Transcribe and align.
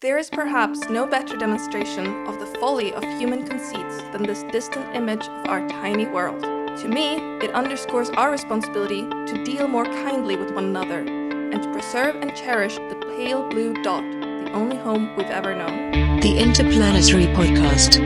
There 0.00 0.16
is 0.16 0.30
perhaps 0.30 0.88
no 0.88 1.06
better 1.06 1.36
demonstration 1.36 2.26
of 2.26 2.40
the 2.40 2.46
folly 2.58 2.94
of 2.94 3.04
human 3.18 3.46
conceits 3.46 3.98
than 4.12 4.22
this 4.22 4.44
distant 4.44 4.96
image 4.96 5.28
of 5.28 5.46
our 5.46 5.68
tiny 5.68 6.06
world. 6.06 6.42
To 6.42 6.88
me, 6.88 7.16
it 7.44 7.50
underscores 7.50 8.08
our 8.08 8.30
responsibility 8.30 9.02
to 9.02 9.44
deal 9.44 9.68
more 9.68 9.84
kindly 9.84 10.36
with 10.36 10.54
one 10.54 10.64
another 10.64 11.00
and 11.00 11.62
to 11.62 11.70
preserve 11.70 12.14
and 12.14 12.34
cherish 12.34 12.76
the 12.76 12.96
pale 13.14 13.46
blue 13.50 13.74
dot, 13.82 14.02
the 14.02 14.50
only 14.54 14.78
home 14.78 15.14
we've 15.16 15.26
ever 15.26 15.54
known. 15.54 16.20
The 16.20 16.38
Interplanetary 16.38 17.26
Podcast. 17.34 18.00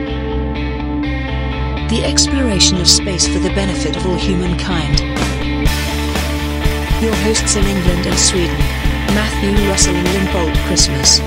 The 1.87 2.03
exploration 2.03 2.77
of 2.81 2.89
space 2.89 3.25
for 3.25 3.39
the 3.39 3.55
benefit 3.55 3.95
of 3.95 4.05
all 4.05 4.17
humankind. 4.17 4.99
Your 7.01 7.15
hosts 7.23 7.55
in 7.55 7.63
England 7.63 8.05
and 8.05 8.19
Sweden, 8.19 8.57
Matthew 9.15 9.69
Russell 9.69 9.95
and 9.95 10.07
Lynn 10.09 10.33
Bolt 10.33 10.57
Christmas. 10.67 11.21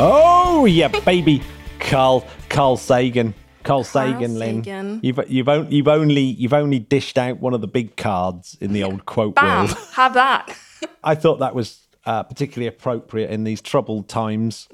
Oh 0.00 0.64
yeah, 0.64 0.88
baby, 0.88 1.42
Carl 1.78 2.26
Carl 2.48 2.78
Sagan. 2.78 3.34
Carl 3.64 3.84
Sagan, 3.84 4.38
Lynn. 4.38 4.64
Sagan. 4.64 5.00
You've 5.02 5.20
you've 5.28 5.48
only 5.50 5.76
you've 5.76 5.88
only 5.88 6.22
you've 6.22 6.54
only 6.54 6.78
dished 6.78 7.18
out 7.18 7.38
one 7.38 7.52
of 7.52 7.60
the 7.60 7.68
big 7.68 7.98
cards 7.98 8.56
in 8.62 8.72
the 8.72 8.82
old 8.82 9.04
quote 9.04 9.34
Bam! 9.34 9.66
world. 9.66 9.78
Have 9.92 10.14
that. 10.14 10.56
I 11.04 11.14
thought 11.14 11.40
that 11.40 11.54
was 11.54 11.86
uh, 12.06 12.22
particularly 12.22 12.66
appropriate 12.66 13.28
in 13.28 13.44
these 13.44 13.60
troubled 13.60 14.08
times. 14.08 14.66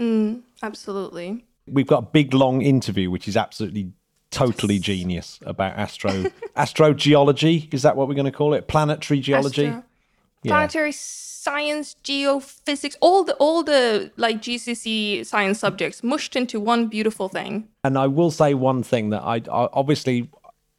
Absolutely. 0.62 1.44
We've 1.66 1.88
got 1.88 1.98
a 2.04 2.06
big 2.06 2.34
long 2.34 2.62
interview, 2.62 3.10
which 3.10 3.26
is 3.26 3.36
absolutely 3.36 3.94
totally 4.30 4.78
genius 4.78 5.40
about 5.44 5.76
astro 5.76 6.30
astrogeology. 6.56 7.74
Is 7.74 7.82
that 7.82 7.96
what 7.96 8.06
we're 8.06 8.14
going 8.14 8.26
to 8.26 8.30
call 8.30 8.54
it? 8.54 8.68
Planetary 8.68 9.18
geology. 9.18 9.66
Astro- 9.66 9.84
Planetary 10.50 10.92
science, 10.92 11.96
geophysics, 12.02 12.96
all 13.00 13.24
the 13.24 13.34
all 13.34 13.62
the 13.62 14.10
like 14.16 14.40
GCSE 14.40 15.26
science 15.26 15.58
subjects 15.58 16.02
mushed 16.02 16.36
into 16.36 16.58
one 16.58 16.88
beautiful 16.88 17.28
thing. 17.28 17.68
And 17.84 17.98
I 17.98 18.06
will 18.06 18.30
say 18.30 18.54
one 18.54 18.82
thing 18.82 19.10
that 19.10 19.22
I, 19.22 19.36
I 19.36 19.68
obviously 19.72 20.30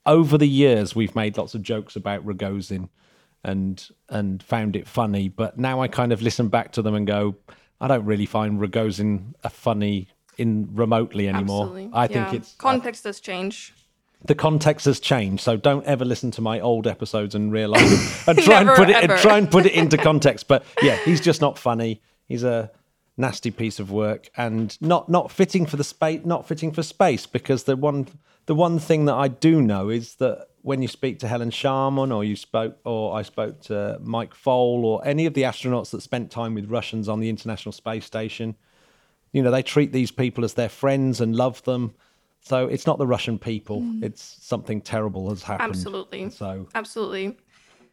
over 0.05 0.37
the 0.37 0.47
years 0.47 0.95
we've 0.95 1.15
made 1.15 1.37
lots 1.37 1.55
of 1.55 1.61
jokes 1.61 1.95
about 1.95 2.25
Rogozin 2.25 2.89
and 3.43 3.87
and 4.09 4.41
found 4.41 4.75
it 4.75 4.87
funny, 4.87 5.29
but 5.29 5.57
now 5.57 5.81
I 5.81 5.87
kind 5.87 6.11
of 6.11 6.21
listen 6.21 6.47
back 6.49 6.71
to 6.73 6.81
them 6.81 6.95
and 6.95 7.05
go, 7.05 7.35
I 7.79 7.87
don't 7.87 8.05
really 8.05 8.25
find 8.25 8.59
Rogozin 8.59 9.33
a 9.43 9.49
funny 9.49 10.07
in 10.37 10.69
remotely 10.73 11.27
anymore. 11.27 11.65
Absolutely. 11.65 11.89
I 11.93 12.07
think 12.07 12.33
it's 12.33 12.55
context 12.55 13.03
does 13.03 13.19
change. 13.19 13.73
The 14.27 14.35
context 14.35 14.85
has 14.85 14.99
changed, 14.99 15.43
so 15.43 15.57
don't 15.57 15.85
ever 15.85 16.05
listen 16.05 16.31
to 16.31 16.41
my 16.41 16.59
old 16.59 16.87
episodes 16.87 17.35
and 17.35 17.51
realize 17.51 17.81
and 18.27 18.37
try 18.39 18.59
and 18.59 18.67
Never, 18.67 18.75
put 18.75 18.89
it 18.89 18.95
ever. 18.95 19.13
and 19.13 19.21
try 19.21 19.37
and 19.37 19.49
put 19.51 19.65
it 19.65 19.73
into 19.81 19.97
context. 19.97 20.47
But 20.47 20.63
yeah, 20.81 20.97
he's 20.97 21.21
just 21.21 21.41
not 21.41 21.57
funny. 21.59 22.01
He's 22.27 22.43
a 22.43 22.71
nasty 23.17 23.51
piece 23.51 23.79
of 23.79 23.91
work 23.91 24.29
and 24.35 24.77
not 24.81 25.09
not 25.09 25.31
fitting 25.31 25.65
for 25.65 25.77
the 25.77 25.83
space, 25.83 26.21
not 26.25 26.47
fitting 26.47 26.71
for 26.71 26.83
space. 26.83 27.25
Because 27.25 27.63
the 27.65 27.75
one 27.75 28.07
the 28.45 28.55
one 28.55 28.79
thing 28.79 29.05
that 29.05 29.15
I 29.15 29.27
do 29.27 29.61
know 29.61 29.89
is 29.89 30.15
that 30.15 30.47
when 30.61 30.81
you 30.81 30.87
speak 30.87 31.19
to 31.19 31.27
Helen 31.27 31.51
Sharman 31.51 32.11
or 32.11 32.23
you 32.23 32.35
spoke 32.35 32.77
or 32.83 33.15
I 33.15 33.21
spoke 33.21 33.61
to 33.63 33.99
Mike 34.01 34.33
Foale 34.33 34.85
or 34.85 35.05
any 35.05 35.27
of 35.27 35.35
the 35.35 35.43
astronauts 35.43 35.91
that 35.91 36.01
spent 36.01 36.31
time 36.31 36.55
with 36.55 36.69
Russians 36.71 37.07
on 37.07 37.19
the 37.19 37.29
International 37.29 37.71
Space 37.71 38.05
Station, 38.05 38.55
you 39.31 39.43
know 39.43 39.51
they 39.51 39.61
treat 39.61 39.91
these 39.91 40.11
people 40.11 40.43
as 40.43 40.55
their 40.55 40.69
friends 40.69 41.21
and 41.21 41.35
love 41.35 41.63
them 41.63 41.93
so 42.45 42.67
it's 42.67 42.85
not 42.85 42.97
the 42.97 43.07
russian 43.07 43.37
people 43.39 43.83
it's 44.01 44.37
something 44.41 44.79
terrible 44.81 45.29
has 45.29 45.43
happened 45.43 45.73
Mm. 45.73 45.75
Absolutely. 45.75 46.29
so 46.29 46.67
Absolutely. 46.75 47.37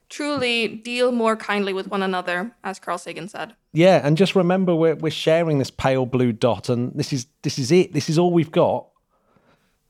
Truly 0.09 0.69
deal 0.69 1.11
more 1.11 1.37
kindly 1.37 1.73
with 1.73 1.87
one 1.89 2.03
another, 2.03 2.55
as 2.63 2.79
Carl 2.79 2.99
Sagan 2.99 3.29
said. 3.29 3.55
yeah 3.73 4.07
and 4.07 4.15
just 4.17 4.37
remember 4.37 4.75
we're, 4.75 4.95
we're 4.97 5.11
sharing 5.11 5.59
this 5.59 5.71
pale 5.71 6.05
blue 6.05 6.33
dot 6.33 6.69
and 6.69 6.93
this 6.95 7.13
is 7.15 7.27
this 7.43 7.59
is 7.59 7.73
it 7.73 7.93
this 7.95 8.11
is 8.11 8.19
all 8.19 8.31
we've 8.33 8.53
got 8.53 8.89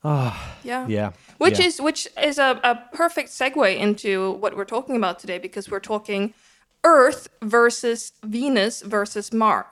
Ah. 0.04 0.56
Yeah. 0.64 0.86
yeah 0.88 1.12
Which 1.38 1.58
yeah. 1.60 1.66
is 1.66 1.80
which 1.80 2.08
is 2.20 2.38
a, 2.38 2.60
a 2.64 2.74
perfect 2.96 3.30
segue 3.30 3.76
into 3.78 4.32
what 4.42 4.56
we're 4.56 4.64
talking 4.64 4.96
about 4.96 5.18
today 5.18 5.38
because 5.38 5.70
we're 5.70 5.80
talking 5.94 6.34
Earth 6.84 7.28
versus 7.42 8.12
Venus 8.24 8.82
versus 8.82 9.32
Mars. 9.32 9.66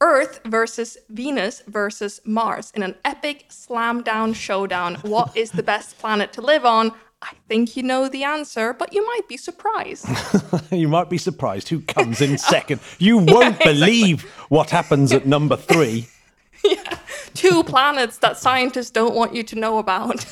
Earth 0.00 0.40
versus 0.44 0.98
Venus 1.08 1.62
versus 1.66 2.20
Mars 2.24 2.70
in 2.74 2.82
an 2.82 2.96
epic 3.04 3.46
slam 3.48 4.02
down 4.02 4.34
showdown. 4.34 4.96
What 4.96 5.36
is 5.36 5.50
the 5.52 5.62
best 5.62 5.98
planet 5.98 6.32
to 6.34 6.42
live 6.42 6.64
on? 6.64 6.92
I 7.22 7.32
think 7.48 7.76
you 7.76 7.82
know 7.82 8.08
the 8.08 8.24
answer, 8.24 8.74
but 8.74 8.92
you 8.92 9.04
might 9.06 9.26
be 9.26 9.38
surprised. 9.38 10.06
you 10.70 10.86
might 10.86 11.08
be 11.08 11.18
surprised 11.18 11.68
who 11.68 11.80
comes 11.80 12.20
in 12.20 12.36
second 12.54 12.80
you 12.98 13.18
won't 13.18 13.58
believe 13.60 14.22
what 14.48 14.70
happens 14.70 15.12
at 15.12 15.26
number 15.26 15.56
three 15.56 16.08
yeah, 16.64 16.98
Two 17.34 17.62
planets 17.64 18.18
that 18.18 18.36
scientists 18.36 18.90
don't 18.90 19.14
want 19.14 19.34
you 19.34 19.42
to 19.44 19.56
know 19.56 19.78
about. 19.78 20.24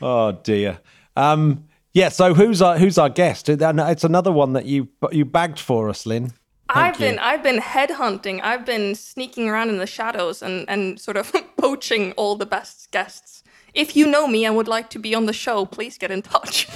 oh 0.00 0.32
dear 0.42 0.78
um 1.16 1.64
yeah 1.92 2.08
so 2.08 2.34
who's 2.34 2.62
our 2.62 2.78
who's 2.78 2.98
our 2.98 3.08
guest 3.10 3.48
it's 3.48 4.04
another 4.04 4.32
one 4.32 4.54
that 4.54 4.64
you 4.64 4.88
you 5.10 5.24
bagged 5.24 5.58
for 5.58 5.88
us 5.88 6.06
lynn 6.06 6.32
I've 6.74 7.00
you. 7.00 7.06
been 7.06 7.18
I've 7.18 7.42
been 7.42 7.58
headhunting. 7.58 8.40
I've 8.42 8.64
been 8.64 8.94
sneaking 8.94 9.48
around 9.48 9.68
in 9.70 9.78
the 9.78 9.86
shadows 9.86 10.42
and 10.42 10.64
and 10.68 11.00
sort 11.00 11.16
of 11.16 11.32
poaching 11.56 12.12
all 12.12 12.36
the 12.36 12.46
best 12.46 12.90
guests. 12.90 13.42
If 13.74 13.96
you 13.96 14.06
know 14.06 14.26
me 14.26 14.44
and 14.44 14.54
would 14.56 14.68
like 14.68 14.90
to 14.90 14.98
be 14.98 15.14
on 15.14 15.24
the 15.26 15.32
show, 15.32 15.64
please 15.64 15.96
get 15.96 16.10
in 16.10 16.20
touch. 16.20 16.68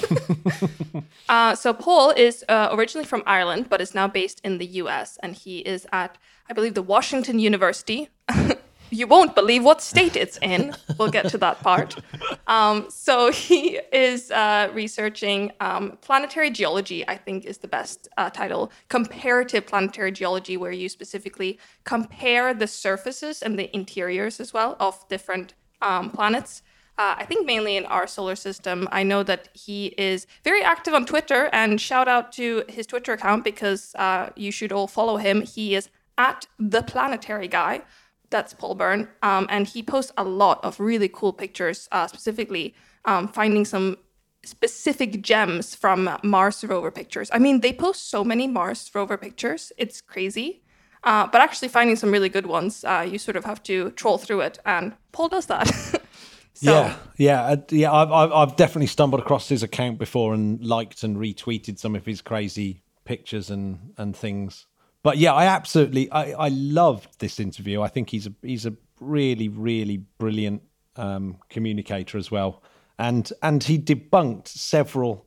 uh, 1.28 1.54
so 1.54 1.74
Paul 1.74 2.10
is 2.16 2.42
uh, 2.48 2.70
originally 2.72 3.04
from 3.04 3.22
Ireland, 3.26 3.66
but 3.68 3.82
is 3.82 3.94
now 3.94 4.08
based 4.08 4.40
in 4.42 4.56
the 4.56 4.66
U.S. 4.82 5.18
and 5.22 5.34
he 5.34 5.58
is 5.58 5.86
at 5.92 6.16
I 6.48 6.52
believe 6.52 6.74
the 6.74 6.82
Washington 6.82 7.38
University. 7.38 8.08
you 8.90 9.06
won't 9.06 9.34
believe 9.34 9.64
what 9.64 9.82
state 9.82 10.16
it's 10.16 10.38
in. 10.38 10.74
We'll 10.98 11.10
get 11.10 11.28
to 11.28 11.38
that 11.38 11.60
part. 11.60 11.96
Um, 12.46 12.86
so 12.88 13.32
he 13.32 13.80
is 13.92 14.30
uh, 14.30 14.70
researching 14.72 15.52
um, 15.60 15.98
planetary 16.00 16.50
geology, 16.50 17.06
I 17.08 17.16
think 17.16 17.44
is 17.44 17.58
the 17.58 17.68
best 17.68 18.08
uh, 18.16 18.30
title. 18.30 18.70
Comparative 18.88 19.66
planetary 19.66 20.12
geology, 20.12 20.56
where 20.56 20.72
you 20.72 20.88
specifically 20.88 21.58
compare 21.84 22.54
the 22.54 22.66
surfaces 22.66 23.42
and 23.42 23.58
the 23.58 23.74
interiors 23.74 24.40
as 24.40 24.52
well 24.52 24.76
of 24.78 25.06
different 25.08 25.54
um, 25.82 26.10
planets. 26.10 26.62
Uh, 26.98 27.14
I 27.18 27.24
think 27.26 27.46
mainly 27.46 27.76
in 27.76 27.84
our 27.86 28.06
solar 28.06 28.36
system. 28.36 28.88
I 28.90 29.02
know 29.02 29.22
that 29.22 29.48
he 29.52 29.86
is 29.98 30.26
very 30.44 30.62
active 30.62 30.94
on 30.94 31.04
Twitter, 31.04 31.50
and 31.52 31.80
shout 31.80 32.08
out 32.08 32.32
to 32.32 32.64
his 32.68 32.86
Twitter 32.86 33.12
account 33.12 33.44
because 33.44 33.94
uh, 33.96 34.30
you 34.34 34.50
should 34.50 34.72
all 34.72 34.86
follow 34.86 35.18
him. 35.18 35.42
He 35.42 35.74
is 35.74 35.90
at 36.16 36.46
the 36.58 36.82
Planetary 36.82 37.48
Guy 37.48 37.82
that's 38.30 38.54
Paul 38.54 38.74
Byrne, 38.74 39.08
um, 39.22 39.46
and 39.50 39.66
he 39.66 39.82
posts 39.82 40.12
a 40.16 40.24
lot 40.24 40.64
of 40.64 40.80
really 40.80 41.08
cool 41.08 41.32
pictures, 41.32 41.88
uh, 41.92 42.06
specifically 42.06 42.74
um, 43.04 43.28
finding 43.28 43.64
some 43.64 43.98
specific 44.44 45.22
gems 45.22 45.74
from 45.74 46.08
Mars 46.22 46.64
rover 46.64 46.90
pictures. 46.90 47.28
I 47.32 47.38
mean, 47.38 47.60
they 47.60 47.72
post 47.72 48.10
so 48.10 48.24
many 48.24 48.46
Mars 48.46 48.90
rover 48.94 49.16
pictures, 49.16 49.72
it's 49.76 50.00
crazy. 50.00 50.62
Uh, 51.04 51.26
but 51.26 51.40
actually, 51.40 51.68
finding 51.68 51.94
some 51.94 52.10
really 52.10 52.28
good 52.28 52.46
ones, 52.46 52.84
uh, 52.84 53.06
you 53.08 53.18
sort 53.18 53.36
of 53.36 53.44
have 53.44 53.62
to 53.62 53.92
troll 53.92 54.18
through 54.18 54.40
it, 54.40 54.58
and 54.66 54.92
Paul 55.12 55.28
does 55.28 55.46
that. 55.46 55.68
so, 56.52 56.72
Yeah, 56.72 56.96
yeah, 57.16 57.42
uh, 57.42 57.56
yeah. 57.70 57.92
I've, 57.92 58.10
I've 58.10 58.32
I've 58.32 58.56
definitely 58.56 58.88
stumbled 58.88 59.22
across 59.22 59.48
his 59.48 59.62
account 59.62 59.98
before 59.98 60.34
and 60.34 60.60
liked 60.64 61.04
and 61.04 61.16
retweeted 61.16 61.78
some 61.78 61.94
of 61.94 62.04
his 62.04 62.22
crazy 62.22 62.82
pictures 63.04 63.50
and 63.50 63.92
and 63.96 64.16
things. 64.16 64.66
But 65.06 65.18
yeah, 65.18 65.34
I 65.34 65.44
absolutely 65.46 66.10
I 66.10 66.32
I 66.46 66.48
loved 66.48 67.20
this 67.20 67.38
interview. 67.38 67.80
I 67.80 67.86
think 67.86 68.10
he's 68.10 68.26
a 68.26 68.32
he's 68.42 68.66
a 68.66 68.74
really 69.00 69.48
really 69.48 69.98
brilliant 70.18 70.62
um, 70.96 71.36
communicator 71.48 72.18
as 72.18 72.28
well, 72.32 72.60
and 72.98 73.32
and 73.40 73.62
he 73.62 73.78
debunked 73.78 74.48
several 74.48 75.24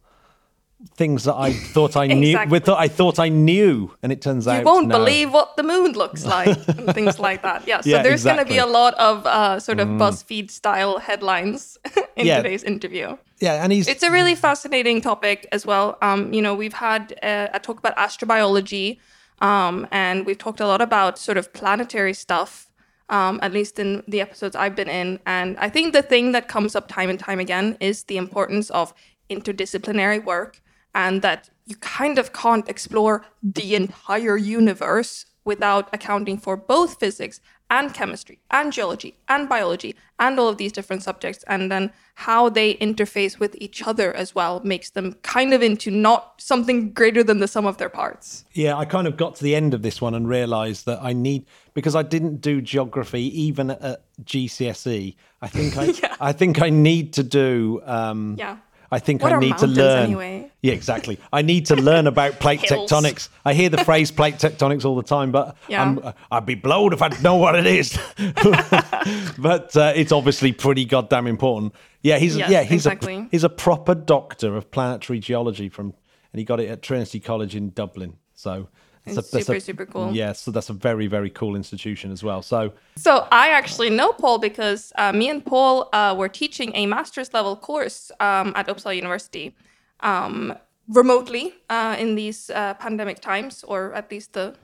things 0.95 1.23
that 1.23 1.35
I 1.35 1.53
thought 1.53 1.95
I 1.95 2.07
knew. 2.21 2.31
Exactly. 2.31 2.51
With 2.51 2.67
I 2.67 2.89
thought 2.89 3.19
I 3.19 3.29
knew, 3.29 3.95
and 4.03 4.11
it 4.11 4.21
turns 4.21 4.49
out 4.49 4.59
You 4.59 4.65
won't 4.65 4.89
no. 4.89 4.97
believe 4.97 5.31
what 5.31 5.55
the 5.55 5.63
moon 5.63 5.93
looks 5.93 6.25
like 6.25 6.57
and 6.77 6.93
things 6.93 7.17
like 7.17 7.41
that. 7.43 7.65
Yeah, 7.65 7.79
so 7.79 7.89
Yeah, 7.89 8.03
there's 8.03 8.25
going 8.25 8.37
to 8.45 8.45
be 8.45 8.57
a. 8.57 8.65
Mm. 8.65 8.73
lot 8.73 8.93
of 8.95 9.25
uh, 9.25 9.59
sort 9.61 9.79
of 9.79 9.87
BuzzFeed 9.87 10.51
style 10.51 10.99
headlines 10.99 11.77
in 12.17 12.25
Yeah. 12.27 12.37
today's 12.41 12.63
interview. 12.63 13.17
Yeah, 13.39 13.63
and 13.63 13.71
he's 13.71 13.87
It's 13.87 14.03
a 14.03 14.11
really 14.11 14.35
fascinating 14.35 14.99
topic 15.01 15.47
as 15.53 15.65
well. 15.65 15.97
Um, 16.01 16.33
you 16.33 16.41
know, 16.41 16.53
we've 16.53 16.73
had 16.89 17.13
uh, 17.23 17.47
a 17.53 17.59
talk 17.59 17.77
about 17.79 17.95
astrobiology, 17.95 18.99
um, 19.41 19.87
and 19.91 20.25
we've 20.25 20.37
talked 20.37 20.59
a 20.59 20.67
lot 20.67 20.81
about 20.81 21.17
sort 21.17 21.37
of 21.37 21.53
planetary 21.53 22.13
stuff, 22.13 22.69
um, 23.09 23.39
at 23.41 23.51
least 23.53 23.79
in 23.79 24.03
the 24.07 24.21
episodes 24.21 24.55
I've 24.55 24.75
been 24.75 24.89
in. 24.89 25.19
And 25.25 25.57
I 25.57 25.69
think 25.69 25.93
the 25.93 26.01
thing 26.01 26.31
that 26.33 26.47
comes 26.47 26.75
up 26.75 26.87
time 26.87 27.09
and 27.09 27.19
time 27.19 27.39
again 27.39 27.77
is 27.79 28.03
the 28.03 28.17
importance 28.17 28.69
of 28.71 28.93
interdisciplinary 29.29 30.23
work, 30.23 30.61
and 30.93 31.21
that 31.21 31.49
you 31.65 31.75
kind 31.77 32.17
of 32.17 32.33
can't 32.33 32.67
explore 32.67 33.25
the 33.43 33.75
entire 33.75 34.37
universe 34.37 35.25
without 35.45 35.87
accounting 35.93 36.37
for 36.37 36.57
both 36.57 36.99
physics 36.99 37.39
and 37.69 37.93
chemistry 37.93 38.39
and 38.49 38.73
geology 38.73 39.15
and 39.27 39.47
biology 39.47 39.95
and 40.19 40.39
all 40.39 40.47
of 40.47 40.57
these 40.57 40.71
different 40.71 41.03
subjects 41.03 41.43
and 41.47 41.71
then 41.71 41.91
how 42.15 42.49
they 42.49 42.75
interface 42.75 43.39
with 43.39 43.55
each 43.59 43.85
other 43.85 44.13
as 44.13 44.33
well 44.35 44.59
makes 44.63 44.89
them 44.89 45.13
kind 45.21 45.53
of 45.53 45.61
into 45.61 45.91
not 45.91 46.33
something 46.41 46.91
greater 46.91 47.23
than 47.23 47.39
the 47.39 47.47
sum 47.47 47.65
of 47.65 47.77
their 47.77 47.89
parts 47.89 48.45
Yeah, 48.53 48.75
I 48.75 48.85
kind 48.85 49.07
of 49.07 49.17
got 49.17 49.35
to 49.35 49.43
the 49.43 49.55
end 49.55 49.73
of 49.73 49.81
this 49.81 50.01
one 50.01 50.13
and 50.13 50.27
realised 50.27 50.85
that 50.85 50.99
I 51.01 51.13
need 51.13 51.45
because 51.73 51.95
I 51.95 52.03
didn't 52.03 52.41
do 52.41 52.61
geography 52.61 53.41
even 53.41 53.71
at 53.71 54.01
GCSE. 54.23 55.15
I 55.41 55.47
think 55.47 55.77
I, 55.77 55.83
Yeah. 56.03 56.15
I 56.19 56.31
think 56.33 56.61
I 56.61 56.69
need 56.69 57.13
to 57.13 57.23
do. 57.23 57.81
Um, 57.85 58.35
yeah 58.37 58.57
I 58.91 58.99
think 58.99 59.21
What 59.21 59.33
I 59.33 59.39
need 59.39 59.57
to 59.59 59.67
learn. 59.67 60.03
anyway? 60.05 60.51
Yeah, 60.61 60.73
exactly. 60.73 61.19
I 61.31 61.41
need 61.43 61.67
to 61.67 61.75
learn 61.75 62.07
about 62.07 62.39
plate 62.39 62.61
tectonics. 62.61 63.29
I 63.45 63.53
hear 63.53 63.69
the 63.69 63.83
phrase 63.83 64.11
plate 64.11 64.35
tectonics 64.35 64.83
all 64.85 64.95
the 64.95 65.03
time, 65.03 65.31
but 65.31 65.55
Yeah. 65.67 65.83
I'm, 65.83 66.13
I'd 66.31 66.45
be 66.45 66.55
blowed 66.55 66.93
if 66.93 67.01
I 67.01 67.09
know 67.21 67.35
what 67.37 67.55
it 67.55 67.65
is. 67.67 67.97
but 69.37 69.75
uh, 69.77 69.93
it's 69.95 70.11
obviously 70.11 70.51
pretty 70.51 70.85
goddamn 70.85 71.27
important. 71.27 71.73
Yeah, 72.01 72.17
he's 72.17 72.35
Yes, 72.37 72.49
yeah 72.49 72.63
he's 72.63 72.85
exactly. 72.85 73.15
a 73.17 73.27
he's 73.31 73.43
a 73.43 73.49
proper 73.49 73.93
doctor 73.95 74.55
of 74.55 74.71
planetary 74.71 75.19
geology 75.19 75.69
from, 75.69 75.93
and 76.33 76.39
he 76.39 76.43
got 76.45 76.59
it 76.59 76.69
at 76.69 76.81
Trinity 76.81 77.19
College 77.19 77.55
in 77.55 77.71
Dublin. 77.71 78.15
So. 78.33 78.69
It's 79.05 79.29
super, 79.29 79.59
super 79.59 79.85
cool. 79.85 80.11
Yeah, 80.11 80.33
so 80.33 80.51
that's 80.51 80.69
a 80.69 80.73
very, 80.73 81.07
very 81.07 81.29
cool 81.29 81.55
institution 81.55 82.11
as 82.11 82.23
well. 82.23 82.41
So, 82.41 82.73
So 82.95 83.27
I 83.31 83.49
actually 83.49 83.89
know 83.89 84.11
Paul 84.13 84.37
because 84.37 84.93
uh, 84.97 85.11
me 85.11 85.29
and 85.29 85.43
Paul 85.43 85.89
uh, 85.93 86.15
were 86.17 86.29
teaching 86.29 86.71
a 86.75 86.85
master's 86.85 87.33
level 87.33 87.55
course 87.55 88.11
um, 88.19 88.53
at 88.55 88.67
Uppsala 88.67 88.95
University 88.95 89.55
um, 90.01 90.53
remotely 90.87 91.53
uh, 91.69 91.95
in 91.97 92.15
these 92.15 92.49
uh, 92.49 92.73
pandemic 92.75 93.19
times, 93.19 93.63
or 93.63 93.93
at 93.93 94.11
least 94.11 94.33
the 94.33 94.55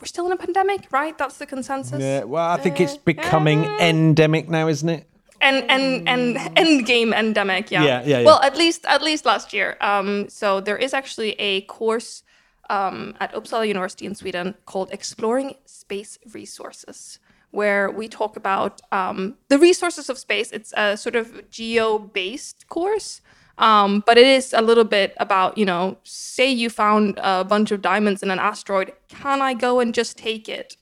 we're 0.00 0.06
still 0.06 0.26
in 0.26 0.32
a 0.32 0.36
pandemic, 0.36 0.86
right? 0.92 1.18
That's 1.18 1.38
the 1.38 1.46
consensus. 1.46 2.00
yeah, 2.00 2.22
well, 2.22 2.48
I 2.48 2.56
think 2.56 2.80
it's 2.80 2.96
becoming 2.96 3.64
endemic 3.80 4.48
now, 4.48 4.68
isn't 4.68 4.88
it? 4.88 5.08
and 5.40 5.70
and 5.70 6.08
and 6.08 6.36
end 6.56 6.86
game 6.86 7.12
endemic 7.12 7.70
yeah. 7.70 7.82
Yeah, 7.82 8.02
yeah, 8.04 8.18
yeah. 8.18 8.24
well 8.24 8.40
at 8.42 8.56
least 8.56 8.84
at 8.86 9.02
least 9.02 9.24
last 9.24 9.52
year 9.52 9.76
um 9.80 10.28
so 10.28 10.60
there 10.60 10.76
is 10.76 10.92
actually 10.92 11.32
a 11.38 11.62
course 11.62 12.22
um 12.68 13.14
at 13.20 13.32
uppsala 13.32 13.66
university 13.66 14.06
in 14.06 14.14
sweden 14.14 14.54
called 14.66 14.90
exploring 14.92 15.54
space 15.64 16.18
resources 16.32 17.18
where 17.50 17.90
we 17.90 18.08
talk 18.08 18.36
about 18.36 18.82
um, 18.92 19.34
the 19.48 19.58
resources 19.58 20.10
of 20.10 20.18
space 20.18 20.52
it's 20.52 20.74
a 20.76 20.96
sort 20.96 21.16
of 21.16 21.48
geo-based 21.50 22.68
course 22.68 23.22
um, 23.56 24.04
but 24.06 24.16
it 24.18 24.26
is 24.26 24.52
a 24.52 24.60
little 24.60 24.84
bit 24.84 25.14
about 25.16 25.56
you 25.56 25.64
know 25.64 25.96
say 26.04 26.50
you 26.50 26.68
found 26.68 27.18
a 27.22 27.44
bunch 27.44 27.70
of 27.70 27.80
diamonds 27.80 28.22
in 28.22 28.30
an 28.30 28.38
asteroid 28.38 28.92
can 29.08 29.40
i 29.40 29.54
go 29.54 29.80
and 29.80 29.94
just 29.94 30.18
take 30.18 30.46
it 30.48 30.76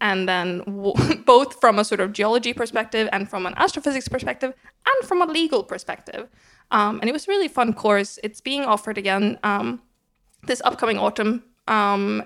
and 0.00 0.28
then 0.28 0.58
w- 0.60 0.94
both 1.26 1.60
from 1.60 1.78
a 1.78 1.84
sort 1.84 2.00
of 2.00 2.12
geology 2.12 2.52
perspective 2.52 3.08
and 3.12 3.28
from 3.28 3.46
an 3.46 3.54
astrophysics 3.56 4.08
perspective 4.08 4.54
and 4.86 5.08
from 5.08 5.22
a 5.22 5.26
legal 5.26 5.62
perspective. 5.62 6.28
Um, 6.70 7.00
and 7.00 7.08
it 7.08 7.12
was 7.12 7.26
a 7.26 7.30
really 7.30 7.48
fun 7.48 7.72
course. 7.72 8.18
It's 8.22 8.40
being 8.40 8.62
offered 8.62 8.98
again 8.98 9.38
um, 9.42 9.80
this 10.46 10.60
upcoming 10.64 10.98
autumn, 10.98 11.42
um, 11.66 12.22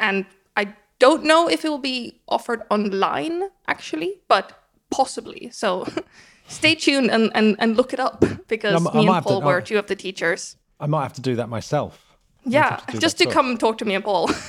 and 0.00 0.24
I 0.56 0.74
don't 0.98 1.24
know 1.24 1.48
if 1.48 1.64
it 1.64 1.68
will 1.68 1.78
be 1.78 2.20
offered 2.28 2.62
online 2.70 3.42
actually, 3.68 4.20
but 4.28 4.52
possibly. 4.90 5.50
So 5.52 5.86
stay 6.48 6.74
tuned 6.74 7.10
and, 7.10 7.30
and, 7.34 7.56
and 7.58 7.76
look 7.76 7.92
it 7.92 8.00
up 8.00 8.24
because 8.48 8.72
I 8.74 8.76
m- 8.76 8.88
I 8.88 8.92
me 9.00 9.06
and 9.06 9.14
have 9.14 9.24
to- 9.24 9.28
Paul 9.28 9.42
were 9.42 9.60
two 9.60 9.78
of 9.78 9.86
the 9.86 9.96
teachers. 9.96 10.56
I 10.80 10.86
might 10.86 11.02
have 11.02 11.12
to 11.14 11.20
do 11.22 11.36
that 11.36 11.48
myself. 11.48 12.00
Yeah, 12.46 12.76
to 12.90 12.98
just 12.98 13.16
to 13.18 13.24
too. 13.24 13.30
come 13.30 13.56
talk 13.56 13.78
to 13.78 13.84
me 13.84 13.94
and 13.94 14.04
Paul. 14.04 14.30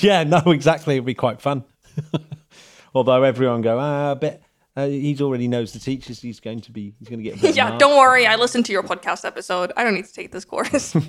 Yeah, 0.00 0.24
no, 0.24 0.38
exactly. 0.46 0.94
It'd 0.94 1.04
be 1.04 1.12
quite 1.14 1.42
fun. 1.42 1.62
Although 2.94 3.22
everyone 3.22 3.60
go, 3.60 3.78
ah, 3.78 4.12
I 4.12 4.14
bet 4.14 4.40
uh, 4.76 4.86
he's 4.86 5.20
already 5.20 5.46
knows 5.48 5.72
the 5.72 5.78
teachers. 5.78 6.20
He's 6.20 6.40
going 6.40 6.60
to 6.62 6.72
be, 6.72 6.94
he's 6.98 7.08
going 7.08 7.18
to 7.18 7.24
get. 7.24 7.38
A 7.38 7.40
bit 7.40 7.50
of 7.50 7.56
yeah, 7.56 7.68
mark." 7.68 7.80
don't 7.80 7.96
worry. 7.96 8.26
I 8.26 8.36
listened 8.36 8.66
to 8.66 8.72
your 8.72 8.82
podcast 8.82 9.24
episode. 9.24 9.72
I 9.76 9.84
don't 9.84 9.94
need 9.94 10.06
to 10.06 10.12
take 10.12 10.32
this 10.32 10.44
course. 10.44 10.94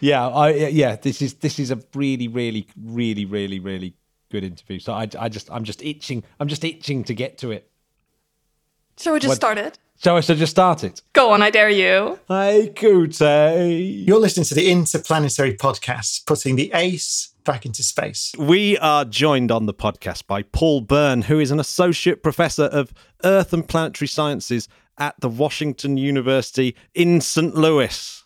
Yeah, 0.00 0.28
I 0.28 0.50
yeah. 0.68 0.94
This 0.94 1.20
is 1.20 1.34
this 1.34 1.58
is 1.58 1.72
a 1.72 1.80
really, 1.92 2.28
really, 2.28 2.68
really, 2.80 3.24
really, 3.24 3.58
really 3.58 3.94
good 4.30 4.44
interview. 4.44 4.78
So 4.78 4.92
I, 4.92 5.08
I 5.18 5.28
just, 5.28 5.50
I'm 5.50 5.64
just 5.64 5.82
itching. 5.82 6.22
I'm 6.38 6.46
just 6.46 6.62
itching 6.62 7.02
to 7.04 7.14
get 7.14 7.38
to 7.38 7.50
it. 7.50 7.68
Shall 8.96 9.14
we 9.14 9.18
just 9.18 9.30
What- 9.30 9.36
start 9.36 9.58
it? 9.58 9.78
So 10.00 10.16
I 10.16 10.20
should 10.20 10.38
just 10.38 10.52
start 10.52 10.84
it. 10.84 11.02
Go 11.12 11.32
on, 11.32 11.42
I 11.42 11.50
dare 11.50 11.68
you. 11.68 12.20
Hey, 12.28 12.72
Kute. 12.72 14.06
You're 14.06 14.20
listening 14.20 14.44
to 14.44 14.54
the 14.54 14.70
Interplanetary 14.70 15.56
Podcast, 15.56 16.24
putting 16.24 16.54
the 16.54 16.70
ace 16.72 17.34
back 17.42 17.66
into 17.66 17.82
space. 17.82 18.32
We 18.38 18.78
are 18.78 19.04
joined 19.04 19.50
on 19.50 19.66
the 19.66 19.74
podcast 19.74 20.28
by 20.28 20.42
Paul 20.42 20.82
Byrne, 20.82 21.22
who 21.22 21.40
is 21.40 21.50
an 21.50 21.58
associate 21.58 22.22
professor 22.22 22.66
of 22.66 22.94
Earth 23.24 23.52
and 23.52 23.68
Planetary 23.68 24.06
Sciences 24.06 24.68
at 24.98 25.18
the 25.18 25.28
Washington 25.28 25.96
University 25.96 26.76
in 26.94 27.20
St. 27.20 27.56
Louis. 27.56 28.22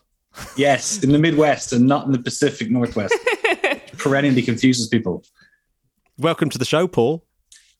Yes, 0.58 1.02
in 1.02 1.12
the 1.12 1.18
Midwest 1.18 1.72
and 1.72 1.86
not 1.86 2.04
in 2.04 2.12
the 2.12 2.18
Pacific 2.18 2.70
Northwest. 2.70 3.16
Perennially 3.96 4.42
confuses 4.42 4.88
people. 4.88 5.24
Welcome 6.18 6.50
to 6.50 6.58
the 6.58 6.66
show, 6.66 6.86
Paul. 6.86 7.24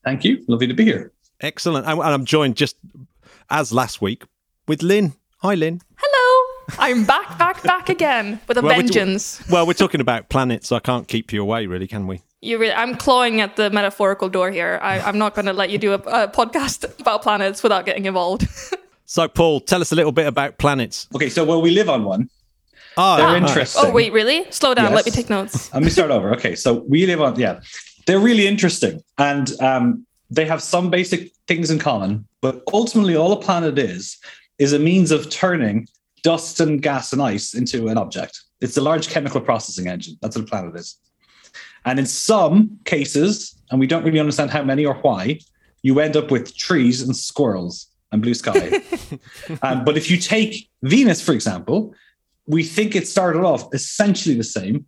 Thank 0.03 0.25
you. 0.25 0.43
Lovely 0.49 0.67
to 0.67 0.75
be 0.75 0.85
here. 0.85 1.13
Excellent. 1.43 1.87
And 1.87 1.99
and 1.99 2.09
I'm 2.09 2.25
joined 2.25 2.57
just 2.57 2.77
as 3.53 3.71
last 3.73 4.01
week 4.01 4.25
with 4.67 4.83
Lynn. 4.83 5.13
Hi, 5.43 5.55
Lynn. 5.55 5.81
Hello. 5.97 6.77
I'm 6.79 7.05
back, 7.05 7.39
back, 7.39 7.63
back 7.63 7.89
again 7.91 8.41
with 8.49 8.57
a 8.57 8.63
Well, 8.63 8.71
we're 8.71 8.83
t- 8.83 8.89
vengeance. 8.89 9.43
Well, 9.51 9.67
we're 9.67 9.75
talking 9.75 10.01
about 10.01 10.31
planets, 10.31 10.69
so 10.69 10.77
I 10.77 10.81
can't 10.81 11.07
keep 11.07 11.33
you 11.33 11.43
away, 11.43 11.67
really, 11.67 11.87
can 11.87 12.07
we? 12.07 12.23
You 12.41 12.59
really, 12.59 12.73
I'm 12.73 12.97
clawing 12.97 13.41
at 13.41 13.57
the 13.57 13.71
metaphorical 13.71 14.31
door 14.31 14.51
here. 14.51 14.81
I, 14.83 15.01
I'm 15.01 15.19
not 15.19 15.35
going 15.35 15.47
to 15.47 15.53
let 15.53 15.71
you 15.71 15.79
do 15.79 15.93
a, 15.93 15.97
a 15.97 16.29
podcast 16.29 16.99
about 16.99 17.23
planets 17.23 17.63
without 17.63 17.85
getting 17.87 18.07
involved. 18.07 18.49
So, 19.05 19.29
Paul, 19.29 19.61
tell 19.61 19.83
us 19.83 19.93
a 19.93 19.95
little 19.95 20.13
bit 20.13 20.27
about 20.27 20.57
planets. 20.57 21.07
Okay, 21.15 21.29
so 21.29 21.45
well, 21.45 21.61
we 21.61 21.71
live 21.71 21.91
on 21.91 22.05
one. 22.05 22.31
Oh, 22.97 23.19
They're 23.19 23.27
ah, 23.27 23.37
interesting. 23.37 23.83
oh, 23.85 23.93
wait, 23.93 24.11
really? 24.11 24.51
Slow 24.51 24.73
down. 24.73 24.95
Let 24.95 25.05
me 25.05 25.11
take 25.11 25.29
notes. 25.29 25.71
Let 25.75 25.83
me 25.83 25.91
start 25.91 26.11
over. 26.11 26.33
Okay, 26.37 26.55
so 26.55 26.87
we 26.89 27.05
live 27.05 27.21
on, 27.21 27.39
yeah, 27.39 27.61
they're 28.07 28.19
really 28.19 28.47
interesting 28.47 29.03
and 29.19 29.53
um, 29.61 30.07
they 30.33 30.47
have 30.47 30.63
some 30.63 30.91
basic 30.91 31.31
things 31.47 31.71
in 31.71 31.79
common, 31.79 32.27
but 32.41 32.63
ultimately, 32.73 33.17
all 33.17 33.33
a 33.33 33.41
planet 33.41 33.79
is 33.79 34.19
is 34.59 34.73
a 34.73 34.79
means 34.79 35.11
of 35.11 35.29
turning 35.29 35.87
dust 36.23 36.61
and 36.61 36.81
gas 36.81 37.13
and 37.13 37.21
ice 37.21 37.55
into 37.55 37.89
an 37.89 37.99
object. 37.99 38.41
It's 38.61 38.77
a 38.77 38.81
large 38.81 39.09
chemical 39.09 39.41
processing 39.41 39.89
engine. 39.89 40.17
That's 40.23 40.37
what 40.37 40.45
a 40.45 40.49
planet 40.49 40.77
is. 40.77 40.97
And 41.85 41.99
in 41.99 42.07
some 42.07 42.79
cases, 42.85 43.57
and 43.71 43.81
we 43.81 43.87
don't 43.87 44.05
really 44.05 44.21
understand 44.21 44.51
how 44.51 44.63
many 44.63 44.87
or 44.87 44.95
why, 44.95 45.41
you 45.83 45.99
end 45.99 46.17
up 46.17 46.31
with 46.31 46.57
trees 46.57 47.03
and 47.03 47.15
squirrels 47.15 47.89
and 48.13 48.23
blue 48.23 48.35
sky. 48.35 48.81
um, 49.63 49.85
but 49.85 49.97
if 49.97 50.11
you 50.11 50.17
take 50.17 50.69
Venus, 50.83 51.21
for 51.21 51.33
example, 51.33 51.93
we 52.47 52.63
think 52.63 52.95
it 52.95 53.09
started 53.09 53.43
off 53.43 53.75
essentially 53.75 54.37
the 54.37 54.45
same 54.45 54.87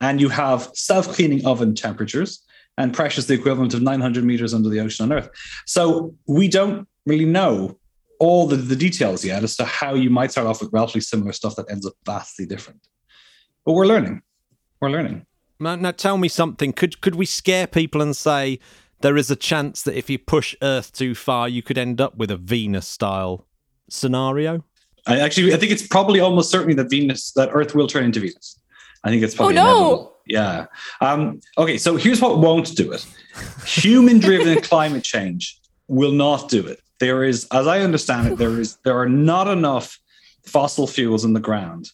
and 0.00 0.20
you 0.20 0.28
have 0.28 0.68
self-cleaning 0.74 1.46
oven 1.46 1.74
temperatures 1.74 2.42
and 2.78 2.94
pressures 2.94 3.26
the 3.26 3.34
equivalent 3.34 3.74
of 3.74 3.82
900 3.82 4.24
meters 4.24 4.54
under 4.54 4.68
the 4.68 4.80
ocean 4.80 5.04
on 5.04 5.12
earth 5.18 5.28
so 5.66 6.14
we 6.26 6.48
don't 6.48 6.88
really 7.06 7.24
know 7.26 7.76
all 8.18 8.46
the, 8.46 8.56
the 8.56 8.76
details 8.76 9.24
yet 9.24 9.42
as 9.42 9.56
to 9.56 9.64
how 9.64 9.94
you 9.94 10.08
might 10.08 10.30
start 10.30 10.46
off 10.46 10.60
with 10.62 10.72
relatively 10.72 11.00
similar 11.00 11.32
stuff 11.32 11.56
that 11.56 11.70
ends 11.70 11.86
up 11.86 11.94
vastly 12.06 12.46
different 12.46 12.86
but 13.66 13.72
we're 13.72 13.86
learning 13.86 14.22
we're 14.80 14.90
learning 14.90 15.24
Now, 15.60 15.76
now 15.76 15.92
tell 15.92 16.18
me 16.18 16.28
something. 16.28 16.72
Could 16.72 17.00
could 17.00 17.14
we 17.14 17.26
scare 17.26 17.66
people 17.68 18.02
and 18.02 18.16
say 18.16 18.58
there 19.00 19.16
is 19.16 19.30
a 19.30 19.36
chance 19.36 19.82
that 19.82 19.96
if 19.96 20.10
you 20.10 20.18
push 20.18 20.56
Earth 20.62 20.92
too 20.92 21.14
far, 21.14 21.48
you 21.48 21.62
could 21.62 21.78
end 21.78 22.00
up 22.00 22.16
with 22.16 22.30
a 22.32 22.36
Venus 22.36 22.88
style 22.88 23.46
scenario? 23.88 24.64
i 25.06 25.18
actually 25.18 25.52
i 25.52 25.56
think 25.56 25.72
it's 25.72 25.86
probably 25.86 26.20
almost 26.20 26.50
certainly 26.50 26.74
that 26.74 26.88
venus 26.88 27.32
that 27.32 27.48
earth 27.52 27.74
will 27.74 27.88
turn 27.88 28.04
into 28.04 28.20
venus 28.20 28.60
i 29.04 29.10
think 29.10 29.20
it's 29.22 29.34
oh, 29.34 29.36
probably 29.36 29.58
Oh, 29.58 29.64
no. 29.64 29.70
inevitable. 29.70 30.11
Yeah 30.26 30.66
um, 31.00 31.40
okay 31.58 31.78
so 31.78 31.96
here's 31.96 32.20
what 32.20 32.38
won't 32.38 32.74
do 32.76 32.92
it 32.92 33.06
human 33.64 34.18
driven 34.18 34.60
climate 34.62 35.04
change 35.04 35.60
will 35.88 36.12
not 36.12 36.48
do 36.48 36.66
it 36.66 36.80
there 37.00 37.24
is 37.24 37.46
as 37.52 37.66
i 37.66 37.80
understand 37.80 38.28
it 38.28 38.38
there 38.38 38.60
is 38.60 38.76
there 38.84 38.98
are 38.98 39.08
not 39.08 39.48
enough 39.48 39.98
fossil 40.44 40.86
fuels 40.86 41.24
in 41.24 41.32
the 41.32 41.40
ground 41.40 41.90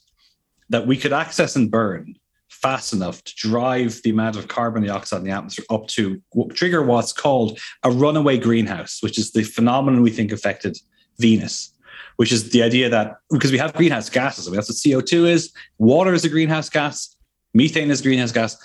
that 0.69 0.87
we 0.87 0.97
could 0.97 1.13
access 1.13 1.57
and 1.57 1.71
burn 1.71 2.15
fast 2.49 2.93
enough 2.93 3.23
to 3.25 3.35
drive 3.37 4.01
the 4.03 4.11
amount 4.11 4.37
of 4.37 4.49
carbon 4.49 4.83
dioxide 4.83 5.21
in 5.21 5.25
the 5.25 5.31
atmosphere 5.31 5.65
up 5.71 5.87
to 5.87 6.21
trigger 6.55 6.83
what's 6.83 7.13
called 7.13 7.59
a 7.85 7.91
runaway 7.91 8.37
greenhouse 8.37 8.99
which 9.03 9.19
is 9.19 9.33
the 9.33 9.43
phenomenon 9.43 10.03
we 10.03 10.11
think 10.11 10.33
affected 10.33 10.77
venus 11.19 11.73
which 12.19 12.33
is 12.33 12.51
the 12.51 12.65
idea 12.65 12.89
that 12.89 13.19
because 13.31 13.53
we 13.53 13.59
have 13.59 13.73
greenhouse 13.75 14.11
gases, 14.11 14.51
that's 14.51 14.69
what 14.69 14.77
CO2 14.77 15.29
is. 15.29 15.53
Water 15.79 16.13
is 16.13 16.25
a 16.25 16.29
greenhouse 16.29 16.69
gas. 16.69 17.15
Methane 17.59 17.91
is 17.91 18.01
a 18.01 18.03
greenhouse 18.05 18.33
gas. 18.33 18.57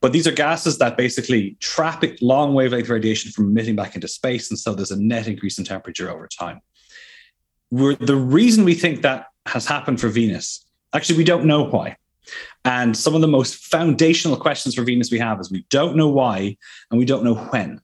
But 0.00 0.12
these 0.12 0.26
are 0.26 0.32
gases 0.32 0.78
that 0.78 0.96
basically 0.96 1.56
trap 1.60 2.02
long 2.20 2.54
wavelength 2.54 2.88
radiation 2.88 3.30
from 3.32 3.46
emitting 3.46 3.76
back 3.76 3.94
into 3.94 4.08
space. 4.08 4.50
And 4.50 4.58
so 4.58 4.74
there's 4.74 4.90
a 4.90 5.00
net 5.00 5.26
increase 5.28 5.58
in 5.58 5.64
temperature 5.64 6.10
over 6.10 6.26
time. 6.26 6.60
We're, 7.70 7.96
the 7.96 8.16
reason 8.16 8.64
we 8.64 8.74
think 8.74 9.02
that 9.02 9.26
has 9.46 9.66
happened 9.66 10.00
for 10.00 10.08
Venus, 10.08 10.64
actually, 10.94 11.18
we 11.18 11.24
don't 11.24 11.44
know 11.44 11.64
why. 11.64 11.96
And 12.64 12.96
some 12.96 13.14
of 13.14 13.20
the 13.20 13.28
most 13.28 13.66
foundational 13.66 14.36
questions 14.36 14.74
for 14.74 14.82
Venus 14.82 15.10
we 15.10 15.18
have 15.18 15.38
is 15.38 15.50
we 15.50 15.66
don't 15.70 15.96
know 15.96 16.08
why 16.08 16.56
and 16.90 16.98
we 16.98 17.04
don't 17.04 17.24
know 17.24 17.34
when. 17.34 17.80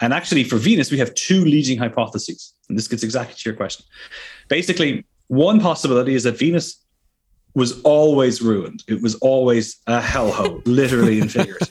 And 0.00 0.12
actually, 0.12 0.44
for 0.44 0.56
Venus, 0.56 0.90
we 0.90 0.98
have 0.98 1.14
two 1.14 1.44
leading 1.44 1.78
hypotheses. 1.78 2.52
And 2.68 2.76
this 2.76 2.88
gets 2.88 3.02
exactly 3.02 3.36
to 3.36 3.48
your 3.48 3.56
question. 3.56 3.86
Basically, 4.48 5.04
one 5.28 5.60
possibility 5.60 6.14
is 6.14 6.24
that 6.24 6.36
Venus 6.36 6.83
was 7.54 7.80
always 7.82 8.42
ruined. 8.42 8.82
It 8.88 9.00
was 9.02 9.14
always 9.16 9.80
a 9.86 10.00
hellhole, 10.00 10.62
literally 10.66 11.20
and 11.20 11.30
figuratively. 11.30 11.68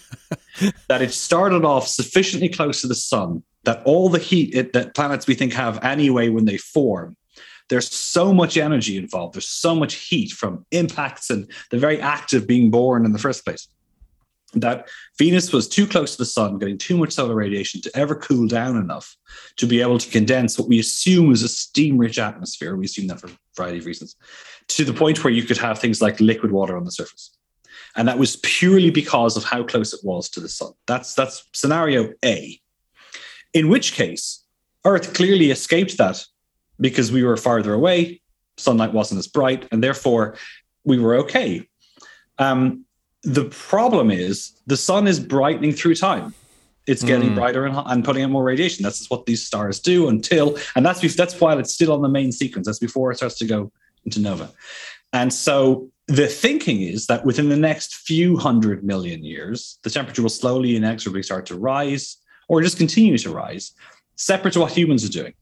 that 0.87 1.01
it 1.01 1.11
started 1.11 1.65
off 1.65 1.87
sufficiently 1.87 2.49
close 2.49 2.81
to 2.81 2.87
the 2.87 2.95
sun 2.95 3.43
that 3.63 3.81
all 3.85 4.09
the 4.09 4.19
heat 4.19 4.53
it, 4.53 4.73
that 4.73 4.93
planets 4.93 5.27
we 5.27 5.35
think 5.35 5.53
have 5.53 5.83
anyway 5.83 6.29
when 6.29 6.45
they 6.45 6.57
form, 6.57 7.15
there's 7.69 7.89
so 7.89 8.33
much 8.33 8.57
energy 8.57 8.97
involved. 8.97 9.35
There's 9.35 9.47
so 9.47 9.73
much 9.73 9.95
heat 9.95 10.31
from 10.31 10.65
impacts 10.71 11.29
and 11.29 11.49
the 11.71 11.77
very 11.77 11.99
act 11.99 12.33
of 12.33 12.45
being 12.45 12.71
born 12.71 13.05
in 13.05 13.13
the 13.13 13.19
first 13.19 13.45
place 13.45 13.67
that 14.55 14.89
Venus 15.17 15.51
was 15.51 15.67
too 15.67 15.87
close 15.87 16.11
to 16.13 16.17
the 16.19 16.25
sun, 16.25 16.57
getting 16.57 16.77
too 16.77 16.97
much 16.97 17.11
solar 17.11 17.35
radiation 17.35 17.81
to 17.81 17.91
ever 17.95 18.15
cool 18.15 18.47
down 18.47 18.77
enough 18.77 19.15
to 19.57 19.65
be 19.65 19.81
able 19.81 19.97
to 19.97 20.09
condense 20.09 20.57
what 20.57 20.67
we 20.67 20.79
assume 20.79 21.31
is 21.31 21.43
a 21.43 21.47
steam 21.47 21.97
rich 21.97 22.19
atmosphere. 22.19 22.75
We 22.75 22.85
assume 22.85 23.07
that 23.07 23.19
for 23.19 23.27
a 23.27 23.37
variety 23.55 23.79
of 23.79 23.85
reasons, 23.85 24.15
to 24.69 24.85
the 24.85 24.93
point 24.93 25.23
where 25.23 25.33
you 25.33 25.43
could 25.43 25.57
have 25.57 25.79
things 25.79 26.01
like 26.01 26.19
liquid 26.19 26.51
water 26.51 26.77
on 26.77 26.85
the 26.85 26.91
surface. 26.91 27.35
And 27.95 28.07
that 28.07 28.17
was 28.17 28.37
purely 28.37 28.89
because 28.89 29.37
of 29.37 29.43
how 29.43 29.63
close 29.63 29.93
it 29.93 29.99
was 30.03 30.29
to 30.29 30.39
the 30.39 30.49
sun. 30.49 30.73
That's, 30.87 31.13
that's 31.13 31.47
scenario 31.53 32.13
A. 32.25 32.59
In 33.53 33.69
which 33.69 33.93
case, 33.93 34.43
Earth 34.85 35.13
clearly 35.13 35.51
escaped 35.51 35.97
that 35.97 36.25
because 36.79 37.11
we 37.11 37.23
were 37.23 37.37
farther 37.37 37.73
away, 37.73 38.21
sunlight 38.57 38.93
wasn't 38.93 39.19
as 39.19 39.27
bright, 39.27 39.67
and 39.71 39.83
therefore 39.83 40.37
we 40.83 40.99
were 40.99 41.15
okay. 41.15 41.67
Um, 42.37 42.85
the 43.23 43.45
problem 43.45 44.11
is 44.11 44.51
the 44.67 44.77
sun 44.77 45.07
is 45.07 45.19
brightening 45.19 45.73
through 45.73 45.95
time. 45.95 46.33
It's 46.85 47.01
getting 47.01 47.29
mm. 47.29 47.35
brighter 47.35 47.65
and, 47.65 47.77
and, 47.77 48.03
putting 48.03 48.23
out 48.23 48.29
more 48.29 48.43
radiation. 48.43 48.83
That's 48.83 49.09
what 49.09 49.25
these 49.25 49.45
stars 49.45 49.79
do 49.79 50.09
until, 50.09 50.57
and 50.75 50.85
that's 50.85 51.15
that's 51.15 51.39
while 51.39 51.57
it's 51.57 51.73
still 51.73 51.93
on 51.93 52.01
the 52.01 52.09
main 52.09 52.33
sequence. 52.33 52.67
That's 52.67 52.79
before 52.79 53.09
it 53.11 53.15
starts 53.15 53.37
to 53.37 53.45
go 53.45 53.71
into 54.03 54.19
nova. 54.19 54.51
And 55.13 55.31
so 55.31 55.89
the 56.07 56.27
thinking 56.27 56.81
is 56.81 57.07
that 57.07 57.25
within 57.25 57.47
the 57.47 57.55
next 57.55 57.95
few 57.95 58.35
hundred 58.35 58.83
million 58.83 59.23
years, 59.23 59.79
the 59.83 59.89
temperature 59.89 60.21
will 60.21 60.29
slowly 60.29 60.75
inexorably 60.75 61.23
start 61.23 61.45
to 61.45 61.55
rise, 61.55 62.17
or 62.49 62.61
just 62.61 62.77
continue 62.77 63.17
to 63.17 63.29
rise, 63.29 63.71
separate 64.17 64.51
to 64.53 64.59
what 64.59 64.73
humans 64.73 65.05
are 65.05 65.11
doing. 65.11 65.33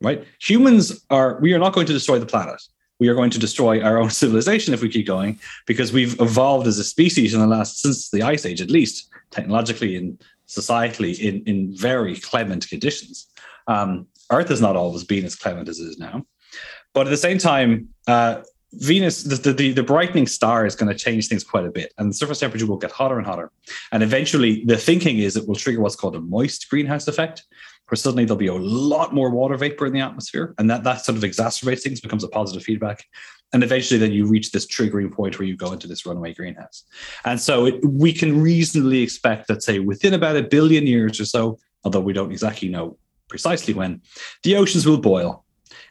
Right? 0.00 0.24
Humans 0.40 1.04
are 1.10 1.38
we 1.40 1.52
are 1.52 1.60
not 1.60 1.74
going 1.74 1.86
to 1.86 1.92
destroy 1.92 2.18
the 2.18 2.26
planet 2.26 2.60
we 2.98 3.08
are 3.08 3.14
going 3.14 3.30
to 3.30 3.38
destroy 3.38 3.80
our 3.82 3.98
own 3.98 4.10
civilization 4.22 4.74
if 4.74 4.82
we 4.82 4.88
keep 4.88 5.06
going 5.06 5.38
because 5.66 5.92
we've 5.92 6.20
evolved 6.20 6.66
as 6.66 6.78
a 6.78 6.84
species 6.84 7.34
in 7.34 7.40
the 7.40 7.46
last 7.46 7.80
since 7.80 8.10
the 8.10 8.22
ice 8.22 8.46
age 8.46 8.60
at 8.60 8.70
least 8.70 9.08
technologically 9.30 9.96
and 9.96 10.22
societally 10.46 11.18
in, 11.18 11.42
in 11.44 11.76
very 11.76 12.16
clement 12.16 12.68
conditions. 12.68 13.26
Um, 13.66 14.06
earth 14.32 14.48
has 14.48 14.60
not 14.60 14.76
always 14.76 15.04
been 15.04 15.24
as 15.24 15.36
clement 15.36 15.68
as 15.68 15.78
it 15.78 15.84
is 15.84 15.98
now. 15.98 16.24
But 16.94 17.06
at 17.06 17.10
the 17.10 17.16
same 17.16 17.38
time 17.38 17.88
uh, 18.06 18.42
venus 18.72 19.22
the, 19.22 19.52
the, 19.52 19.72
the 19.72 19.82
brightening 19.82 20.26
star 20.26 20.66
is 20.66 20.74
going 20.74 20.92
to 20.92 20.98
change 20.98 21.28
things 21.28 21.42
quite 21.42 21.64
a 21.64 21.70
bit 21.70 21.92
and 21.96 22.10
the 22.10 22.14
surface 22.14 22.40
temperature 22.40 22.66
will 22.66 22.76
get 22.76 22.90
hotter 22.90 23.18
and 23.18 23.26
hotter. 23.26 23.50
And 23.92 24.02
eventually 24.02 24.64
the 24.64 24.76
thinking 24.76 25.18
is 25.18 25.36
it 25.36 25.46
will 25.46 25.56
trigger 25.56 25.80
what's 25.80 25.96
called 25.96 26.16
a 26.16 26.20
moist 26.20 26.68
greenhouse 26.68 27.08
effect 27.08 27.44
where 27.88 27.96
suddenly 27.96 28.24
there'll 28.24 28.36
be 28.36 28.46
a 28.48 28.54
lot 28.54 29.14
more 29.14 29.30
water 29.30 29.56
vapor 29.56 29.86
in 29.86 29.92
the 29.92 30.00
atmosphere, 30.00 30.54
and 30.58 30.70
that 30.70 30.84
that 30.84 31.04
sort 31.04 31.16
of 31.16 31.24
exacerbates 31.24 31.82
things, 31.82 32.00
becomes 32.00 32.24
a 32.24 32.28
positive 32.28 32.62
feedback, 32.62 33.04
and 33.52 33.62
eventually 33.62 33.98
then 33.98 34.12
you 34.12 34.26
reach 34.26 34.52
this 34.52 34.66
triggering 34.66 35.10
point 35.10 35.38
where 35.38 35.48
you 35.48 35.56
go 35.56 35.72
into 35.72 35.86
this 35.86 36.04
runaway 36.04 36.34
greenhouse. 36.34 36.84
And 37.24 37.40
so 37.40 37.66
it, 37.66 37.84
we 37.84 38.12
can 38.12 38.40
reasonably 38.40 39.02
expect 39.02 39.48
that, 39.48 39.62
say, 39.62 39.78
within 39.78 40.14
about 40.14 40.36
a 40.36 40.42
billion 40.42 40.86
years 40.86 41.18
or 41.18 41.24
so, 41.24 41.58
although 41.84 42.00
we 42.00 42.12
don't 42.12 42.30
exactly 42.30 42.68
know 42.68 42.98
precisely 43.28 43.74
when, 43.74 44.02
the 44.42 44.56
oceans 44.56 44.86
will 44.86 44.98
boil, 44.98 45.44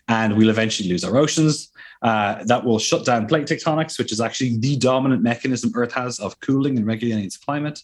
and 0.08 0.38
we'll 0.38 0.50
eventually 0.50 0.90
lose 0.90 1.04
our 1.04 1.18
oceans. 1.18 1.72
Uh, 2.02 2.44
that 2.44 2.64
will 2.64 2.80
shut 2.80 3.06
down 3.06 3.28
plate 3.28 3.48
tectonics, 3.48 3.98
which 3.98 4.12
is 4.12 4.22
actually 4.22 4.58
the 4.58 4.78
dominant 4.78 5.24
mechanism 5.24 5.72
Earth 5.76 5.94
has 5.94 6.20
of 6.20 6.40
cooling 6.40 6.78
and 6.78 6.86
regulating 6.86 7.26
its 7.26 7.38
climate. 7.38 7.82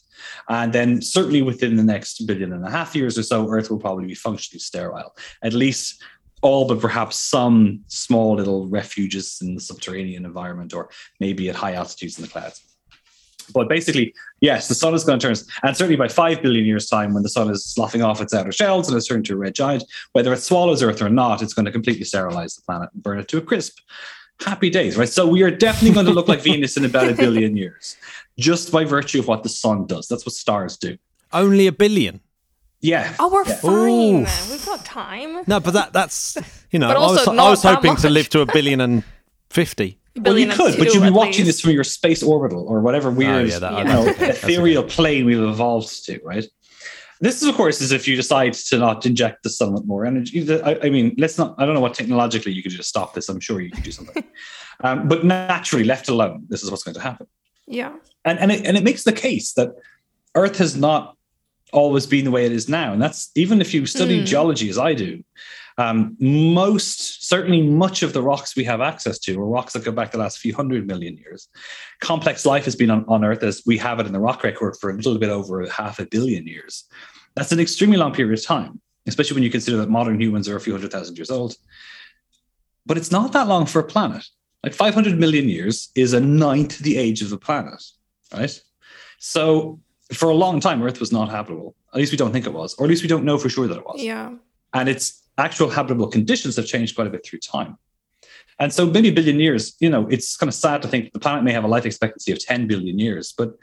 And 0.49 0.71
then, 0.71 1.01
certainly 1.01 1.41
within 1.41 1.75
the 1.75 1.83
next 1.83 2.25
billion 2.27 2.53
and 2.53 2.65
a 2.65 2.69
half 2.69 2.95
years 2.95 3.17
or 3.17 3.23
so, 3.23 3.49
Earth 3.49 3.69
will 3.69 3.79
probably 3.79 4.05
be 4.05 4.15
functionally 4.15 4.59
sterile, 4.59 5.15
at 5.41 5.53
least 5.53 6.01
all 6.41 6.67
but 6.67 6.79
perhaps 6.79 7.17
some 7.17 7.79
small 7.87 8.35
little 8.35 8.67
refuges 8.67 9.39
in 9.41 9.55
the 9.55 9.61
subterranean 9.61 10.25
environment 10.25 10.73
or 10.73 10.89
maybe 11.21 11.49
at 11.49 11.55
high 11.55 11.73
altitudes 11.73 12.19
in 12.19 12.21
the 12.23 12.29
clouds. 12.29 12.72
But 13.51 13.69
basically, 13.69 14.13
yes, 14.41 14.67
the 14.67 14.75
sun 14.75 14.93
is 14.93 15.03
going 15.03 15.19
to 15.19 15.27
turn, 15.27 15.35
and 15.63 15.75
certainly 15.75 15.95
by 15.95 16.07
five 16.07 16.41
billion 16.41 16.65
years' 16.65 16.87
time, 16.87 17.13
when 17.13 17.23
the 17.23 17.29
sun 17.29 17.49
is 17.49 17.65
sloughing 17.65 18.01
off 18.01 18.21
its 18.21 18.33
outer 18.33 18.51
shells 18.51 18.87
and 18.87 18.95
has 18.95 19.07
turned 19.07 19.25
to 19.25 19.33
a 19.33 19.37
red 19.37 19.55
giant, 19.55 19.83
whether 20.13 20.33
it 20.33 20.41
swallows 20.41 20.83
Earth 20.83 21.01
or 21.01 21.09
not, 21.09 21.41
it's 21.41 21.53
going 21.53 21.65
to 21.65 21.71
completely 21.71 22.05
sterilize 22.05 22.55
the 22.55 22.61
planet 22.61 22.89
and 22.93 23.03
burn 23.03 23.19
it 23.19 23.27
to 23.29 23.37
a 23.37 23.41
crisp. 23.41 23.79
Happy 24.39 24.69
days, 24.69 24.97
right? 24.97 25.09
So 25.09 25.27
we 25.27 25.43
are 25.43 25.51
definitely 25.51 25.93
going 25.93 26.05
to 26.07 26.13
look 26.13 26.27
like 26.27 26.41
Venus 26.43 26.77
in 26.77 26.85
about 26.85 27.09
a 27.09 27.13
billion 27.13 27.55
years, 27.55 27.97
just 28.37 28.71
by 28.71 28.83
virtue 28.83 29.19
of 29.19 29.27
what 29.27 29.43
the 29.43 29.49
sun 29.49 29.85
does. 29.85 30.07
That's 30.07 30.25
what 30.25 30.33
stars 30.33 30.77
do. 30.77 30.97
Only 31.31 31.67
a 31.67 31.71
billion. 31.71 32.19
Yeah. 32.81 33.15
Oh, 33.17 33.29
we're 33.31 33.45
yeah. 33.45 33.55
fine. 33.55 33.71
Ooh. 33.71 34.51
We've 34.51 34.65
got 34.65 34.83
time. 34.83 35.43
No, 35.47 35.59
but 35.61 35.71
that 35.71 35.93
that's 35.93 36.37
you 36.69 36.79
know, 36.79 36.89
I 36.89 36.97
was, 36.99 37.27
I 37.27 37.49
was 37.49 37.63
hoping 37.63 37.95
to 37.97 38.09
live 38.09 38.29
to 38.29 38.41
a 38.41 38.45
billion 38.45 38.81
and 38.81 39.03
fifty. 39.49 39.99
Well, 40.15 40.37
you 40.37 40.47
could, 40.47 40.77
but 40.77 40.93
you'll 40.93 41.03
be 41.03 41.09
watching 41.09 41.45
least. 41.45 41.57
this 41.57 41.61
from 41.61 41.71
your 41.71 41.83
space 41.83 42.21
orbital 42.21 42.67
or 42.67 42.81
whatever 42.81 43.09
weird, 43.09 43.35
oh, 43.35 43.43
yeah, 43.43 43.59
that, 43.59 43.77
you 43.79 43.83
know, 43.85 44.05
ethereal 44.07 44.83
plane 44.83 45.25
we've 45.25 45.41
evolved 45.41 46.05
to, 46.05 46.19
right? 46.23 46.45
This 47.19 47.41
is, 47.41 47.47
of 47.47 47.55
course, 47.55 47.81
is 47.81 47.91
if 47.91 48.07
you 48.07 48.15
decide 48.15 48.53
to 48.53 48.77
not 48.77 49.05
inject 49.05 49.43
the 49.43 49.49
sun 49.49 49.73
with 49.73 49.85
more 49.85 50.05
energy. 50.05 50.51
I, 50.61 50.77
I, 50.83 50.89
mean, 50.89 51.15
let's 51.17 51.37
not. 51.37 51.55
I 51.57 51.65
don't 51.65 51.73
know 51.73 51.79
what 51.79 51.93
technologically 51.93 52.51
you 52.51 52.61
could 52.61 52.73
just 52.73 52.89
stop 52.89 53.13
this. 53.13 53.29
I'm 53.29 53.39
sure 53.39 53.61
you 53.61 53.71
could 53.71 53.83
do 53.83 53.91
something, 53.91 54.23
um, 54.83 55.07
but 55.07 55.23
naturally, 55.23 55.85
left 55.85 56.09
alone, 56.09 56.45
this 56.49 56.63
is 56.63 56.69
what's 56.69 56.83
going 56.83 56.95
to 56.95 57.01
happen. 57.01 57.27
Yeah, 57.65 57.93
and 58.25 58.39
and 58.39 58.51
it, 58.51 58.65
and 58.65 58.75
it 58.75 58.83
makes 58.83 59.03
the 59.03 59.13
case 59.13 59.53
that 59.53 59.69
Earth 60.35 60.57
has 60.57 60.75
not 60.75 61.15
always 61.71 62.05
been 62.05 62.25
the 62.25 62.31
way 62.31 62.45
it 62.45 62.51
is 62.51 62.67
now, 62.67 62.91
and 62.91 63.01
that's 63.01 63.31
even 63.35 63.61
if 63.61 63.73
you 63.73 63.85
study 63.85 64.21
mm. 64.21 64.25
geology 64.25 64.69
as 64.69 64.77
I 64.77 64.93
do. 64.93 65.23
Um, 65.77 66.15
most, 66.19 67.27
certainly 67.27 67.61
much 67.63 68.03
of 68.03 68.13
the 68.13 68.21
rocks 68.21 68.55
we 68.55 68.63
have 68.65 68.81
access 68.81 69.17
to 69.19 69.39
are 69.39 69.45
rocks 69.45 69.73
that 69.73 69.83
go 69.83 69.91
back 69.91 70.11
the 70.11 70.17
last 70.17 70.37
few 70.39 70.53
hundred 70.55 70.85
million 70.85 71.17
years. 71.17 71.47
Complex 71.99 72.45
life 72.45 72.65
has 72.65 72.75
been 72.75 72.91
on, 72.91 73.05
on 73.07 73.23
Earth 73.23 73.43
as 73.43 73.63
we 73.65 73.77
have 73.77 73.99
it 73.99 74.05
in 74.05 74.13
the 74.13 74.19
rock 74.19 74.43
record 74.43 74.75
for 74.79 74.89
a 74.89 74.95
little 74.95 75.17
bit 75.17 75.29
over 75.29 75.67
half 75.69 75.99
a 75.99 76.05
billion 76.05 76.47
years. 76.47 76.85
That's 77.35 77.51
an 77.51 77.59
extremely 77.59 77.97
long 77.97 78.13
period 78.13 78.37
of 78.37 78.45
time, 78.45 78.79
especially 79.07 79.35
when 79.35 79.43
you 79.43 79.49
consider 79.49 79.77
that 79.77 79.89
modern 79.89 80.21
humans 80.21 80.47
are 80.47 80.55
a 80.55 80.61
few 80.61 80.73
hundred 80.73 80.91
thousand 80.91 81.17
years 81.17 81.31
old. 81.31 81.55
But 82.85 82.97
it's 82.97 83.11
not 83.11 83.31
that 83.33 83.47
long 83.47 83.65
for 83.65 83.79
a 83.79 83.83
planet. 83.83 84.25
Like 84.63 84.73
500 84.73 85.19
million 85.19 85.49
years 85.49 85.89
is 85.95 86.13
a 86.13 86.19
ninth 86.19 86.79
the 86.79 86.97
age 86.97 87.21
of 87.21 87.29
the 87.29 87.37
planet, 87.37 87.83
right? 88.33 88.61
So 89.19 89.79
for 90.13 90.29
a 90.29 90.35
long 90.35 90.59
time, 90.59 90.83
Earth 90.83 90.99
was 90.99 91.11
not 91.11 91.29
habitable. 91.29 91.75
At 91.93 91.99
least 91.99 92.11
we 92.11 92.17
don't 92.17 92.31
think 92.31 92.45
it 92.45 92.53
was, 92.53 92.75
or 92.75 92.85
at 92.85 92.89
least 92.89 93.03
we 93.03 93.09
don't 93.09 93.25
know 93.25 93.37
for 93.37 93.49
sure 93.49 93.67
that 93.67 93.77
it 93.77 93.85
was. 93.85 94.01
Yeah. 94.01 94.35
And 94.73 94.89
it's 94.89 95.22
actual 95.37 95.69
habitable 95.69 96.07
conditions 96.07 96.55
have 96.55 96.65
changed 96.65 96.95
quite 96.95 97.07
a 97.07 97.09
bit 97.09 97.25
through 97.25 97.39
time. 97.39 97.77
And 98.59 98.71
so 98.71 98.85
maybe 98.85 99.09
a 99.09 99.13
billion 99.13 99.39
years, 99.39 99.75
you 99.79 99.89
know, 99.89 100.07
it's 100.09 100.37
kind 100.37 100.47
of 100.47 100.53
sad 100.53 100.81
to 100.83 100.87
think 100.87 101.11
the 101.13 101.19
planet 101.19 101.43
may 101.43 101.51
have 101.51 101.63
a 101.63 101.67
life 101.67 101.85
expectancy 101.85 102.31
of 102.31 102.39
10 102.39 102.67
billion 102.67 102.99
years, 102.99 103.33
but 103.35 103.57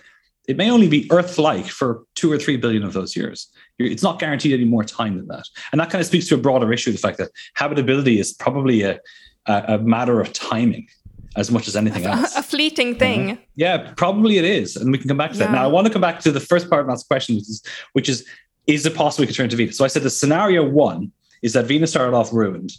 it 0.49 0.57
may 0.57 0.71
only 0.71 0.89
be 0.89 1.09
Earth-like 1.13 1.67
for 1.67 2.03
two 2.17 2.33
or 2.33 2.39
three 2.39 2.57
billion 2.57 2.83
of 2.83 2.93
those 2.93 3.15
years. 3.15 3.49
It's 3.79 4.03
not 4.03 4.19
guaranteed 4.19 4.53
any 4.53 4.65
more 4.65 4.83
time 4.83 5.17
than 5.17 5.29
that. 5.29 5.45
And 5.71 5.81
that 5.81 5.91
kind 5.91 6.01
of 6.01 6.07
speaks 6.07 6.27
to 6.29 6.35
a 6.35 6.39
broader 6.39 6.73
issue, 6.73 6.91
the 6.91 6.99
fact 6.99 7.19
that 7.19 7.31
habitability 7.55 8.19
is 8.19 8.33
probably 8.33 8.83
a, 8.83 8.99
a, 9.47 9.65
a 9.69 9.79
matter 9.79 10.21
of 10.21 10.33
timing 10.33 10.89
as 11.37 11.51
much 11.53 11.69
as 11.69 11.77
anything 11.77 12.05
else. 12.05 12.35
A 12.35 12.43
fleeting 12.43 12.97
thing. 12.97 13.33
Uh, 13.33 13.37
yeah, 13.55 13.93
probably 13.97 14.39
it 14.39 14.45
is. 14.45 14.75
And 14.77 14.91
we 14.91 14.99
can 14.99 15.07
come 15.07 15.17
back 15.17 15.31
to 15.33 15.39
yeah. 15.39 15.47
that. 15.47 15.53
Now 15.53 15.65
I 15.65 15.69
want 15.69 15.87
to 15.87 15.93
come 15.93 16.03
back 16.03 16.19
to 16.21 16.33
the 16.33 16.41
first 16.41 16.69
part 16.69 16.83
of 16.83 16.89
that 16.89 17.05
question, 17.07 17.37
which 17.37 17.49
is, 17.49 17.63
which 17.93 18.09
is, 18.09 18.27
is 18.67 18.85
it 18.87 18.95
possible 18.95 19.23
we 19.23 19.27
could 19.29 19.37
turn 19.37 19.49
to 19.49 19.57
Venus? 19.57 19.77
So 19.77 19.85
I 19.85 19.89
said 19.89 20.03
the 20.03 20.11
scenario 20.11 20.69
one 20.69 21.13
is 21.43 21.53
that 21.55 21.67
Venus 21.67 21.91
started 21.91 22.15
off 22.15 22.33
ruined, 22.33 22.73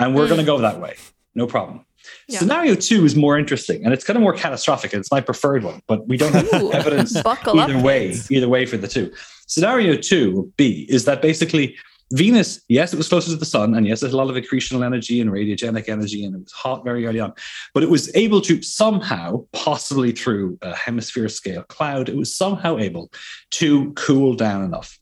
and 0.00 0.14
we're 0.14 0.26
mm. 0.26 0.28
going 0.28 0.40
to 0.40 0.46
go 0.46 0.58
that 0.58 0.80
way. 0.80 0.96
No 1.34 1.46
problem. 1.46 1.84
Yeah. 2.28 2.38
Scenario 2.38 2.74
two 2.74 3.04
is 3.04 3.16
more 3.16 3.38
interesting, 3.38 3.84
and 3.84 3.92
it's 3.92 4.04
kind 4.04 4.16
of 4.16 4.22
more 4.22 4.34
catastrophic. 4.34 4.94
It's 4.94 5.10
my 5.10 5.20
preferred 5.20 5.64
one, 5.64 5.82
but 5.86 6.06
we 6.06 6.16
don't 6.16 6.32
have 6.32 6.62
Ooh, 6.62 6.72
evidence 6.72 7.16
either 7.26 7.78
way. 7.78 8.14
Either 8.30 8.48
way 8.48 8.66
for 8.66 8.76
the 8.76 8.88
two. 8.88 9.12
Scenario 9.46 9.96
two 9.96 10.52
B 10.56 10.86
is 10.88 11.04
that 11.06 11.22
basically 11.22 11.76
Venus, 12.12 12.62
yes, 12.68 12.94
it 12.94 12.96
was 12.96 13.08
closer 13.08 13.30
to 13.30 13.36
the 13.36 13.44
sun, 13.44 13.74
and 13.74 13.86
yes, 13.86 14.00
there's 14.00 14.14
a 14.14 14.16
lot 14.16 14.30
of 14.30 14.36
accretional 14.42 14.84
energy 14.84 15.20
and 15.20 15.30
radiogenic 15.30 15.88
energy, 15.88 16.24
and 16.24 16.34
it 16.34 16.42
was 16.42 16.52
hot 16.52 16.82
very 16.82 17.06
early 17.06 17.20
on. 17.20 17.34
But 17.74 17.82
it 17.82 17.90
was 17.90 18.14
able 18.14 18.40
to 18.42 18.62
somehow, 18.62 19.44
possibly 19.52 20.12
through 20.12 20.58
a 20.62 20.74
hemisphere 20.74 21.28
scale 21.28 21.64
cloud, 21.64 22.08
it 22.08 22.16
was 22.16 22.34
somehow 22.34 22.78
able 22.78 23.12
to 23.52 23.92
cool 23.92 24.34
down 24.34 24.64
enough 24.64 24.97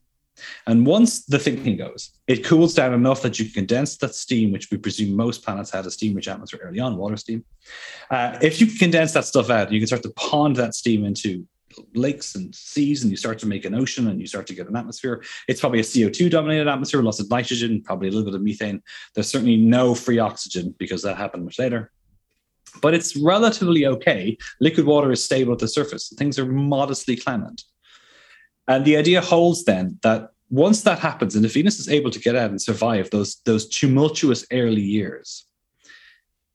and 0.67 0.87
once 0.87 1.25
the 1.25 1.39
thinking 1.39 1.77
goes, 1.77 2.11
it 2.27 2.45
cools 2.45 2.75
down 2.75 2.93
enough 2.95 3.23
that 3.23 3.39
you 3.39 3.47
can 3.47 3.55
condense 3.55 3.97
that 3.99 4.15
steam, 4.15 4.53
which 4.53 4.71
we 4.71 4.79
presume 4.79 5.17
most 5.17 5.45
planets 5.45 5.71
had 5.71 5.87
a 5.87 5.91
steam 5.91 6.15
rich 6.15 6.29
atmosphere 6.29 6.61
early 6.63 6.81
on, 6.81 6.97
water 6.97 7.17
steam. 7.17 7.45
Uh, 8.11 8.39
if 8.43 8.61
you 8.61 8.67
condense 8.67 9.13
that 9.13 9.25
stuff 9.25 9.51
out, 9.51 9.73
you 9.73 9.81
can 9.81 9.87
start 9.87 10.03
to 10.03 10.11
pond 10.11 10.57
that 10.57 10.75
steam 10.75 11.05
into 11.05 11.47
lakes 11.95 12.35
and 12.35 12.55
seas, 12.55 13.03
and 13.03 13.11
you 13.11 13.17
start 13.17 13.39
to 13.39 13.47
make 13.47 13.65
an 13.65 13.75
ocean 13.75 14.09
and 14.09 14.21
you 14.21 14.27
start 14.27 14.47
to 14.47 14.55
get 14.55 14.69
an 14.69 14.77
atmosphere. 14.77 15.23
It's 15.49 15.61
probably 15.61 15.81
a 15.81 15.85
CO2 15.85 16.31
dominated 16.31 16.69
atmosphere, 16.69 17.03
lots 17.03 17.21
of 17.21 17.31
nitrogen, 17.31 17.83
probably 17.83 18.09
a 18.09 18.11
little 18.11 18.25
bit 18.25 18.35
of 18.35 18.43
methane. 18.43 18.83
There's 19.15 19.29
certainly 19.29 19.57
no 19.57 19.95
free 19.95 20.19
oxygen 20.19 20.75
because 20.79 21.03
that 21.03 21.17
happened 21.17 21.45
much 21.45 21.59
later. 21.59 21.91
But 22.83 22.95
it's 22.95 23.17
relatively 23.17 23.87
okay. 23.87 24.37
Liquid 24.61 24.87
water 24.87 25.11
is 25.11 25.25
stable 25.25 25.53
at 25.53 25.59
the 25.59 25.69
surface. 25.69 26.13
Things 26.17 26.39
are 26.39 26.47
modestly 26.47 27.17
clement. 27.17 27.63
And 28.69 28.85
the 28.85 28.97
idea 28.97 29.21
holds 29.21 29.65
then 29.65 29.99
that 30.03 30.31
once 30.51 30.83
that 30.83 30.99
happens, 30.99 31.35
and 31.35 31.45
if 31.45 31.55
Venus 31.55 31.79
is 31.79 31.89
able 31.89 32.11
to 32.11 32.21
get 32.21 32.37
out 32.37 32.51
and 32.51 32.61
survive 32.61 33.11
those, 33.11 33.37
those 33.45 33.69
tumultuous 33.69 34.47
early 34.53 34.83
years, 34.83 35.45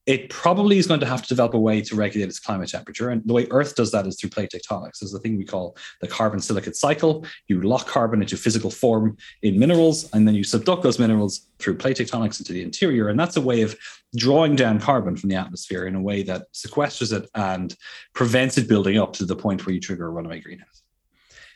it 0.08 0.30
probably 0.30 0.80
is 0.80 0.88
going 0.88 1.00
to 1.00 1.06
have 1.06 1.22
to 1.22 1.30
develop 1.30 1.53
a 1.53 1.60
way 1.60 1.80
to 1.80 1.96
regulate 1.96 2.27
its 2.27 2.39
climate 2.39 2.70
temperature. 2.70 3.10
And 3.10 3.22
the 3.25 3.34
way 3.34 3.48
Earth 3.51 3.75
does 3.75 3.91
that 3.91 4.08
is 4.08 4.20
through 4.20 4.32
plate 4.32 4.50
tectonics. 4.53 5.00
There's 5.00 5.13
a 5.13 5.20
thing 5.20 5.38
we 5.38 5.46
call 5.46 5.77
the 6.01 6.08
carbon 6.08 6.39
silicate 6.39 6.75
cycle. 6.75 7.24
You 7.48 7.62
lock 7.62 7.86
carbon 7.86 8.22
into 8.22 8.36
physical 8.36 8.72
form 8.72 9.15
in 9.44 9.60
minerals, 9.60 10.10
and 10.12 10.27
then 10.27 10.34
you 10.34 10.44
subduct 10.44 10.82
those 10.82 10.98
minerals 10.98 11.48
through 11.60 11.77
plate 11.77 11.98
tectonics 11.98 12.39
into 12.39 12.51
the 12.51 12.63
interior. 12.63 13.10
And 13.10 13.20
that's 13.20 13.38
a 13.38 13.41
way 13.41 13.62
of 13.62 13.77
drawing 14.15 14.56
down 14.56 14.80
carbon 14.80 15.15
from 15.15 15.30
the 15.30 15.36
atmosphere 15.36 15.86
in 15.86 15.96
a 15.96 16.01
way 16.01 16.24
that 16.24 16.51
sequesters 16.51 17.15
it 17.15 17.30
and 17.36 17.75
prevents 18.13 18.58
it 18.58 18.68
building 18.68 18.98
up 18.98 19.13
to 19.13 19.25
the 19.25 19.36
point 19.36 19.65
where 19.65 19.75
you 19.75 19.80
trigger 19.80 20.08
a 20.08 20.10
runaway 20.10 20.39
greenhouse. 20.39 20.80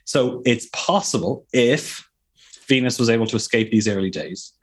So 0.06 0.42
it's 0.46 0.68
possible 0.72 1.46
if 1.54 2.08
Venus 2.68 2.98
was 2.98 3.10
able 3.10 3.28
to 3.28 3.36
escape 3.36 3.70
these 3.70 3.88
early 3.88 4.10
days 4.10 4.54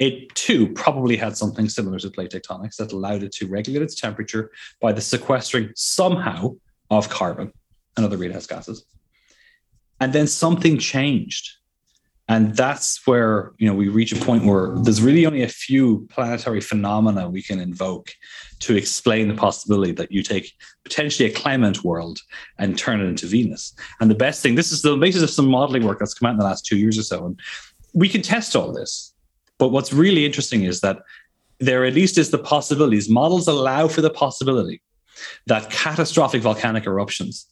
it 0.00 0.34
too 0.34 0.66
probably 0.72 1.14
had 1.14 1.36
something 1.36 1.68
similar 1.68 1.98
to 1.98 2.10
plate 2.10 2.30
tectonics 2.30 2.76
that 2.76 2.90
allowed 2.90 3.22
it 3.22 3.32
to 3.32 3.46
regulate 3.46 3.82
its 3.82 4.00
temperature 4.00 4.50
by 4.80 4.92
the 4.92 5.00
sequestering 5.00 5.70
somehow 5.76 6.54
of 6.88 7.08
carbon 7.10 7.52
and 7.96 8.06
other 8.06 8.16
greenhouse 8.16 8.46
gases. 8.46 8.86
And 10.00 10.12
then 10.12 10.26
something 10.26 10.78
changed. 10.78 11.50
And 12.30 12.56
that's 12.56 13.06
where 13.06 13.52
you 13.58 13.66
know 13.68 13.74
we 13.74 13.88
reach 13.88 14.12
a 14.12 14.24
point 14.24 14.44
where 14.44 14.74
there's 14.82 15.02
really 15.02 15.26
only 15.26 15.42
a 15.42 15.48
few 15.48 16.06
planetary 16.10 16.62
phenomena 16.62 17.28
we 17.28 17.42
can 17.42 17.60
invoke 17.60 18.14
to 18.60 18.76
explain 18.76 19.28
the 19.28 19.34
possibility 19.34 19.92
that 19.92 20.10
you 20.10 20.22
take 20.22 20.52
potentially 20.84 21.28
a 21.28 21.34
clement 21.34 21.84
world 21.84 22.20
and 22.58 22.78
turn 22.78 23.00
it 23.00 23.04
into 23.04 23.26
Venus. 23.26 23.74
And 24.00 24.10
the 24.10 24.14
best 24.26 24.42
thing, 24.42 24.54
this 24.54 24.72
is 24.72 24.80
the 24.80 24.96
basis 24.96 25.22
of 25.22 25.30
some 25.30 25.48
modeling 25.48 25.84
work 25.86 25.98
that's 25.98 26.14
come 26.14 26.26
out 26.28 26.32
in 26.32 26.38
the 26.38 26.44
last 26.44 26.64
two 26.64 26.78
years 26.78 26.96
or 26.98 27.02
so. 27.02 27.26
And 27.26 27.38
we 27.92 28.08
can 28.08 28.22
test 28.22 28.56
all 28.56 28.72
this 28.72 29.10
but 29.60 29.68
what's 29.68 29.92
really 29.92 30.24
interesting 30.24 30.64
is 30.64 30.80
that 30.80 31.02
there 31.60 31.84
at 31.84 31.92
least 31.92 32.16
is 32.16 32.30
the 32.30 32.38
possibilities. 32.38 33.10
Models 33.10 33.46
allow 33.46 33.88
for 33.88 34.00
the 34.00 34.08
possibility 34.08 34.80
that 35.46 35.70
catastrophic 35.70 36.40
volcanic 36.40 36.86
eruptions 36.86 37.46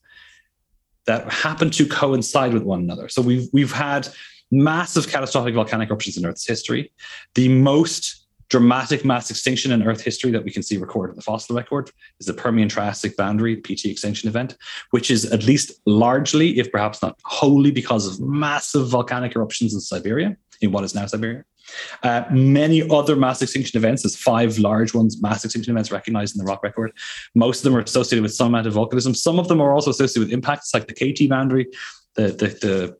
that 1.05 1.31
happen 1.31 1.69
to 1.69 1.87
coincide 1.87 2.55
with 2.55 2.63
one 2.63 2.81
another. 2.81 3.11
So 3.11 3.21
we've 3.21 3.49
we've 3.53 3.73
had 3.73 4.09
massive 4.51 5.09
catastrophic 5.09 5.55
volcanic 5.55 5.89
eruptions 5.89 6.17
in 6.17 6.27
Earth's 6.27 6.47
history. 6.47 6.93
The 7.35 7.49
most 7.49 8.27
dramatic 8.49 9.05
mass 9.05 9.31
extinction 9.31 9.73
in 9.73 9.83
Earth 9.83 10.01
history 10.01 10.31
that 10.31 10.43
we 10.43 10.51
can 10.51 10.63
see 10.63 10.79
recorded 10.79 11.13
in 11.13 11.17
the 11.17 11.23
fossil 11.23 11.55
record 11.55 11.91
is 12.19 12.27
the 12.27 12.33
Permian 12.33 12.69
Triassic 12.69 13.17
Boundary 13.17 13.57
PT 13.57 13.87
extinction 13.87 14.29
event, 14.29 14.57
which 14.91 15.11
is 15.11 15.27
at 15.27 15.45
least 15.45 15.73
largely, 15.87 16.59
if 16.59 16.73
perhaps 16.73 17.03
not 17.03 17.19
wholly, 17.25 17.71
because 17.71 18.07
of 18.07 18.21
massive 18.27 18.89
volcanic 18.89 19.37
eruptions 19.37 19.75
in 19.75 19.81
Siberia, 19.81 20.37
in 20.61 20.73
what 20.73 20.85
is 20.85 20.95
now 20.95 21.07
Siberia. 21.07 21.45
Uh, 22.03 22.25
many 22.31 22.89
other 22.91 23.15
mass 23.15 23.43
extinction 23.43 23.77
events, 23.77 24.03
there's 24.03 24.17
five 24.17 24.59
large 24.59 24.95
ones, 24.95 25.21
mass 25.21 25.45
extinction 25.45 25.73
events 25.73 25.93
recognized 25.93 26.35
in 26.35 26.43
the 26.43 26.51
rock 26.51 26.63
record. 26.63 26.93
Most 27.35 27.59
of 27.59 27.65
them 27.65 27.77
are 27.77 27.81
associated 27.81 28.23
with 28.23 28.33
some 28.33 28.49
amount 28.49 28.67
of 28.67 28.73
volcanism. 28.73 29.15
Some 29.15 29.39
of 29.39 29.49
them 29.49 29.61
are 29.61 29.73
also 29.73 29.91
associated 29.91 30.21
with 30.21 30.33
impacts 30.33 30.73
like 30.73 30.87
the 30.87 30.95
KT 30.95 31.29
boundary, 31.29 31.67
the, 32.15 32.29
the, 32.29 32.47
the 32.47 32.99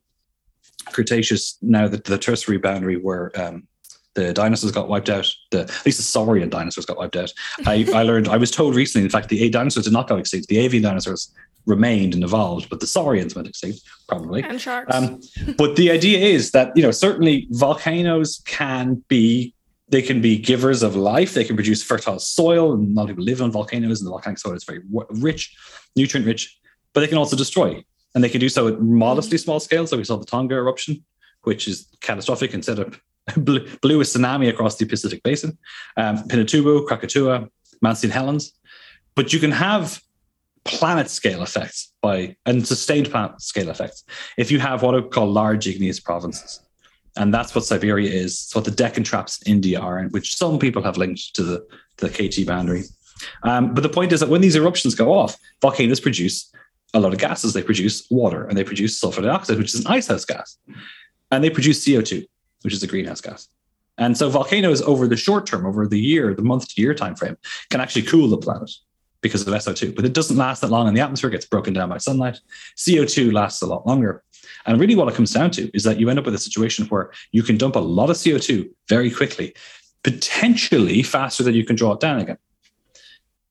Cretaceous, 0.87 1.59
now 1.61 1.89
the, 1.89 1.99
the 1.99 2.19
tertiary 2.19 2.59
boundary 2.59 2.97
where 2.97 3.31
um, 3.39 3.67
the 4.15 4.33
dinosaurs 4.33 4.73
got 4.73 4.89
wiped 4.89 5.09
out. 5.09 5.29
The, 5.51 5.61
at 5.61 5.87
least 5.87 5.99
the 5.99 6.05
saurian 6.05 6.49
dinosaurs 6.49 6.87
got 6.87 6.97
wiped 6.97 7.17
out. 7.17 7.33
I, 7.67 7.87
I 7.95 8.03
learned, 8.03 8.29
I 8.29 8.37
was 8.37 8.51
told 8.51 8.75
recently, 8.75 9.05
in 9.05 9.11
fact, 9.11 9.29
the 9.29 9.43
A 9.45 9.49
dinosaurs 9.51 9.85
did 9.85 9.93
not 9.93 10.09
go 10.09 10.17
extinct. 10.17 10.49
The 10.49 10.59
avian 10.59 10.83
dinosaurs 10.83 11.33
remained 11.67 12.15
and 12.15 12.25
evolved, 12.25 12.71
but 12.71 12.81
the 12.81 12.87
saurians 12.87 13.35
went 13.35 13.47
extinct, 13.47 13.81
probably. 14.09 14.43
And 14.43 14.61
sharks. 14.61 14.95
Um, 14.95 15.21
but 15.57 15.77
the 15.77 15.91
idea 15.91 16.19
is 16.19 16.53
that, 16.53 16.75
you 16.75 16.83
know, 16.83 16.91
certainly 16.91 17.47
volcanoes 17.51 18.43
can 18.47 19.05
be 19.09 19.55
they 19.91 20.03
can 20.03 20.21
be 20.21 20.37
givers 20.37 20.83
of 20.83 20.97
life. 20.97 21.33
They 21.33 21.45
can 21.45 21.57
produce 21.57 21.83
fertile 21.83 22.19
soil, 22.19 22.75
and 22.75 22.93
a 22.93 22.95
lot 22.95 23.05
of 23.05 23.09
people 23.09 23.25
live 23.25 23.41
on 23.41 23.51
volcanoes, 23.51 24.01
and 24.01 24.07
the 24.07 24.11
volcanic 24.11 24.39
soil 24.39 24.55
is 24.55 24.65
very 24.65 24.83
rich, 25.11 25.57
nutrient 25.97 26.27
rich. 26.27 26.59
But 26.93 27.01
they 27.01 27.07
can 27.07 27.19
also 27.19 27.37
destroy, 27.37 27.83
and 28.15 28.25
they 28.25 28.29
can 28.29 28.41
do 28.41 28.49
so 28.49 28.69
at 28.69 28.81
modestly 28.81 29.39
small 29.39 29.61
scales. 29.61 29.91
So 29.91 29.97
we 29.97 30.05
saw 30.05 30.17
the 30.17 30.27
Tonga 30.27 30.55
eruption, 30.55 31.05
which 31.43 31.69
is 31.69 31.89
catastrophic 32.01 32.55
and 32.55 32.65
set 32.65 32.79
up 32.79 32.95
blew, 33.37 33.67
blew 33.83 34.01
a 34.01 34.05
tsunami 34.05 34.49
across 34.49 34.77
the 34.77 34.87
Pacific 34.87 35.23
Basin. 35.23 35.59
Um, 35.97 36.19
Pinatubo, 36.29 36.87
Krakatoa, 36.87 37.49
Mount 37.83 37.99
St. 37.99 38.13
Helens. 38.13 38.53
But 39.15 39.33
you 39.33 39.41
can 39.41 39.51
have 39.51 40.01
planet 40.65 41.09
scale 41.09 41.43
effects 41.43 41.93
by 42.03 42.37
and 42.45 42.67
sustained 42.67 43.11
planet 43.11 43.41
scale 43.41 43.71
effects 43.71 44.05
if 44.37 44.51
you 44.51 44.59
have 44.59 44.83
what 44.83 44.95
I 44.95 45.01
call 45.01 45.27
large 45.27 45.67
igneous 45.67 45.99
provinces. 45.99 46.61
And 47.17 47.35
that's 47.35 47.55
what 47.55 47.65
Siberia 47.65 48.11
is. 48.11 48.45
It's 48.45 48.55
what 48.55 48.65
the 48.65 48.71
Deccan 48.71 49.03
traps 49.03 49.43
in 49.43 49.55
India 49.55 49.81
are, 49.81 50.05
which 50.11 50.37
some 50.37 50.59
people 50.59 50.83
have 50.83 50.97
linked 50.97 51.35
to 51.35 51.43
the, 51.43 51.67
the 51.97 52.09
KT 52.09 52.47
boundary. 52.47 52.85
Um, 53.43 53.75
but 53.75 53.83
the 53.83 53.89
point 53.89 54.13
is 54.13 54.21
that 54.21 54.29
when 54.29 54.41
these 54.41 54.55
eruptions 54.55 54.95
go 54.95 55.13
off, 55.13 55.37
volcanoes 55.61 55.99
produce 55.99 56.53
a 56.95 57.01
lot 57.01 57.13
of 57.13 57.19
gases. 57.19 57.53
They 57.53 57.63
produce 57.63 58.07
water 58.11 58.45
and 58.45 58.57
they 58.57 58.65
produce 58.65 58.99
sulfur 58.99 59.23
dioxide, 59.23 59.59
which 59.59 59.75
is 59.75 59.81
an 59.81 59.87
icehouse 59.87 60.25
gas. 60.25 60.59
And 61.31 61.45
they 61.45 61.51
produce 61.51 61.85
CO2, 61.85 62.27
which 62.63 62.73
is 62.73 62.83
a 62.83 62.87
greenhouse 62.87 63.21
gas. 63.21 63.49
And 63.99 64.17
so 64.17 64.31
volcanoes 64.31 64.81
over 64.83 65.07
the 65.09 65.17
short 65.17 65.47
term, 65.47 65.67
over 65.67 65.87
the 65.87 65.99
year, 65.99 66.33
the 66.35 66.43
month 66.43 66.69
to 66.69 66.81
year 66.81 66.95
time 66.95 67.17
frame, 67.17 67.37
can 67.71 67.81
actually 67.81 68.03
cool 68.03 68.29
the 68.29 68.39
planet 68.39 68.71
because 69.21 69.47
of 69.47 69.53
SO2. 69.53 69.95
But 69.95 70.05
it 70.05 70.15
doesn't 70.15 70.37
last 70.37 70.61
that 70.61 70.71
long 70.71 70.87
in 70.87 70.95
the 70.95 71.01
atmosphere, 71.01 71.31
gets 71.31 71.47
broken 71.47 71.75
down 71.75 71.89
by 71.89 71.99
sunlight. 71.99 72.39
CO2 72.77 73.33
lasts 73.33 73.61
a 73.63 73.67
lot 73.67 73.87
longer. 73.87 74.23
And 74.67 74.81
really, 74.81 74.95
what 74.95 75.09
it 75.09 75.15
comes 75.15 75.33
down 75.33 75.51
to 75.53 75.69
is 75.75 75.83
that 75.85 75.99
you 75.99 76.09
end 76.09 76.19
up 76.19 76.25
with 76.25 76.35
a 76.35 76.39
situation 76.39 76.87
where 76.87 77.11
you 77.33 77.43
can 77.43 77.57
dump 77.57 77.75
a 77.75 77.81
lot 77.81 78.11
of 78.11 78.17
CO2 78.17 78.71
very 78.89 79.11
quickly, 79.11 79.55
potentially 80.05 81.03
faster 81.03 81.43
than 81.43 81.55
you 81.55 81.65
can 81.65 81.77
draw 81.77 81.93
it 81.93 82.01
down 82.01 82.21
again. 82.21 82.39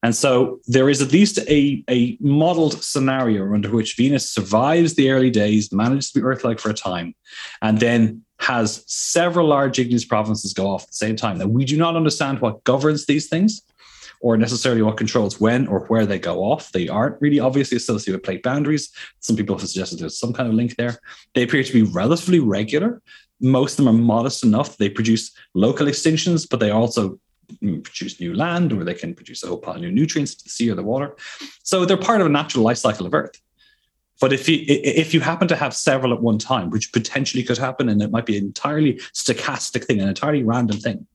And 0.03 0.15
so 0.15 0.59
there 0.67 0.89
is 0.89 1.01
at 1.01 1.11
least 1.11 1.39
a, 1.49 1.83
a 1.89 2.17
modeled 2.19 2.83
scenario 2.83 3.53
under 3.53 3.71
which 3.71 3.95
Venus 3.95 4.31
survives 4.31 4.93
the 4.93 5.09
early 5.09 5.31
days, 5.31 5.71
manages 5.73 6.11
to 6.11 6.19
be 6.19 6.23
Earth 6.23 6.43
like 6.43 6.59
for 6.59 6.69
a 6.69 6.73
time, 6.73 7.15
and 7.61 7.79
then 7.79 8.23
has 8.39 8.83
several 8.85 9.47
large 9.47 9.79
igneous 9.79 10.05
provinces 10.05 10.53
go 10.53 10.67
off 10.67 10.83
at 10.83 10.89
the 10.89 10.95
same 10.95 11.15
time. 11.15 11.39
Now, 11.39 11.47
we 11.47 11.65
do 11.65 11.77
not 11.77 11.95
understand 11.95 12.39
what 12.39 12.63
governs 12.63 13.05
these 13.07 13.27
things 13.27 13.63
or 14.19 14.37
necessarily 14.37 14.81
what 14.81 14.97
controls 14.97 15.39
when 15.39 15.67
or 15.67 15.81
where 15.87 16.05
they 16.05 16.19
go 16.19 16.43
off. 16.43 16.71
They 16.71 16.87
aren't 16.87 17.19
really 17.21 17.39
obviously 17.39 17.77
associated 17.77 18.13
with 18.13 18.23
plate 18.23 18.43
boundaries. 18.43 18.89
Some 19.19 19.35
people 19.35 19.57
have 19.57 19.67
suggested 19.67 19.99
there's 19.99 20.19
some 20.19 20.33
kind 20.33 20.47
of 20.47 20.55
link 20.55 20.75
there. 20.75 20.99
They 21.33 21.43
appear 21.43 21.63
to 21.63 21.73
be 21.73 21.83
relatively 21.83 22.39
regular. 22.39 23.01
Most 23.39 23.77
of 23.77 23.85
them 23.85 23.95
are 23.95 23.99
modest 23.99 24.43
enough. 24.43 24.77
They 24.77 24.89
produce 24.89 25.31
local 25.53 25.87
extinctions, 25.87 26.47
but 26.49 26.59
they 26.59 26.71
also 26.71 27.19
produce 27.59 28.19
new 28.19 28.33
land 28.33 28.73
or 28.73 28.83
they 28.83 28.93
can 28.93 29.13
produce 29.13 29.43
a 29.43 29.47
whole 29.47 29.57
pile 29.57 29.75
of 29.75 29.81
new 29.81 29.91
nutrients 29.91 30.35
to 30.35 30.43
the 30.43 30.49
sea 30.49 30.69
or 30.69 30.75
the 30.75 30.83
water. 30.83 31.15
So 31.63 31.85
they're 31.85 31.97
part 31.97 32.21
of 32.21 32.27
a 32.27 32.29
natural 32.29 32.63
life 32.63 32.77
cycle 32.77 33.05
of 33.05 33.13
Earth. 33.13 33.39
But 34.19 34.33
if 34.33 34.49
you 34.49 34.63
if 34.67 35.13
you 35.13 35.19
happen 35.19 35.47
to 35.47 35.55
have 35.55 35.75
several 35.75 36.13
at 36.13 36.21
one 36.21 36.39
time, 36.39 36.69
which 36.71 36.91
potentially 36.91 37.43
could 37.43 37.57
happen, 37.57 37.87
and 37.89 38.01
it 38.01 38.11
might 38.11 38.25
be 38.25 38.37
an 38.37 38.45
entirely 38.45 38.93
stochastic 39.13 39.85
thing, 39.85 40.01
an 40.01 40.09
entirely 40.09 40.43
random 40.43 40.77
thing, 40.79 41.05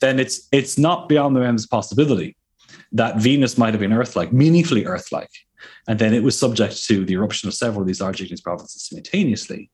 then 0.00 0.20
it's 0.20 0.48
it's 0.52 0.78
not 0.78 1.08
beyond 1.08 1.34
the 1.34 1.40
realms 1.40 1.64
of 1.64 1.70
possibility 1.70 2.36
that 2.92 3.16
Venus 3.16 3.58
might 3.58 3.74
have 3.74 3.80
been 3.80 3.92
Earth-like, 3.92 4.32
meaningfully 4.32 4.86
Earth-like, 4.86 5.32
and 5.88 5.98
then 5.98 6.14
it 6.14 6.22
was 6.22 6.38
subject 6.38 6.84
to 6.84 7.04
the 7.04 7.14
eruption 7.14 7.48
of 7.48 7.54
several 7.54 7.82
of 7.82 7.86
these 7.86 8.00
large 8.00 8.20
igneous 8.22 8.40
provinces 8.40 8.84
simultaneously. 8.84 9.68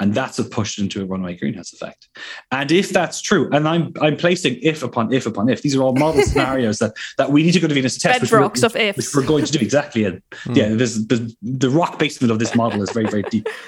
And 0.00 0.14
that's 0.14 0.38
what 0.38 0.50
pushed 0.50 0.78
into 0.78 1.02
a 1.02 1.04
runaway 1.04 1.36
greenhouse 1.36 1.74
effect. 1.74 2.08
And 2.50 2.72
if 2.72 2.88
that's 2.88 3.20
true, 3.20 3.50
and 3.52 3.68
I'm 3.68 3.92
I'm 4.00 4.16
placing 4.16 4.58
if 4.62 4.82
upon 4.82 5.12
if 5.12 5.26
upon 5.26 5.50
if, 5.50 5.60
these 5.60 5.76
are 5.76 5.82
all 5.82 5.94
model 5.94 6.22
scenarios 6.30 6.78
that 6.78 6.94
that 7.18 7.30
we 7.30 7.42
need 7.42 7.52
to 7.52 7.60
go 7.60 7.68
to 7.68 7.74
Venus 7.74 7.94
to 7.98 8.00
test. 8.00 8.24
Bedrocks 8.24 8.64
of 8.64 8.74
ifs. 8.74 8.96
Which 8.96 9.14
we're 9.14 9.28
going 9.28 9.44
to 9.44 9.52
do 9.52 9.58
exactly. 9.60 10.04
And 10.04 10.22
mm. 10.30 10.56
yeah, 10.56 10.70
this, 10.70 10.94
the, 10.94 11.34
the 11.42 11.68
rock 11.68 11.98
basement 11.98 12.32
of 12.32 12.38
this 12.38 12.54
model 12.54 12.82
is 12.82 12.90
very, 12.90 13.06
very 13.06 13.22
deep. 13.24 13.46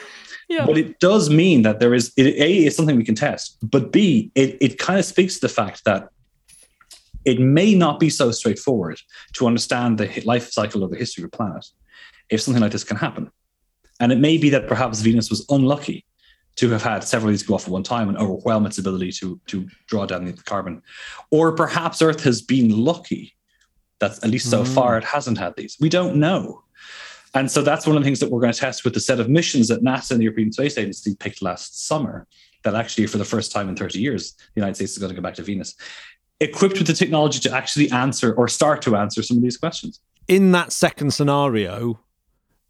Yeah. 0.49 0.67
But 0.67 0.77
it 0.77 1.01
does 1.01 1.31
mean 1.31 1.63
that 1.63 1.81
there 1.81 1.95
is 1.95 2.13
it, 2.19 2.35
a 2.35 2.67
is 2.67 2.77
something 2.77 2.97
we 2.97 3.05
can 3.05 3.15
test, 3.15 3.57
but 3.63 3.91
b 3.91 4.31
it 4.35 4.59
it 4.61 4.79
kind 4.79 4.99
of 4.99 5.07
speaks 5.07 5.37
to 5.37 5.41
the 5.41 5.49
fact 5.49 5.83
that 5.87 6.11
it 7.25 7.41
may 7.41 7.75
not 7.75 7.99
be 7.99 8.11
so 8.11 8.31
straightforward 8.33 9.01
to 9.33 9.47
understand 9.47 9.97
the 9.97 10.23
life 10.27 10.51
cycle 10.51 10.85
of 10.85 10.91
the 10.91 10.99
history 10.99 11.23
of 11.25 11.29
a 11.29 11.37
planet 11.37 11.65
if 12.29 12.43
something 12.43 12.61
like 12.61 12.73
this 12.73 12.85
can 12.85 12.99
happen. 12.99 13.31
And 13.99 14.13
it 14.13 14.19
may 14.19 14.37
be 14.37 14.51
that 14.51 14.67
perhaps 14.67 15.01
Venus 15.01 15.31
was 15.31 15.47
unlucky 15.49 16.05
to 16.57 16.71
have 16.71 16.83
had 16.83 17.03
several 17.05 17.31
of 17.31 17.33
these 17.33 17.43
go 17.43 17.55
off 17.55 17.65
at 17.65 17.71
one 17.71 17.83
time 17.83 18.09
and 18.09 18.19
overwhelm 18.19 18.67
its 18.67 18.79
ability 18.79 19.13
to, 19.13 19.41
to 19.47 19.67
draw 19.87 20.07
down 20.07 20.25
the 20.25 20.33
carbon. 20.33 20.83
Or 21.31 21.53
perhaps 21.53 22.03
Earth 22.03 22.23
has 22.25 22.43
been 22.43 22.71
lucky 22.71 23.35
that 24.01 24.23
at 24.23 24.31
least 24.31 24.51
so 24.51 24.63
mm. 24.63 24.75
far 24.75 24.99
it 24.99 25.05
hasn't 25.05 25.39
had 25.39 25.55
these. 25.57 25.77
We 25.81 25.89
don't 25.89 26.17
know. 26.17 26.63
And 27.35 27.51
so 27.51 27.63
that's 27.63 27.87
one 27.87 27.97
of 27.97 28.03
the 28.03 28.07
things 28.07 28.21
that 28.21 28.31
we're 28.31 28.41
going 28.41 28.53
to 28.53 28.59
test 28.59 28.85
with 28.85 28.95
the 28.95 29.01
set 29.01 29.21
of 29.21 29.29
missions 29.29 29.69
that 29.69 29.83
NASA 29.83 30.11
and 30.11 30.21
the 30.21 30.25
European 30.25 30.53
Space 30.53 30.77
Agency 30.77 31.15
picked 31.15 31.41
last 31.41 31.87
summer. 31.87 32.27
That 32.65 32.77
actually, 32.77 33.09
for 33.09 33.19
the 33.19 33.25
first 33.25 33.51
time 33.51 33.69
in 33.69 33.75
30 33.75 33.99
years, 33.99 34.33
the 34.33 34.61
United 34.61 34.77
States 34.77 34.93
is 34.93 34.99
going 34.99 35.11
to 35.11 35.17
go 35.17 35.23
back 35.23 35.35
to 35.35 35.43
Venus, 35.43 35.75
equipped 36.39 36.79
with 36.79 36.87
the 36.87 36.93
technology 36.93 37.41
to 37.41 37.53
actually 37.53 37.91
answer 37.91 38.35
or 38.35 38.47
start 38.47 38.83
to 38.83 38.95
answer 38.95 39.21
some 39.21 39.37
of 39.37 39.43
these 39.43 39.57
questions. 39.57 40.01
In 40.29 40.53
that 40.53 40.71
second 40.71 41.13
scenario, 41.13 41.99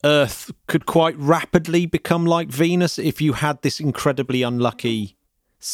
Earth 0.04 0.50
could 0.66 0.86
quite 0.86 1.16
rapidly 1.18 1.86
become 1.86 2.26
like 2.26 2.48
Venus 2.48 2.98
if 2.98 3.20
you 3.20 3.34
had 3.34 3.62
this 3.62 3.80
incredibly 3.80 4.42
unlucky. 4.42 5.16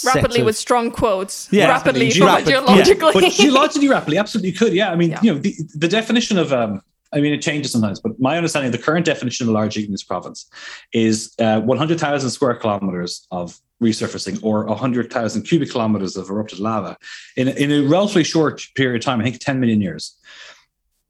Rapidly 0.05 0.41
of- 0.41 0.47
with 0.47 0.57
strong 0.57 0.91
quotes. 0.91 1.49
Yeah, 1.51 1.69
rapidly, 1.69 2.11
rapidly, 2.11 2.19
from 2.21 2.27
rapid- 2.27 2.47
geologically. 2.49 3.13
but 3.15 3.33
geologically 3.33 3.89
rapidly, 3.89 4.19
absolutely 4.19 4.53
could. 4.53 4.75
Yeah, 4.75 4.91
I 4.91 4.97
mean, 4.97 5.11
Yeah. 5.11 5.21
you 5.23 5.33
know, 5.35 5.39
the, 5.41 5.55
the 5.75 5.89
definition 5.89 6.39
of 6.39 6.53
um, 6.53 6.83
I 7.11 7.21
mean, 7.21 7.33
it 7.33 7.41
changes 7.41 7.73
sometimes, 7.73 8.01
but 8.01 8.21
my 8.21 8.37
understanding, 8.37 8.71
the 8.71 8.77
current 8.79 9.07
definition 9.07 9.45
of 9.47 9.49
a 9.49 9.53
large 9.53 9.79
igneous 9.79 10.03
province 10.03 10.47
is 10.93 11.35
uh, 11.39 11.59
100,000 11.63 12.29
square 12.31 12.55
kilometers 12.55 13.27
of 13.31 13.59
resurfacing 13.83 14.39
or 14.43 14.67
100,000 14.67 15.43
cubic 15.45 15.71
kilometers 15.71 16.17
of 16.19 16.29
erupted 16.29 16.59
lava 16.59 16.99
in, 17.37 17.49
in 17.49 17.73
a 17.73 17.81
relatively 17.89 18.25
short 18.25 18.61
period 18.75 19.01
of 19.01 19.05
time. 19.07 19.21
I 19.21 19.25
think 19.25 19.39
10 19.39 19.59
million 19.59 19.81
years. 19.81 20.15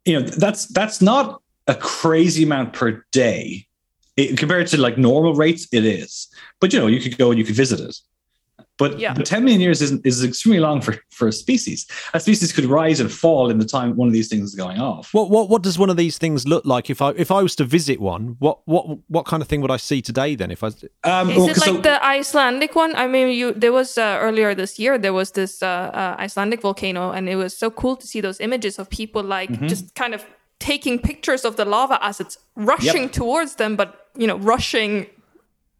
You 0.04 0.20
know, 0.20 0.26
that's 0.28 0.66
that's 0.66 1.02
not 1.02 1.42
a 1.68 1.74
crazy 1.74 2.42
amount 2.44 2.72
per 2.72 3.04
day. 3.12 3.66
It, 4.16 4.36
compared 4.36 4.66
to 4.68 4.78
like 4.80 4.98
normal 4.98 5.34
rates, 5.34 5.68
it 5.72 5.84
is. 5.84 6.26
But 6.60 6.72
you 6.72 6.80
know, 6.80 6.88
you 6.88 7.00
could 7.00 7.16
go 7.18 7.30
and 7.30 7.38
you 7.38 7.44
could 7.44 7.54
visit 7.54 7.78
it. 7.78 7.96
But, 8.76 8.98
Yeah. 9.00 9.12
but 9.12 9.26
10 9.26 9.42
million 9.44 9.60
years 9.60 9.82
is, 9.82 9.92
is 10.04 10.22
extremely 10.22 10.60
long 10.60 10.80
for, 10.80 10.96
for 11.10 11.26
a 11.28 11.32
species. 11.32 11.84
A 12.14 12.20
species 12.20 12.52
could 12.52 12.64
rise 12.64 13.00
and 13.00 13.10
fall 13.10 13.50
in 13.50 13.58
the 13.58 13.64
time 13.64 13.96
one 13.96 14.06
of 14.06 14.14
these 14.14 14.28
things 14.28 14.50
is 14.50 14.54
going 14.54 14.78
off. 14.80 15.12
What 15.12 15.30
what 15.30 15.48
what 15.48 15.62
does 15.62 15.78
one 15.80 15.90
of 15.90 15.96
these 15.96 16.16
things 16.16 16.46
look 16.46 16.64
like? 16.64 16.88
If 16.88 17.02
I 17.02 17.10
if 17.10 17.30
I 17.32 17.42
was 17.42 17.56
to 17.56 17.64
visit 17.64 17.98
one, 18.00 18.36
what 18.38 18.58
what 18.66 18.84
what 19.08 19.24
kind 19.26 19.42
of 19.42 19.48
thing 19.48 19.60
would 19.62 19.70
I 19.72 19.78
see 19.78 20.00
today? 20.00 20.36
Then, 20.36 20.50
if 20.52 20.62
I 20.62 20.68
Um, 21.04 21.30
Is 21.30 21.36
well, 21.36 21.48
it 21.48 21.56
so- 21.56 21.72
like 21.72 21.82
the 21.82 22.04
Icelandic 22.04 22.74
one? 22.76 22.94
I 22.94 23.06
mean, 23.08 23.28
you 23.30 23.52
there 23.52 23.72
was 23.72 23.98
uh, 23.98 24.18
earlier 24.20 24.54
this 24.54 24.78
year 24.78 24.96
there 24.98 25.12
was 25.12 25.32
this 25.32 25.60
uh, 25.62 25.66
uh, 25.66 26.24
Icelandic 26.24 26.60
volcano, 26.62 27.10
and 27.10 27.28
it 27.28 27.36
was 27.36 27.56
so 27.56 27.70
cool 27.70 27.96
to 27.96 28.06
see 28.06 28.20
those 28.20 28.38
images 28.40 28.78
of 28.78 28.88
people 28.90 29.22
like 29.24 29.50
Mm-hmm. 29.50 29.66
just 29.68 29.94
kind 29.96 30.14
of 30.14 30.24
taking 30.60 30.98
pictures 30.98 31.44
of 31.44 31.56
the 31.56 31.64
lava 31.64 31.98
as 32.02 32.20
it's 32.20 32.38
rushing 32.56 33.08
towards 33.08 33.56
them, 33.56 33.76
but 33.76 34.06
you 34.16 34.26
know, 34.26 34.36
rushing 34.38 35.06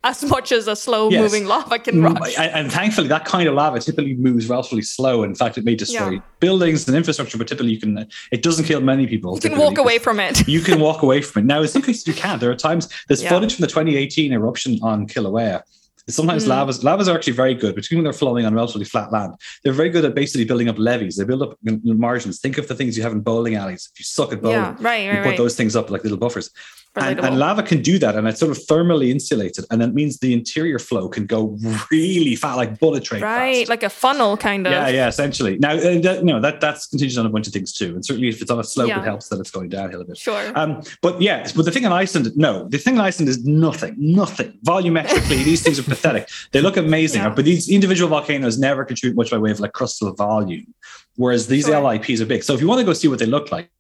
as 0.04 0.22
much 0.24 0.52
as 0.52 0.68
a 0.68 0.76
slow 0.76 1.10
Yes. 1.10 1.20
moving 1.20 1.46
lava 1.48 1.76
can 1.80 1.96
Mm, 1.96 2.14
rush. 2.20 2.38
And, 2.38 2.52
and 2.54 2.72
thankfully, 2.72 3.08
that 3.08 3.24
kind 3.24 3.48
of 3.48 3.54
lava 3.54 3.80
typically 3.80 4.14
moves 4.14 4.48
relatively 4.48 4.82
slow. 4.82 5.24
In 5.24 5.34
fact, 5.34 5.58
it 5.58 5.64
may 5.64 5.74
destroy 5.74 6.10
Yeah. 6.12 6.18
buildings 6.38 6.86
and 6.86 6.96
infrastructure, 6.96 7.36
but 7.36 7.48
typically 7.48 7.72
you 7.72 7.80
can. 7.80 8.06
It 8.30 8.42
doesn't 8.42 8.66
kill 8.66 8.80
many 8.80 9.08
people. 9.08 9.34
You 9.34 9.40
can 9.50 9.58
walk 9.58 9.76
away 9.76 9.98
from 9.98 10.20
it. 10.20 10.46
You 10.56 10.60
can 10.60 10.78
walk 10.78 11.02
away 11.02 11.20
from 11.22 11.42
it. 11.42 11.46
Now, 11.46 11.62
in 11.62 11.68
some 11.68 11.82
cases, 11.82 12.06
you 12.06 12.14
can't. 12.14 12.40
There 12.40 12.50
are 12.50 12.54
times 12.54 12.88
there's 13.08 13.22
Yeah. 13.24 13.30
footage 13.30 13.56
from 13.56 13.62
the 13.62 13.66
2018 13.68 14.32
eruption 14.32 14.78
on 14.82 15.08
Kilauea. 15.08 15.62
Sometimes 16.08 16.44
Mm. 16.44 16.48
lavas 16.48 16.82
lavas 16.84 17.08
are 17.08 17.16
actually 17.16 17.34
very 17.34 17.54
good, 17.54 17.74
particularly 17.74 18.00
when 18.00 18.04
they're 18.04 18.18
flowing 18.18 18.46
on 18.46 18.54
relatively 18.54 18.84
flat 18.84 19.12
land. 19.12 19.34
They're 19.62 19.72
very 19.72 19.90
good 19.90 20.04
at 20.04 20.14
basically 20.14 20.44
building 20.44 20.68
up 20.68 20.78
levees. 20.78 21.16
They 21.16 21.24
build 21.24 21.42
up 21.42 21.58
margins. 21.62 22.40
Think 22.40 22.56
of 22.58 22.66
the 22.68 22.74
things 22.74 22.96
you 22.96 23.02
have 23.02 23.12
in 23.12 23.20
bowling 23.20 23.56
alleys. 23.56 23.90
If 23.92 24.00
you 24.00 24.04
suck 24.04 24.32
at 24.32 24.40
bowling, 24.40 24.56
Yeah, 24.56 24.76
right, 24.80 25.04
you 25.04 25.12
put 25.22 25.28
right. 25.30 25.36
those 25.36 25.54
things 25.54 25.76
up 25.76 25.90
like 25.90 26.02
little 26.04 26.18
buffers. 26.18 26.50
And, 26.96 27.20
and 27.20 27.38
lava 27.38 27.62
can 27.62 27.80
do 27.80 27.96
that, 28.00 28.16
and 28.16 28.26
it's 28.26 28.40
sort 28.40 28.50
of 28.50 28.58
thermally 28.58 29.10
insulated, 29.10 29.64
and 29.70 29.80
that 29.80 29.94
means 29.94 30.18
the 30.18 30.32
interior 30.32 30.80
flow 30.80 31.08
can 31.08 31.26
go 31.26 31.56
really 31.92 32.34
fast, 32.34 32.56
like 32.56 32.80
bullet 32.80 33.04
train 33.04 33.22
right, 33.22 33.58
fast. 33.58 33.68
like 33.68 33.82
a 33.84 33.88
funnel 33.90 34.36
kind 34.36 34.66
of. 34.66 34.72
yeah, 34.72 34.88
yeah, 34.88 35.06
essentially. 35.06 35.58
Now, 35.58 35.72
uh, 35.74 36.00
that, 36.00 36.24
no, 36.24 36.40
that 36.40 36.60
that's 36.60 36.86
contingent 36.88 37.20
on 37.20 37.26
a 37.26 37.28
bunch 37.28 37.46
of 37.46 37.52
things 37.52 37.72
too, 37.72 37.94
and 37.94 38.04
certainly 38.04 38.28
if 38.28 38.42
it's 38.42 38.50
on 38.50 38.58
a 38.58 38.64
slope, 38.64 38.88
Yeah. 38.88 39.00
it 39.00 39.04
helps 39.04 39.28
that 39.28 39.38
it's 39.38 39.50
going 39.52 39.68
downhill 39.68 40.00
a 40.00 40.04
bit. 40.04 40.16
Sure. 40.16 40.50
Um, 40.58 40.82
but 41.00 41.22
yeah, 41.22 41.48
but 41.54 41.64
the 41.66 41.70
thing 41.70 41.84
in 41.84 41.92
Iceland, 41.92 42.32
no, 42.36 42.66
the 42.68 42.78
thing 42.78 42.94
in 42.94 43.00
Iceland 43.00 43.28
is 43.28 43.44
nothing, 43.44 43.94
nothing. 43.98 44.58
Volumetrically, 44.66 45.44
these 45.44 45.62
things 45.62 45.78
are 45.78 45.84
pathetic. 45.84 46.28
They 46.50 46.60
look 46.60 46.76
amazing, 46.76 47.22
Yeah. 47.22 47.28
but 47.30 47.44
these 47.44 47.68
individual 47.68 48.08
volcanoes 48.10 48.58
never 48.58 48.84
contribute 48.84 49.14
much 49.16 49.30
by 49.30 49.38
way 49.38 49.52
of 49.52 49.60
like 49.60 49.72
crustal 49.72 50.16
volume, 50.16 50.74
whereas 51.16 51.46
these 51.46 51.66
Sure. 51.66 51.80
LIPs 51.80 52.20
are 52.20 52.26
big. 52.26 52.42
So 52.42 52.54
if 52.54 52.60
you 52.60 52.66
want 52.66 52.80
to 52.80 52.84
go 52.84 52.92
see 52.92 53.06
what 53.06 53.20
they 53.20 53.26
look 53.26 53.52
like, 53.52 53.70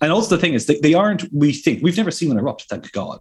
and 0.00 0.12
also 0.12 0.36
the 0.36 0.40
thing 0.40 0.54
is, 0.54 0.66
they, 0.66 0.78
they 0.80 0.94
aren't. 0.94 1.24
We 1.32 1.52
think 1.52 1.82
we've 1.82 1.96
never 1.96 2.10
seen 2.10 2.28
one 2.28 2.38
erupt, 2.38 2.62
thank 2.68 2.90
God. 2.92 3.20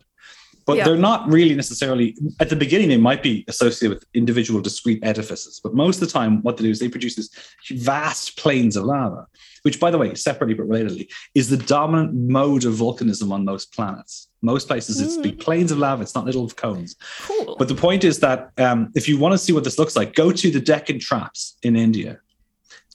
But 0.66 0.78
Yeah. 0.78 0.84
they're 0.86 0.98
not 0.98 1.30
really 1.32 1.56
necessarily 1.56 2.18
at 2.42 2.50
the 2.50 2.56
beginning. 2.58 2.90
They 2.90 2.98
might 2.98 3.24
be 3.24 3.46
associated 3.48 3.96
with 3.96 4.06
individual 4.14 4.60
discrete 4.60 5.00
edifices, 5.02 5.62
but 5.64 5.74
most 5.74 6.02
of 6.02 6.08
the 6.10 6.14
time, 6.14 6.42
what 6.44 6.58
they 6.58 6.64
do 6.64 6.70
is 6.70 6.80
they 6.80 6.90
produce 6.90 7.16
this 7.16 7.30
vast 7.72 8.38
plains 8.38 8.76
of 8.76 8.84
lava, 8.84 9.28
which, 9.62 9.80
by 9.80 9.90
the 9.92 9.98
way, 9.98 10.14
separately 10.16 10.56
but 10.56 10.68
relatedly, 10.68 11.10
is 11.36 11.50
the 11.50 11.56
dominant 11.56 12.14
mode 12.14 12.66
of 12.66 12.74
volcanism 12.74 13.32
on 13.32 13.46
most 13.46 13.74
planets. 13.74 14.28
Most 14.42 14.68
places, 14.68 15.00
it's 15.00 15.16
big 15.18 15.40
plains 15.40 15.72
of 15.72 15.78
lava. 15.78 16.04
It's 16.04 16.14
not 16.16 16.26
little 16.26 16.50
cones. 16.50 16.96
cool. 17.22 17.56
But 17.58 17.70
the 17.70 17.76
point 17.76 18.04
is 18.04 18.20
that 18.20 18.52
um, 18.58 18.92
if 18.94 19.08
you 19.08 19.18
want 19.18 19.32
to 19.34 19.38
see 19.38 19.54
what 19.54 19.64
this 19.64 19.80
looks 19.80 19.96
like, 19.96 20.14
go 20.16 20.34
to 20.34 20.52
the 20.52 20.60
Deccan 20.60 21.00
Traps 21.00 21.58
in 21.64 21.78
India. 21.78 22.20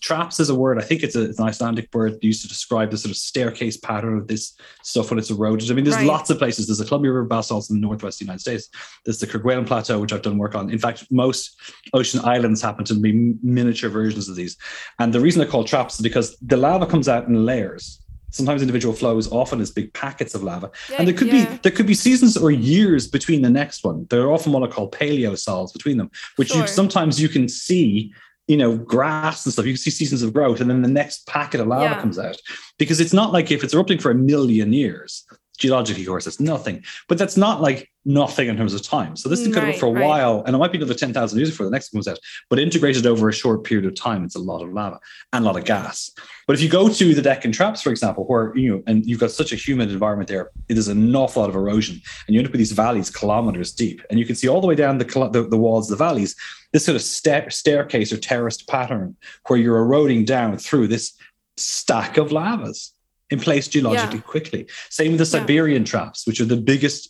Traps 0.03 0.41
is 0.41 0.51
a 0.51 0.55
word, 0.55 0.79
I 0.79 0.83
think 0.83 1.05
it's, 1.05 1.15
a, 1.15 1.23
it's 1.23 1.39
an 1.39 1.47
Icelandic 1.47 1.89
word 1.95 2.19
used 2.23 2.43
to 2.43 2.49
describe 2.49 2.91
the 2.91 2.99
sort 2.99 3.11
of 3.13 3.17
staircase 3.17 3.77
pattern 3.77 4.19
of 4.19 4.27
this 4.27 4.55
stuff 4.83 5.11
when 5.11 5.19
it's 5.19 5.31
eroded. 5.31 5.71
I 5.71 5.75
mean, 5.75 5.85
there's 5.85 5.97
Right. 5.97 6.07
lots 6.07 6.29
of 6.29 6.39
places. 6.39 6.67
There's 6.67 6.79
the 6.79 6.85
Columbia 6.85 7.13
River 7.13 7.25
basalts 7.27 7.71
in 7.71 7.77
the 7.81 7.87
northwest 7.87 8.21
United 8.21 8.41
States. 8.41 8.69
There's 9.05 9.19
the 9.19 9.29
Kerguelen 9.29 9.65
Plateau, 9.65 10.01
which 10.01 10.13
I've 10.13 10.23
done 10.23 10.39
work 10.39 10.57
on. 10.57 10.71
In 10.71 10.79
fact, 10.79 11.07
most 11.13 11.57
ocean 11.95 12.21
islands 12.25 12.61
happen 12.61 12.85
to 12.87 12.95
be 12.95 13.35
miniature 13.45 13.91
versions 13.91 14.29
of 14.29 14.35
these. 14.35 14.57
And 14.99 15.13
the 15.13 15.21
reason 15.21 15.39
they're 15.41 15.49
called 15.49 15.69
traps 15.69 15.95
is 15.95 16.01
because 16.01 16.37
the 16.43 16.57
lava 16.57 16.85
comes 16.87 17.09
out 17.09 17.29
in 17.29 17.47
layers. 17.47 18.01
Sometimes 18.31 18.63
individual 18.63 18.95
flows, 18.95 19.31
often 19.31 19.61
as 19.61 19.71
big 19.71 19.93
packets 19.93 20.35
of 20.35 20.43
lava, 20.43 20.71
and 20.99 21.07
there 21.07 21.15
could 21.15 21.27
Yeah. 21.29 21.45
be 21.53 21.59
there 21.63 21.71
could 21.71 21.87
be 21.87 21.95
seasons 21.95 22.35
or 22.37 22.51
years 22.51 23.07
between 23.07 23.43
the 23.43 23.51
next 23.51 23.85
one. 23.85 24.07
There 24.09 24.23
are 24.23 24.33
often 24.33 24.53
what 24.53 24.63
are 24.63 24.73
called 24.73 24.91
paleosols 24.93 25.73
between 25.73 25.99
them, 25.99 26.11
which 26.37 26.55
you 26.55 26.67
sometimes 26.67 27.21
you 27.21 27.29
can 27.29 27.47
see, 27.47 28.13
you 28.49 28.57
know, 28.57 28.77
grass 28.77 29.45
and 29.47 29.53
stuff. 29.53 29.67
You 29.67 29.73
can 29.73 29.79
see 29.79 29.91
seasons 29.91 30.23
of 30.23 30.33
growth, 30.33 30.61
and 30.61 30.69
then 30.69 30.83
the 30.83 30.89
next 30.89 31.27
packet 31.27 31.61
of 31.61 31.69
lava 31.69 31.85
Yeah. 31.85 32.01
comes 32.01 32.19
out 32.19 32.37
because 32.79 33.01
it's 33.01 33.13
not 33.13 33.33
like 33.33 33.51
if 33.51 33.63
it's 33.63 33.75
erupting 33.75 33.99
for 33.99 34.11
a 34.11 34.15
million 34.15 34.73
years. 34.73 35.25
Geologically, 35.63 36.03
of 36.03 36.09
course, 36.09 36.27
it's 36.27 36.41
nothing, 36.41 36.83
but 37.09 37.19
that's 37.19 37.37
not 37.37 37.61
like 37.61 37.89
nothing 38.05 38.49
in 38.49 38.57
terms 38.57 38.75
of 38.75 38.83
time. 38.83 39.15
So 39.15 39.29
this 39.29 39.43
thing 39.45 39.53
could 39.53 39.63
Right, 39.63 39.75
go 39.75 39.79
for 39.79 39.87
a 39.87 39.93
right. 39.93 40.05
while, 40.05 40.43
and 40.45 40.57
it 40.57 40.59
might 40.59 40.73
be 40.73 40.79
another 40.79 40.93
ten 40.93 41.13
thousand 41.13 41.39
years 41.39 41.51
before 41.51 41.67
the 41.67 41.71
next 41.71 41.93
one 41.93 41.99
comes 41.99 42.09
out. 42.09 42.19
But 42.51 42.59
integrated 42.59 43.07
over 43.07 43.29
a 43.29 43.33
short 43.33 43.63
period 43.63 43.87
of 43.87 43.95
time, 43.95 44.25
it's 44.25 44.35
a 44.35 44.41
lot 44.41 44.61
of 44.61 44.73
lava 44.73 44.99
and 45.33 45.45
a 45.45 45.47
lot 45.47 45.57
of 45.57 45.65
gas. 45.65 46.11
But 46.49 46.55
if 46.57 46.63
you 46.63 46.69
go 46.69 46.89
to 46.89 47.15
the 47.15 47.23
Deccan 47.23 47.53
Traps, 47.53 47.81
for 47.81 47.91
example, 47.91 48.25
where 48.25 48.53
you 48.57 48.71
know, 48.73 48.83
and 48.89 49.07
you've 49.07 49.21
got 49.21 49.31
such 49.31 49.53
a 49.53 49.57
humid 49.57 49.93
environment 49.93 50.29
there, 50.29 50.51
it 50.69 50.77
is 50.77 50.89
an 50.89 51.15
awful 51.15 51.43
lot 51.43 51.49
of 51.49 51.55
erosion, 51.55 52.01
and 52.27 52.35
you 52.35 52.41
end 52.41 52.49
up 52.49 52.53
with 52.53 52.59
these 52.59 52.73
valleys 52.73 53.09
kilometers 53.09 53.73
deep, 53.73 54.03
and 54.11 54.19
you 54.19 54.27
can 54.27 54.35
see 54.35 54.49
all 54.49 54.61
the 54.61 54.67
way 54.67 54.75
down 54.75 54.99
the 54.99 55.05
the, 55.33 55.47
the 55.49 55.57
walls 55.57 55.89
of 55.89 55.97
the 55.97 56.05
valleys 56.05 56.35
this 56.73 56.85
sort 56.87 56.97
of 56.97 57.03
stair- 57.03 57.51
staircase 57.51 58.13
or 58.13 58.17
terraced 58.17 58.67
pattern 58.67 59.15
where 59.47 59.59
you're 59.59 59.79
eroding 59.79 60.25
down 60.25 60.57
through 60.57 60.89
this 60.89 61.13
stack 61.57 62.17
of 62.17 62.33
lavas 62.33 62.95
in 63.33 63.41
place 63.41 63.67
geologically 63.69 64.19
Yeah. 64.19 64.33
quickly. 64.35 64.67
Same 64.91 65.13
with 65.13 65.19
the 65.19 65.25
Yeah. 65.25 65.41
Siberian 65.41 65.85
traps, 65.85 66.27
which 66.27 66.41
are 66.41 66.45
the 66.55 66.57
biggest. 66.73 67.09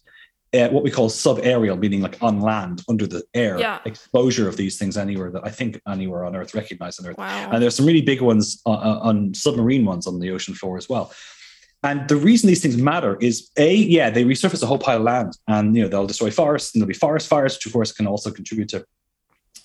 Uh, 0.54 0.68
what 0.68 0.84
we 0.84 0.90
call 0.90 1.08
subaerial, 1.08 1.78
meaning 1.78 2.02
like 2.02 2.18
on 2.20 2.42
land, 2.42 2.82
under 2.86 3.06
the 3.06 3.22
air 3.32 3.58
Yeah. 3.58 3.78
exposure 3.86 4.46
of 4.50 4.58
these 4.58 4.76
things 4.78 4.98
anywhere 4.98 5.30
that 5.30 5.40
I 5.46 5.50
think 5.58 5.80
anywhere 5.88 6.26
on 6.26 6.36
Earth, 6.36 6.52
recognized 6.54 7.00
on 7.00 7.06
Earth. 7.08 7.16
wow. 7.16 7.48
And 7.50 7.62
there's 7.62 7.74
some 7.74 7.86
really 7.86 8.02
big 8.02 8.20
ones 8.20 8.60
on, 8.66 8.78
on 9.08 9.16
submarine 9.34 9.86
ones 9.86 10.06
on 10.06 10.20
the 10.20 10.30
ocean 10.30 10.52
floor 10.54 10.76
as 10.76 10.90
well. 10.90 11.10
And 11.82 12.06
the 12.06 12.16
reason 12.16 12.48
these 12.48 12.60
things 12.60 12.76
matter 12.76 13.16
is 13.28 13.48
a 13.56 13.74
yeah 13.74 14.10
they 14.10 14.24
resurface 14.24 14.62
a 14.62 14.66
whole 14.66 14.78
pile 14.86 14.98
of 14.98 15.04
land, 15.04 15.32
and 15.48 15.74
you 15.74 15.82
know 15.82 15.88
they'll 15.88 16.06
destroy 16.06 16.30
forests, 16.30 16.68
and 16.74 16.82
there'll 16.82 16.88
be 16.96 17.04
forest 17.06 17.28
fires, 17.28 17.54
which 17.56 17.64
of 17.66 17.72
course 17.72 17.90
can 17.90 18.06
also 18.06 18.30
contribute 18.30 18.68
to 18.74 18.84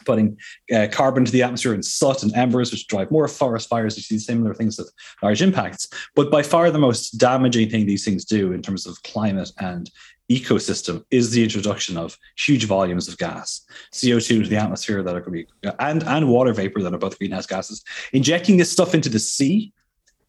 putting 0.07 0.37
uh, 0.73 0.87
carbon 0.91 1.25
to 1.25 1.31
the 1.31 1.43
atmosphere 1.43 1.73
and 1.73 1.85
soot 1.85 2.23
and 2.23 2.33
embers, 2.33 2.71
which 2.71 2.87
drive 2.87 3.11
more 3.11 3.27
forest 3.27 3.69
fires. 3.69 3.95
You 3.95 4.03
see 4.03 4.17
similar 4.17 4.55
things 4.55 4.79
with 4.79 4.91
large 5.21 5.43
impacts. 5.43 5.87
But 6.15 6.31
by 6.31 6.41
far 6.41 6.71
the 6.71 6.79
most 6.79 7.11
damaging 7.19 7.69
thing 7.69 7.85
these 7.85 8.03
things 8.03 8.25
do 8.25 8.53
in 8.53 8.63
terms 8.63 8.87
of 8.87 9.03
climate 9.03 9.51
and 9.59 9.91
ecosystem 10.31 11.05
is 11.11 11.31
the 11.31 11.43
introduction 11.43 11.97
of 11.97 12.17
huge 12.37 12.65
volumes 12.65 13.07
of 13.07 13.17
gas, 13.17 13.61
CO2 13.93 14.37
into 14.37 14.49
the 14.49 14.57
atmosphere 14.57 15.03
that 15.03 15.15
are 15.15 15.21
going 15.21 15.45
to 15.45 15.69
be, 15.69 15.73
and, 15.79 16.03
and 16.03 16.29
water 16.29 16.53
vapor 16.53 16.81
that 16.81 16.93
are 16.93 16.97
both 16.97 17.17
greenhouse 17.17 17.45
gases. 17.45 17.83
Injecting 18.13 18.57
this 18.57 18.71
stuff 18.71 18.93
into 18.93 19.09
the 19.09 19.19
sea 19.19 19.71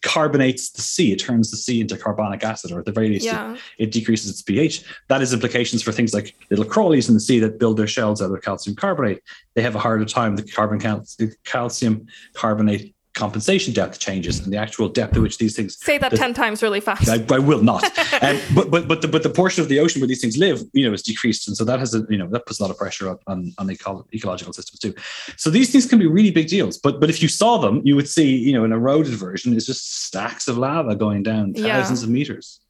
carbonates 0.03 0.71
the 0.71 0.83
sea. 0.83 1.13
It 1.13 1.17
turns 1.19 1.51
the 1.51 1.57
sea 1.57 1.81
into 1.81 1.97
carbonic 1.97 2.45
acid, 2.45 2.73
or 2.73 2.79
at 2.79 2.85
the 2.85 2.93
very 2.93 3.09
least, 3.09 3.27
it 3.27 3.31
yeah. 3.31 3.57
it 3.79 3.91
decreases 3.91 4.31
its 4.31 4.43
pH. 4.43 4.85
That 5.09 5.21
has 5.21 5.33
implications 5.33 5.83
for 5.83 5.93
things 5.93 6.15
like 6.15 6.35
little 6.51 6.65
crawlies 6.65 7.09
in 7.09 7.15
the 7.15 7.21
sea 7.21 7.39
that 7.41 7.59
build 7.59 7.77
their 7.77 7.87
shells 7.87 8.23
out 8.23 8.31
of 8.31 8.43
calcium 8.43 8.77
carbonate. 8.77 9.23
They 9.55 9.63
have 9.63 9.75
a 9.75 9.79
harder 9.79 10.05
time. 10.05 10.37
The 10.37 10.45
carbon 10.45 10.79
cal- 10.79 11.05
calcium 11.45 12.07
carbonate 12.35 12.95
compensation 13.15 13.73
depth 13.75 13.99
changes, 13.99 14.39
and 14.41 14.53
the 14.53 14.57
actual 14.57 14.89
depth 14.89 15.17
at 15.17 15.23
which 15.23 15.39
these 15.39 15.57
things. 15.57 15.77
Say 15.83 15.99
that 15.99 16.11
the- 16.13 16.17
10 16.17 16.35
times 16.35 16.63
really 16.63 16.81
fast. 16.81 17.09
I, 17.09 17.25
I 17.35 17.39
will 17.39 17.63
not. 17.63 17.83
um, 18.23 18.39
but 18.55 18.71
but 18.71 18.87
but 18.89 19.03
the, 19.03 19.09
but 19.09 19.23
the 19.23 19.31
portion 19.31 19.63
of 19.63 19.69
the 19.69 19.81
ocean 19.81 20.01
where 20.01 20.07
these 20.09 20.21
things 20.21 20.37
live, 20.37 20.63
you 20.73 20.87
know, 20.87 20.93
is 20.93 21.03
decreased, 21.03 21.49
and 21.49 21.57
so 21.57 21.65
that 21.65 21.79
has 21.81 21.95
a 21.95 22.07
you 22.09 22.17
know 22.19 22.29
that 22.29 22.47
puts 22.47 22.61
a 22.61 22.63
lot 22.63 22.71
of 22.71 22.79
pressure 22.79 23.09
on 23.11 23.19
on, 23.27 23.53
on 23.59 23.71
eco- 23.71 24.07
ecological 24.15 24.53
systems 24.53 24.79
too. 24.79 24.95
So 25.37 25.51
these 25.51 25.71
things 25.73 25.87
can 25.87 25.99
be 25.99 26.07
really 26.07 26.31
big 26.31 26.49
deals. 26.49 26.79
But 26.79 27.01
but 27.01 27.11
if 27.11 27.23
you 27.23 27.29
saw 27.29 27.59
them, 27.59 27.83
you 27.85 27.97
would 27.97 28.09
see 28.09 28.37
you 28.37 28.53
know 28.53 28.65
an 28.65 28.73
eroded 28.73 29.15
version 29.15 29.55
is 29.55 29.67
just 29.67 30.05
stacks 30.05 30.47
of 30.49 30.57
lava 30.59 30.95
going 30.95 31.23
down 31.23 31.53
Yeah. 31.55 31.77
thousands 31.79 32.03
of 32.03 32.11
meters. 32.11 32.61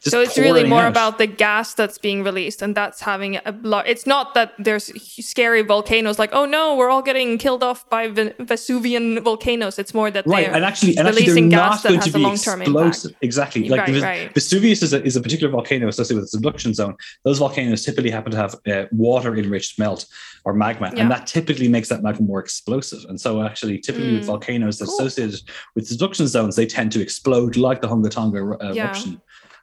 So 0.00 0.20
it's 0.20 0.38
really 0.38 0.64
more 0.64 0.82
out. 0.82 0.88
about 0.92 1.18
the 1.18 1.26
gas 1.26 1.74
that's 1.74 1.98
being 1.98 2.22
released, 2.24 2.62
and 2.62 2.74
that's 2.74 3.00
having 3.00 3.36
a 3.36 3.52
lot. 3.62 3.86
It's 3.88 4.06
not 4.06 4.34
that 4.34 4.52
there's 4.58 4.86
scary 5.26 5.62
volcanoes 5.62 6.18
like, 6.18 6.30
oh 6.32 6.44
no, 6.46 6.76
we're 6.76 6.90
all 6.90 7.02
getting 7.02 7.38
killed 7.38 7.62
off 7.62 7.88
by 7.90 8.08
Ve- 8.08 8.32
Vesuvian 8.40 9.20
volcanoes. 9.22 9.78
It's 9.78 9.94
more 9.94 10.10
that 10.10 10.26
right 10.26 10.46
they're 10.46 10.54
and 10.54 10.64
actually 10.64 10.96
and 10.96 11.06
actually 11.08 11.24
they're 11.26 11.34
releasing 11.34 11.48
not 11.48 11.70
gas 11.72 11.82
that 11.82 11.88
going 11.88 12.00
has 12.00 12.04
to 12.06 12.10
a 12.10 12.18
be 12.18 12.22
long-term 12.24 12.62
explosive 12.62 13.10
impact. 13.10 13.24
exactly 13.24 13.68
like 13.68 13.80
Right, 13.80 13.90
Ves- 13.90 14.02
right. 14.02 14.34
vesuvius 14.34 14.82
is 14.82 14.92
a, 14.92 15.02
is 15.04 15.16
a 15.16 15.20
particular 15.20 15.50
volcano 15.50 15.88
associated 15.88 16.16
with 16.20 16.24
a 16.24 16.28
subduction 16.28 16.74
zone 16.74 16.94
those 17.24 17.38
volcanoes 17.38 17.84
typically 17.84 18.10
happen 18.10 18.30
to 18.32 18.36
have 18.38 18.54
uh, 18.66 18.84
water 18.92 19.36
enriched 19.36 19.78
melt 19.78 20.06
or 20.44 20.52
magma 20.54 20.90
Yeah. 20.94 21.02
and 21.02 21.10
that 21.10 21.26
typically 21.26 21.68
makes 21.68 21.88
that 21.88 22.02
magma 22.02 22.26
more 22.26 22.40
explosive 22.40 23.04
and 23.08 23.20
so 23.20 23.42
actually 23.42 23.78
typically 23.78 24.14
with 24.14 24.22
Mm. 24.24 24.26
volcanoes 24.26 24.78
Cool. 24.78 24.88
associated 24.88 25.40
with 25.74 25.86
subduction 25.86 26.26
zones 26.26 26.56
they 26.56 26.66
tend 26.66 26.92
to 26.92 27.00
explode 27.00 27.56
like 27.56 27.80
the 27.80 27.88
hunga 27.88 28.10
tonga 28.10 28.40
uh, 28.64 28.72
Yeah. 28.72 28.92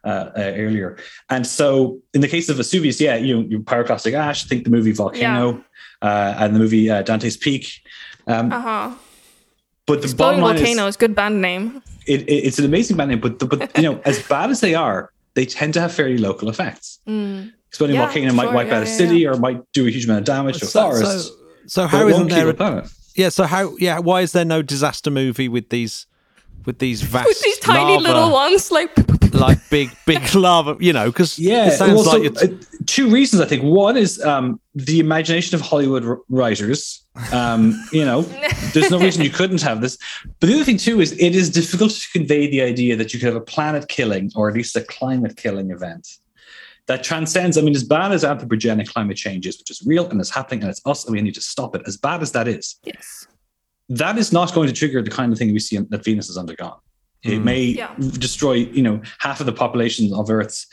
Eruption 0.06 0.32
uh, 0.36 0.40
uh, 0.40 0.52
earlier 0.56 0.96
and 1.30 1.46
so 1.46 1.98
in 2.14 2.20
the 2.20 2.28
case 2.28 2.48
of 2.48 2.56
vesuvius 2.56 3.00
yeah 3.00 3.16
you 3.16 3.42
know, 3.42 3.58
pyroclastic 3.60 4.12
ash 4.14 4.44
think 4.44 4.64
the 4.64 4.70
movie 4.70 4.92
volcano 4.92 5.62
uh, 6.02 6.34
and 6.38 6.54
the 6.54 6.58
movie 6.58 6.90
uh, 6.90 7.02
dante's 7.02 7.36
peak 7.36 7.66
um, 8.28 8.52
Uh 8.52 8.60
huh. 8.60 8.94
but 9.86 10.00
the 10.00 10.06
Exploding 10.08 10.40
bottom 10.40 10.56
line 10.56 10.56
is, 10.56 10.62
volcanoes, 10.62 10.96
good 10.96 11.14
band 11.14 11.40
name. 11.40 11.82
it, 12.06 12.22
it- 12.22 12.44
it's 12.46 12.58
an 12.58 12.64
amazing 12.64 12.96
band 12.96 13.10
name, 13.10 13.20
but 13.20 13.38
the, 13.38 13.46
but 13.46 13.76
you 13.76 13.82
know, 13.82 14.00
as 14.04 14.18
bad 14.28 14.50
as 14.50 14.60
they 14.60 14.74
are, 14.74 15.10
they 15.34 15.46
tend 15.46 15.74
to 15.74 15.80
have 15.80 15.92
fairly 15.94 16.18
local 16.18 16.48
effects. 16.48 16.98
Mm. 17.06 17.52
Exploding 17.68 17.94
Yeah, 17.96 18.04
volcano 18.06 18.32
might 18.32 18.44
sure, 18.46 18.52
wipe 18.54 18.66
yeah, 18.68 18.76
out 18.78 18.82
a 18.82 18.86
yeah, 18.86 18.96
city 18.96 19.26
or 19.28 19.36
might 19.36 19.60
do 19.72 19.86
a 19.86 19.90
huge 19.90 20.06
amount 20.06 20.20
of 20.20 20.24
damage 20.24 20.58
to 20.58 20.64
a 20.64 20.68
So, 20.68 20.82
forest. 20.90 21.28
so, 21.28 21.34
so 21.68 21.82
but 21.82 21.88
how 21.88 22.06
it 22.08 22.10
isn't 22.12 22.28
there? 22.30 22.48
A, 22.48 22.54
planet. 22.54 22.84
yeah. 23.14 23.28
So 23.28 23.44
how? 23.44 23.76
Yeah. 23.78 24.00
Why 24.00 24.22
is 24.22 24.32
there 24.32 24.44
no 24.44 24.60
disaster 24.62 25.10
movie 25.10 25.48
with 25.48 25.68
these? 25.68 26.06
With 26.64 26.80
these 26.80 27.02
vast, 27.02 27.26
With 27.30 27.40
these 27.42 27.58
tiny 27.60 27.92
lava, 27.92 28.02
little 28.08 28.32
ones, 28.32 28.72
like 28.72 28.92
like 29.36 29.58
big, 29.70 29.90
big 30.06 30.34
lava. 30.34 30.76
You 30.80 30.92
know, 30.92 31.06
because 31.06 31.38
Yeah, 31.38 31.68
it 31.68 31.72
sounds 31.72 31.94
well, 31.94 32.04
so, 32.04 32.18
like 32.18 32.32
it's, 32.32 32.42
uh, 32.42 32.48
two 32.86 33.10
reasons. 33.10 33.42
I 33.42 33.46
think 33.46 33.62
one 33.62 33.96
is 33.96 34.22
um, 34.22 34.60
the 34.74 35.00
imagination 35.00 35.54
of 35.54 35.60
Hollywood 35.60 36.04
r- 36.04 36.18
writers. 36.28 37.04
Um, 37.32 37.82
you 37.92 38.04
know, 38.04 38.22
there's 38.74 38.90
no 38.90 38.98
reason 38.98 39.22
you 39.22 39.30
couldn't 39.30 39.62
have 39.62 39.80
this. 39.80 39.98
But 40.40 40.48
the 40.48 40.54
other 40.54 40.64
thing 40.64 40.78
too 40.78 41.00
is 41.00 41.12
it 41.12 41.34
is 41.34 41.50
difficult 41.50 41.92
to 41.92 42.08
convey 42.12 42.48
the 42.48 42.62
idea 42.62 42.96
that 42.96 43.14
you 43.14 43.20
could 43.20 43.26
have 43.26 43.36
a 43.36 43.40
planet 43.40 43.88
killing 43.88 44.30
or 44.34 44.48
at 44.48 44.54
least 44.54 44.76
a 44.76 44.82
climate 44.82 45.36
killing 45.36 45.70
event 45.70 46.08
that 46.86 47.02
transcends. 47.02 47.58
I 47.58 47.62
mean, 47.62 47.74
as 47.74 47.84
bad 47.84 48.12
as 48.12 48.24
anthropogenic 48.24 48.88
climate 48.88 49.16
change 49.16 49.46
is, 49.46 49.58
which 49.58 49.70
is 49.70 49.82
real 49.84 50.08
and 50.08 50.20
it's 50.20 50.30
happening 50.30 50.62
and 50.62 50.70
it's 50.70 50.80
us 50.86 51.04
and 51.04 51.14
we 51.14 51.20
need 51.20 51.34
to 51.34 51.40
stop 51.40 51.74
it. 51.74 51.82
As 51.86 51.96
bad 51.96 52.22
as 52.22 52.32
that 52.32 52.48
is, 52.48 52.76
yes, 52.84 53.26
that 53.88 54.18
is 54.18 54.32
not 54.32 54.54
going 54.54 54.68
to 54.68 54.74
trigger 54.74 55.02
the 55.02 55.10
kind 55.10 55.32
of 55.32 55.38
thing 55.38 55.52
we 55.52 55.58
see 55.58 55.78
that 55.78 56.04
Venus 56.04 56.28
has 56.28 56.36
undergone. 56.36 56.78
It 57.26 57.40
Mm. 57.40 57.44
may 57.44 57.62
Yeah. 57.62 57.90
destroy, 57.98 58.54
you 58.54 58.82
know, 58.82 59.00
half 59.18 59.40
of 59.40 59.46
the 59.46 59.52
population 59.52 60.12
of 60.14 60.30
Earth's 60.30 60.66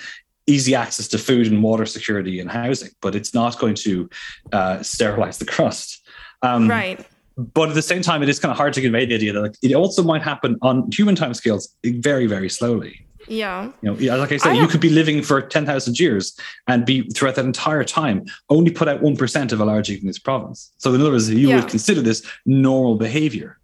easy 0.47 0.75
access 0.75 1.07
to 1.07 1.17
food 1.17 1.47
and 1.47 1.63
water 1.63 1.85
security 1.85 2.39
and 2.39 2.49
housing, 2.51 2.89
but 3.01 3.15
it's 3.15 3.33
not 3.33 3.57
going 3.59 3.75
to 3.75 4.09
uh, 4.51 4.83
sterilize 4.83 5.37
the 5.37 5.45
crust. 5.45 6.01
Um, 6.41 6.69
right. 6.69 6.99
But 7.37 7.69
at 7.69 7.75
the 7.75 7.81
same 7.81 8.01
time, 8.01 8.21
it 8.21 8.29
is 8.29 8.39
kind 8.39 8.51
of 8.51 8.57
hard 8.57 8.73
to 8.73 8.81
convey 8.81 9.05
the 9.05 9.15
idea 9.15 9.33
that 9.33 9.41
like, 9.41 9.55
it 9.61 9.73
also 9.73 10.03
might 10.03 10.21
happen 10.21 10.57
on 10.61 10.89
human 10.91 11.15
timescales 11.15 11.69
very, 11.83 12.27
very 12.27 12.49
slowly. 12.49 13.05
Yeah. 13.27 13.71
You 13.81 13.95
know, 13.95 14.17
like 14.17 14.33
I 14.33 14.37
said, 14.37 14.51
I 14.51 14.61
you 14.61 14.67
could 14.67 14.81
be 14.81 14.89
living 14.89 15.23
for 15.23 15.41
10,000 15.41 15.97
years 15.97 16.37
and 16.67 16.85
be 16.85 17.03
throughout 17.11 17.35
that 17.35 17.45
entire 17.45 17.85
time 17.85 18.25
only 18.49 18.69
put 18.69 18.89
out 18.89 19.01
1% 19.01 19.51
of 19.53 19.61
a 19.61 19.65
large 19.65 19.89
igneous 19.89 20.19
province. 20.19 20.71
So, 20.77 20.93
in 20.93 20.99
other 20.99 21.11
words, 21.11 21.29
you 21.29 21.47
Yeah. 21.47 21.55
would 21.61 21.69
consider 21.69 22.01
this 22.01 22.21
normal 22.45 22.95
behavior. 22.95 23.57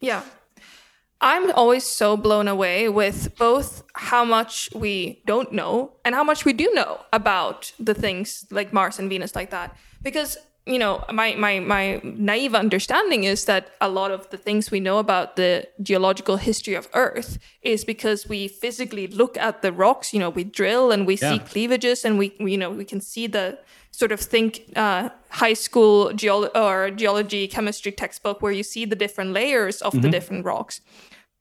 Yeah. 0.00 0.22
I'm 1.22 1.52
always 1.52 1.84
so 1.84 2.16
blown 2.16 2.48
away 2.48 2.88
with 2.88 3.36
both 3.38 3.84
how 3.94 4.24
much 4.24 4.68
we 4.74 5.22
don't 5.24 5.52
know 5.52 5.92
and 6.04 6.16
how 6.16 6.24
much 6.24 6.44
we 6.44 6.52
do 6.52 6.68
know 6.74 6.98
about 7.12 7.72
the 7.78 7.94
things 7.94 8.44
like 8.50 8.72
Mars 8.72 8.98
and 8.98 9.08
Venus 9.08 9.36
like 9.36 9.50
that. 9.50 9.76
Because, 10.02 10.36
you 10.66 10.80
know, 10.80 11.04
my, 11.12 11.36
my, 11.36 11.60
my 11.60 12.00
naive 12.02 12.56
understanding 12.56 13.22
is 13.22 13.44
that 13.44 13.70
a 13.80 13.88
lot 13.88 14.10
of 14.10 14.28
the 14.30 14.36
things 14.36 14.72
we 14.72 14.80
know 14.80 14.98
about 14.98 15.36
the 15.36 15.68
geological 15.80 16.38
history 16.38 16.74
of 16.74 16.88
Earth 16.92 17.38
is 17.62 17.84
because 17.84 18.28
we 18.28 18.48
physically 18.48 19.06
look 19.06 19.38
at 19.38 19.62
the 19.62 19.72
rocks, 19.72 20.12
you 20.12 20.18
know, 20.18 20.30
we 20.30 20.42
drill 20.42 20.90
and 20.90 21.06
we 21.06 21.14
see 21.14 21.38
cleavages 21.38 22.04
and 22.04 22.18
we, 22.18 22.34
you 22.40 22.58
know, 22.58 22.70
we 22.70 22.84
can 22.84 23.00
see 23.00 23.28
the 23.28 23.60
sort 23.92 24.10
of 24.10 24.18
think 24.18 24.64
uh, 24.74 25.10
high 25.28 25.52
school 25.52 26.10
geolo- 26.14 26.50
or 26.56 26.90
geology 26.90 27.46
chemistry 27.46 27.92
textbook 27.92 28.42
where 28.42 28.50
you 28.50 28.64
see 28.64 28.84
the 28.84 28.96
different 28.96 29.32
layers 29.32 29.82
of 29.82 29.92
the 30.02 30.08
different 30.08 30.44
rocks. 30.44 30.80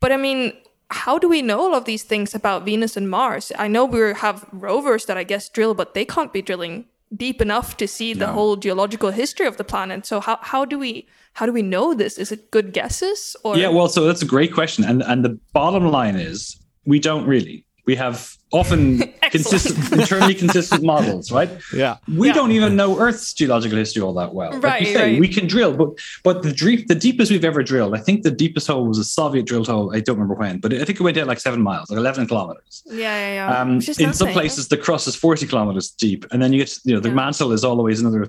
But 0.01 0.11
I 0.11 0.17
mean, 0.17 0.53
how 0.89 1.17
do 1.17 1.29
we 1.29 1.41
know 1.41 1.61
all 1.61 1.75
of 1.75 1.85
these 1.85 2.03
things 2.03 2.35
about 2.35 2.65
Venus 2.65 2.97
and 2.97 3.09
Mars? 3.09 3.53
I 3.57 3.69
know 3.69 3.85
we 3.85 4.13
have 4.13 4.45
rovers 4.51 5.05
that 5.05 5.17
I 5.17 5.23
guess 5.23 5.47
drill, 5.47 5.73
but 5.73 5.93
they 5.93 6.03
can't 6.03 6.33
be 6.33 6.41
drilling 6.41 6.85
deep 7.15 7.41
enough 7.41 7.77
to 7.77 7.87
see 7.87 8.13
the 8.13 8.27
whole 8.27 8.55
geological 8.55 9.11
history 9.11 9.45
of 9.45 9.57
the 9.57 9.63
planet. 9.63 10.05
So 10.05 10.19
how, 10.19 10.39
how 10.41 10.65
do 10.65 10.77
we 10.77 11.07
how 11.33 11.45
do 11.45 11.53
we 11.53 11.61
know 11.61 11.93
this? 11.93 12.17
Is 12.17 12.31
it 12.31 12.51
good 12.51 12.73
guesses 12.73 13.37
or 13.43 13.57
Yeah, 13.57 13.69
well, 13.69 13.87
so 13.87 14.05
that's 14.05 14.21
a 14.21 14.25
great 14.25 14.53
question. 14.53 14.83
And, 14.83 15.01
and 15.03 15.23
the 15.23 15.39
bottom 15.53 15.87
line 15.89 16.15
is 16.17 16.57
we 16.85 16.99
don't 16.99 17.25
really. 17.25 17.65
We 17.85 17.95
have 17.95 18.35
often 18.51 18.99
consistent, 19.31 19.91
internally 19.99 20.35
consistent 20.35 20.83
models, 20.83 21.31
right? 21.31 21.49
Yeah. 21.73 21.97
We 22.07 22.27
yeah. 22.27 22.33
don't 22.33 22.51
even 22.51 22.75
know 22.75 22.99
Earth's 22.99 23.33
geological 23.33 23.77
history 23.77 24.01
all 24.01 24.13
that 24.13 24.33
well. 24.33 24.51
Right. 24.51 24.63
Like 24.63 24.87
say, 24.87 25.11
right. 25.13 25.19
We 25.19 25.27
can 25.27 25.47
drill, 25.47 25.73
but 25.73 25.89
but 26.23 26.43
the 26.43 26.51
deep, 26.51 26.87
the 26.87 26.95
deepest 26.95 27.31
we've 27.31 27.45
ever 27.45 27.63
drilled, 27.63 27.95
I 27.95 27.99
think 27.99 28.23
the 28.23 28.31
deepest 28.31 28.67
hole 28.67 28.85
was 28.85 28.97
a 28.97 29.03
Soviet 29.03 29.45
drilled 29.45 29.67
hole. 29.67 29.95
I 29.95 29.99
don't 29.99 30.15
remember 30.15 30.35
when, 30.35 30.59
but 30.59 30.73
I 30.73 30.83
think 30.85 30.99
it 30.99 31.03
went 31.03 31.15
down 31.15 31.27
like 31.27 31.39
seven 31.39 31.61
miles, 31.61 31.89
like 31.89 31.97
eleven 31.97 32.27
kilometers. 32.27 32.83
Yeah, 32.85 32.95
yeah, 32.95 33.33
yeah. 33.33 33.61
Um, 33.61 33.81
in 33.99 34.13
some 34.13 34.29
places, 34.29 34.67
the 34.67 34.77
crust 34.77 35.07
is 35.07 35.15
forty 35.15 35.47
kilometers 35.47 35.91
deep, 35.91 36.25
and 36.31 36.41
then 36.41 36.53
you 36.53 36.59
get 36.59 36.77
you 36.83 36.93
know 36.93 36.99
the 36.99 37.09
yeah. 37.09 37.15
mantle 37.15 37.51
is 37.51 37.63
always 37.63 37.99
another. 38.01 38.27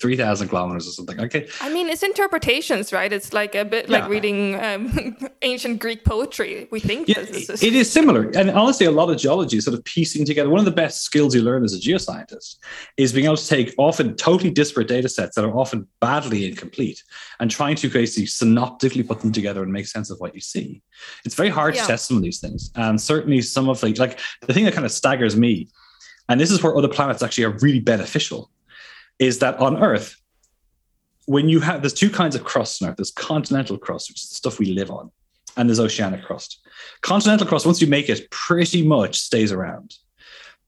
3,000 0.00 0.48
kilometers 0.48 0.88
or 0.88 0.92
something. 0.92 1.20
Okay. 1.20 1.46
I 1.60 1.68
mean, 1.68 1.88
it's 1.88 2.02
interpretations, 2.02 2.92
right? 2.92 3.12
It's 3.12 3.32
like 3.32 3.54
a 3.54 3.64
bit 3.64 3.88
like 3.88 4.08
reading 4.08 4.62
um, 4.62 5.16
ancient 5.42 5.78
Greek 5.78 6.04
poetry. 6.04 6.68
We 6.70 6.80
think 6.80 7.08
yeah, 7.08 7.22
this 7.22 7.50
is. 7.50 7.62
It 7.62 7.74
is 7.74 7.90
similar. 7.90 8.30
And 8.30 8.50
honestly, 8.50 8.86
a 8.86 8.90
lot 8.90 9.10
of 9.10 9.18
geology 9.18 9.58
is 9.58 9.64
sort 9.64 9.76
of 9.76 9.84
piecing 9.84 10.24
together. 10.24 10.48
One 10.48 10.58
of 10.58 10.64
the 10.64 10.70
best 10.70 11.02
skills 11.02 11.34
you 11.34 11.42
learn 11.42 11.64
as 11.64 11.74
a 11.74 11.78
geoscientist 11.78 12.56
is 12.96 13.12
being 13.12 13.26
able 13.26 13.36
to 13.36 13.46
take 13.46 13.74
often 13.76 14.16
totally 14.16 14.50
disparate 14.50 14.88
data 14.88 15.08
sets 15.08 15.36
that 15.36 15.44
are 15.44 15.56
often 15.56 15.86
badly 16.00 16.48
incomplete 16.48 17.02
and 17.38 17.50
trying 17.50 17.76
to 17.76 17.90
basically 17.90 18.26
synoptically 18.26 19.02
put 19.02 19.20
them 19.20 19.32
together 19.32 19.62
and 19.62 19.72
make 19.72 19.86
sense 19.86 20.10
of 20.10 20.18
what 20.18 20.34
you 20.34 20.40
see. 20.40 20.82
It's 21.24 21.34
very 21.34 21.50
hard 21.50 21.74
yeah. 21.74 21.82
to 21.82 21.88
test 21.88 22.08
some 22.08 22.16
of 22.16 22.22
these 22.22 22.40
things. 22.40 22.70
And 22.74 23.00
certainly 23.00 23.42
some 23.42 23.68
of 23.68 23.80
the, 23.80 23.94
like 23.94 24.18
the 24.46 24.54
thing 24.54 24.64
that 24.64 24.74
kind 24.74 24.86
of 24.86 24.92
staggers 24.92 25.36
me 25.36 25.68
and 26.30 26.40
this 26.40 26.52
is 26.52 26.62
where 26.62 26.76
other 26.76 26.88
planets 26.88 27.24
actually 27.24 27.44
are 27.44 27.58
really 27.60 27.80
beneficial 27.80 28.50
is 29.20 29.38
that 29.38 29.56
on 29.58 29.80
Earth, 29.80 30.16
when 31.26 31.48
you 31.48 31.60
have 31.60 31.82
there's 31.82 31.94
two 31.94 32.10
kinds 32.10 32.34
of 32.34 32.42
crust 32.42 32.82
on 32.82 32.88
Earth. 32.88 32.96
There's 32.96 33.12
continental 33.12 33.78
crust, 33.78 34.10
which 34.10 34.22
is 34.22 34.30
the 34.30 34.34
stuff 34.34 34.58
we 34.58 34.66
live 34.74 34.90
on, 34.90 35.12
and 35.56 35.68
there's 35.68 35.78
oceanic 35.78 36.24
crust. 36.24 36.58
Continental 37.02 37.46
crust, 37.46 37.66
once 37.66 37.80
you 37.80 37.86
make 37.86 38.08
it, 38.08 38.28
pretty 38.30 38.82
much 38.84 39.20
stays 39.20 39.52
around, 39.52 39.94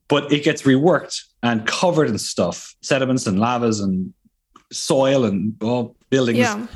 but 0.07 0.31
it 0.33 0.45
gets 0.45 0.63
reworked 0.63 1.21
and 1.43 1.67
covered 1.67 2.09
in 2.09 2.19
stuff, 2.19 2.77
sediments 2.83 3.27
and 3.27 3.41
lavas 3.41 3.81
and 3.81 4.13
soil 4.71 5.25
and 5.25 5.55
well, 5.61 5.97
buildings. 6.11 6.39
yeah 6.39 6.67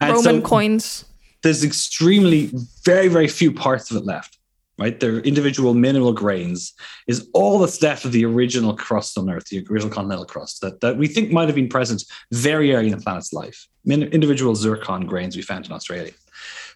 And 0.00 0.12
Roman 0.14 0.22
so 0.22 0.40
coins. 0.40 1.04
there's 1.42 1.64
extremely 1.64 2.50
very 2.84 3.08
very 3.08 3.28
few 3.28 3.52
parts 3.52 3.90
of 3.90 3.96
it 3.98 4.04
left. 4.06 4.33
Right, 4.76 4.98
their 4.98 5.18
individual 5.20 5.72
mineral 5.72 6.12
grains 6.12 6.72
is 7.06 7.28
all 7.32 7.60
that's 7.60 7.80
left 7.80 8.04
of 8.04 8.10
the 8.10 8.24
original 8.24 8.74
crust 8.74 9.16
on 9.16 9.30
Earth, 9.30 9.44
the 9.44 9.64
original 9.70 9.94
continental 9.94 10.24
crust 10.24 10.62
that, 10.62 10.80
that 10.80 10.96
we 10.96 11.06
think 11.06 11.30
might 11.30 11.46
have 11.46 11.54
been 11.54 11.68
present 11.68 12.02
very 12.32 12.74
early 12.74 12.88
in 12.88 12.98
the 12.98 13.00
planet's 13.00 13.32
life. 13.32 13.68
Min- 13.84 14.02
individual 14.02 14.56
zircon 14.56 15.06
grains 15.06 15.36
we 15.36 15.42
found 15.42 15.66
in 15.66 15.72
Australia. 15.72 16.10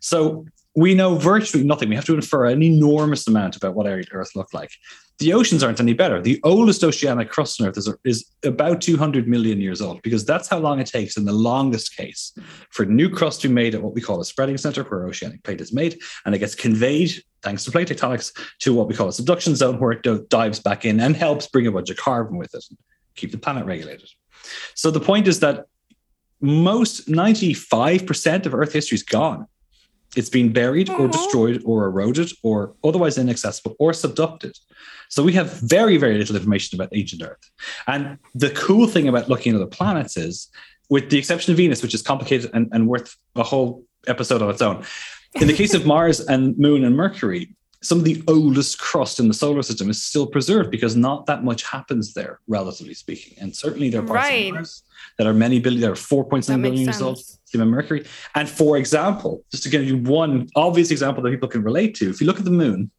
So 0.01 0.47
we 0.77 0.95
know 0.95 1.17
virtually 1.17 1.65
nothing. 1.65 1.89
We 1.89 1.97
have 1.97 2.05
to 2.05 2.15
infer 2.15 2.47
an 2.47 2.63
enormous 2.63 3.27
amount 3.27 3.57
about 3.57 3.75
what 3.75 3.89
early 3.89 4.07
Earth 4.13 4.37
looked 4.37 4.55
like. 4.55 4.71
The 5.19 5.33
oceans 5.33 5.65
aren't 5.65 5.81
any 5.81 5.95
better. 5.95 6.23
The 6.23 6.41
oldest 6.45 6.85
oceanic 6.85 7.29
crust 7.29 7.61
on 7.61 7.67
Earth 7.67 7.77
is, 7.77 7.93
is 8.05 8.31
about 8.45 8.81
200 8.81 9.27
million 9.27 9.61
years 9.61 9.81
old 9.81 10.01
because 10.03 10.25
that's 10.25 10.49
how 10.49 10.59
long 10.59 10.79
it 10.79 10.87
takes 10.87 11.17
in 11.17 11.25
the 11.25 11.33
longest 11.33 11.97
case 11.97 12.33
for 12.71 12.85
new 12.85 13.11
crust 13.11 13.41
to 13.43 13.49
be 13.49 13.55
made 13.55 13.75
at 13.75 13.83
what 13.83 13.95
we 13.95 14.01
call 14.01 14.21
a 14.21 14.25
spreading 14.25 14.57
center 14.57 14.85
where 14.85 15.07
oceanic 15.07 15.43
plate 15.43 15.61
is 15.61 15.73
made 15.73 16.01
and 16.25 16.35
it 16.35 16.39
gets 16.39 16.55
conveyed 16.55 17.13
thanks 17.43 17.65
to 17.65 17.71
plate 17.71 17.89
tectonics 17.89 18.33
to 18.61 18.73
what 18.73 18.87
we 18.87 18.95
call 18.95 19.09
a 19.09 19.13
subduction 19.13 19.57
zone 19.57 19.79
where 19.79 19.93
it 19.93 20.29
dives 20.29 20.61
back 20.61 20.85
in 20.85 21.01
and 21.01 21.17
helps 21.17 21.47
bring 21.49 21.67
a 21.67 21.73
bunch 21.73 21.91
of 21.91 21.97
carbon 21.97 22.37
with 22.37 22.55
it 22.55 22.65
and 22.69 22.79
keep 23.17 23.33
the 23.33 23.39
planet 23.39 23.67
regulated. 23.67 24.09
So 24.75 24.91
the 24.91 25.01
point 25.01 25.27
is 25.27 25.41
that 25.41 25.67
most 26.41 27.09
95% 27.09 28.47
of 28.47 28.55
Earth 28.55 28.73
history 28.73 28.97
is 28.97 29.03
gone. 29.03 29.47
It's 30.17 30.31
been 30.31 30.53
buried 30.53 30.89
or 30.89 31.07
destroyed 31.09 31.63
or 31.65 31.85
eroded 31.85 32.31
or 32.43 32.75
otherwise 32.83 33.19
inaccessible 33.19 33.77
or 33.79 33.93
subducted. 33.93 34.59
So 35.11 35.23
we 35.23 35.33
have 35.35 35.53
very, 35.61 35.97
very 35.97 36.17
little 36.19 36.37
information 36.37 36.81
about 36.81 36.91
ancient 36.93 37.23
Earth. 37.23 37.51
And 37.87 38.19
the 38.35 38.51
cool 38.51 38.87
thing 38.87 39.09
about 39.09 39.29
looking 39.29 39.55
at 39.55 39.61
other 39.61 39.67
planets 39.71 40.17
is, 40.17 40.49
with 40.89 41.11
the 41.11 41.19
exception 41.19 41.53
of 41.53 41.59
Venus, 41.59 41.83
which 41.83 41.95
is 41.95 42.03
complicated 42.03 42.51
and, 42.55 42.69
and 42.73 42.89
worth 42.89 43.17
a 43.37 43.43
whole 43.43 43.85
episode 44.07 44.41
on 44.43 44.51
its 44.51 44.63
own, 44.63 44.85
in 45.35 45.47
the 45.47 45.55
case 45.55 45.75
of 45.75 45.85
Mars 45.95 46.21
and 46.21 46.57
Moon 46.59 46.85
and 46.85 46.97
Mercury, 46.97 47.55
some 47.81 47.99
of 47.99 48.05
the 48.05 48.23
oldest 48.27 48.79
crust 48.81 49.21
in 49.21 49.29
the 49.29 49.35
solar 49.35 49.63
system 49.63 49.89
is 49.89 50.03
still 50.03 50.27
preserved 50.27 50.71
because 50.71 50.97
not 50.97 51.27
that 51.27 51.45
much 51.45 51.63
happens 51.63 52.13
there, 52.13 52.41
relatively 52.49 52.95
speaking. 52.95 53.37
And 53.41 53.55
certainly 53.55 53.89
there 53.89 54.03
are 54.03 54.07
parts 54.07 54.29
Right. 54.29 54.49
of 54.49 54.55
Mars 54.55 54.83
that 55.17 55.27
are 55.27 55.35
many 55.35 55.61
billion, 55.61 55.81
there 55.83 55.93
are 55.93 55.95
4.7 55.95 56.47
That 56.47 56.63
billion 56.63 56.85
years 56.85 57.01
old, 57.01 57.21
same 57.51 57.69
Mercury. 57.69 58.05
And 58.35 58.49
for 58.49 58.77
example, 58.77 59.45
just 59.51 59.63
to 59.63 59.69
give 59.69 59.85
you 59.85 59.99
one 59.99 60.49
obvious 60.55 60.91
example 60.91 61.23
that 61.23 61.31
people 61.31 61.49
can 61.49 61.63
relate 61.63 61.95
to, 61.97 62.11
if 62.11 62.21
you 62.21 62.27
look 62.27 62.39
at 62.39 62.45
the 62.45 62.51
moon, 62.51 62.91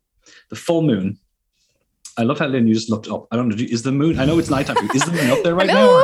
the 0.49 0.55
full 0.55 0.81
moon, 0.81 1.17
I 2.17 2.23
love 2.23 2.39
how 2.39 2.47
Lynn, 2.47 2.67
you 2.67 2.73
just 2.73 2.89
looked 2.89 3.07
up. 3.07 3.27
I 3.31 3.35
don't 3.37 3.47
know, 3.49 3.55
is 3.57 3.83
the 3.83 3.91
moon, 3.91 4.19
I 4.19 4.25
know 4.25 4.39
it's 4.39 4.49
nighttime, 4.49 4.75
is 4.93 5.03
the 5.05 5.11
moon 5.11 5.29
up 5.29 5.41
there 5.43 5.55
right 5.59 5.67
now? 5.67 5.87
Or, 5.87 6.03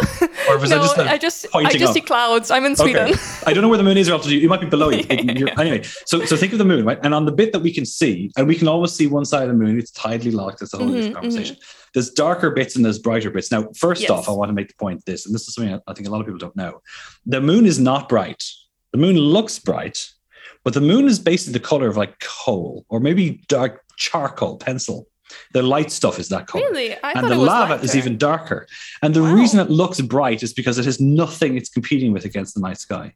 or 0.49 0.57
was 0.59 0.69
no, 0.69 0.77
I 0.77 0.79
just, 0.81 0.97
like, 0.97 1.07
I 1.09 1.17
just 1.17 1.45
I 1.53 1.71
just 1.73 1.83
up? 1.89 1.93
see 1.93 2.01
clouds. 2.01 2.51
I'm 2.51 2.65
in 2.65 2.75
Sweden. 2.75 3.09
Okay. 3.09 3.19
I 3.45 3.53
don't 3.53 3.61
know 3.61 3.67
where 3.67 3.77
the 3.77 3.83
moon 3.83 3.97
is 3.97 4.07
you. 4.07 4.39
It 4.39 4.47
might 4.47 4.61
be 4.61 4.67
below 4.67 4.89
you. 4.89 5.03
It- 5.09 5.59
anyway, 5.59 5.81
so 6.05 6.23
so 6.25 6.37
think 6.37 6.53
of 6.53 6.59
the 6.59 6.65
moon, 6.65 6.85
right? 6.85 6.99
And 7.03 7.13
on 7.13 7.25
the 7.25 7.31
bit 7.31 7.51
that 7.51 7.59
we 7.59 7.73
can 7.73 7.85
see, 7.85 8.31
and 8.37 8.47
we 8.47 8.55
can 8.55 8.67
always 8.67 8.91
see 8.93 9.07
one 9.07 9.25
side 9.25 9.43
of 9.43 9.49
the 9.49 9.55
moon, 9.63 9.77
it's 9.77 9.91
tidally 9.91 10.31
locked. 10.33 10.59
That's 10.59 10.73
a 10.73 10.77
whole 10.77 10.87
Mhm, 10.87 10.93
different 10.95 11.15
conversation. 11.15 11.57
There's 11.93 12.09
darker 12.11 12.51
bits 12.51 12.75
and 12.75 12.85
there's 12.85 12.99
brighter 12.99 13.29
bits. 13.29 13.51
Now, 13.51 13.67
first 13.77 14.01
Yes. 14.03 14.11
off, 14.11 14.29
I 14.29 14.31
want 14.31 14.49
to 14.49 14.53
make 14.53 14.67
the 14.69 14.75
point 14.75 15.05
this, 15.05 15.25
and 15.25 15.33
this 15.35 15.47
is 15.47 15.53
something 15.55 15.79
I 15.87 15.93
think 15.93 16.07
a 16.07 16.11
lot 16.11 16.19
of 16.21 16.25
people 16.27 16.39
don't 16.39 16.55
know. 16.55 16.81
The 17.25 17.41
moon 17.41 17.65
is 17.65 17.79
not 17.79 18.07
bright. 18.09 18.43
The 18.91 18.97
moon 18.99 19.17
looks 19.17 19.59
bright, 19.59 20.09
but 20.63 20.73
the 20.73 20.81
moon 20.81 21.07
is 21.07 21.19
basically 21.19 21.53
the 21.53 21.59
color 21.67 21.87
of 21.87 21.97
like 21.97 22.19
coal 22.19 22.85
or 22.89 22.99
maybe 22.99 23.41
dark 23.47 23.81
charcoal 23.97 24.57
pencil. 24.57 25.07
The 25.53 25.61
light 25.63 25.91
stuff 25.91 26.19
is 26.19 26.29
that 26.29 26.47
color 26.47 26.65
Really? 26.65 26.95
I 27.03 27.13
and 27.13 27.27
the 27.27 27.35
lava 27.35 27.83
is 27.83 27.95
even 27.95 28.17
darker. 28.17 28.67
And 29.01 29.13
the 29.13 29.23
Wow. 29.23 29.33
reason 29.33 29.59
it 29.59 29.69
looks 29.69 29.99
bright 30.01 30.43
is 30.43 30.53
because 30.53 30.77
it 30.77 30.85
has 30.85 30.99
nothing 30.99 31.57
it's 31.57 31.69
competing 31.69 32.11
with 32.13 32.25
against 32.25 32.55
the 32.55 32.61
night 32.61 32.77
sky. 32.77 33.13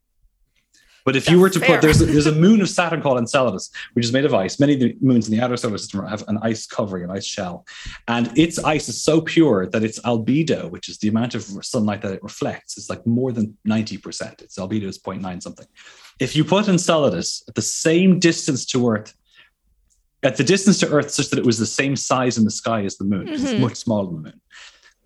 But 1.06 1.16
if 1.16 1.30
you 1.30 1.40
were 1.40 1.50
to 1.50 1.60
fair. 1.60 1.70
put 1.78 1.82
there's 1.82 2.02
a, 2.02 2.06
there's 2.06 2.28
a 2.28 2.32
moon 2.46 2.62
of 2.62 2.70
Saturn 2.70 3.02
called 3.02 3.18
Enceladus, 3.18 3.72
which 3.94 4.06
is 4.06 4.14
made 4.14 4.26
of 4.26 4.34
ice. 4.34 4.60
Many 4.60 4.74
of 4.74 4.80
the 4.80 4.96
moons 5.02 5.28
in 5.28 5.36
the 5.36 5.44
outer 5.44 5.58
solar 5.58 5.78
system 5.78 6.06
have 6.06 6.24
an 6.28 6.38
ice 6.42 6.68
covering, 6.68 7.04
an 7.04 7.10
ice 7.10 7.26
shell, 7.26 7.66
and 8.08 8.38
its 8.38 8.60
ice 8.60 8.90
is 8.90 9.02
so 9.02 9.22
pure 9.22 9.66
that 9.68 9.84
its 9.84 10.00
albedo, 10.02 10.70
which 10.70 10.90
is 10.90 10.98
the 11.00 11.08
amount 11.08 11.36
of 11.36 11.44
sunlight 11.66 12.02
that 12.02 12.14
it 12.14 12.22
reflects, 12.22 12.78
is 12.78 12.90
like 12.90 13.06
more 13.08 13.32
than 13.32 13.58
ninety 13.66 13.98
percent. 13.98 14.42
Its 14.42 14.58
albedo 14.58 14.84
is 14.84 15.00
0.9 15.00 15.42
something. 15.42 15.68
If 16.20 16.36
you 16.36 16.44
put 16.44 16.68
Enceladus 16.68 17.44
at 17.48 17.56
the 17.56 17.62
same 17.62 18.20
distance 18.20 18.66
to 18.68 18.90
Earth, 18.90 19.14
at 20.24 20.38
the 20.38 20.44
distance 20.44 20.80
to 20.80 20.90
Earth, 20.90 21.12
such 21.12 21.30
that 21.30 21.40
it 21.40 21.46
was 21.46 21.58
the 21.58 21.66
same 21.66 21.96
size 21.96 22.38
in 22.38 22.44
the 22.46 22.52
sky 22.52 22.84
as 22.84 22.98
the 22.98 23.06
moon, 23.06 23.28
'cause 23.28 23.42
Mhm. 23.42 23.52
it's 23.54 23.62
much 23.62 23.76
smaller 23.78 24.06
than 24.08 24.16
the 24.16 24.22
moon 24.30 24.42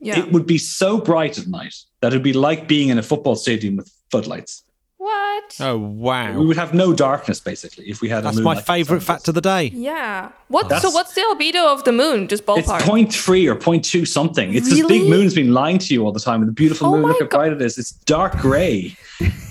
Yeah. 0.01 0.19
it 0.19 0.31
would 0.31 0.45
be 0.45 0.57
so 0.57 0.97
bright 0.97 1.37
at 1.37 1.47
night 1.47 1.75
that 2.01 2.07
it'd 2.13 2.23
be 2.23 2.33
like 2.33 2.67
being 2.67 2.89
in 2.89 2.97
a 2.97 3.03
football 3.03 3.35
stadium 3.35 3.75
with 3.77 3.91
floodlights. 4.11 4.63
what? 4.97 5.57
Oh 5.59 5.77
wow! 5.77 6.39
We 6.39 6.45
would 6.45 6.55
have 6.55 6.73
no 6.73 6.93
darkness 6.93 7.41
basically 7.41 7.89
if 7.89 7.99
we 7.99 8.07
had. 8.07 8.23
that's 8.23 8.37
a 8.37 8.41
moon 8.41 8.55
That's 8.55 8.65
my 8.67 8.75
favourite 8.75 9.03
fact 9.03 9.27
of 9.27 9.35
the 9.35 9.41
day. 9.41 9.69
Yeah. 9.75 10.29
What? 10.47 10.69
so 10.81 10.89
what's 10.91 11.13
the 11.13 11.21
albedo 11.21 11.65
of 11.73 11.83
the 11.83 11.91
moon? 11.91 12.29
Just 12.29 12.45
ballpark. 12.45 12.59
It's 12.59 12.69
ballpark. 12.69 12.81
0.3 13.11 13.47
or 13.49 13.55
0.2 13.55 14.05
something. 14.05 14.53
It's 14.53 14.69
this 14.69 14.85
big 14.87 15.09
moon's 15.09 15.33
been 15.33 15.51
lying 15.53 15.77
to 15.79 15.93
you 15.93 16.05
all 16.05 16.13
the 16.13 16.21
time. 16.21 16.39
And 16.41 16.47
the 16.47 16.53
beautiful 16.53 16.87
Oh 16.87 16.91
moon, 16.91 17.01
my 17.01 17.07
look 17.09 17.19
how 17.19 17.25
God. 17.27 17.37
bright 17.37 17.51
it 17.51 17.61
is. 17.61 17.77
It's 17.77 17.91
dark 17.91 18.37
gray. 18.39 18.95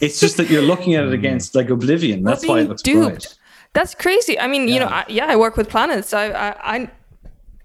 it's 0.01 0.19
just 0.21 0.39
that 0.39 0.49
you're 0.49 0.63
looking 0.63 0.95
at 0.95 1.05
it 1.05 1.13
against 1.13 1.55
like 1.55 1.69
oblivion. 1.69 2.23
That's 2.23 2.47
why 2.47 2.61
it 2.61 2.69
looks 2.71 2.81
duped. 2.83 3.03
bright. 3.05 3.35
That's 3.75 3.95
crazy. 3.95 4.39
I 4.39 4.47
mean, 4.49 4.69
you 4.69 4.81
know, 4.81 4.89
Yeah. 4.89 5.05
I, 5.09 5.13
yeah, 5.13 5.27
I 5.27 5.37
work 5.37 5.57
with 5.57 5.69
planets. 5.69 6.13
I, 6.13 6.27
I, 6.31 6.75
I, 6.77 6.91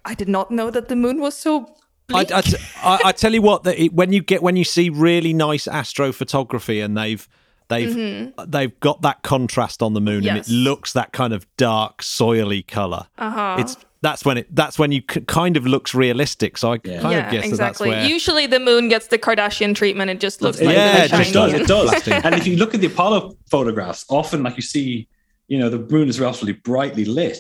I 0.05 0.13
did 0.13 0.29
not 0.29 0.51
know 0.51 0.71
that 0.71 0.87
the 0.87 0.95
moon 0.95 1.19
was 1.19 1.35
so. 1.35 1.65
I, 2.09 2.23
Bleak. 2.23 2.31
I, 2.31 2.41
t- 2.41 2.57
I, 2.81 3.01
I 3.05 3.11
tell 3.11 3.33
you 3.33 3.41
what, 3.41 3.63
that 3.63 3.77
it, 3.77 3.93
when 3.93 4.13
you 4.13 4.21
get 4.21 4.41
when 4.41 4.55
you 4.55 4.63
see 4.63 4.89
really 4.89 5.33
nice 5.33 5.65
astrophotography 5.67 6.83
and 6.83 6.97
they've 6.97 7.27
they've 7.67 8.31
they've 8.47 8.79
got 8.79 9.01
that 9.01 9.23
contrast 9.23 9.81
on 9.83 9.93
the 9.93 9.99
moon 10.01 10.25
and 10.27 10.41
Mm-hmm. 10.41 10.51
It 10.51 10.55
looks 10.55 10.93
that 10.93 11.11
kind 11.11 11.33
of 11.33 11.45
dark 11.57 12.01
soily 12.01 12.65
color. 12.65 13.07
Uh-huh. 13.17 13.57
It's 13.59 13.75
that's 14.01 14.23
when 14.23 14.37
it 14.37 14.55
that's 14.55 14.79
when 14.79 14.93
you 14.93 15.01
c- 15.11 15.19
kind 15.21 15.57
of 15.57 15.67
looks 15.67 15.93
realistic. 15.93 16.57
So 16.57 16.71
I 16.71 16.79
Yeah. 16.85 17.01
kind 17.01 17.11
yeah, 17.13 17.25
of 17.25 17.31
guess 17.31 17.45
exactly. 17.45 17.89
that 17.89 17.95
that's 17.95 18.03
where. 18.03 18.05
Usually 18.09 18.47
the 18.47 18.59
moon 18.61 18.87
gets 18.87 19.07
the 19.07 19.17
Kardashian 19.17 19.75
treatment. 19.75 20.09
It 20.09 20.21
just 20.21 20.41
looks 20.41 20.59
It- 20.59 20.67
like 20.67 20.75
Yeah, 20.77 20.97
it 21.03 21.05
it 21.11 21.17
just 21.17 21.33
does. 21.33 21.53
It 21.53 21.67
does. 21.67 22.07
and 22.23 22.35
if 22.35 22.47
you 22.47 22.55
look 22.55 22.73
at 22.73 22.79
the 22.79 22.87
Apollo 22.87 23.35
photographs, 23.49 24.05
often 24.07 24.43
like 24.43 24.55
you 24.55 24.61
see, 24.61 25.09
you 25.47 25.57
know, 25.59 25.69
the 25.69 25.79
moon 25.79 26.09
is 26.09 26.19
relatively 26.19 26.53
brightly 26.53 27.05
lit. 27.05 27.39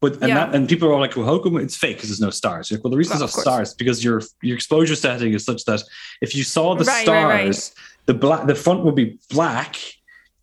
But 0.00 0.14
and, 0.20 0.28
Yeah. 0.28 0.34
that, 0.46 0.54
and 0.54 0.68
people 0.68 0.92
are 0.92 1.00
like, 1.00 1.16
well, 1.16 1.24
how 1.26 1.38
come 1.38 1.56
it's 1.56 1.76
fake 1.76 1.96
because 1.96 2.10
there's 2.10 2.20
no 2.20 2.30
stars? 2.30 2.70
Like, 2.70 2.84
well, 2.84 2.90
the 2.90 2.98
reason 2.98 3.12
Well, 3.12 3.20
there's 3.20 3.36
no 3.36 3.42
stars 3.42 3.68
is 3.70 3.74
because 3.74 4.04
your 4.04 4.20
your 4.42 4.54
exposure 4.56 4.94
setting 4.94 5.32
is 5.32 5.44
such 5.44 5.64
that 5.64 5.82
if 6.20 6.34
you 6.36 6.44
saw 6.44 6.74
the 6.74 6.84
Right, 6.84 7.02
stars, 7.02 7.24
right, 7.24 7.44
right. 7.46 7.70
the 8.06 8.14
black 8.14 8.46
the 8.46 8.54
front 8.54 8.84
would 8.84 8.94
be 8.94 9.18
black, 9.30 9.76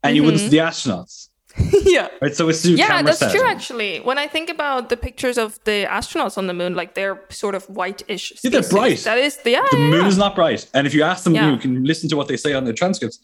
and 0.02 0.15
you 0.15 0.23
wouldn't 0.23 0.41
see 0.41 0.49
the 0.49 0.58
astronauts. 0.58 1.30
yeah. 1.86 2.08
Right. 2.19 2.36
So 2.36 2.49
it's 2.49 2.65
Mm-hmm. 2.65 2.78
Yeah, 2.78 2.88
camera 2.88 3.04
that's 3.04 3.19
setting. 3.19 3.41
true. 3.41 3.47
Actually, 3.47 3.99
when 3.99 4.17
I 4.17 4.26
think 4.28 4.49
about 4.49 4.89
the 4.89 4.97
pictures 4.97 5.38
of 5.38 5.60
the 5.65 5.86
astronauts 5.88 6.36
on 6.36 6.47
the 6.47 6.54
moon, 6.56 6.73
like 6.73 6.95
they're 6.95 7.21
sort 7.30 7.54
of 7.54 7.63
whitish. 7.65 8.34
Yeah, 8.43 8.49
they're 8.49 8.63
bright. 8.78 8.99
That 9.10 9.19
is 9.19 9.38
the 9.38 9.52
yeah. 9.52 9.65
The 9.69 9.78
yeah, 9.78 9.84
moon 9.93 10.02
yeah. 10.02 10.08
is 10.08 10.17
not 10.17 10.34
bright, 10.34 10.67
and 10.73 10.88
if 10.88 10.95
you 10.95 11.04
ask 11.04 11.26
them, 11.26 11.36
you 11.36 11.58
can 11.58 11.84
listen 11.84 12.10
to 12.10 12.17
what 12.17 12.28
they 12.28 12.38
say 12.38 12.54
on 12.54 12.63
their 12.65 12.73
transcripts. 12.73 13.19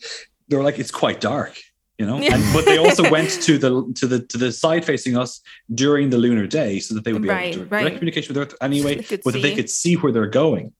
They're 0.47 0.61
like, 0.63 0.77
it's 0.77 0.91
quite 0.91 1.19
dark, 1.21 1.53
you 1.99 2.05
know. 2.05 2.17
And, 2.17 2.41
but 2.53 2.65
they 2.65 2.77
also 2.77 3.03
went 3.17 3.29
to 3.47 3.57
the 3.57 3.69
to 3.99 4.07
the 4.07 4.19
to 4.31 4.37
the 4.37 4.51
side 4.51 4.83
facing 4.85 5.15
us 5.17 5.41
during 5.83 6.09
the 6.09 6.17
lunar 6.17 6.47
day, 6.47 6.79
so 6.79 6.95
that 6.95 7.03
they 7.03 7.13
would 7.13 7.21
be 7.21 7.29
Right, 7.29 7.53
able 7.53 7.65
to 7.65 7.69
right. 7.69 7.81
direct 7.81 7.97
communication 7.97 8.33
with 8.33 8.41
Earth 8.43 8.55
anyway, 8.61 8.95
but 9.23 9.33
that 9.33 9.41
they 9.41 9.55
could 9.55 9.69
see 9.69 9.95
where 9.95 10.11
they're 10.11 10.27
going. 10.43 10.71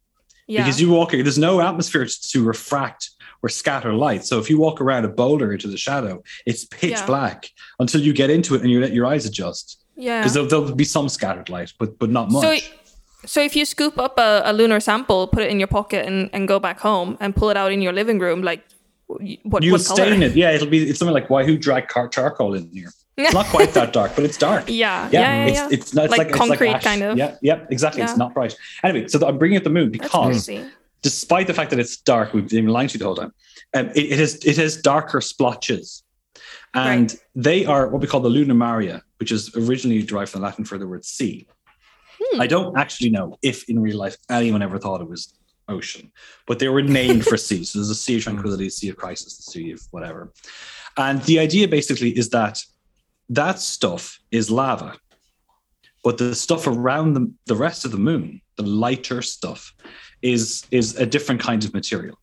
yeah. 0.48 0.64
Because 0.64 0.80
you 0.82 0.90
walk, 0.90 1.12
there's 1.12 1.38
no 1.38 1.62
atmosphere 1.62 2.08
to 2.34 2.44
refract 2.44 3.12
or 3.44 3.50
scatter 3.50 3.94
light. 3.94 4.26
So 4.26 4.40
if 4.40 4.50
you 4.50 4.58
walk 4.60 4.82
around 4.82 5.06
a 5.06 5.10
boulder 5.10 5.54
into 5.54 5.68
the 5.68 5.78
shadow, 5.78 6.22
it's 6.46 6.66
pitch 6.66 6.92
Yeah. 6.92 7.06
black 7.06 7.50
until 7.80 8.02
you 8.02 8.12
get 8.14 8.30
into 8.30 8.56
it 8.56 8.62
and 8.64 8.70
you 8.72 8.80
let 8.82 8.92
your 8.94 9.06
eyes 9.06 9.26
adjust. 9.26 9.68
yeah. 9.96 10.20
Because 10.20 10.34
there'll, 10.34 10.50
there'll 10.50 10.76
be 10.76 10.84
some 10.98 11.08
scattered 11.10 11.50
light, 11.50 11.72
but 11.80 11.90
but 12.00 12.10
not 12.10 12.26
much. 12.32 12.44
So, 12.44 12.52
so 13.26 13.40
if 13.42 13.54
you 13.56 13.64
scoop 13.66 13.98
up 13.98 14.18
a, 14.18 14.42
a 14.46 14.54
lunar 14.54 14.80
sample, 14.80 15.28
put 15.28 15.42
it 15.44 15.50
in 15.52 15.58
your 15.60 15.68
pocket, 15.80 16.06
and, 16.10 16.30
and 16.34 16.48
go 16.48 16.58
back 16.60 16.80
home 16.80 17.18
and 17.22 17.36
pull 17.36 17.50
it 17.50 17.58
out 17.58 17.72
in 17.72 17.82
your 17.82 17.94
living 17.94 18.20
room, 18.20 18.42
like 18.42 18.62
what 19.44 19.64
you 19.64 19.78
stain 19.80 20.22
it. 20.22 20.36
Yeah, 20.36 20.52
it'll 20.52 20.68
be 20.68 20.90
it's 20.90 21.00
something 21.00 21.14
like 21.14 21.30
why 21.30 21.44
who 21.44 21.58
dragged 21.58 21.90
car- 21.90 22.08
charcoal 22.10 22.54
in 22.54 22.70
here? 22.72 22.92
It's 23.18 23.34
not 23.34 23.48
quite 23.48 23.74
that 23.74 23.92
dark, 23.92 24.16
but 24.16 24.24
it's 24.24 24.38
dark. 24.38 24.66
Yeah, 24.70 25.10
yeah, 25.12 25.20
yeah, 25.20 25.46
it's, 25.46 25.56
yeah. 25.56 25.68
it's 25.72 25.94
not 25.94 26.06
it's 26.06 26.12
Like 26.12 26.18
like, 26.20 26.28
it's 26.30 26.38
concrete, 26.38 26.70
ash. 26.70 26.84
kind 26.84 27.04
of. 27.04 27.18
Yeah, 27.18 27.36
yeah, 27.42 27.66
exactly. 27.70 28.02
It's 28.02 28.16
not 28.16 28.34
bright. 28.34 28.56
Anyway, 28.84 29.08
so 29.08 29.28
I'm 29.28 29.38
bringing 29.38 29.58
up 29.58 29.64
the 29.64 29.70
moon 29.72 29.90
because 29.92 30.50
despite 31.02 31.48
the 31.48 31.54
fact 31.54 31.72
that 31.72 31.80
it's 31.80 31.98
dark, 31.98 32.34
we've 32.34 32.48
been 32.48 32.68
lying 32.68 32.88
to 32.90 32.94
you 32.94 33.00
the 33.00 33.06
whole 33.06 33.16
time. 33.16 33.34
Um, 33.74 33.88
it, 33.90 34.12
it 34.14 34.20
has 34.20 34.36
it 34.46 34.58
has 34.58 34.78
darker 34.82 35.22
splotches, 35.22 36.04
and 36.74 37.16
they 37.36 37.66
are 37.66 37.90
what 37.90 38.02
we 38.02 38.08
call 38.08 38.22
the 38.22 38.30
lunar 38.30 38.54
maria, 38.54 39.02
which 39.20 39.32
is 39.32 39.54
originally 39.56 40.02
derived 40.04 40.32
from 40.32 40.42
the 40.42 40.48
Latin 40.48 40.64
for 40.66 40.78
the 40.78 40.88
word 40.88 41.04
sea. 41.04 41.48
Hmm. 42.22 42.42
I 42.42 42.48
don't 42.48 42.78
actually 42.78 43.10
know 43.10 43.38
if 43.42 43.68
in 43.70 43.80
real 43.80 43.98
life 43.98 44.18
anyone 44.30 44.62
ever 44.62 44.78
thought 44.80 45.02
it 45.02 45.10
was 45.10 45.34
ocean, 45.70 46.12
but 46.48 46.60
they 46.60 46.68
were 46.70 46.82
named 46.82 47.26
for 47.26 47.38
seas. 47.48 47.72
So 47.72 47.80
there's 47.80 47.90
a 47.90 47.96
sea 47.96 48.18
of 48.18 48.24
hmm. 48.24 48.32
tranquility, 48.32 48.68
a 48.68 48.72
sea 48.72 48.90
of 48.90 48.98
crisis, 48.98 49.38
the 49.38 49.52
sea 49.52 49.72
of 49.72 49.82
whatever. 49.92 50.32
And 50.98 51.22
the 51.24 51.40
idea 51.40 51.68
basically 51.68 52.18
is 52.18 52.30
that 52.30 52.62
that 53.30 53.60
stuff 53.60 54.20
is 54.32 54.50
lava, 54.50 54.98
but 56.04 56.18
the 56.18 56.36
stuff 56.36 56.68
around 56.68 57.14
the, 57.14 57.32
the 57.46 57.56
rest 57.56 57.86
of 57.86 57.92
the 57.92 57.98
moon, 57.98 58.42
the 58.58 58.64
lighter 58.64 59.22
stuff, 59.22 59.74
is 60.22 60.66
is 60.72 60.98
a 60.98 61.06
different 61.06 61.42
kind 61.42 61.64
of 61.64 61.74
material. 61.74 62.20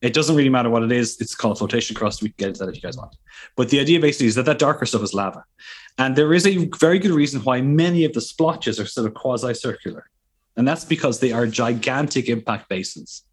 It 0.00 0.14
doesn't 0.14 0.34
really 0.34 0.48
matter 0.48 0.68
what 0.68 0.82
it 0.82 0.90
is. 0.90 1.20
It's 1.20 1.34
called 1.34 1.58
flotation 1.58 1.94
crust. 1.94 2.22
We 2.22 2.30
can 2.30 2.34
get 2.38 2.48
into 2.48 2.60
that 2.60 2.70
if 2.70 2.74
you 2.74 2.82
guys 2.82 2.96
want. 2.96 3.14
But 3.56 3.68
the 3.68 3.78
idea 3.78 4.00
basically 4.00 4.26
is 4.26 4.34
that 4.34 4.46
that 4.46 4.58
darker 4.58 4.84
stuff 4.84 5.02
is 5.02 5.14
lava. 5.14 5.44
And 5.98 6.16
there 6.16 6.34
is 6.34 6.46
a 6.46 6.68
very 6.80 6.98
good 6.98 7.12
reason 7.12 7.40
why 7.42 7.60
many 7.60 8.04
of 8.04 8.12
the 8.12 8.20
splotches 8.20 8.80
are 8.80 8.86
sort 8.86 9.06
of 9.06 9.14
quasi 9.14 9.54
circular. 9.54 10.08
And 10.56 10.66
that's 10.66 10.84
because 10.84 11.20
they 11.20 11.32
are 11.32 11.46
gigantic 11.46 12.28
impact 12.28 12.68
basins 12.68 13.24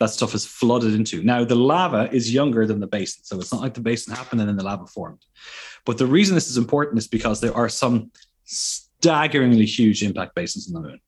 that 0.00 0.10
stuff 0.10 0.34
is 0.34 0.46
flooded 0.46 0.94
into. 0.94 1.22
Now, 1.22 1.44
the 1.44 1.54
lava 1.54 2.08
is 2.10 2.32
younger 2.32 2.66
than 2.66 2.80
the 2.80 2.86
basin. 2.86 3.22
So 3.22 3.38
it's 3.38 3.52
not 3.52 3.60
like 3.60 3.74
the 3.74 3.82
basin 3.82 4.14
happened 4.14 4.40
and 4.40 4.48
then 4.48 4.56
the 4.56 4.64
lava 4.64 4.86
formed. 4.86 5.24
But 5.84 5.98
the 5.98 6.06
reason 6.06 6.34
this 6.34 6.48
is 6.48 6.56
important 6.56 6.98
is 6.98 7.06
because 7.06 7.40
there 7.40 7.54
are 7.54 7.68
some 7.68 8.10
staggeringly 8.44 9.66
huge 9.66 10.02
impact 10.02 10.34
basins 10.34 10.74
on 10.74 10.82
the 10.82 10.88
moon. 10.88 11.00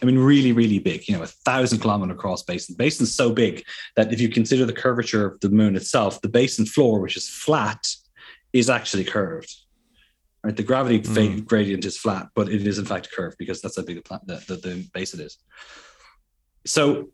I 0.00 0.04
mean, 0.04 0.18
really, 0.18 0.52
really 0.52 0.78
big, 0.78 1.08
you 1.08 1.16
know, 1.16 1.22
a 1.22 1.26
thousand 1.26 1.80
kilometer 1.80 2.12
across 2.12 2.42
basin. 2.42 2.76
Basin's 2.76 3.14
so 3.14 3.32
big 3.32 3.64
that 3.96 4.12
if 4.12 4.20
you 4.20 4.28
consider 4.28 4.64
the 4.64 4.72
curvature 4.72 5.26
of 5.26 5.40
the 5.40 5.48
moon 5.48 5.74
itself, 5.74 6.20
the 6.20 6.28
basin 6.28 6.66
floor, 6.66 7.00
which 7.00 7.16
is 7.16 7.28
flat, 7.28 7.88
is 8.52 8.70
actually 8.70 9.04
curved. 9.04 9.52
Right? 10.46 10.56
The 10.56 10.62
gravity 10.62 10.98
hmm. 10.98 11.12
fa- 11.12 11.40
gradient 11.40 11.84
is 11.84 11.98
flat, 11.98 12.28
but 12.36 12.48
it 12.48 12.64
is 12.64 12.78
in 12.78 12.84
fact 12.84 13.10
curved 13.10 13.36
because 13.36 13.60
that's 13.60 13.76
how 13.76 13.82
big 13.82 13.96
the, 13.96 14.02
pla- 14.02 14.20
the, 14.24 14.36
the, 14.46 14.54
the 14.54 14.88
basin 14.94 15.20
is. 15.20 15.38
So 16.64 17.08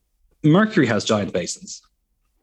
Mercury 0.45 0.85
has 0.85 1.03
giant 1.07 1.33
basins, 1.33 1.81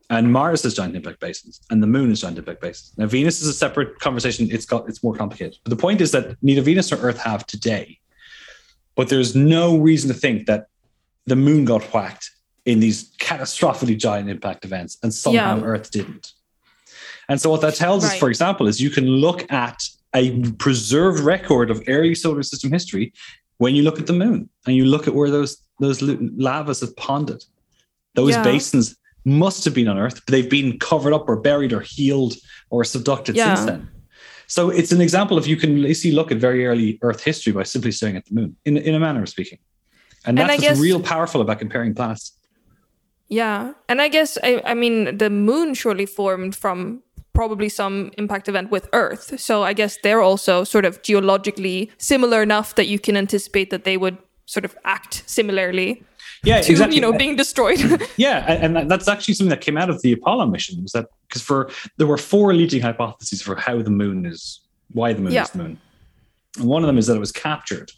and 0.09 0.33
Mars 0.33 0.63
has 0.63 0.73
giant 0.73 0.95
impact 0.95 1.19
basins, 1.19 1.61
and 1.69 1.83
the 1.83 1.85
Moon 1.85 2.09
has 2.09 2.21
giant 2.21 2.39
impact 2.39 2.59
basins. 2.59 2.97
Now 2.97 3.05
Venus 3.05 3.39
is 3.39 3.47
a 3.47 3.53
separate 3.53 3.99
conversation. 3.99 4.47
It's 4.49 4.65
got 4.65 4.89
it's 4.89 5.03
more 5.03 5.13
complicated. 5.13 5.59
But 5.63 5.69
the 5.69 5.75
point 5.75 6.01
is 6.01 6.09
that 6.13 6.35
neither 6.41 6.63
Venus 6.63 6.89
nor 6.89 6.99
Earth 7.01 7.19
have 7.19 7.45
today. 7.45 7.99
But 8.95 9.09
there's 9.09 9.35
no 9.35 9.77
reason 9.77 10.07
to 10.11 10.15
think 10.15 10.47
that 10.47 10.69
the 11.27 11.35
Moon 11.35 11.65
got 11.65 11.83
whacked 11.93 12.31
in 12.65 12.79
these 12.79 13.15
catastrophically 13.17 13.95
giant 13.95 14.27
impact 14.27 14.65
events, 14.65 14.97
and 15.03 15.13
somehow 15.13 15.57
Yeah. 15.57 15.63
Earth 15.63 15.91
didn't. 15.91 16.31
And 17.29 17.39
so 17.39 17.51
what 17.51 17.61
that 17.61 17.75
tells 17.75 18.03
us, 18.03 18.17
for 18.17 18.27
example, 18.27 18.67
is 18.67 18.81
you 18.81 18.89
can 18.89 19.05
look 19.05 19.51
at 19.53 19.83
a 20.15 20.41
preserved 20.53 21.19
record 21.19 21.69
of 21.69 21.83
early 21.87 22.15
solar 22.15 22.43
system 22.43 22.71
history 22.71 23.13
when 23.57 23.75
you 23.75 23.83
look 23.83 23.99
at 23.99 24.07
the 24.07 24.13
moon 24.13 24.49
and 24.65 24.75
you 24.75 24.85
look 24.85 25.07
at 25.07 25.13
where 25.15 25.29
those 25.29 25.57
those 25.79 26.01
lavas 26.01 26.81
have 26.81 26.93
ponded. 26.97 27.43
Those 28.15 28.31
Yeah. 28.35 28.43
basins 28.43 28.97
must 29.23 29.63
have 29.65 29.73
been 29.73 29.87
on 29.87 29.97
Earth, 29.97 30.21
but 30.25 30.31
they've 30.33 30.49
been 30.49 30.77
covered 30.79 31.13
up 31.13 31.29
or 31.29 31.37
buried 31.37 31.71
or 31.71 31.79
healed 31.81 32.35
or 32.69 32.83
subducted 32.83 33.35
Yeah. 33.35 33.55
since 33.55 33.65
then. 33.69 33.87
So 34.47 34.69
it's 34.71 34.91
an 34.91 34.99
example 34.99 35.37
of 35.37 35.45
you 35.47 35.55
can 35.55 35.81
basically 35.81 36.11
look 36.11 36.31
at 36.31 36.37
very 36.37 36.65
early 36.65 36.97
Earth 37.01 37.23
history 37.23 37.53
by 37.53 37.63
simply 37.63 37.91
staring 37.91 38.17
at 38.17 38.25
the 38.25 38.33
moon, 38.33 38.55
in, 38.65 38.75
in 38.77 38.95
a 38.95 38.99
manner 38.99 39.21
of 39.21 39.29
speaking. 39.29 39.59
And 40.25 40.37
And 40.39 40.49
that's 40.49 40.61
what's 40.61 40.61
guess- 40.69 40.79
real 40.79 40.99
powerful 40.99 41.39
about 41.41 41.59
comparing 41.59 41.93
planets. 41.93 42.33
Yeah, 43.29 43.73
and 43.87 44.01
I 44.01 44.07
guess 44.07 44.37
I, 44.43 44.61
I 44.65 44.73
mean 44.73 45.17
the 45.17 45.29
moon 45.29 45.75
surely 45.75 46.07
formed 46.07 46.55
from 46.55 47.03
probably 47.39 47.69
some 47.69 48.11
impact 48.17 48.49
event 48.49 48.69
with 48.69 48.85
Earth. 48.91 49.39
So 49.39 49.63
I 49.63 49.71
guess 49.71 49.97
they're 50.03 50.21
also 50.21 50.65
sort 50.65 50.83
of 50.83 51.01
geologically 51.03 51.89
similar 51.97 52.43
enough 52.43 52.75
that 52.75 52.87
you 52.89 52.99
can 52.99 53.15
anticipate 53.15 53.69
that 53.69 53.85
they 53.85 53.95
would 53.95 54.17
sort 54.45 54.65
of 54.65 54.75
act 54.83 55.23
similarly 55.25 56.03
Yeah, 56.43 56.59
to 56.59 56.71
exactly. 56.71 56.95
you 56.97 57.01
know 57.01 57.13
being 57.13 57.37
destroyed. 57.37 57.79
Yeah, 58.17 58.37
and 58.63 58.91
that's 58.91 59.07
actually 59.07 59.35
something 59.35 59.51
that 59.55 59.61
came 59.61 59.77
out 59.77 59.89
of 59.89 60.01
the 60.01 60.11
Apollo 60.11 60.47
mission. 60.47 60.81
Was 60.81 60.91
that 60.91 61.05
because 61.29 61.41
for 61.41 61.69
there 61.97 62.07
were 62.07 62.17
four 62.17 62.53
leading 62.53 62.81
hypotheses 62.81 63.41
for 63.41 63.55
how 63.55 63.81
the 63.81 63.89
moon 64.03 64.25
is, 64.25 64.59
why 64.91 65.13
the 65.13 65.21
moon 65.21 65.31
Yeah. 65.31 65.43
is 65.43 65.51
the 65.51 65.59
moon. 65.63 65.79
And 66.57 66.65
one 66.67 66.83
of 66.83 66.87
them 66.87 66.97
is 66.97 67.07
that 67.07 67.15
it 67.15 67.19
was 67.27 67.31
captured. 67.31 67.89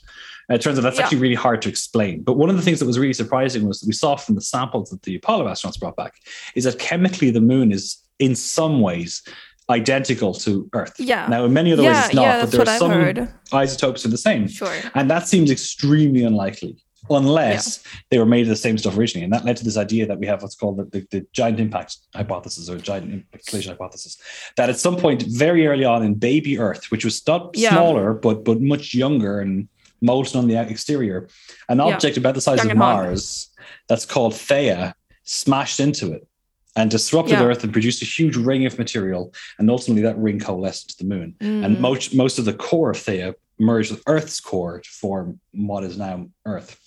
And 0.50 0.56
it 0.58 0.62
turns 0.62 0.78
out 0.78 0.84
that's 0.84 0.98
Yeah. 1.00 1.06
actually 1.06 1.22
really 1.28 1.42
hard 1.48 1.60
to 1.64 1.70
explain. 1.70 2.22
But 2.22 2.34
one 2.38 2.50
of 2.52 2.58
the 2.58 2.62
things 2.62 2.78
that 2.80 2.86
was 2.86 3.00
really 3.00 3.14
surprising 3.24 3.68
was 3.68 3.80
that 3.80 3.88
we 3.88 3.94
saw 3.94 4.18
from 4.18 4.36
the 4.36 4.42
samples 4.54 4.90
that 4.92 5.02
the 5.02 5.16
Apollo 5.16 5.46
astronauts 5.48 5.80
brought 5.80 5.96
back 5.96 6.14
is 6.54 6.64
that 6.66 6.78
chemically 6.78 7.32
the 7.32 7.42
moon 7.54 7.72
is 7.72 7.98
in 8.22 8.36
some 8.36 8.80
ways 8.82 9.22
identical 9.70 10.34
to 10.34 10.70
Earth. 10.74 10.94
Yeah. 11.00 11.28
Now, 11.28 11.46
in 11.46 11.54
many 11.54 11.72
other 11.74 11.84
Yeah, 11.84 11.94
ways, 11.96 12.06
it's 12.08 12.16
not. 12.16 12.22
yeah, 12.24 12.42
but 12.42 12.52
there 12.52 12.62
are 12.62 12.78
some 12.78 12.92
heard. 12.92 13.30
isotopes 13.54 14.06
are 14.06 14.10
the 14.10 14.18
same. 14.18 14.48
sure. 14.48 14.74
And 14.96 15.10
that 15.10 15.28
seems 15.28 15.50
extremely 15.52 16.24
unlikely 16.24 16.78
unless 17.10 17.84
they 18.10 18.20
were 18.20 18.26
made 18.26 18.42
of 18.44 18.48
the 18.50 18.56
same 18.56 18.78
stuff 18.78 18.98
originally. 18.98 19.24
And 19.24 19.34
that 19.34 19.44
led 19.46 19.58
to 19.58 19.64
this 19.64 19.78
idea 19.78 20.06
that 20.08 20.20
we 20.20 20.28
have 20.28 20.42
what's 20.42 20.56
called 20.56 20.78
the, 20.78 20.86
the, 20.86 21.08
the 21.12 21.26
giant 21.34 21.60
impact 21.60 21.98
hypothesis 22.14 22.70
or 22.70 22.78
giant 22.78 23.12
impact 23.12 23.48
collision 23.48 23.72
hypothesis. 23.72 24.18
That 24.58 24.70
at 24.70 24.78
some 24.78 24.98
point 24.98 25.24
very 25.24 25.68
early 25.68 25.86
on 25.86 26.04
in 26.04 26.14
baby 26.16 26.60
Earth, 26.60 26.92
which 26.92 27.04
was 27.06 27.26
not 27.28 27.52
Yeah. 27.56 27.72
smaller, 27.72 28.14
but 28.14 28.44
but 28.44 28.62
much 28.62 28.94
younger 28.94 29.40
and 29.40 29.68
molten 30.02 30.38
on 30.40 30.48
the 30.48 30.56
exterior, 30.56 31.28
an 31.70 31.78
Yeah. 31.78 31.86
object 31.86 32.18
about 32.18 32.36
the 32.36 32.42
size 32.42 32.58
Young 32.60 32.72
of 32.72 32.78
hot. 32.78 32.96
Mars 33.04 33.50
that's 33.88 34.06
called 34.06 34.34
Theia 34.34 34.94
smashed 35.24 35.80
into 35.80 36.12
it 36.12 36.28
and 36.76 36.90
disrupted 36.90 37.34
Yeah. 37.34 37.46
Earth 37.46 37.64
and 37.64 37.74
produced 37.74 38.02
a 38.02 38.06
huge 38.06 38.38
ring 38.38 38.66
of 38.66 38.78
material. 38.78 39.34
And 39.60 39.70
ultimately 39.70 40.04
that 40.04 40.18
ring 40.18 40.40
coalesced 40.40 40.92
to 40.92 40.98
the 41.04 41.10
moon 41.10 41.36
Mm. 41.40 41.66
and 41.66 41.80
most 41.80 42.16
most 42.16 42.40
of 42.40 42.46
the 42.46 42.54
core 42.54 42.92
of 42.92 42.98
Theia 42.98 43.34
merged 43.60 43.92
with 43.92 44.02
Earth's 44.08 44.40
core 44.40 44.80
to 44.80 44.90
form 44.90 45.40
what 45.54 45.84
is 45.84 45.98
now 45.98 46.30
Earth. 46.46 46.78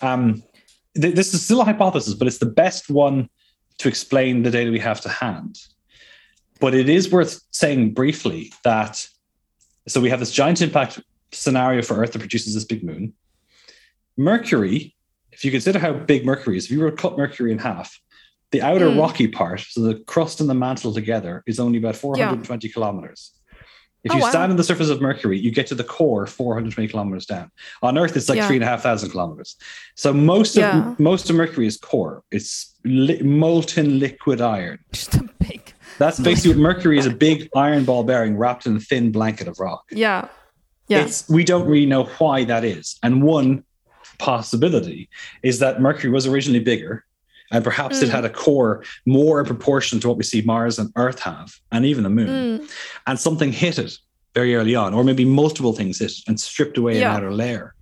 Um, 0.00 0.42
th- 1.00 1.14
this 1.14 1.34
is 1.34 1.44
still 1.44 1.60
a 1.60 1.64
hypothesis, 1.64 2.14
but 2.14 2.26
it's 2.26 2.38
the 2.38 2.46
best 2.46 2.88
one 2.90 3.28
to 3.78 3.88
explain 3.88 4.42
the 4.42 4.50
data 4.50 4.70
we 4.70 4.78
have 4.80 5.00
to 5.02 5.08
hand. 5.08 5.58
But 6.60 6.74
it 6.74 6.88
is 6.88 7.10
worth 7.12 7.40
saying 7.52 7.94
briefly 7.94 8.52
that 8.64 9.06
so 9.86 10.00
we 10.00 10.10
have 10.10 10.20
this 10.20 10.32
giant 10.32 10.60
impact 10.60 11.00
scenario 11.32 11.82
for 11.82 11.96
Earth 12.02 12.12
that 12.12 12.18
produces 12.18 12.54
this 12.54 12.64
big 12.64 12.82
moon. 12.84 13.12
Mercury, 14.16 14.94
if 15.32 15.44
you 15.44 15.50
consider 15.50 15.78
how 15.78 15.92
big 15.92 16.24
Mercury 16.26 16.56
is, 16.56 16.64
if 16.64 16.70
you 16.70 16.80
were 16.80 16.90
to 16.90 16.96
cut 16.96 17.16
Mercury 17.16 17.52
in 17.52 17.58
half, 17.58 17.98
the 18.50 18.62
outer 18.62 18.88
Mm. 18.88 18.98
rocky 18.98 19.28
part, 19.28 19.60
so 19.60 19.80
the 19.82 19.96
crust 20.06 20.40
and 20.40 20.48
the 20.48 20.54
mantle 20.54 20.92
together, 20.94 21.42
is 21.46 21.60
only 21.60 21.78
about 21.78 21.96
420 21.96 22.68
kilometers. 22.68 23.32
If 24.04 24.12
Oh, 24.12 24.16
you 24.16 24.22
wow. 24.22 24.30
stand 24.30 24.50
on 24.52 24.56
the 24.56 24.64
surface 24.64 24.88
of 24.90 25.00
Mercury, 25.02 25.38
you 25.38 25.50
get 25.50 25.66
to 25.66 25.74
the 25.74 25.84
core 25.84 26.24
420 26.26 26.88
kilometers 26.88 27.26
down. 27.26 27.50
On 27.82 27.98
Earth, 27.98 28.16
it's 28.16 28.28
like 28.28 28.36
Yeah. 28.38 28.46
three 28.46 28.56
and 28.56 28.62
a 28.64 28.66
half 28.68 28.80
thousand 28.82 29.10
kilometers. 29.10 29.56
So 29.96 30.12
most 30.12 30.56
of 30.56 30.62
Yeah. 30.62 30.94
most 30.98 31.28
of 31.28 31.36
Mercury 31.36 31.66
is 31.66 31.76
core. 31.76 32.22
It's 32.30 32.74
li- 32.84 33.20
molten 33.22 33.98
liquid 33.98 34.40
iron. 34.40 34.78
Just 34.92 35.16
a 35.16 35.28
big. 35.40 35.74
That's 35.98 36.20
basically 36.20 36.50
what 36.50 36.58
Mercury 36.60 36.96
is 36.98 37.06
a 37.06 37.10
big 37.26 37.48
iron 37.56 37.84
ball 37.84 38.04
bearing 38.04 38.36
wrapped 38.38 38.66
in 38.66 38.76
a 38.76 38.80
thin 38.80 39.10
blanket 39.10 39.48
of 39.48 39.58
rock. 39.58 39.82
Yeah. 39.90 40.28
Yeah. 40.86 41.00
It's 41.04 41.28
we 41.28 41.42
don't 41.44 41.66
really 41.66 41.84
know 41.86 42.04
why 42.18 42.44
that 42.44 42.64
is. 42.64 42.96
And 43.02 43.22
one 43.22 43.64
possibility 44.18 45.08
is 45.42 45.58
that 45.58 45.80
Mercury 45.80 46.10
was 46.12 46.26
originally 46.26 46.60
bigger, 46.60 47.04
and 47.50 47.64
perhaps 47.64 48.02
it 48.02 48.08
Mm. 48.08 48.12
had 48.12 48.24
a 48.24 48.30
core 48.30 48.84
more 49.06 49.40
in 49.40 49.46
proportion 49.46 50.00
to 50.00 50.08
what 50.08 50.16
we 50.16 50.24
see 50.24 50.42
Mars 50.42 50.78
and 50.78 50.90
Earth 50.96 51.20
have, 51.20 51.54
and 51.72 51.84
even 51.86 52.04
the 52.04 52.10
Moon. 52.10 52.60
Mm. 52.60 52.70
And 53.06 53.18
something 53.18 53.52
hit 53.52 53.78
it 53.78 53.96
very 54.34 54.54
early 54.54 54.74
on, 54.74 54.94
or 54.94 55.02
maybe 55.04 55.24
multiple 55.24 55.72
things 55.72 55.98
hit 55.98 56.12
and 56.26 56.38
stripped 56.38 56.76
away 56.78 56.98
Yeah. 57.00 57.10
an 57.10 57.16
outer 57.16 57.32
layer. 57.32 57.74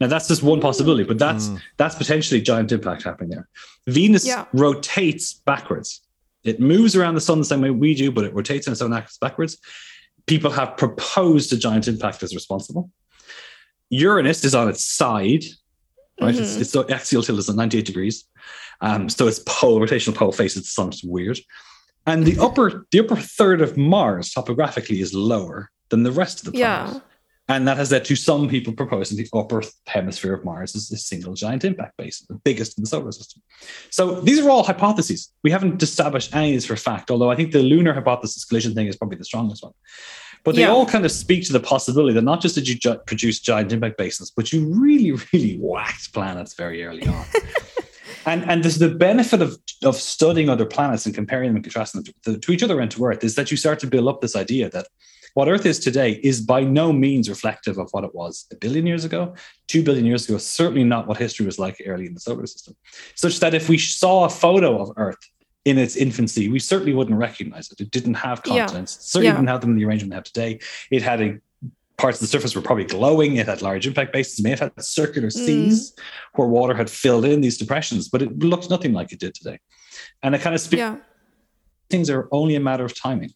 Now 0.00 0.08
that's 0.08 0.28
just 0.28 0.42
one 0.42 0.60
possibility, 0.60 1.04
but 1.04 1.18
that's 1.18 1.46
Mm. 1.48 1.60
that's 1.78 1.94
potentially 1.94 2.40
giant 2.40 2.72
impact 2.72 3.04
happening 3.04 3.30
there. 3.30 3.48
Venus 3.86 4.26
Yeah. 4.26 4.44
rotates 4.52 5.34
backwards. 5.34 6.00
It 6.44 6.60
moves 6.60 6.94
around 6.94 7.14
the 7.14 7.20
sun 7.20 7.38
the 7.38 7.44
same 7.44 7.60
way 7.60 7.70
we 7.70 7.94
do, 7.94 8.10
but 8.10 8.24
it 8.24 8.34
rotates 8.34 8.66
in 8.66 8.72
its 8.72 8.82
own 8.82 8.92
axis 8.92 9.18
backwards. 9.18 9.56
People 10.26 10.50
have 10.50 10.76
proposed 10.76 11.52
a 11.52 11.56
giant 11.56 11.88
impact 11.88 12.22
as 12.22 12.34
responsible. 12.34 12.90
Uranus 13.90 14.44
is 14.44 14.54
on 14.54 14.68
its 14.68 14.84
side, 14.84 15.44
right? 16.20 16.34
It's, 16.34 16.56
Mhm. 16.56 16.60
its 16.60 16.72
the 16.72 16.84
axial 16.90 17.22
tilt 17.22 17.38
is 17.38 17.48
at 17.48 17.56
98 17.56 17.84
degrees. 17.86 18.24
Um, 18.80 19.08
so 19.08 19.26
its 19.26 19.40
pole, 19.46 19.80
rotational 19.80 20.14
pole 20.14 20.32
faces 20.32 20.62
the 20.62 20.68
sun. 20.68 20.88
It's 20.88 21.02
weird. 21.04 21.38
And 22.06 22.24
the 22.24 22.38
upper, 22.38 22.86
the 22.92 23.00
upper 23.00 23.16
third 23.16 23.60
of 23.60 23.76
Mars 23.76 24.32
topographically 24.32 25.00
is 25.00 25.12
lower 25.12 25.70
than 25.88 26.02
the 26.04 26.12
rest 26.12 26.38
of 26.40 26.46
the 26.46 26.58
planet. 26.58 26.94
Yeah. 26.94 27.00
And 27.48 27.68
that 27.68 27.76
has 27.76 27.92
led 27.92 28.04
to 28.06 28.16
some 28.16 28.48
people 28.48 28.72
proposing 28.72 29.16
the 29.16 29.28
upper 29.32 29.62
hemisphere 29.86 30.34
of 30.34 30.44
Mars 30.44 30.74
as 30.74 30.90
a 30.90 30.96
single 30.96 31.34
giant 31.34 31.64
impact 31.64 31.96
basin, 31.96 32.26
the 32.28 32.34
biggest 32.44 32.76
in 32.76 32.82
the 32.82 32.88
solar 32.88 33.12
system. 33.12 33.40
So 33.90 34.20
these 34.20 34.44
are 34.44 34.50
all 34.50 34.64
hypotheses. 34.64 35.32
We 35.44 35.52
haven't 35.52 35.80
established 35.80 36.34
any 36.34 36.50
of 36.50 36.56
this 36.56 36.66
for 36.66 36.74
fact, 36.76 37.08
although 37.10 37.30
I 37.30 37.36
think 37.36 37.52
the 37.52 37.62
lunar 37.62 37.92
hypothesis 37.94 38.44
collision 38.44 38.74
thing 38.74 38.88
is 38.88 38.96
probably 38.96 39.18
the 39.18 39.24
strongest 39.24 39.62
one. 39.62 39.72
But 40.42 40.56
they 40.56 40.62
Yeah. 40.62 40.70
all 40.70 40.86
kind 40.86 41.04
of 41.04 41.12
speak 41.12 41.44
to 41.46 41.52
the 41.52 41.60
possibility 41.60 42.14
that 42.14 42.22
not 42.22 42.40
just 42.40 42.56
did 42.56 42.66
you 42.68 42.74
ju- 42.76 42.98
produce 43.06 43.38
giant 43.38 43.72
impact 43.72 43.96
basins, 43.96 44.32
but 44.32 44.52
you 44.52 44.66
really, 44.66 45.12
really 45.32 45.56
whacked 45.58 46.12
planets 46.12 46.54
very 46.54 46.84
early 46.84 47.06
on. 47.06 47.24
And 48.26 48.48
and 48.50 48.62
this, 48.62 48.76
the 48.76 48.88
benefit 48.88 49.40
of, 49.40 49.56
of 49.82 49.96
studying 49.96 50.48
other 50.48 50.66
planets 50.66 51.06
and 51.06 51.14
comparing 51.14 51.48
them 51.48 51.56
and 51.56 51.64
contrasting 51.64 52.02
them 52.02 52.14
to, 52.24 52.38
to 52.38 52.52
each 52.52 52.62
other 52.62 52.80
and 52.80 52.90
to 52.90 53.04
Earth 53.04 53.24
is 53.24 53.34
that 53.36 53.50
you 53.50 53.56
start 53.56 53.78
to 53.80 53.86
build 53.86 54.08
up 54.08 54.20
this 54.20 54.36
idea 54.36 54.68
that 54.70 54.86
what 55.34 55.48
Earth 55.48 55.66
is 55.66 55.78
today 55.78 56.12
is 56.22 56.40
by 56.40 56.62
no 56.64 56.92
means 56.92 57.28
reflective 57.28 57.76
of 57.78 57.90
what 57.92 58.04
it 58.04 58.14
was 58.14 58.46
a 58.52 58.56
billion 58.56 58.86
years 58.86 59.04
ago, 59.04 59.34
two 59.68 59.82
billion 59.82 60.06
years 60.06 60.26
ago, 60.26 60.38
certainly 60.38 60.82
not 60.82 61.06
what 61.06 61.18
history 61.18 61.44
was 61.44 61.58
like 61.58 61.80
early 61.86 62.06
in 62.06 62.14
the 62.14 62.20
solar 62.20 62.46
system. 62.46 62.74
Such 63.14 63.38
that 63.40 63.52
if 63.52 63.68
we 63.68 63.76
saw 63.76 64.24
a 64.24 64.30
photo 64.30 64.80
of 64.80 64.92
Earth 64.96 65.18
in 65.66 65.76
its 65.76 65.94
infancy, 65.94 66.48
we 66.48 66.58
certainly 66.58 66.94
wouldn't 66.94 67.18
recognize 67.18 67.70
it. 67.70 67.80
It 67.80 67.90
didn't 67.90 68.14
have 68.14 68.40
Yeah. 68.46 68.60
continents, 68.64 68.96
certainly 69.00 69.26
Yeah. 69.26 69.32
didn't 69.34 69.48
have 69.48 69.60
them 69.60 69.70
in 69.70 69.76
the 69.76 69.84
arrangement 69.84 70.10
they 70.10 70.16
have 70.16 70.24
today. 70.24 70.58
It 70.90 71.02
had 71.02 71.20
a 71.20 71.38
parts 71.96 72.18
of 72.18 72.20
the 72.20 72.26
surface 72.26 72.54
were 72.54 72.62
probably 72.62 72.84
glowing. 72.84 73.36
It 73.36 73.46
had 73.46 73.62
large 73.62 73.86
impact 73.86 74.12
bases, 74.12 74.38
it 74.38 74.42
may 74.42 74.50
have 74.50 74.60
had 74.60 74.82
circular 74.82 75.28
hmm. 75.28 75.38
seas 75.38 75.94
where 76.34 76.48
water 76.48 76.74
had 76.74 76.90
filled 76.90 77.24
in 77.24 77.40
these 77.40 77.58
depressions, 77.58 78.08
but 78.08 78.22
it 78.22 78.38
looked 78.38 78.70
nothing 78.70 78.92
like 78.92 79.12
it 79.12 79.20
did 79.20 79.34
today. 79.34 79.58
And 80.22 80.34
it 80.34 80.40
kind 80.40 80.54
of 80.54 80.60
speaks 80.60 80.80
Yeah. 80.80 80.96
things 81.90 82.10
are 82.10 82.28
only 82.32 82.54
a 82.56 82.60
matter 82.60 82.84
of 82.84 82.94
timing. 82.94 83.32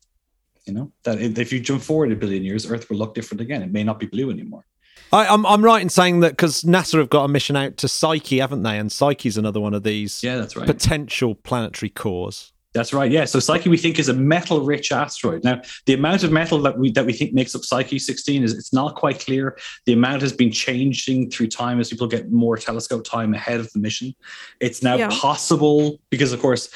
You 0.67 0.75
know, 0.75 0.93
that 1.05 1.21
if 1.21 1.39
if 1.39 1.53
you 1.53 1.61
jump 1.61 1.83
forward 1.83 2.13
a 2.13 2.17
billion 2.17 2.45
years, 2.45 2.71
Earth 2.71 2.91
will 2.91 2.99
look 2.99 3.15
different 3.15 3.41
again. 3.41 3.63
It 3.63 3.73
may 3.73 3.83
not 3.83 3.99
be 3.99 4.07
blue 4.07 4.31
anymore. 4.31 4.67
I, 5.13 5.27
I'm 5.27 5.45
I'm 5.47 5.65
right 5.65 5.83
in 5.83 5.89
saying 5.89 6.21
that 6.21 6.33
because 6.33 6.63
NASA 6.63 6.99
have 6.99 7.11
got 7.11 7.25
a 7.25 7.29
mission 7.29 7.57
out 7.57 7.79
to 7.79 7.89
Psyche, 7.89 8.39
haven't 8.39 8.63
they? 8.63 8.79
And 8.79 8.93
Psyche's 8.93 9.37
another 9.37 9.59
one 9.59 9.75
of 9.75 9.83
these 9.83 10.23
Yeah, 10.23 10.37
that's 10.37 10.55
right. 10.57 10.67
potential 10.67 11.35
planetary 11.35 11.91
cores. 11.91 12.53
That's 12.73 12.93
right. 12.93 13.11
Yeah. 13.11 13.25
So 13.25 13.41
Psyche 13.41 13.69
we 13.69 13.77
think 13.77 13.99
is 13.99 14.09
a 14.09 14.15
metal-rich 14.15 14.93
asteroid. 14.93 15.43
Now, 15.43 15.61
the 15.87 15.95
amount 15.95 16.23
of 16.23 16.31
metal 16.31 16.61
that 16.63 16.79
we 16.79 16.93
that 16.93 17.05
we 17.05 17.13
think 17.13 17.33
makes 17.33 17.55
up 17.55 17.65
Psyche 17.65 17.99
16 17.99 18.45
is 18.45 18.55
it's 18.55 18.73
not 18.73 18.95
quite 18.95 19.19
clear. 19.19 19.59
The 19.87 19.93
amount 19.93 20.23
has 20.23 20.33
been 20.33 20.53
changing 20.53 21.31
through 21.31 21.49
time 21.49 21.81
as 21.81 21.91
people 21.91 22.07
get 22.07 22.31
more 22.31 22.57
telescope 22.57 23.05
time 23.05 23.35
ahead 23.35 23.59
of 23.59 23.73
the 23.73 23.81
mission. 23.81 24.15
It's 24.61 24.83
now 24.83 24.97
Yeah. 24.97 25.09
possible 25.11 25.99
because, 26.11 26.33
of 26.33 26.41
course, 26.41 26.71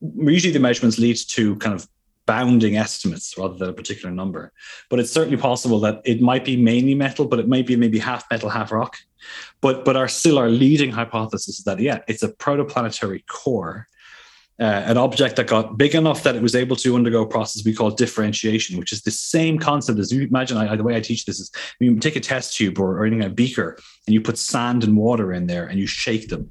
usually 0.00 0.52
the 0.52 0.60
measurements 0.60 0.98
lead 0.98 1.16
to 1.16 1.56
kind 1.56 1.74
of 1.74 1.88
bounding 2.26 2.76
estimates 2.76 3.36
rather 3.38 3.54
than 3.54 3.70
a 3.70 3.72
particular 3.72 4.14
number. 4.14 4.52
But 4.90 5.00
it's 5.00 5.10
certainly 5.10 5.38
possible 5.38 5.80
that 5.80 6.02
it 6.04 6.20
might 6.20 6.44
be 6.44 6.56
mainly 6.56 6.94
metal, 6.94 7.26
but 7.26 7.38
it 7.38 7.48
might 7.48 7.66
be 7.66 7.76
maybe 7.76 7.98
half 7.98 8.24
metal, 8.30 8.50
half 8.50 8.72
rock. 8.72 8.98
But 9.62 9.86
but 9.86 9.96
our 9.96 10.06
still 10.08 10.38
our 10.38 10.50
leading 10.50 10.92
hypothesis 10.92 11.58
is 11.58 11.64
that 11.64 11.80
yeah, 11.80 12.00
it's 12.08 12.22
a 12.22 12.28
protoplanetary 12.28 13.26
core 13.26 13.86
uh, 14.60 14.82
an 14.84 14.98
object 14.98 15.36
that 15.36 15.46
got 15.46 15.78
big 15.78 15.94
enough 15.94 16.22
that 16.22 16.36
it 16.36 16.42
was 16.42 16.54
able 16.54 16.76
to 16.76 16.94
undergo 16.94 17.22
a 17.22 17.26
process 17.26 17.64
we 17.64 17.72
call 17.72 17.90
differentiation, 17.90 18.78
which 18.78 18.92
is 18.92 19.00
the 19.00 19.10
same 19.10 19.58
concept 19.58 19.98
as 19.98 20.12
you 20.12 20.26
imagine. 20.26 20.58
I, 20.58 20.76
the 20.76 20.82
way 20.82 20.96
I 20.96 21.00
teach 21.00 21.24
this 21.24 21.40
is 21.40 21.50
you 21.78 21.98
take 21.98 22.16
a 22.16 22.20
test 22.20 22.56
tube 22.56 22.78
or, 22.78 22.98
or 22.98 23.06
in 23.06 23.22
a 23.22 23.30
beaker 23.30 23.78
and 24.06 24.12
you 24.12 24.20
put 24.20 24.36
sand 24.36 24.84
and 24.84 24.96
water 24.96 25.32
in 25.32 25.46
there 25.46 25.66
and 25.66 25.78
you 25.78 25.86
shake 25.86 26.28
them. 26.28 26.50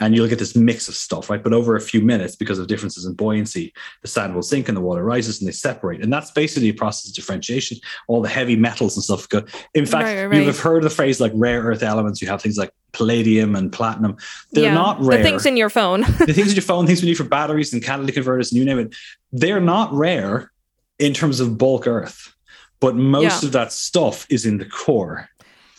And 0.00 0.16
you'll 0.16 0.26
get 0.28 0.38
this 0.38 0.56
mix 0.56 0.88
of 0.88 0.94
stuff, 0.94 1.28
right? 1.30 1.42
But 1.42 1.52
over 1.52 1.76
a 1.76 1.80
few 1.80 2.00
minutes, 2.00 2.34
because 2.34 2.58
of 2.58 2.66
differences 2.66 3.04
in 3.04 3.12
buoyancy, 3.14 3.72
the 4.02 4.08
sand 4.08 4.34
will 4.34 4.42
sink 4.42 4.68
and 4.68 4.76
the 4.76 4.80
water 4.80 5.04
rises 5.04 5.40
and 5.40 5.46
they 5.46 5.52
separate. 5.52 6.02
And 6.02 6.12
that's 6.12 6.30
basically 6.30 6.70
a 6.70 6.74
process 6.74 7.10
of 7.10 7.14
differentiation. 7.14 7.78
All 8.08 8.22
the 8.22 8.28
heavy 8.28 8.56
metals 8.56 8.96
and 8.96 9.04
stuff 9.04 9.28
go. 9.28 9.44
In 9.74 9.86
fact, 9.86 10.04
Right, 10.04 10.24
right, 10.24 10.40
you 10.40 10.46
have 10.46 10.58
heard 10.58 10.82
the 10.82 10.90
phrase 10.90 11.20
like 11.20 11.32
rare 11.34 11.62
earth 11.62 11.82
elements. 11.82 12.20
You 12.22 12.28
have 12.28 12.42
things 12.42 12.56
like 12.56 12.72
palladium 12.92 13.54
and 13.54 13.72
platinum. 13.72 14.16
They're 14.52 14.64
yeah. 14.64 14.74
not 14.74 15.00
rare 15.00 15.18
The 15.18 15.24
things 15.24 15.46
in 15.46 15.56
your 15.56 15.70
phone. 15.70 16.00
the 16.26 16.32
things 16.32 16.48
in 16.48 16.54
your 16.56 16.62
phone, 16.62 16.86
things 16.86 17.02
we 17.02 17.08
need 17.08 17.16
for 17.16 17.24
batteries 17.24 17.72
and 17.72 17.82
catalytic 17.82 18.14
converters, 18.14 18.50
and 18.50 18.58
you 18.58 18.64
name 18.64 18.78
it, 18.78 18.94
they're 19.32 19.60
not 19.60 19.92
rare 19.92 20.50
in 20.98 21.14
terms 21.14 21.40
of 21.40 21.56
bulk 21.58 21.86
earth. 21.86 22.34
But 22.80 22.96
most 22.96 23.42
Yeah. 23.42 23.48
of 23.48 23.52
that 23.52 23.72
stuff 23.72 24.26
is 24.30 24.46
in 24.46 24.58
the 24.58 24.64
core, 24.64 25.28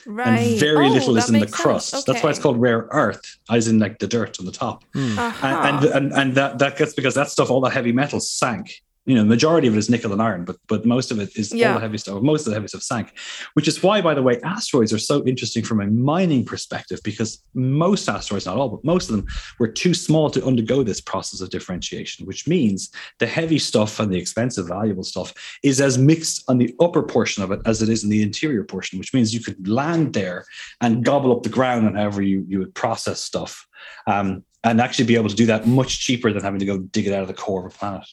right. 0.05 0.27
and 0.51 0.59
very 0.59 0.87
Oh, 0.87 0.91
little 0.91 1.17
is 1.17 1.27
in 1.27 1.33
the 1.33 1.39
makes 1.41 1.51
sense. 1.51 1.61
crust. 1.61 2.05
That's 2.05 2.23
why 2.23 2.29
it's 2.29 2.39
called 2.39 2.59
rare 2.59 2.87
earth, 2.91 3.21
as 3.49 3.67
in 3.67 3.79
like 3.79 3.99
the 3.99 4.07
dirt 4.07 4.39
on 4.39 4.45
the 4.45 4.51
top. 4.51 4.83
Uh-huh. 4.95 5.47
And, 5.47 5.85
and 5.85 5.93
and 5.95 6.13
and 6.13 6.35
that 6.35 6.59
that 6.59 6.77
gets 6.77 6.93
because 6.93 7.15
that 7.15 7.29
stuff, 7.29 7.49
all 7.49 7.61
that 7.61 7.71
heavy 7.73 7.91
metal 7.91 8.19
sank. 8.19 8.81
You 9.05 9.15
know, 9.15 9.21
the 9.21 9.29
majority 9.29 9.67
of 9.67 9.73
it 9.73 9.77
is 9.77 9.89
nickel 9.89 10.13
and 10.13 10.21
iron, 10.21 10.45
but 10.45 10.57
but 10.67 10.85
most 10.85 11.11
of 11.11 11.19
it 11.19 11.35
is 11.35 11.51
all 11.51 11.57
the 11.75 11.79
heavy 11.79 11.97
stuff. 11.97 12.21
Most 12.21 12.41
of 12.41 12.51
the 12.51 12.55
heavy 12.55 12.67
stuff 12.67 12.83
sank, 12.83 13.17
which 13.55 13.67
is 13.67 13.81
why, 13.81 13.99
by 13.99 14.13
the 14.13 14.21
way, 14.21 14.39
asteroids 14.43 14.93
are 14.93 14.99
so 14.99 15.23
interesting 15.25 15.63
from 15.63 15.81
a 15.81 15.87
mining 15.87 16.45
perspective 16.45 16.99
because 17.03 17.43
most 17.53 18.07
asteroids, 18.07 18.45
not 18.45 18.57
all, 18.57 18.69
but 18.69 18.85
most 18.85 19.09
of 19.09 19.15
them, 19.15 19.25
were 19.59 19.67
too 19.67 19.93
small 19.93 20.29
to 20.29 20.45
undergo 20.45 20.83
this 20.83 21.01
process 21.01 21.41
of 21.41 21.49
differentiation. 21.49 22.25
Which 22.27 22.47
means 22.47 22.91
the 23.19 23.27
heavy 23.27 23.57
stuff 23.57 23.99
and 23.99 24.13
the 24.13 24.19
expensive, 24.19 24.67
valuable 24.67 25.03
stuff 25.03 25.33
is 25.63 25.81
as 25.81 25.97
mixed 25.97 26.43
on 26.47 26.59
the 26.59 26.75
upper 26.79 27.01
portion 27.01 27.43
of 27.43 27.51
it 27.51 27.61
as 27.65 27.81
it 27.81 27.89
is 27.89 28.03
in 28.03 28.09
the 28.09 28.21
interior 28.21 28.63
portion. 28.63 28.99
Which 28.99 29.13
means 29.13 29.33
you 29.33 29.39
could 29.39 29.67
land 29.67 30.13
there 30.13 30.45
and 30.79 31.03
gobble 31.03 31.35
up 31.35 31.43
the 31.43 31.49
ground 31.49 31.87
and 31.87 31.97
however 31.97 32.21
you 32.21 32.45
you 32.47 32.59
would 32.59 32.75
process 32.75 33.21
stuff 33.21 33.67
um, 34.07 34.43
and 34.63 34.79
actually 34.79 35.05
be 35.05 35.15
able 35.15 35.29
to 35.29 35.35
do 35.35 35.45
that 35.47 35.67
much 35.67 35.99
cheaper 35.99 36.31
than 36.31 36.43
having 36.43 36.59
to 36.59 36.65
go 36.65 36.77
dig 36.77 37.07
it 37.07 37.13
out 37.13 37.21
of 37.21 37.27
the 37.27 37.33
core 37.33 37.65
of 37.65 37.73
a 37.73 37.77
planet. 37.77 38.07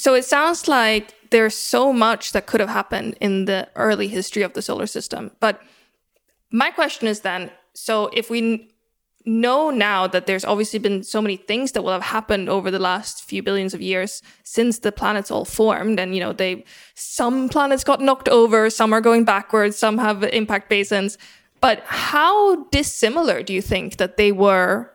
So 0.00 0.14
it 0.14 0.24
sounds 0.24 0.66
like 0.66 1.12
there's 1.28 1.54
so 1.54 1.92
much 1.92 2.32
that 2.32 2.46
could 2.46 2.60
have 2.60 2.70
happened 2.70 3.18
in 3.20 3.44
the 3.44 3.68
early 3.76 4.08
history 4.08 4.40
of 4.40 4.54
the 4.54 4.62
solar 4.62 4.86
system. 4.86 5.30
But 5.40 5.60
my 6.50 6.70
question 6.70 7.06
is 7.06 7.20
then 7.20 7.50
so 7.74 8.08
if 8.14 8.30
we 8.30 8.72
know 9.26 9.68
now 9.68 10.06
that 10.06 10.24
there's 10.24 10.46
obviously 10.46 10.78
been 10.78 11.02
so 11.02 11.20
many 11.20 11.36
things 11.36 11.72
that 11.72 11.82
will 11.82 11.92
have 11.92 12.16
happened 12.16 12.48
over 12.48 12.70
the 12.70 12.78
last 12.78 13.22
few 13.24 13.42
billions 13.42 13.74
of 13.74 13.82
years 13.82 14.22
since 14.42 14.78
the 14.78 14.90
planets 14.90 15.30
all 15.30 15.44
formed 15.44 16.00
and 16.00 16.14
you 16.14 16.20
know 16.20 16.32
they 16.32 16.64
some 16.94 17.50
planets 17.50 17.84
got 17.84 18.00
knocked 18.00 18.30
over 18.30 18.70
some 18.70 18.94
are 18.94 19.02
going 19.02 19.24
backwards 19.24 19.76
some 19.76 19.98
have 19.98 20.24
impact 20.32 20.70
basins 20.70 21.18
but 21.60 21.82
how 21.84 22.64
dissimilar 22.70 23.42
do 23.42 23.52
you 23.52 23.60
think 23.60 23.98
that 23.98 24.16
they 24.16 24.32
were 24.32 24.90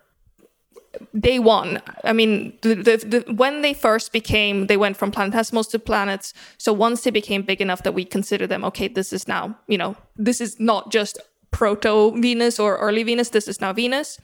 day 1.19 1.39
one 1.39 1.81
i 2.03 2.13
mean 2.13 2.57
the, 2.61 2.75
the, 2.75 2.97
the, 2.97 3.33
when 3.33 3.61
they 3.61 3.73
first 3.73 4.11
became 4.11 4.67
they 4.67 4.77
went 4.77 4.97
from 4.97 5.11
planetesimals 5.11 5.69
to 5.71 5.79
planets. 5.79 6.33
So 6.57 6.73
once 6.73 7.01
they 7.01 7.11
became 7.11 7.41
big 7.43 7.61
enough 7.61 7.83
that 7.83 7.93
we 7.93 8.05
consider 8.05 8.47
them 8.47 8.63
okay 8.65 8.87
this 8.87 9.13
is 9.13 9.27
now 9.27 9.57
you 9.67 9.77
know 9.77 9.95
this 10.15 10.41
is 10.41 10.59
not 10.59 10.91
just 10.91 11.19
proto 11.51 12.11
venus 12.19 12.59
or 12.59 12.77
early 12.77 13.03
venus 13.03 13.29
this 13.29 13.47
is 13.47 13.61
now 13.61 13.73
venus. 13.73 14.19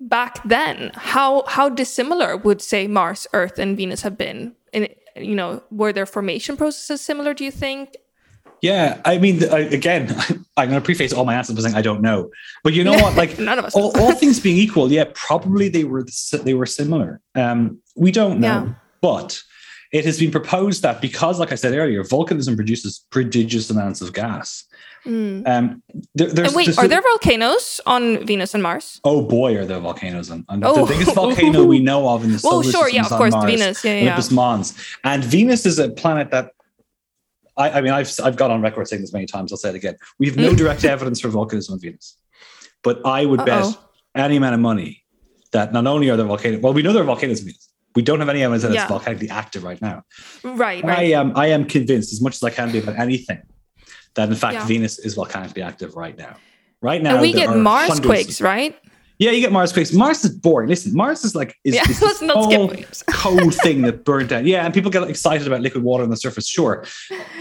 Back 0.00 0.42
then 0.44 0.92
how 0.94 1.44
how 1.46 1.68
dissimilar 1.68 2.36
would 2.36 2.62
say 2.62 2.86
mars 2.86 3.26
earth 3.32 3.58
and 3.58 3.76
venus 3.76 4.02
have 4.02 4.16
been? 4.16 4.54
In 4.72 4.88
you 5.16 5.34
know 5.34 5.62
were 5.70 5.92
their 5.92 6.06
formation 6.06 6.56
processes 6.56 7.00
similar 7.00 7.34
do 7.34 7.44
you 7.44 7.50
think 7.50 7.96
Yeah, 8.62 9.00
I 9.04 9.18
mean, 9.18 9.42
I, 9.52 9.60
again, 9.60 10.14
I'm 10.56 10.68
going 10.68 10.80
to 10.80 10.84
preface 10.84 11.12
all 11.12 11.24
my 11.24 11.34
answers 11.34 11.56
by 11.56 11.62
saying 11.62 11.74
I 11.74 11.82
don't 11.82 12.02
know, 12.02 12.30
but 12.62 12.72
you 12.74 12.84
know 12.84 12.92
what? 12.92 13.16
Like, 13.16 13.38
None 13.50 13.58
of 13.58 13.64
us 13.64 13.74
all, 13.74 13.98
all 13.98 14.12
things 14.14 14.38
being 14.46 14.58
equal, 14.58 14.90
yeah, 14.92 15.04
probably 15.14 15.68
they 15.68 15.84
were 15.84 16.04
they 16.42 16.54
were 16.54 16.66
similar. 16.66 17.20
Um, 17.34 17.78
we 17.96 18.10
don't 18.12 18.38
know, 18.40 18.46
Yeah. 18.66 18.72
but 19.00 19.42
it 19.92 20.04
has 20.04 20.18
been 20.20 20.30
proposed 20.30 20.82
that 20.82 21.00
because, 21.00 21.40
like 21.40 21.52
I 21.52 21.56
said 21.56 21.74
earlier, 21.74 22.04
volcanism 22.04 22.54
produces 22.54 23.04
prodigious 23.10 23.70
amounts 23.70 24.00
of 24.02 24.12
gas. 24.12 24.64
Um, 25.06 25.82
there, 26.14 26.28
there's, 26.28 26.48
and 26.48 26.54
wait 26.54 26.66
there's- 26.66 26.76
are 26.78 26.86
there 26.86 27.00
volcanoes 27.00 27.80
on 27.86 28.26
venus 28.26 28.52
and 28.52 28.62
mars 28.62 29.00
Oh 29.02 29.22
boy, 29.22 29.56
are 29.56 29.64
there 29.64 29.80
volcanoes! 29.80 30.30
on, 30.30 30.44
and 30.50 30.62
Oh. 30.62 30.84
the 30.84 30.92
biggest 30.92 31.14
volcano 31.14 31.64
we 31.64 31.78
know 31.78 32.06
of 32.10 32.22
in 32.22 32.32
the 32.32 32.38
solar 32.38 32.62
system? 32.62 32.78
Oh, 32.78 32.82
sure, 32.82 32.88
system 32.90 32.96
yeah, 32.96 33.10
of 33.10 33.18
course, 33.18 33.32
Mars, 33.32 33.50
Venus, 33.50 33.82
yeah, 33.84 33.94
yeah, 33.94 34.02
Olympus 34.02 34.30
Mons, 34.30 34.74
and 35.04 35.24
Venus 35.24 35.64
is 35.64 35.78
a 35.78 35.88
planet 35.88 36.30
that. 36.32 36.50
I, 37.60 37.78
I 37.78 37.80
mean, 37.80 37.92
I've 37.92 38.10
I've 38.22 38.36
got 38.36 38.50
on 38.50 38.62
record 38.62 38.88
saying 38.88 39.02
this 39.02 39.12
many 39.12 39.26
times. 39.26 39.52
I'll 39.52 39.58
say 39.58 39.68
it 39.68 39.74
again. 39.74 39.96
We 40.18 40.26
have 40.26 40.36
no 40.36 40.52
mm. 40.52 40.56
direct 40.56 40.84
evidence 40.84 41.20
for 41.20 41.28
volcanism 41.28 41.72
on 41.72 41.80
Venus, 41.80 42.16
but 42.82 43.04
I 43.04 43.26
would 43.26 43.44
bet 43.44 43.62
Uh-oh. 43.62 43.78
any 44.14 44.36
amount 44.36 44.54
of 44.54 44.60
money 44.60 45.04
that 45.52 45.72
not 45.72 45.86
only 45.86 46.10
are 46.10 46.16
there 46.16 46.26
volcanoes. 46.26 46.60
Well, 46.62 46.72
we 46.72 46.82
know 46.82 46.92
there 46.92 47.02
are 47.02 47.06
volcanoes 47.06 47.40
on 47.40 47.46
Venus. 47.46 47.68
We 47.94 48.02
don't 48.02 48.20
have 48.20 48.28
any 48.28 48.42
evidence 48.42 48.62
that 48.62 48.72
Yeah. 48.72 48.82
it's 48.82 48.90
volcanically 48.90 49.30
active 49.30 49.64
right 49.64 49.80
now. 49.82 50.02
right 50.44 50.84
I 50.84 51.02
am 51.20 51.36
I 51.36 51.48
am 51.48 51.64
convinced, 51.64 52.12
as 52.12 52.20
much 52.20 52.36
as 52.36 52.42
I 52.42 52.50
can 52.50 52.72
be 52.72 52.78
about 52.78 52.98
anything, 52.98 53.42
that 54.14 54.28
in 54.28 54.34
fact 54.36 54.54
Yeah. 54.54 54.66
Venus 54.66 54.98
is 54.98 55.14
volcanically 55.14 55.62
active 55.62 55.96
right 55.96 56.16
now. 56.16 56.36
Right 56.82 57.02
now, 57.02 57.12
and 57.14 57.20
we 57.20 57.32
get 57.32 57.54
mars 57.54 58.00
quakes 58.00 58.40
right 58.40 58.74
yeah, 59.20 59.30
you 59.30 59.40
get 59.40 59.52
Mars 59.52 59.72
quakes. 59.72 59.92
Mars 59.92 60.24
is 60.24 60.34
boring. 60.34 60.68
Listen, 60.68 60.94
Mars 60.96 61.24
is 61.24 61.34
like 61.36 61.54
is, 61.62 61.74
Yeah, 61.74 61.82
is 61.88 62.00
let's 62.08 62.22
not 62.22 62.36
whole 62.36 62.74
cold 63.10 63.54
thing 63.56 63.82
that 63.82 64.04
burnt 64.04 64.30
down. 64.30 64.46
Yeah, 64.46 64.64
and 64.64 64.74
people 64.74 64.90
get 64.90 65.02
excited 65.08 65.46
about 65.46 65.60
liquid 65.60 65.84
water 65.84 66.02
on 66.02 66.10
the 66.10 66.16
surface, 66.16 66.48
sure. 66.48 66.84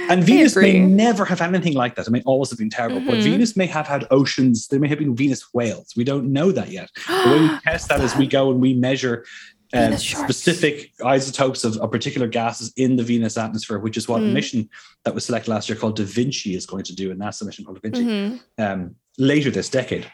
And 0.10 0.24
Venus 0.24 0.56
may 0.56 0.78
never 0.80 1.24
have 1.26 1.40
had 1.40 1.50
anything 1.56 1.74
like 1.76 1.96
that. 1.96 2.06
It 2.08 2.12
may 2.12 2.22
always 2.26 2.50
have 2.52 2.60
been 2.60 2.70
terrible. 2.70 3.00
But 3.00 3.16
Mhm. 3.16 3.24
Venus 3.24 3.56
may 3.58 3.66
have 3.66 3.88
had 3.88 4.06
oceans. 4.12 4.68
There 4.68 4.80
may 4.80 4.90
have 4.90 5.00
been 5.00 5.16
Venus 5.16 5.44
whales. 5.54 5.94
We 5.96 6.04
don't 6.04 6.32
know 6.34 6.52
that 6.52 6.70
yet. 6.72 6.90
The 7.08 7.30
way 7.32 7.40
we 7.42 7.60
test 7.64 7.88
that 7.90 8.02
is 8.02 8.16
we 8.16 8.28
go 8.28 8.52
and 8.52 8.60
we 8.62 8.74
measure 8.74 9.26
uh, 9.72 9.96
specific 9.98 10.92
isotopes 11.06 11.64
of, 11.64 11.78
of 11.78 11.92
particular 11.92 12.28
gases 12.28 12.74
in 12.76 12.96
the 12.96 13.04
Venus 13.04 13.38
atmosphere, 13.38 13.78
which 13.80 13.98
is 13.98 14.08
what 14.08 14.20
a 14.22 14.26
Mm. 14.26 14.34
mission 14.34 14.70
that 15.06 15.14
was 15.16 15.26
selected 15.26 15.50
last 15.52 15.70
year 15.70 15.78
called 15.78 15.96
Da 15.96 16.04
Vinci 16.04 16.56
is 16.56 16.66
going 16.66 16.84
to 16.86 16.96
do, 16.96 17.12
and 17.12 17.22
a 17.22 17.26
NASA 17.26 17.46
mission 17.46 17.64
called 17.66 17.80
Da 17.80 17.88
Vinci 17.90 18.04
Mhm. 18.04 18.40
um, 18.58 18.96
later 19.20 19.52
this 19.52 19.70
decade. 19.70 20.06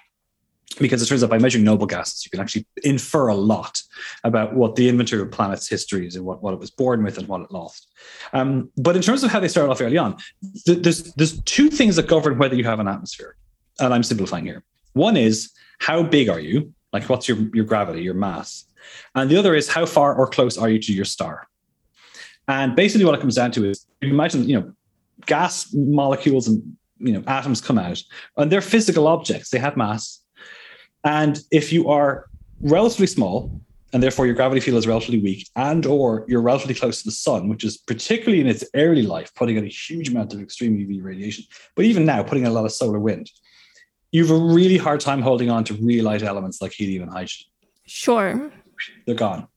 Because 0.79 1.01
it 1.01 1.05
turns 1.05 1.23
out 1.23 1.29
by 1.29 1.37
measuring 1.37 1.63
noble 1.63 1.87
gases, 1.87 2.25
you 2.25 2.31
can 2.31 2.41
actually 2.41 2.65
infer 2.83 3.29
a 3.29 3.35
lot 3.35 3.81
about 4.23 4.53
what 4.55 4.75
the 4.75 4.89
inventory 4.89 5.21
of 5.21 5.31
planet's 5.31 5.69
history 5.69 6.05
is 6.05 6.15
and 6.15 6.25
what, 6.25 6.43
what 6.43 6.53
it 6.53 6.59
was 6.59 6.69
born 6.69 7.03
with 7.03 7.17
and 7.17 7.27
what 7.27 7.41
it 7.41 7.51
lost. 7.51 7.87
Um, 8.33 8.69
but 8.75 8.95
in 8.95 9.01
terms 9.01 9.23
of 9.23 9.31
how 9.31 9.39
they 9.39 9.47
started 9.47 9.71
off 9.71 9.79
early 9.79 9.97
on, 9.97 10.17
th- 10.65 10.79
there's, 10.79 11.13
there's 11.13 11.41
two 11.43 11.69
things 11.69 11.95
that 11.95 12.07
govern 12.07 12.37
whether 12.37 12.55
you 12.55 12.65
have 12.65 12.79
an 12.79 12.87
atmosphere. 12.89 13.37
And 13.79 13.93
I'm 13.93 14.03
simplifying 14.03 14.45
here. 14.45 14.63
One 14.93 15.15
is 15.15 15.51
how 15.79 16.03
big 16.03 16.27
are 16.29 16.39
you? 16.39 16.73
Like 16.91 17.07
what's 17.09 17.27
your, 17.27 17.37
your 17.53 17.65
gravity, 17.65 18.01
your 18.01 18.13
mass? 18.13 18.65
And 19.13 19.29
the 19.29 19.37
other 19.37 19.55
is 19.55 19.69
how 19.69 19.85
far 19.85 20.13
or 20.13 20.27
close 20.27 20.57
are 20.57 20.69
you 20.69 20.79
to 20.79 20.93
your 20.93 21.05
star? 21.05 21.47
And 22.47 22.75
basically 22.75 23.05
what 23.05 23.15
it 23.15 23.21
comes 23.21 23.35
down 23.35 23.51
to 23.51 23.69
is 23.69 23.85
imagine, 24.01 24.47
you 24.47 24.59
know, 24.59 24.73
gas 25.25 25.73
molecules 25.73 26.47
and 26.47 26.75
you 26.99 27.13
know 27.13 27.23
atoms 27.27 27.61
come 27.61 27.77
out 27.77 28.01
and 28.37 28.51
they're 28.51 28.61
physical 28.61 29.07
objects 29.07 29.49
they 29.49 29.59
have 29.59 29.75
mass 29.77 30.21
and 31.05 31.39
if 31.51 31.71
you 31.71 31.89
are 31.89 32.25
relatively 32.61 33.07
small 33.07 33.61
and 33.93 34.01
therefore 34.03 34.25
your 34.25 34.35
gravity 34.35 34.59
field 34.59 34.77
is 34.77 34.87
relatively 34.87 35.19
weak 35.19 35.47
and 35.55 35.85
or 35.85 36.25
you're 36.27 36.41
relatively 36.41 36.73
close 36.75 36.99
to 36.99 37.05
the 37.05 37.11
sun 37.11 37.47
which 37.47 37.63
is 37.63 37.77
particularly 37.77 38.41
in 38.41 38.47
its 38.47 38.63
early 38.75 39.03
life 39.03 39.33
putting 39.35 39.57
out 39.57 39.63
a 39.63 39.67
huge 39.67 40.09
amount 40.09 40.33
of 40.33 40.41
extreme 40.41 40.77
uv 40.77 41.03
radiation 41.03 41.43
but 41.75 41.85
even 41.85 42.05
now 42.05 42.21
putting 42.23 42.45
out 42.45 42.51
a 42.51 42.53
lot 42.53 42.65
of 42.65 42.71
solar 42.71 42.99
wind 42.99 43.29
you 44.11 44.25
have 44.25 44.31
a 44.31 44.39
really 44.39 44.77
hard 44.77 45.01
time 45.01 45.21
holding 45.21 45.49
on 45.49 45.63
to 45.65 45.73
real 45.73 46.05
light 46.05 46.23
elements 46.23 46.61
like 46.61 46.71
helium 46.71 47.03
and 47.03 47.11
hydrogen. 47.11 47.47
Sure. 47.85 48.49
They're 49.05 49.13
gone. 49.13 49.47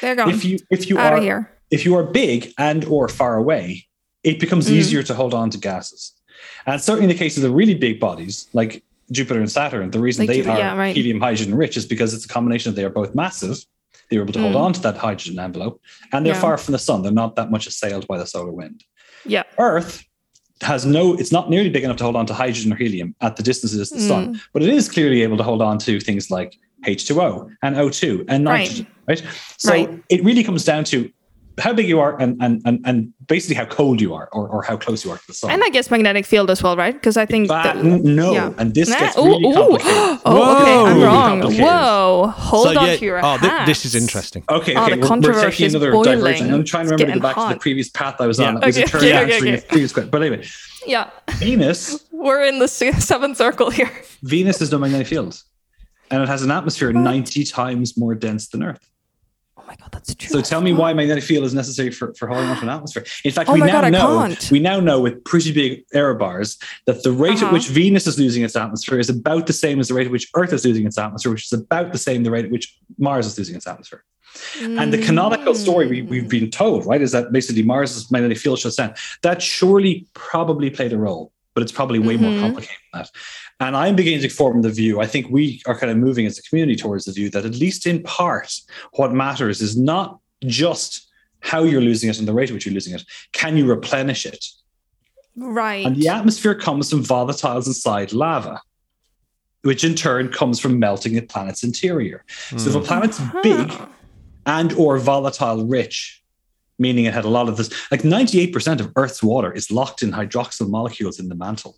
They're 0.00 0.16
gone. 0.16 0.30
If 0.30 0.42
you 0.42 0.58
if 0.70 0.88
you 0.88 0.96
out 0.98 1.12
are 1.12 1.20
here. 1.20 1.52
if 1.70 1.84
you 1.84 1.94
are 1.96 2.02
big 2.02 2.54
and 2.56 2.84
or 2.86 3.08
far 3.08 3.36
away, 3.36 3.86
it 4.24 4.40
becomes 4.40 4.68
Mm. 4.68 4.72
easier 4.72 5.02
to 5.02 5.12
hold 5.12 5.34
on 5.34 5.50
to 5.50 5.58
gases. 5.58 6.12
And 6.64 6.80
certainly 6.80 7.04
in 7.04 7.08
the 7.10 7.22
case 7.24 7.36
of 7.36 7.42
the 7.42 7.50
really 7.50 7.74
big 7.74 8.00
bodies 8.00 8.48
like 8.54 8.82
Jupiter 9.12 9.40
and 9.40 9.50
Saturn, 9.50 9.90
the 9.90 10.00
reason 10.00 10.22
Like 10.22 10.28
they 10.28 10.36
Jupiter, 10.38 10.52
are 10.54 10.58
yeah, 10.58 10.76
right. 10.76 10.94
helium 10.94 11.20
hydrogen 11.20 11.54
rich 11.54 11.76
is 11.76 11.86
because 11.86 12.12
it's 12.14 12.24
a 12.24 12.28
combination 12.28 12.70
of 12.70 12.76
they 12.76 12.84
are 12.84 12.90
both 12.90 13.14
massive, 13.14 13.56
they 14.10 14.16
were 14.18 14.24
able 14.24 14.32
to 14.32 14.40
hold 14.40 14.54
Mm. 14.54 14.60
on 14.60 14.72
to 14.74 14.80
that 14.82 14.96
hydrogen 14.96 15.38
envelope, 15.38 15.80
and 16.12 16.24
they're 16.26 16.34
Yeah. 16.34 16.40
far 16.40 16.58
from 16.58 16.72
the 16.72 16.78
sun. 16.78 17.02
They're 17.02 17.12
not 17.12 17.36
that 17.36 17.50
much 17.50 17.66
assailed 17.66 18.06
by 18.06 18.18
the 18.18 18.26
solar 18.26 18.52
wind. 18.52 18.82
yeah 19.28 19.42
Earth 19.58 20.04
has 20.62 20.86
no, 20.86 21.14
it's 21.14 21.32
not 21.32 21.50
nearly 21.50 21.68
big 21.68 21.84
enough 21.84 21.96
to 21.98 22.04
hold 22.04 22.16
on 22.16 22.26
to 22.26 22.34
hydrogen 22.34 22.72
or 22.72 22.76
helium 22.76 23.14
at 23.20 23.36
the 23.36 23.42
distances 23.42 23.90
of 23.92 23.98
the 23.98 24.02
sun, 24.04 24.40
but 24.52 24.62
it 24.62 24.68
is 24.68 24.88
clearly 24.88 25.22
able 25.22 25.36
to 25.36 25.42
hold 25.42 25.60
on 25.62 25.78
to 25.78 25.98
things 26.00 26.30
like 26.30 26.56
H2O 26.86 27.50
and 27.62 27.76
O2 27.76 28.24
and 28.28 28.44
Right. 28.46 28.60
nitrogen, 28.60 28.86
right? 29.08 29.22
So 29.58 29.72
Right. 29.72 30.02
it 30.08 30.24
really 30.24 30.44
comes 30.44 30.64
down 30.64 30.84
to 30.84 31.10
how 31.58 31.72
big 31.72 31.88
you 31.88 31.98
are 32.00 32.20
and 32.20 32.36
and 32.42 32.60
and, 32.66 32.80
and 32.84 33.12
basically 33.26 33.54
how 33.56 33.64
cold 33.64 34.00
you 34.00 34.12
are 34.14 34.28
or, 34.32 34.46
or 34.48 34.62
how 34.62 34.76
close 34.76 35.04
you 35.04 35.10
are 35.10 35.16
to 35.18 35.26
the 35.26 35.32
sun. 35.32 35.50
and 35.50 35.62
i 35.64 35.70
guess 35.70 35.90
magnetic 35.90 36.26
field 36.26 36.50
as 36.50 36.62
well 36.62 36.76
right 36.76 36.92
because 36.94 37.16
i 37.16 37.24
think 37.24 37.48
But 37.48 37.62
that, 37.62 37.84
no, 37.84 38.32
yeah. 38.32 38.52
and 38.58 38.74
this 38.74 38.88
Nah, 38.90 38.98
gets 38.98 39.16
ooh, 39.18 39.24
really 39.24 39.46
ooh. 39.46 39.54
complicated. 39.54 40.20
oh 40.26 40.56
okay 40.62 40.90
i'm 40.90 40.98
Whoa. 40.98 41.04
wrong 41.06 41.40
Complicated. 41.40 41.64
whoa 41.64 42.26
hold 42.36 42.68
so 42.74 42.78
on 42.80 42.86
yeah, 42.86 42.96
to 42.96 43.04
your 43.04 43.20
oh, 43.24 43.38
thi- 43.38 43.64
this 43.66 43.84
is 43.86 43.94
interesting. 43.94 44.44
Okay, 44.50 44.74
Oh, 44.74 44.82
okay, 44.84 44.90
the 44.92 44.96
we're, 44.96 45.02
we're 45.02 45.08
controversy 45.08 45.50
taking 45.50 45.66
is 45.66 45.74
another 45.74 45.92
boiling. 45.92 46.18
diversion. 46.18 46.52
I'm 46.54 46.64
trying 46.64 46.86
to 46.88 46.92
remember 46.94 46.98
to 46.98 47.04
go 47.04 47.06
getting 47.06 47.22
back 47.22 47.48
to 47.48 47.54
the 47.54 47.60
previous 47.60 47.88
path 47.88 48.16
I 48.20 48.26
was 48.26 48.38
Yeah. 48.38 48.48
on. 48.48 48.62
It 48.62 48.66
was 48.66 48.76
a 48.76 48.84
turn 48.84 49.00
okay, 49.00 49.10
okay, 49.22 49.34
answering 49.34 49.54
okay. 49.54 49.64
a 49.64 49.68
previous 49.68 49.92
question. 49.92 50.10
But 50.10 50.22
anyway, 50.22 50.44
yeah 50.86 51.10
Venus, 51.38 52.04
we're 52.12 52.42
in 52.44 52.58
the 52.58 52.68
seventh 52.68 53.36
circle 53.38 53.70
here 53.70 53.90
Venus 54.22 54.60
is 54.60 54.70
no 54.72 54.78
magnetic 54.78 55.06
field. 55.06 55.40
and 56.10 56.22
it 56.22 56.28
has 56.28 56.42
an 56.42 56.50
atmosphere 56.50 56.92
90 56.92 57.44
times 57.44 57.96
more 57.96 58.14
dense 58.14 58.48
than 58.48 58.62
Earth. 58.62 58.84
Oh 59.78 59.82
my 59.82 59.86
god, 59.86 59.92
that's 59.92 60.14
true. 60.14 60.28
So 60.28 60.40
tell 60.40 60.60
me 60.60 60.72
why 60.72 60.92
magnetic 60.94 61.24
field 61.24 61.44
is 61.44 61.54
necessary 61.54 61.90
for, 61.90 62.14
for 62.14 62.26
holding 62.28 62.46
onto 62.48 62.62
an 62.62 62.68
atmosphere. 62.70 63.04
In 63.24 63.30
fact, 63.32 63.48
Oh 63.50 63.54
we 63.54 63.60
now 63.60 63.82
God, 63.82 63.92
know 63.92 64.36
we 64.50 64.58
now 64.60 64.80
know 64.80 65.00
with 65.00 65.22
pretty 65.24 65.52
big 65.52 65.84
error 65.92 66.14
bars 66.14 66.58
that 66.86 67.02
the 67.02 67.12
rate 67.12 67.36
Uh-huh. 67.36 67.46
at 67.46 67.52
which 67.52 67.68
Venus 67.68 68.06
is 68.06 68.18
losing 68.18 68.42
its 68.42 68.56
atmosphere 68.56 68.98
is 68.98 69.10
about 69.10 69.46
the 69.46 69.52
same 69.52 69.78
as 69.80 69.88
the 69.88 69.94
rate 69.94 70.06
at 70.06 70.12
which 70.12 70.28
Earth 70.34 70.52
is 70.52 70.64
losing 70.64 70.86
its 70.86 70.96
atmosphere, 70.98 71.32
which 71.32 71.44
is 71.44 71.52
about 71.52 71.92
the 71.92 71.98
same 71.98 72.22
the 72.24 72.30
rate 72.30 72.46
at 72.46 72.50
which 72.50 72.76
Mars 72.98 73.26
is 73.26 73.36
losing 73.38 73.54
its 73.56 73.66
atmosphere. 73.66 74.02
And 74.62 74.92
the 74.92 74.98
canonical 74.98 75.54
story 75.54 75.86
we, 75.86 76.02
we've 76.02 76.28
been 76.28 76.50
told, 76.50 76.84
right, 76.86 77.00
is 77.00 77.12
that 77.12 77.32
basically 77.32 77.62
Mars' 77.62 78.10
magnetic 78.10 78.36
field 78.38 78.58
shuts 78.58 78.76
down. 78.76 78.94
That 79.22 79.40
surely 79.40 80.06
probably 80.12 80.68
played 80.68 80.92
a 80.92 80.98
role, 80.98 81.32
but 81.54 81.62
it's 81.62 81.72
probably 81.72 81.98
way 81.98 82.16
more 82.18 82.32
Mhm. 82.32 82.40
complicated 82.40 82.76
than 82.92 83.02
that. 83.02 83.10
And 83.58 83.74
I'm 83.74 83.96
beginning 83.96 84.20
to 84.20 84.28
form 84.28 84.62
the 84.62 84.70
view, 84.70 85.00
I 85.00 85.06
think 85.06 85.28
we 85.30 85.62
are 85.66 85.78
kind 85.78 85.90
of 85.90 85.96
moving 85.96 86.26
as 86.26 86.38
a 86.38 86.42
community 86.42 86.76
towards 86.76 87.06
the 87.06 87.12
view 87.12 87.30
that, 87.30 87.46
at 87.46 87.54
least 87.54 87.86
in 87.86 88.02
part, 88.02 88.52
what 88.92 89.12
matters 89.12 89.62
is 89.62 89.76
not 89.78 90.18
just 90.44 91.10
how 91.40 91.62
you're 91.62 91.80
losing 91.80 92.10
it 92.10 92.18
and 92.18 92.28
the 92.28 92.34
rate 92.34 92.50
at 92.50 92.54
which 92.54 92.66
you're 92.66 92.74
losing 92.74 92.94
it. 92.94 93.04
Can 93.32 93.56
you 93.56 93.66
replenish 93.66 94.26
it? 94.26 94.44
right. 95.36 95.86
And 95.86 95.96
the 95.96 96.08
atmosphere 96.08 96.54
comes 96.54 96.90
from 96.90 97.04
volatiles 97.04 97.66
inside 97.66 98.12
lava, 98.12 98.60
which 99.62 99.84
in 99.84 99.94
turn 99.94 100.30
comes 100.30 100.58
from 100.58 100.78
melting 100.78 101.16
a 101.18 101.22
planet's 101.22 101.62
interior. 101.62 102.24
So 102.56 102.70
if 102.70 102.74
a 102.74 102.78
hmm. 102.78 102.84
planet's 102.84 103.20
big 103.42 103.70
Huh. 103.70 103.86
and 104.46 104.72
or 104.74 104.98
volatile 104.98 105.66
rich, 105.66 106.22
meaning 106.78 107.04
it 107.04 107.14
had 107.14 107.24
a 107.24 107.28
lot 107.28 107.48
of 107.48 107.56
this, 107.56 107.70
like 107.90 108.02
98% 108.02 108.80
of 108.80 108.92
Earth's 108.96 109.22
water 109.22 109.52
is 109.52 109.70
locked 109.70 110.02
in 110.02 110.12
hydroxyl 110.12 110.68
molecules 110.68 111.18
in 111.18 111.28
the 111.28 111.34
mantle. 111.34 111.76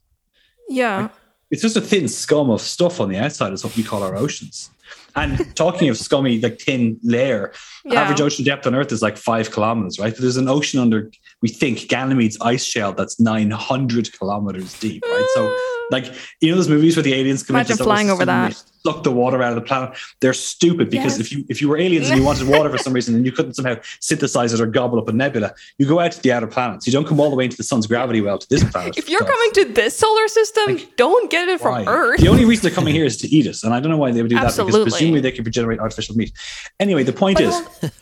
Yeah. 0.69 1.09
It's 1.51 1.63
just 1.63 1.77
a 1.77 1.81
thin 1.81 2.09
scum 2.09 2.51
of 2.51 2.61
stuff 2.61 3.01
on 3.01 3.09
the 3.09 3.17
outside 3.19 3.53
is 3.53 3.65
what 3.65 3.77
we 3.77 3.83
call 3.83 4.03
our 4.03 4.17
oceans. 4.17 4.71
And 5.17 5.55
talking 5.57 5.89
of 5.89 5.97
scummy, 6.07 6.41
like 6.41 6.61
thin 6.61 6.99
layer, 7.03 7.53
Yeah. 7.85 8.03
average 8.03 8.21
ocean 8.21 8.45
depth 8.45 8.67
on 8.67 8.75
Earth 8.75 8.93
is 8.93 9.03
like 9.03 9.17
five 9.17 9.51
kilometers, 9.51 9.99
right? 9.99 10.13
But 10.13 10.21
there's 10.21 10.37
an 10.37 10.49
ocean 10.49 10.79
under, 10.81 11.11
we 11.43 11.49
think, 11.49 11.79
Ganymede's 11.81 12.39
ice 12.41 12.65
shell 12.65 12.93
that's 12.93 13.19
900 13.19 14.13
kilometers 14.19 14.79
deep, 14.79 15.03
right? 15.07 15.27
So, 15.35 15.49
ah. 15.57 15.78
Like, 15.91 16.13
you 16.41 16.51
know, 16.51 16.57
those 16.57 16.69
movies 16.69 16.97
where 16.97 17.03
the 17.03 17.15
aliens 17.15 17.43
come 17.43 17.57
Imagine 17.57 17.73
into 17.73 17.85
flying 17.85 18.11
over 18.11 18.25
that. 18.25 18.63
suck 18.87 19.03
the 19.03 19.11
water 19.13 19.43
out 19.43 19.51
of 19.51 19.57
the 19.57 19.61
planet. 19.67 19.97
They're 20.21 20.33
stupid 20.33 20.91
because 20.91 21.19
Yes. 21.19 21.21
if 21.21 21.33
you 21.33 21.45
if 21.49 21.61
you 21.61 21.69
were 21.69 21.79
aliens 21.79 22.09
and 22.11 22.19
you 22.19 22.25
wanted 22.25 22.47
water 22.49 22.71
for 22.71 22.79
some 22.79 22.93
reason 22.93 23.15
and 23.15 23.25
you 23.27 23.33
couldn't 23.33 23.55
somehow 23.55 23.77
synthesize 24.01 24.53
it 24.53 24.61
or 24.61 24.67
gobble 24.67 24.99
up 24.99 25.09
a 25.09 25.13
nebula, 25.13 25.53
you 25.79 25.87
go 25.87 25.99
out 26.01 26.13
to 26.13 26.23
the 26.23 26.33
outer 26.33 26.47
planets. 26.47 26.87
You 26.87 26.93
don't 26.93 27.07
come 27.07 27.21
all 27.21 27.31
the 27.31 27.37
way 27.37 27.45
into 27.45 27.57
the 27.57 27.63
sun's 27.65 27.87
gravity 27.87 28.21
well 28.21 28.39
to 28.39 28.49
this 28.49 28.63
planet. 28.65 28.97
If 28.99 29.09
you're 29.09 29.21
coming 29.25 29.51
to 29.55 29.65
this 29.67 29.97
solar 29.97 30.29
system, 30.29 30.79
don't 30.97 31.31
get 31.31 31.49
it 31.49 31.61
from 31.61 31.73
Why? 31.73 31.85
Earth. 31.87 32.21
The 32.21 32.29
only 32.29 32.45
reason 32.45 32.63
they're 32.63 32.75
coming 32.75 32.95
here 32.95 33.05
is 33.05 33.17
to 33.19 33.29
eat 33.29 33.47
us, 33.47 33.65
and 33.65 33.73
I 33.75 33.81
don't 33.81 33.91
know 33.91 33.99
why 33.99 34.11
they 34.13 34.23
would 34.23 34.29
do 34.31 34.37
that 34.37 34.57
because 34.57 34.83
presumably 34.83 35.21
they 35.21 35.33
could 35.33 35.47
regenerate 35.47 35.81
artificial 35.81 36.17
meat. 36.17 36.33
Anyway, 36.81 37.03
the 37.03 37.13
point 37.13 37.41
is, 37.41 37.55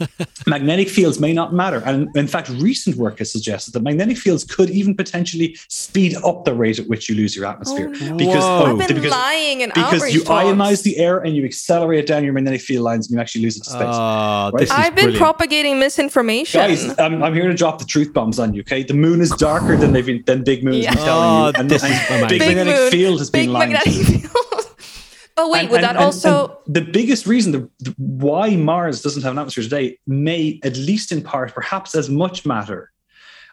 magnetic 0.46 0.88
fields 0.88 1.20
may 1.20 1.32
not 1.32 1.52
matter, 1.52 1.82
and 1.84 2.14
in 2.16 2.26
fact, 2.26 2.48
recent 2.50 2.96
work 2.96 3.18
has 3.18 3.30
suggested 3.32 3.72
that 3.74 3.82
magnetic 3.82 4.16
fields 4.18 4.44
could 4.44 4.70
even 4.70 4.94
potentially 4.94 5.56
speed 5.68 6.14
up 6.24 6.44
the 6.44 6.54
rate 6.54 6.78
at 6.78 6.86
which 6.88 7.08
you 7.08 7.14
lose 7.14 7.34
your 7.36 7.46
atmosphere 7.46 7.75
Oh, 7.78 8.16
because 8.16 8.42
Whoa. 8.44 8.62
oh, 8.62 8.66
I've 8.66 8.78
been 8.88 8.96
because 8.96 9.10
lying 9.10 9.62
and 9.62 9.72
because 9.74 10.12
you 10.14 10.22
talks. 10.24 10.44
ionize 10.46 10.82
the 10.82 10.96
air 10.98 11.18
and 11.18 11.36
you 11.36 11.44
accelerate 11.44 12.00
it 12.00 12.06
down 12.06 12.24
your 12.24 12.32
magnetic 12.32 12.60
field 12.60 12.84
lines 12.84 13.06
and 13.06 13.14
you 13.16 13.20
actually 13.20 13.42
lose 13.42 13.56
it 13.56 13.64
to 13.64 13.70
space. 13.70 13.82
Ah, 13.84 14.50
Right? 14.52 14.60
this 14.60 14.70
is 14.70 14.74
I've 14.76 14.94
been 14.94 15.04
brilliant. 15.04 15.18
propagating 15.18 15.78
misinformation. 15.78 16.60
Guys, 16.60 16.98
I'm, 16.98 17.22
I'm 17.22 17.34
here 17.34 17.48
to 17.48 17.54
drop 17.54 17.78
the 17.78 17.84
truth 17.84 18.12
bombs 18.12 18.38
on 18.38 18.54
you. 18.54 18.60
Okay, 18.60 18.82
the 18.82 18.94
moon 18.94 19.20
is 19.20 19.30
darker 19.30 19.76
than 19.76 19.92
they've 19.92 20.06
been, 20.06 20.22
than 20.26 20.42
Big 20.44 20.64
Moon 20.64 20.74
has 20.74 20.84
Yeah. 20.84 20.94
been 20.94 21.04
telling 21.04 21.28
Oh, 21.30 21.46
you, 21.48 21.52
and, 21.56 21.70
this 21.70 21.82
and 21.84 21.92
is 21.92 22.00
amazing. 22.08 22.28
Big, 22.28 22.38
Big 22.40 22.48
magnetic 22.56 22.74
moon, 22.80 22.90
field 22.90 23.18
has 23.18 23.30
big 23.30 23.46
been 23.46 23.52
lying. 23.52 23.76
to 23.76 23.90
you. 23.90 24.28
but 25.36 25.50
wait, 25.50 25.60
And- 25.62 25.70
would 25.70 25.76
and- 25.78 25.84
that 25.84 25.96
and- 25.96 26.04
also? 26.04 26.58
and 26.66 26.74
the 26.74 26.80
biggest 26.80 27.26
reason 27.26 27.52
the, 27.52 27.68
the- 27.80 27.94
why 27.98 28.56
Mars 28.56 29.02
doesn't 29.02 29.22
have 29.22 29.32
an 29.32 29.38
atmosphere 29.38 29.64
today 29.64 29.98
may, 30.06 30.60
at 30.64 30.76
least 30.76 31.12
in 31.12 31.22
part, 31.22 31.54
perhaps 31.54 31.94
as 31.94 32.08
much 32.08 32.46
matter 32.46 32.90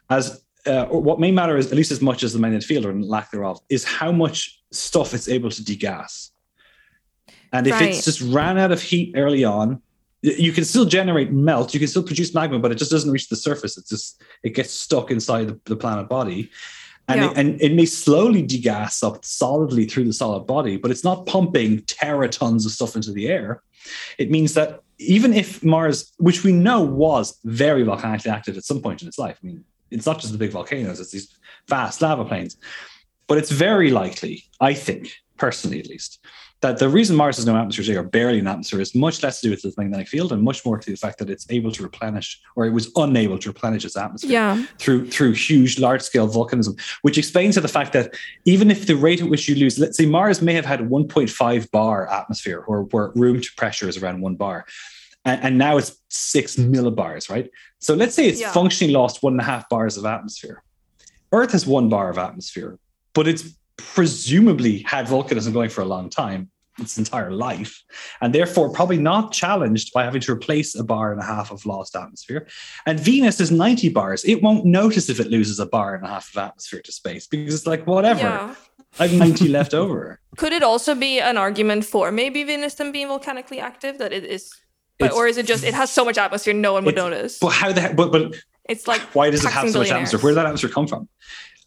as 0.10 0.42
uh, 0.68 0.84
or 0.84 1.02
what 1.02 1.20
may 1.20 1.32
matter 1.32 1.58
is 1.58 1.72
at 1.72 1.78
least 1.78 1.92
as 1.92 2.02
much 2.02 2.24
as 2.24 2.34
the 2.34 2.40
magnetic 2.40 2.68
field 2.68 2.86
or 2.86 2.94
lack 2.94 3.32
thereof 3.32 3.60
is 3.70 3.84
how 3.84 4.12
much 4.12 4.62
stuff 4.72 5.14
it's 5.14 5.28
able 5.28 5.50
to 5.50 5.64
degas. 5.64 6.32
And 7.52 7.68
if 7.68 7.74
Right. 7.74 7.90
it's 7.90 8.06
just 8.06 8.22
ran 8.22 8.58
out 8.58 8.72
of 8.72 8.82
heat 8.82 9.14
early 9.16 9.44
on, 9.44 9.82
you 10.22 10.52
can 10.54 10.64
still 10.64 10.86
generate 10.86 11.32
melt, 11.32 11.74
you 11.74 11.80
can 11.80 11.90
still 11.90 12.04
produce 12.04 12.34
magma, 12.34 12.58
but 12.58 12.72
it 12.72 12.78
just 12.78 12.92
doesn't 12.92 13.12
reach 13.12 13.28
the 13.30 13.36
surface. 13.36 13.78
It 13.78 13.86
just 13.88 14.22
it 14.42 14.52
gets 14.52 14.72
stuck 14.72 15.12
inside 15.12 15.48
the, 15.50 15.60
the 15.66 15.76
planet 15.76 16.08
body. 16.08 16.50
And, 17.10 17.20
Yeah. 17.20 17.32
it, 17.32 17.38
and 17.38 17.62
it 17.62 17.74
may 17.74 17.86
slowly 17.86 18.42
degas 18.42 19.04
up 19.04 19.26
solidly 19.26 19.86
through 19.86 20.06
the 20.06 20.14
solid 20.14 20.48
body, 20.48 20.78
but 20.78 20.90
it's 20.90 21.04
not 21.04 21.26
pumping 21.26 21.80
teratons 21.82 22.66
of 22.66 22.72
stuff 22.72 22.96
into 22.96 23.12
the 23.12 23.28
air. 23.28 23.62
It 24.18 24.32
means 24.32 24.54
that 24.54 24.80
even 25.00 25.34
if 25.34 25.62
Mars, 25.62 26.14
which 26.18 26.46
we 26.46 26.54
know 26.54 26.82
was 26.82 27.38
very 27.44 27.84
volcanically 27.84 28.32
active 28.32 28.56
at 28.58 28.64
some 28.64 28.82
point 28.82 29.02
in 29.02 29.10
its 29.10 29.20
life, 29.20 29.38
I 29.44 29.48
mean, 29.48 29.66
it's 29.94 30.06
not 30.06 30.20
just 30.20 30.32
the 30.32 30.38
big 30.40 30.52
volcanoes, 30.52 31.00
it's 31.00 31.12
these 31.12 31.36
vast 31.68 32.02
lava 32.02 32.26
plains. 32.26 32.58
But 33.28 33.38
it's 33.38 33.52
very 33.52 33.90
likely, 33.90 34.44
I 34.60 34.74
think, 34.74 35.12
personally 35.38 35.80
at 35.80 35.88
least, 35.88 36.20
that 36.62 36.78
the 36.78 36.88
reason 36.88 37.16
Mars 37.16 37.36
has 37.38 37.46
no 37.46 37.58
atmosphere 37.58 37.84
today, 37.86 37.98
or 37.98 38.04
barely 38.04 38.40
an 38.40 38.48
atmosphere, 38.48 38.80
is 38.80 38.96
much 38.96 39.22
less 39.24 39.42
to 39.42 39.48
do 39.48 39.52
with 39.52 39.62
the 39.62 39.74
magnetic 39.78 40.08
field 40.08 40.32
and 40.32 40.42
much 40.42 40.66
more 40.66 40.78
to 40.78 40.92
the 40.92 40.96
fact 40.98 41.18
that 41.20 41.30
it's 41.30 41.46
able 41.50 41.72
to 41.72 41.84
replenish, 41.84 42.40
or 42.56 42.66
it 42.66 42.72
was 42.72 42.90
unable 42.96 43.38
to 43.40 43.50
replenish 43.50 43.84
its 43.86 43.98
atmosphere 43.98 44.32
Yeah. 44.32 44.66
through 44.80 45.10
through 45.10 45.34
huge, 45.34 45.80
large 45.80 46.02
scale 46.02 46.28
volcanism, 46.28 46.80
which 47.02 47.18
explains 47.18 47.56
to 47.56 47.62
the 47.62 47.68
fact 47.68 47.92
that 47.94 48.14
even 48.46 48.72
if 48.72 48.88
the 48.88 48.96
rate 48.96 49.22
at 49.22 49.30
which 49.30 49.48
you 49.50 49.56
lose, 49.56 49.78
let's 49.80 49.98
say 49.98 50.06
Mars 50.06 50.42
may 50.42 50.54
have 50.54 50.66
had 50.66 50.80
a 50.82 50.86
1.5 50.86 51.70
bar 51.72 52.10
atmosphere, 52.10 52.64
or 52.68 52.84
where 52.92 53.12
room 53.16 53.42
to 53.42 53.50
pressure 53.58 53.88
is 53.90 53.98
around 53.98 54.22
one 54.22 54.36
bar, 54.36 54.66
and, 55.26 55.42
and 55.44 55.58
now 55.58 55.78
it's 55.78 55.96
six 56.10 56.56
millibars, 56.58 57.30
right? 57.30 57.50
So 57.80 57.94
let's 57.94 58.16
say 58.16 58.28
it's 58.28 58.42
Yeah. 58.42 58.52
functionally 58.52 58.94
lost 58.94 59.24
one 59.24 59.34
and 59.34 59.42
a 59.42 59.46
half 59.46 59.68
bars 59.70 59.98
of 59.98 60.06
atmosphere. 60.06 60.64
Earth 61.32 61.52
has 61.52 61.66
one 61.66 61.90
bar 61.90 62.10
of 62.10 62.18
atmosphere, 62.18 62.78
but 63.14 63.28
it's 63.28 63.44
presumably 63.78 64.80
had 64.80 65.08
volcanism 65.08 65.54
going 65.54 65.70
for 65.70 65.82
a 65.82 65.86
long 65.86 66.10
time, 66.10 66.50
its 66.80 66.98
entire 66.98 67.32
life, 67.32 67.84
and 68.22 68.34
therefore 68.34 68.72
probably 68.72 68.98
not 68.98 69.32
challenged 69.32 69.94
by 69.94 70.04
having 70.04 70.22
to 70.22 70.32
replace 70.32 70.76
a 70.76 70.84
bar 70.84 71.12
and 71.12 71.22
a 71.22 71.24
half 71.24 71.52
of 71.52 71.66
lost 71.66 71.96
atmosphere. 71.96 72.48
And 72.86 73.00
Venus 73.00 73.40
is 73.40 73.52
90 73.52 73.90
bars. 73.90 74.24
It 74.26 74.42
won't 74.44 74.66
notice 74.66 75.10
if 75.10 75.20
it 75.20 75.28
loses 75.28 75.60
a 75.60 75.66
bar 75.66 75.96
and 75.96 76.04
a 76.06 76.08
half 76.08 76.30
of 76.32 76.38
atmosphere 76.38 76.82
to 76.82 76.92
space 76.92 77.26
because 77.28 77.54
it's 77.54 77.68
like, 77.68 77.86
whatever, 77.88 78.22
Yeah. 78.22 78.56
I 79.00 79.08
have 79.08 79.18
90 79.18 79.48
left 79.48 79.74
over. 79.74 80.20
Could 80.38 80.54
it 80.54 80.62
also 80.64 80.94
be 80.94 81.20
an 81.20 81.38
argument 81.38 81.86
for 81.86 82.12
maybe 82.12 82.44
Venus 82.44 82.76
then 82.76 82.92
being 82.92 83.08
volcanically 83.08 83.60
active 83.60 83.98
that 83.98 84.12
it 84.14 84.24
is, 84.24 84.54
but, 85.00 85.06
It's- 85.08 85.18
or 85.18 85.28
is 85.28 85.38
it 85.38 85.46
just 85.46 85.64
it 85.64 85.74
has 85.74 85.92
so 85.92 86.06
much 86.06 86.18
atmosphere 86.18 86.54
no 86.54 86.74
one 86.74 86.86
would 86.86 86.96
notice? 86.96 87.40
But 87.40 87.50
how 87.50 87.72
the 87.72 87.82
heck, 87.82 87.96
but, 87.96 88.12
but 88.12 88.36
It's 88.70 88.88
like 88.88 89.02
why 89.16 89.30
does 89.30 89.44
it 89.44 89.52
have 89.52 89.70
so 89.70 89.80
much 89.80 89.90
atmosphere? 89.92 90.20
Where 90.20 90.32
did 90.32 90.38
that 90.38 90.46
atmosphere 90.46 90.70
come 90.70 90.88
from? 90.88 91.08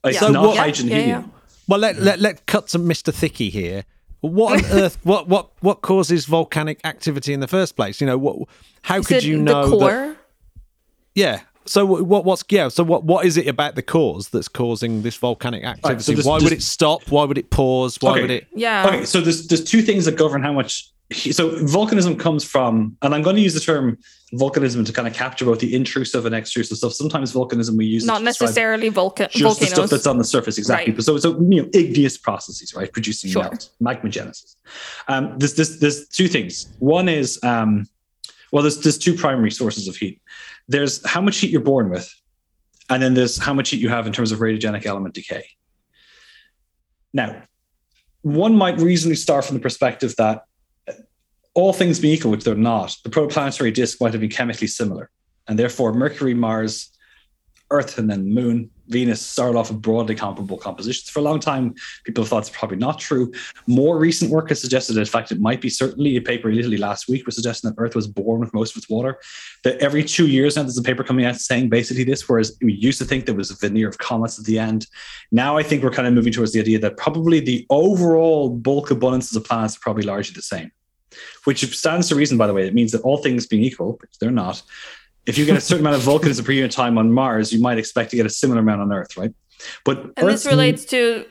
It's 0.05 0.14
Yeah. 0.14 0.20
So 0.20 0.29
not 0.31 0.45
what- 0.47 0.57
hydrogen 0.59 0.89
Yeah, 0.89 0.95
yeah. 0.97 1.03
helium. 1.03 1.33
Well, 1.68 1.81
let, 1.81 1.97
let, 1.99 2.20
let 2.20 2.47
cut 2.47 2.68
to 2.68 2.79
Mr. 2.79 3.12
Thicky 3.12 3.51
here. 3.51 3.85
What 4.20 4.64
on 4.64 4.70
earth? 4.81 4.99
What 5.03 5.29
what 5.29 5.51
what 5.61 5.83
causes 5.83 6.24
volcanic 6.27 6.81
activity 6.85 7.33
in 7.33 7.41
the 7.41 7.49
first 7.49 7.77
place? 7.77 8.01
You 8.01 8.07
know 8.07 8.16
what? 8.18 8.49
How 8.83 8.99
Is 8.99 9.07
could 9.07 9.16
it 9.18 9.24
you 9.24 9.37
the 9.39 9.43
know 9.43 9.68
core? 9.70 9.81
that? 9.91 10.16
Yeah. 11.14 11.41
So 11.66 11.85
what 11.85 12.24
what's 12.24 12.45
yeah? 12.49 12.68
So 12.68 12.85
what 12.85 13.03
what 13.05 13.27
is 13.27 13.37
it 13.37 13.49
about 13.49 13.74
the 13.74 13.83
cause 13.83 14.29
that's 14.29 14.47
causing 14.49 15.03
this 15.03 15.16
volcanic 15.16 15.64
activity? 15.64 16.03
so 16.03 16.12
this- 16.12 16.24
Why 16.24 16.37
this- 16.37 16.45
would 16.45 16.53
it 16.53 16.62
stop? 16.62 17.03
Why 17.11 17.24
would 17.24 17.37
it 17.39 17.51
pause? 17.51 17.99
Why 18.01 18.12
Okay. 18.12 18.20
would 18.22 18.31
it? 18.31 18.47
yeah. 18.55 18.87
Okay, 18.87 19.05
so 19.05 19.20
there's 19.20 19.49
there's 19.49 19.64
two 19.64 19.83
things 19.83 20.05
that 20.07 20.16
govern 20.16 20.43
how 20.43 20.53
much. 20.53 20.89
So 21.12 21.50
volcanism 21.61 22.18
comes 22.18 22.42
from, 22.42 22.96
and 23.00 23.14
I'm 23.14 23.22
going 23.22 23.36
to 23.36 23.42
use 23.42 23.54
the 23.54 23.61
term 23.61 23.96
volcanism 24.34 24.84
to 24.84 24.92
kind 24.92 25.07
of 25.07 25.14
capture 25.14 25.44
both 25.44 25.61
the 25.61 25.72
intrusive 25.72 26.26
and 26.26 26.34
extrusive 26.34 26.76
stuff. 26.78 26.94
Sometimes 26.94 27.32
volcanism 27.32 27.76
we 27.76 27.86
use 27.86 28.04
Not 28.04 28.22
necessarily 28.22 28.90
volca- 28.90 29.30
just 29.30 29.61
the 29.61 29.66
stuff 29.66 29.88
that's 29.88 30.09
on 30.09 30.18
the 30.18 30.24
surface, 30.24 30.59
exactly. 30.59 30.92
Right. 30.92 31.02
So, 31.02 31.16
so 31.18 31.40
you 31.48 31.62
know, 31.62 31.68
igneous 31.72 32.18
processes, 32.18 32.74
right, 32.74 32.92
producing 32.92 33.30
Sure. 33.30 33.42
melt, 33.42 33.70
magmagenesis. 33.80 34.57
Um, 35.07 35.38
there's, 35.38 35.54
there's, 35.54 35.78
there's 35.78 36.09
two 36.09 36.26
things. 36.26 36.74
One 36.80 37.09
is, 37.09 37.38
um, 37.44 37.86
well, 38.50 38.62
there's 38.62 38.78
there's 38.78 38.98
two 38.98 39.14
primary 39.14 39.52
sources 39.52 39.86
of 39.86 39.96
heat. 39.96 40.20
There's 40.66 41.07
how 41.07 41.20
much 41.20 41.38
heat 41.38 41.50
you're 41.50 41.61
born 41.61 41.88
with, 41.88 42.12
and 42.90 43.00
then 43.00 43.14
there's 43.14 43.38
how 43.38 43.54
much 43.54 43.70
heat 43.70 43.80
you 43.80 43.90
have 43.90 44.09
in 44.09 44.12
terms 44.12 44.32
of 44.32 44.40
radiogenic 44.40 44.86
element 44.86 45.14
decay. 45.14 45.44
Now, 47.12 47.42
one 48.22 48.57
might 48.57 48.80
reasonably 48.80 49.16
start 49.16 49.44
from 49.44 49.54
the 49.54 49.62
perspective 49.62 50.14
that 50.18 50.42
all 51.57 51.72
things 51.72 51.98
being 51.98 52.14
equal, 52.14 52.30
which 52.30 52.44
they're 52.44 52.54
not, 52.54 52.94
the 53.02 53.09
protoplanetary 53.09 53.72
disk 53.72 53.98
might 53.98 54.12
have 54.12 54.20
been 54.20 54.30
chemically 54.30 54.66
similar. 54.66 55.11
And 55.48 55.59
therefore, 55.59 55.94
Mercury, 55.94 56.34
Mars, 56.34 56.90
Earth, 57.70 57.96
and 57.96 58.11
then 58.11 58.28
Moon, 58.28 58.70
Venus 58.88 59.22
started 59.22 59.59
off 59.59 59.70
with 59.70 59.80
broadly 59.80 60.14
comparable 60.14 60.59
compositions. 60.59 61.09
For 61.09 61.20
a 61.20 61.22
long 61.22 61.40
time, 61.40 61.74
people 62.04 62.26
thought 62.26 62.40
it's 62.40 62.50
probably 62.50 62.76
not 62.76 62.98
true. 62.98 63.32
More 63.66 63.98
recent 63.98 64.30
work 64.30 64.50
has 64.50 64.61
suggested, 64.61 64.92
that, 64.92 65.00
in 65.00 65.07
fact, 65.07 65.32
it 65.32 65.40
might 65.40 65.62
be 65.62 65.70
certainly 65.70 66.16
a 66.16 66.20
paper 66.20 66.50
Italy 66.50 66.76
last 66.76 67.09
week 67.09 67.24
was 67.24 67.36
suggesting 67.36 67.70
that 67.70 67.80
Earth 67.80 67.94
was 67.94 68.07
born 68.07 68.40
with 68.40 68.52
most 68.52 68.76
of 68.76 68.82
its 68.82 68.90
water. 68.90 69.18
That 69.64 69.78
every 69.78 70.04
two 70.04 70.26
years 70.26 70.57
now, 70.57 70.62
there's 70.62 70.76
a 70.76 70.82
paper 70.82 71.04
coming 71.04 71.24
out 71.24 71.36
saying 71.36 71.70
basically 71.70 72.04
this, 72.04 72.28
whereas 72.28 72.54
we 72.61 72.74
used 72.74 72.98
to 72.98 73.07
think 73.07 73.24
there 73.24 73.34
was 73.34 73.50
a 73.50 73.57
veneer 73.57 73.88
of 73.88 73.96
comets 73.96 74.38
at 74.38 74.44
the 74.44 74.59
end. 74.59 74.86
Now 75.32 75.57
I 75.57 75.62
think 75.62 75.82
we're 75.82 75.90
kind 75.90 76.07
of 76.07 76.12
moving 76.12 76.34
towards 76.34 76.52
the 76.52 76.61
idea 76.61 76.78
that 76.80 76.98
probably 76.98 77.40
the 77.40 77.66
overall 77.70 78.50
bulk 78.50 78.90
abundances 78.90 79.34
of 79.34 79.44
planets 79.44 79.76
are 79.78 79.80
probably 79.80 80.02
largely 80.02 80.34
the 80.34 80.42
same. 80.42 80.70
Which 81.45 81.64
stands 81.77 82.09
to 82.09 82.14
reason, 82.14 82.39
by 82.39 82.47
the 82.47 82.55
way. 82.55 82.67
It 82.67 82.75
means 82.75 82.93
that 82.93 83.03
all 83.03 83.19
things 83.19 83.47
being 83.47 83.62
equal, 83.62 83.99
which 84.01 84.19
they're 84.21 84.31
not, 84.31 84.62
if 85.27 85.37
you 85.37 85.45
get 85.45 85.57
a 85.57 85.61
certain 85.61 85.85
amount 85.85 85.97
of 85.97 86.03
volcanism 86.03 86.45
per 86.45 86.53
unit 86.53 86.71
time 86.71 86.99
on 86.99 87.12
Mars, 87.12 87.53
you 87.53 87.61
might 87.61 87.79
expect 87.79 88.11
to 88.11 88.17
get 88.17 88.27
a 88.27 88.31
similar 88.31 88.61
amount 88.61 88.81
on 88.81 88.93
Earth, 88.93 89.17
right? 89.17 89.35
But 89.85 89.99
And 90.17 90.29
Earth's 90.29 90.45
this 90.45 90.47
relates 90.47 90.85
to 90.87 91.27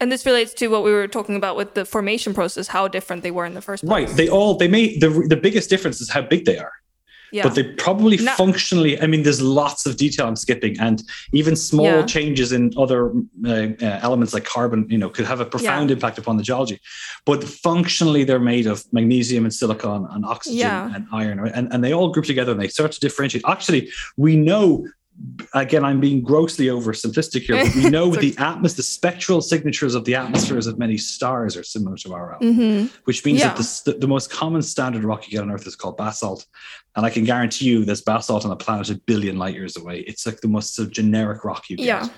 and 0.00 0.12
this 0.12 0.24
relates 0.24 0.54
to 0.54 0.68
what 0.68 0.84
we 0.84 0.92
were 0.92 1.08
talking 1.08 1.36
about 1.36 1.56
with 1.56 1.74
the 1.74 1.84
formation 1.84 2.32
process, 2.32 2.68
how 2.68 2.86
different 2.86 3.22
they 3.22 3.32
were 3.32 3.44
in 3.44 3.54
the 3.54 3.60
first 3.62 3.84
place. 3.84 4.08
right. 4.08 4.16
They 4.16 4.28
all 4.28 4.54
they 4.56 4.68
made 4.68 5.00
the 5.00 5.10
the 5.28 5.36
biggest 5.36 5.70
difference 5.70 6.00
is 6.00 6.10
how 6.10 6.22
big 6.22 6.44
they 6.44 6.58
are. 6.58 6.72
Yeah. 7.32 7.42
but 7.42 7.54
they 7.54 7.64
probably 7.64 8.16
No- 8.16 8.32
functionally 8.32 9.00
i 9.02 9.06
mean 9.06 9.22
there's 9.22 9.42
lots 9.42 9.86
of 9.86 9.96
detail 9.96 10.26
i'm 10.26 10.36
skipping 10.36 10.78
and 10.80 11.02
even 11.32 11.56
small 11.56 11.84
Yeah. 11.86 12.06
changes 12.06 12.52
in 12.52 12.72
other 12.76 13.10
uh, 13.46 13.50
uh, 13.50 13.98
elements 14.02 14.32
like 14.34 14.44
carbon 14.44 14.86
you 14.88 14.98
know 14.98 15.10
could 15.10 15.26
have 15.26 15.40
a 15.40 15.44
profound 15.44 15.90
impact 15.90 16.16
upon 16.18 16.36
the 16.38 16.42
geology 16.42 16.80
but 17.26 17.44
functionally 17.44 18.24
they're 18.24 18.38
made 18.54 18.66
of 18.66 18.82
magnesium 18.92 19.44
and 19.44 19.52
silicon 19.52 20.06
and 20.10 20.24
oxygen 20.24 20.58
Yeah. 20.58 20.94
and 20.94 21.06
iron 21.12 21.38
and, 21.58 21.72
and 21.72 21.84
they 21.84 21.92
all 21.92 22.08
group 22.10 22.24
together 22.26 22.52
and 22.52 22.60
they 22.60 22.68
start 22.68 22.92
to 22.92 23.00
differentiate 23.00 23.44
actually 23.46 23.90
we 24.16 24.36
know 24.36 24.86
again 25.54 25.84
i'm 25.84 25.98
being 25.98 26.22
grossly 26.22 26.66
oversimplistic 26.66 27.42
here 27.42 27.64
but 27.64 27.74
we 27.74 27.90
know 27.96 28.08
the 28.14 28.32
atmos 28.34 28.76
the 28.76 28.82
spectral 28.82 29.40
signatures 29.40 29.94
of 29.96 30.04
the 30.04 30.14
atmospheres 30.14 30.66
of 30.68 30.78
many 30.78 30.96
stars 30.96 31.56
are 31.56 31.64
similar 31.64 31.96
to 31.96 32.12
our 32.14 32.36
own 32.40 32.54
hmm 32.54 32.86
which 33.04 33.24
means 33.24 33.40
Yeah. 33.40 33.54
that 33.54 33.82
the, 33.84 33.92
the 33.94 34.06
most 34.06 34.30
common 34.30 34.62
standard 34.62 35.02
rock 35.04 35.26
you 35.26 35.32
get 35.32 35.42
on 35.42 35.50
Earth 35.50 35.66
is 35.66 35.74
called 35.76 35.96
basalt. 35.96 36.46
And 36.94 37.06
I 37.06 37.10
can 37.10 37.24
guarantee 37.24 37.64
you 37.66 37.84
there's 37.84 38.02
basalt 38.02 38.44
on 38.44 38.50
a 38.50 38.56
planet 38.56 38.90
a 38.90 38.96
billion 38.96 39.38
light 39.38 39.54
years 39.54 39.76
away. 39.76 40.00
It's 40.00 40.26
like 40.26 40.40
the 40.40 40.48
most 40.48 40.74
sort 40.74 40.88
of 40.88 40.92
generic 40.92 41.44
rock 41.44 41.70
you 41.70 41.76
get. 41.78 41.86
Yeah. 41.86 42.08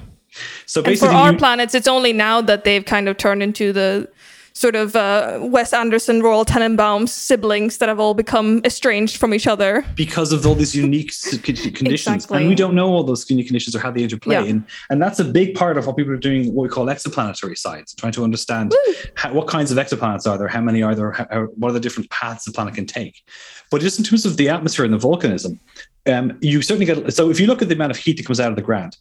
So 0.67 0.83
And 0.83 0.99
for 0.99 1.07
our 1.09 1.33
you- 1.33 1.39
planets, 1.39 1.75
it's 1.75 1.87
only 1.89 2.13
now 2.13 2.41
that 2.41 2.65
they've 2.65 2.85
kind 2.85 3.09
of 3.09 3.17
turned 3.17 3.43
into 3.43 3.73
the 3.73 4.09
sort 4.53 4.77
of 4.77 4.95
uh, 4.97 5.39
Wes 5.43 5.73
Anderson, 5.73 6.23
Royal 6.23 6.45
Tenenbaum 6.45 7.09
siblings 7.09 7.79
that 7.79 7.89
have 7.89 7.99
all 8.01 8.15
become 8.15 8.61
estranged 8.65 9.17
from 9.17 9.33
each 9.33 9.47
other. 9.47 9.85
because 9.95 10.33
of 10.33 10.47
all 10.47 10.55
these 10.55 10.75
unique 10.75 11.13
conditions. 11.43 11.87
Exactly. 12.17 12.39
And 12.41 12.49
we 12.49 12.55
don't 12.55 12.75
know 12.75 12.89
all 12.89 13.03
those 13.05 13.29
unique 13.31 13.47
conditions 13.47 13.75
or 13.75 13.79
how 13.79 13.91
they 13.91 14.03
interplay. 14.03 14.35
Yeah. 14.35 14.45
And, 14.45 14.65
and 14.91 15.01
that's 15.01 15.19
a 15.21 15.25
big 15.25 15.55
part 15.55 15.79
of 15.79 15.87
what 15.87 15.97
people 15.97 16.13
are 16.13 16.17
doing, 16.19 16.55
what 16.55 16.65
we 16.65 16.69
call 16.69 16.87
exoplanetary 16.87 17.57
science, 17.57 17.95
trying 17.95 18.13
to 18.13 18.25
understand 18.25 18.75
how, 19.15 19.33
what 19.33 19.47
kinds 19.47 19.71
of 19.71 19.79
exoplanets 19.79 20.31
are 20.31 20.37
there, 20.37 20.49
how 20.49 20.61
many 20.61 20.83
are 20.83 20.95
there, 20.95 21.13
how- 21.13 21.49
what 21.57 21.71
are 21.71 21.73
the 21.73 21.81
different 21.81 22.11
paths 22.11 22.45
the 22.45 22.53
planet 22.53 22.75
can 22.75 22.87
take. 22.87 23.23
But 23.71 23.81
just 23.81 23.99
in 23.99 24.05
terms 24.05 24.27
of 24.27 24.37
the 24.37 24.49
atmosphere 24.49 24.85
and 24.85 24.93
the 24.93 24.99
volcanism, 24.99 25.59
um, 26.07 26.37
you 26.41 26.63
certainly 26.63 26.87
get. 26.87 27.13
So 27.13 27.31
if 27.31 27.39
you 27.39 27.47
look 27.47 27.63
at 27.63 27.69
the 27.69 27.75
amount 27.75 27.91
of 27.91 27.97
heat 27.99 28.17
that 28.17 28.27
comes 28.27 28.41
out 28.41 28.51
of 28.51 28.57
the 28.57 28.63
ground, 28.63 28.97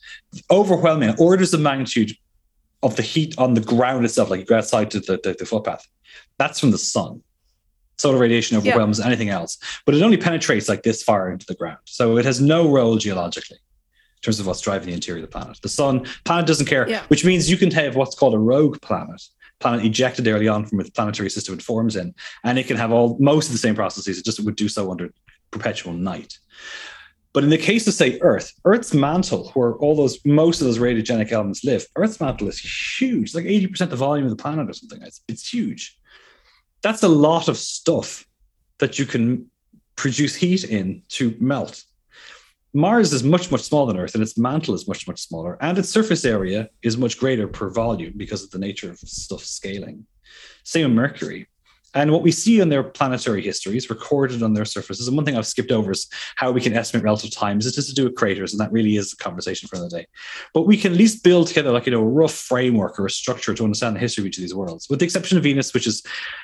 overwhelming 0.52 1.16
orders 1.18 1.54
of 1.54 1.62
magnitude 1.62 2.12
of 2.82 2.96
the 2.96 3.02
heat 3.02 3.36
on 3.38 3.54
the 3.54 3.62
ground 3.62 4.06
itself, 4.06 4.30
like 4.30 4.40
you 4.40 4.46
go 4.46 4.58
outside 4.58 4.92
to 4.92 5.00
the, 5.00 5.20
the, 5.24 5.36
the 5.38 5.46
footpath, 5.46 5.88
that's 6.38 6.60
from 6.60 6.72
the 6.72 6.78
sun. 6.78 7.22
Solar 7.98 8.18
radiation 8.18 8.56
overwhelms 8.58 9.02
anything 9.02 9.28
else, 9.30 9.58
but 9.86 9.94
it 9.94 10.02
only 10.02 10.16
penetrates 10.16 10.70
like 10.70 10.84
this 10.84 11.04
far 11.04 11.30
into 11.30 11.46
the 11.46 11.56
ground. 11.56 11.80
So 11.84 12.18
it 12.18 12.24
has 12.24 12.40
no 12.40 12.70
role 12.72 12.96
geologically 12.96 13.58
in 13.58 14.22
terms 14.22 14.40
of 14.40 14.48
what's 14.48 14.62
driving 14.62 14.88
the 14.88 14.94
interior 14.94 15.22
of 15.22 15.30
the 15.30 15.38
planet. 15.38 15.60
The 15.62 15.68
sun, 15.68 16.06
planet 16.24 16.48
doesn't 16.48 16.68
care, 16.68 16.88
Yeah. 16.90 17.04
which 17.10 17.26
means 17.26 17.50
you 17.50 17.58
can 17.58 17.72
have 17.72 17.98
what's 17.98 18.16
called 18.16 18.34
a 18.36 18.40
rogue 18.40 18.82
planet, 18.82 19.22
planet 19.60 19.84
ejected 19.84 20.28
early 20.30 20.48
on 20.48 20.66
from 20.66 20.80
its 20.80 20.90
planetary 20.90 21.30
system 21.30 21.56
it 21.56 21.62
forms 21.62 21.98
in, 21.98 22.16
and 22.46 22.58
it 22.58 22.68
can 22.68 22.78
have 22.78 22.94
all 22.94 23.18
most 23.20 23.48
of 23.48 23.52
the 23.52 23.58
same 23.58 23.76
processes. 23.76 24.18
It 24.18 24.24
just 24.24 24.40
would 24.40 24.56
do 24.56 24.70
so 24.70 24.90
under 24.92 25.10
perpetual 25.52 25.92
night. 25.92 26.40
But 27.34 27.44
in 27.44 27.50
the 27.52 27.58
case 27.58 27.88
of 27.88 27.94
say 27.94 28.20
Earth, 28.22 28.54
Earth's 28.66 28.94
mantle, 28.94 29.52
where 29.54 29.74
all 29.76 29.96
those 29.96 30.24
most 30.26 30.62
of 30.62 30.66
those 30.66 30.80
radiogenic 30.80 31.32
elements 31.32 31.64
live, 31.64 31.86
Earth's 31.96 32.20
mantle 32.20 32.48
is 32.48 32.60
huge. 33.00 33.28
It's 33.28 33.36
like 33.36 33.46
80% 33.46 33.90
the 33.90 33.96
volume 33.96 34.26
of 34.26 34.32
the 34.32 34.42
planet 34.42 34.70
or 34.70 34.74
something. 34.74 35.02
It's, 35.04 35.22
it's 35.28 35.48
huge. 35.48 35.98
That's 36.82 37.04
a 37.04 37.08
lot 37.08 37.48
of 37.48 37.58
stuff 37.58 38.26
that 38.80 38.98
you 38.98 39.06
can 39.06 39.50
produce 39.96 40.36
heat 40.36 40.64
in 40.64 41.04
to 41.10 41.36
melt. 41.40 41.84
Mars 42.74 43.14
is 43.14 43.24
much, 43.24 43.52
much 43.52 43.62
smaller 43.62 43.92
than 43.92 44.02
Earth, 44.02 44.16
and 44.16 44.24
its 44.24 44.38
mantle 44.38 44.74
is 44.74 44.88
much, 44.88 45.08
much 45.08 45.20
smaller, 45.20 45.58
and 45.60 45.78
its 45.78 45.90
surface 45.90 46.24
area 46.24 46.70
is 46.84 46.98
much 46.98 47.20
greater 47.20 47.48
per 47.48 47.70
volume 47.70 48.14
because 48.16 48.44
of 48.44 48.52
the 48.52 48.60
nature 48.60 48.90
of 48.90 49.00
stuff 49.00 49.44
scaling. 49.44 50.06
Same 50.64 50.86
with 50.86 50.96
Mercury. 50.96 51.49
And 51.94 52.12
what 52.12 52.22
we 52.22 52.32
see 52.32 52.60
in 52.60 52.70
their 52.70 52.84
planetary 52.84 53.42
histories 53.42 53.90
recorded 53.90 54.44
on 54.44 54.54
their 54.54 54.66
surfaces, 54.66 55.08
and 55.08 55.18
one 55.18 55.26
thing 55.26 55.36
I've 55.36 55.48
skipped 55.48 55.72
over 55.72 55.92
is 55.92 56.08
how 56.36 56.52
we 56.52 56.62
can 56.62 56.74
estimate 56.74 57.04
relative 57.04 57.32
times. 57.32 57.66
It's 57.66 57.76
just 57.76 57.90
to 57.90 57.96
do 57.96 58.04
with 58.04 58.16
craters, 58.16 58.54
and 58.54 58.60
that 58.60 58.72
really 58.72 58.96
is 58.96 59.14
a 59.14 59.18
conversation 59.18 59.68
for 59.68 59.76
another 59.76 59.98
day. 59.98 60.06
But 60.54 60.68
we 60.68 60.78
can 60.78 60.92
at 60.92 60.98
least 60.98 61.24
build 61.24 61.48
together, 61.48 61.72
like 61.72 61.86
you 61.86 61.92
know, 61.92 62.02
a 62.02 62.06
rough 62.06 62.34
framework 62.34 63.00
or 63.00 63.06
a 63.06 63.10
structure 63.10 63.54
to 63.54 63.64
understand 63.64 63.96
the 63.96 64.00
history 64.00 64.22
of 64.22 64.28
each 64.28 64.38
of 64.38 64.42
these 64.42 64.54
worlds, 64.54 64.88
with 64.90 65.00
the 65.00 65.06
exception 65.06 65.38
of 65.38 65.44
Venus, 65.44 65.74
which 65.74 65.88
is 65.88 66.04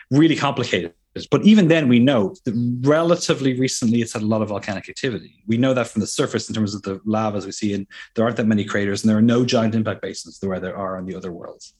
really 0.09 0.35
complicated. 0.35 0.93
But 1.31 1.45
even 1.45 1.69
then, 1.69 1.87
we 1.87 1.99
know 1.99 2.35
that 2.43 2.79
relatively 2.81 3.57
recently 3.57 4.01
it's 4.01 4.13
had 4.13 4.21
a 4.21 4.25
lot 4.25 4.41
of 4.41 4.49
volcanic 4.49 4.89
activity. 4.89 5.43
We 5.47 5.57
know 5.57 5.73
that 5.73 5.87
from 5.87 6.01
the 6.01 6.07
surface 6.07 6.49
in 6.49 6.55
terms 6.55 6.75
of 6.75 6.81
the 6.81 6.99
lavas 7.05 7.45
we 7.45 7.51
see, 7.51 7.73
and 7.73 7.87
there 8.15 8.25
aren't 8.25 8.37
that 8.37 8.47
many 8.47 8.65
craters, 8.65 9.03
and 9.03 9.09
there 9.09 9.17
are 9.17 9.21
no 9.21 9.45
giant 9.45 9.75
impact 9.75 10.01
basins 10.01 10.39
the 10.39 10.49
way 10.49 10.59
there 10.59 10.75
are 10.75 10.97
on 10.97 11.05
the 11.05 11.15
other 11.15 11.31
worlds. 11.31 11.73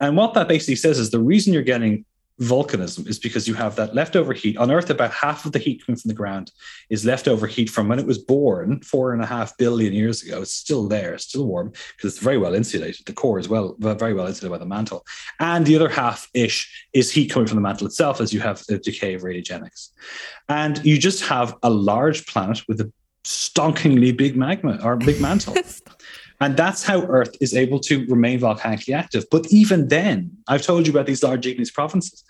And 0.00 0.16
what 0.16 0.34
that 0.34 0.48
basically 0.48 0.76
says 0.76 0.98
is 0.98 1.10
the 1.10 1.20
reason 1.20 1.52
you're 1.52 1.62
getting 1.62 2.04
volcanism 2.40 3.06
is 3.06 3.18
because 3.18 3.46
you 3.46 3.54
have 3.54 3.76
that 3.76 3.94
leftover 3.94 4.32
heat. 4.32 4.56
On 4.56 4.70
earth 4.70 4.90
about 4.90 5.12
half 5.12 5.46
of 5.46 5.52
the 5.52 5.58
heat 5.58 5.84
coming 5.84 5.98
from 5.98 6.08
the 6.08 6.14
ground 6.14 6.50
is 6.90 7.04
leftover 7.04 7.46
heat 7.46 7.70
from 7.70 7.88
when 7.88 7.98
it 7.98 8.06
was 8.06 8.18
born 8.18 8.80
four 8.80 9.12
and 9.12 9.22
a 9.22 9.26
half 9.26 9.56
billion 9.56 9.92
years 9.92 10.22
ago. 10.22 10.42
It's 10.42 10.52
still 10.52 10.88
there 10.88 11.14
it's 11.14 11.24
still 11.24 11.46
warm 11.46 11.70
because 11.70 12.14
it's 12.14 12.18
very 12.18 12.38
well 12.38 12.54
insulated. 12.54 13.06
The 13.06 13.12
core 13.12 13.38
is 13.38 13.48
well 13.48 13.76
very 13.78 14.14
well 14.14 14.26
insulated 14.26 14.50
by 14.50 14.58
the 14.58 14.66
mantle. 14.66 15.04
And 15.38 15.64
the 15.64 15.76
other 15.76 15.88
half 15.88 16.28
ish 16.34 16.88
is 16.92 17.10
heat 17.10 17.30
coming 17.30 17.46
from 17.46 17.56
the 17.56 17.62
mantle 17.62 17.86
itself 17.86 18.20
as 18.20 18.32
you 18.32 18.40
have 18.40 18.64
the 18.66 18.78
decay 18.78 19.14
of 19.14 19.22
radiogenics. 19.22 19.90
And 20.48 20.84
you 20.84 20.98
just 20.98 21.24
have 21.24 21.54
a 21.62 21.70
large 21.70 22.26
planet 22.26 22.62
with 22.66 22.80
a 22.80 22.92
stonkingly 23.24 24.14
big 24.16 24.36
magma 24.36 24.78
or 24.82 24.96
big 24.96 25.20
mantle 25.20 25.54
and 26.40 26.56
that's 26.56 26.82
how 26.82 27.02
Earth 27.02 27.36
is 27.40 27.54
able 27.54 27.80
to 27.80 28.06
remain 28.06 28.38
volcanically 28.38 28.94
active. 28.94 29.24
But 29.30 29.46
even 29.50 29.88
then, 29.88 30.36
I've 30.48 30.62
told 30.62 30.86
you 30.86 30.92
about 30.92 31.06
these 31.06 31.22
large 31.22 31.46
igneous 31.46 31.70
provinces. 31.70 32.24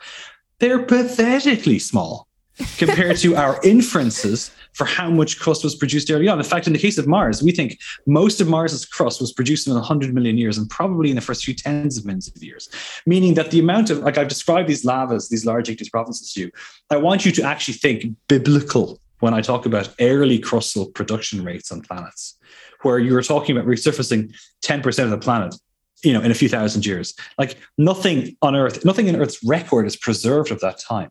They're 0.59 0.83
pathetically 0.83 1.79
small 1.79 2.29
compared 2.79 3.17
to 3.19 3.35
our 3.37 3.61
inferences 3.65 4.53
for 4.75 4.85
how 4.85 5.09
much 5.09 5.39
crust 5.39 5.65
was 5.65 5.75
produced 5.75 6.11
early 6.11 6.29
on. 6.29 6.39
In 6.39 6.45
fact, 6.45 6.67
in 6.67 6.73
the 6.73 6.79
case 6.79 6.99
of 6.99 7.07
Mars, 7.07 7.43
we 7.43 7.53
think 7.53 7.79
most 8.07 8.41
of 8.41 8.49
Mars's 8.49 8.85
crust 8.85 9.21
was 9.21 9.33
produced 9.33 9.67
in 9.67 9.75
100 9.75 10.13
million 10.13 10.37
years 10.37 10.59
and 10.59 10.69
probably 10.69 11.11
in 11.11 11.17
the 11.17 11.23
first 11.23 11.45
few 11.45 11.55
tens 11.55 11.97
of 11.97 12.05
millions 12.05 12.29
of 12.29 12.43
years, 12.43 12.69
meaning 13.07 13.35
that 13.35 13.51
the 13.51 13.61
amount 13.61 13.91
of, 13.91 13.99
like 14.01 14.19
I've 14.19 14.29
described 14.29 14.69
these 14.69 14.85
lavas, 14.85 15.29
these 15.29 15.47
large 15.47 15.69
igneous 15.69 15.89
provinces 15.89 16.33
to 16.33 16.41
you, 16.41 16.51
I 16.91 16.97
want 16.97 17.25
you 17.25 17.33
to 17.33 17.43
actually 17.43 17.75
think 17.75 18.17
biblical 18.29 19.01
when 19.21 19.33
I 19.33 19.41
talk 19.41 19.65
about 19.65 19.95
early 20.01 20.39
crustal 20.41 20.93
production 20.93 21.45
rates 21.45 21.71
on 21.73 21.81
planets 21.81 22.37
where 22.85 22.99
you 22.99 23.12
were 23.12 23.22
talking 23.22 23.57
about 23.57 23.68
resurfacing 23.68 24.35
10% 24.64 25.05
of 25.05 25.11
the 25.11 25.18
planet 25.18 25.55
you 26.05 26.12
know 26.12 26.20
in 26.20 26.30
a 26.30 26.35
few 26.35 26.49
thousand 26.49 26.87
years. 26.87 27.14
Like 27.39 27.57
nothing 27.78 28.37
on 28.43 28.55
earth 28.55 28.85
nothing 28.85 29.09
in 29.09 29.16
earth's 29.16 29.43
record 29.45 29.87
is 29.87 29.97
preserved 29.97 30.51
of 30.51 30.61
that 30.61 30.78
time. 30.78 31.11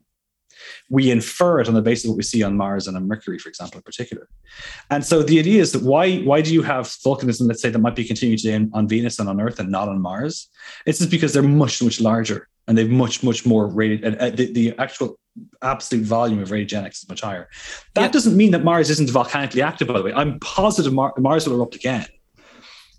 We 0.89 1.11
infer 1.11 1.59
it 1.59 1.67
on 1.67 1.73
the 1.73 1.81
basis 1.81 2.05
of 2.05 2.11
what 2.11 2.17
we 2.17 2.23
see 2.23 2.43
on 2.43 2.55
mars 2.55 2.87
and 2.87 2.95
on 2.95 3.07
mercury 3.07 3.39
for 3.39 3.49
example 3.49 3.77
in 3.77 3.83
particular. 3.83 4.29
And 4.89 5.03
so 5.03 5.23
the 5.23 5.39
idea 5.39 5.61
is 5.61 5.71
that 5.71 5.83
why 5.83 6.19
why 6.19 6.41
do 6.41 6.53
you 6.53 6.61
have 6.61 6.85
volcanism 6.85 7.47
let's 7.47 7.61
say 7.61 7.69
that 7.69 7.79
might 7.79 7.95
be 7.95 8.05
continuing 8.05 8.37
today 8.37 8.55
on, 8.55 8.69
on 8.73 8.87
venus 8.87 9.19
and 9.19 9.27
on 9.27 9.41
earth 9.41 9.59
and 9.59 9.69
not 9.69 9.89
on 9.89 10.01
mars? 10.01 10.49
It's 10.85 10.99
just 10.99 11.11
because 11.11 11.33
they're 11.33 11.43
much 11.43 11.81
much 11.81 11.99
larger 11.99 12.47
and 12.67 12.77
they've 12.77 12.89
much 12.89 13.23
much 13.23 13.45
more 13.45 13.67
radi- 13.69 14.03
uh, 14.21 14.29
the, 14.29 14.51
the 14.53 14.73
actual 14.77 15.19
absolute 15.61 16.05
volume 16.05 16.39
of 16.39 16.49
radiogenics 16.49 17.03
is 17.03 17.09
much 17.09 17.21
higher. 17.21 17.49
That 17.95 18.01
Yeah. 18.03 18.07
doesn't 18.09 18.37
mean 18.37 18.51
that 18.51 18.63
mars 18.63 18.89
isn't 18.89 19.09
volcanically 19.09 19.61
active 19.61 19.87
by 19.87 19.97
the 19.97 20.03
way. 20.03 20.13
I'm 20.13 20.39
positive 20.39 20.93
Mar- 20.93 21.13
mars 21.17 21.47
will 21.47 21.55
erupt 21.55 21.75
again. 21.75 22.05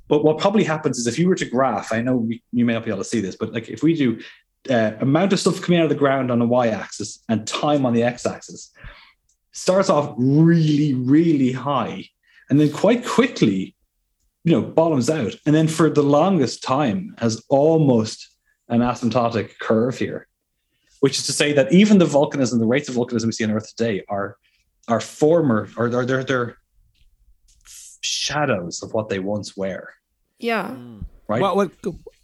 But 0.08 0.24
what 0.24 0.38
probably 0.38 0.64
happens 0.64 0.98
is 0.98 1.06
if 1.06 1.18
you 1.18 1.28
were 1.28 1.34
to 1.36 1.46
graph, 1.46 1.92
I 1.92 2.02
know 2.02 2.16
we, 2.16 2.42
you 2.52 2.64
may 2.66 2.74
not 2.74 2.84
be 2.84 2.90
able 2.90 2.98
to 3.02 3.08
see 3.08 3.20
this, 3.20 3.36
but 3.36 3.52
like 3.52 3.68
if 3.68 3.82
we 3.82 3.94
do 3.94 4.20
uh, 4.68 4.92
amount 5.00 5.32
of 5.32 5.40
stuff 5.40 5.60
coming 5.62 5.78
out 5.80 5.84
of 5.84 5.88
the 5.90 5.94
ground 5.96 6.30
on 6.30 6.38
the 6.38 6.46
y-axis 6.46 7.22
and 7.28 7.46
time 7.46 7.86
on 7.86 7.92
the 7.94 8.02
x-axis, 8.02 8.70
starts 9.52 9.88
off 9.88 10.14
really, 10.18 10.92
really 10.94 11.52
high, 11.52 12.04
and 12.50 12.60
then 12.60 12.70
quite 12.70 13.06
quickly, 13.06 13.74
you 14.44 14.52
know, 14.52 14.60
bottoms 14.60 15.08
out, 15.08 15.34
and 15.46 15.54
then 15.54 15.68
for 15.68 15.88
the 15.88 16.02
longest 16.02 16.62
time 16.62 17.14
has 17.18 17.42
almost 17.48 18.33
an 18.68 18.80
asymptotic 18.80 19.58
curve 19.58 19.98
here, 19.98 20.28
which 21.00 21.18
is 21.18 21.26
to 21.26 21.32
say 21.32 21.52
that 21.52 21.72
even 21.72 21.98
the 21.98 22.06
volcanism, 22.06 22.58
the 22.58 22.66
rates 22.66 22.88
of 22.88 22.94
volcanism 22.94 23.26
we 23.26 23.32
see 23.32 23.44
on 23.44 23.50
Earth 23.50 23.74
today 23.74 24.02
are 24.08 24.36
are 24.88 25.00
former 25.00 25.68
or 25.76 25.88
they're 25.88 26.04
they're, 26.04 26.24
they're 26.24 26.58
shadows 28.02 28.82
of 28.82 28.92
what 28.92 29.08
they 29.08 29.18
once 29.18 29.56
were 29.56 29.88
Yeah. 30.38 30.74
Hmm. 30.74 31.00
right? 31.26 31.40
Well, 31.40 31.56
well, 31.56 31.70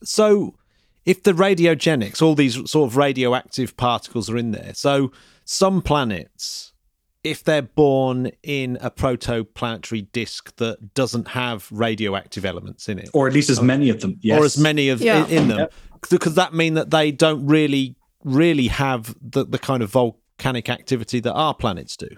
so 0.02 0.54
if 1.06 1.22
the 1.22 1.32
radiogenics, 1.32 2.20
all 2.20 2.34
these 2.34 2.70
sort 2.70 2.90
of 2.90 2.96
radioactive 2.96 3.76
particles 3.76 4.28
are 4.28 4.36
in 4.36 4.50
there, 4.50 4.72
so 4.74 5.10
some 5.44 5.80
planets, 5.82 6.69
if 7.22 7.44
they're 7.44 7.62
born 7.62 8.30
in 8.42 8.78
a 8.80 8.90
protoplanetary 8.90 10.10
disk 10.12 10.56
that 10.56 10.94
doesn't 10.94 11.28
have 11.28 11.68
radioactive 11.70 12.44
elements 12.44 12.88
in 12.88 12.98
it, 12.98 13.10
or 13.12 13.26
at 13.28 13.34
least 13.34 13.50
as 13.50 13.60
many 13.60 13.90
of 13.90 14.00
them. 14.00 14.18
Yes. 14.22 14.40
or 14.40 14.44
as 14.44 14.56
many 14.58 14.88
of 14.88 15.00
Yeah. 15.00 15.26
in, 15.26 15.42
in 15.42 15.48
them, 15.48 15.68
does 16.08 16.34
that 16.34 16.54
mean 16.54 16.74
that 16.74 16.90
they 16.90 17.12
don't 17.12 17.46
really, 17.46 17.96
really 18.24 18.68
have 18.68 19.14
the, 19.20 19.44
the 19.44 19.58
kind 19.58 19.82
of 19.82 19.90
volcanic 19.90 20.68
activity 20.70 21.20
that 21.20 21.32
our 21.34 21.54
planets 21.54 21.96
do. 21.96 22.08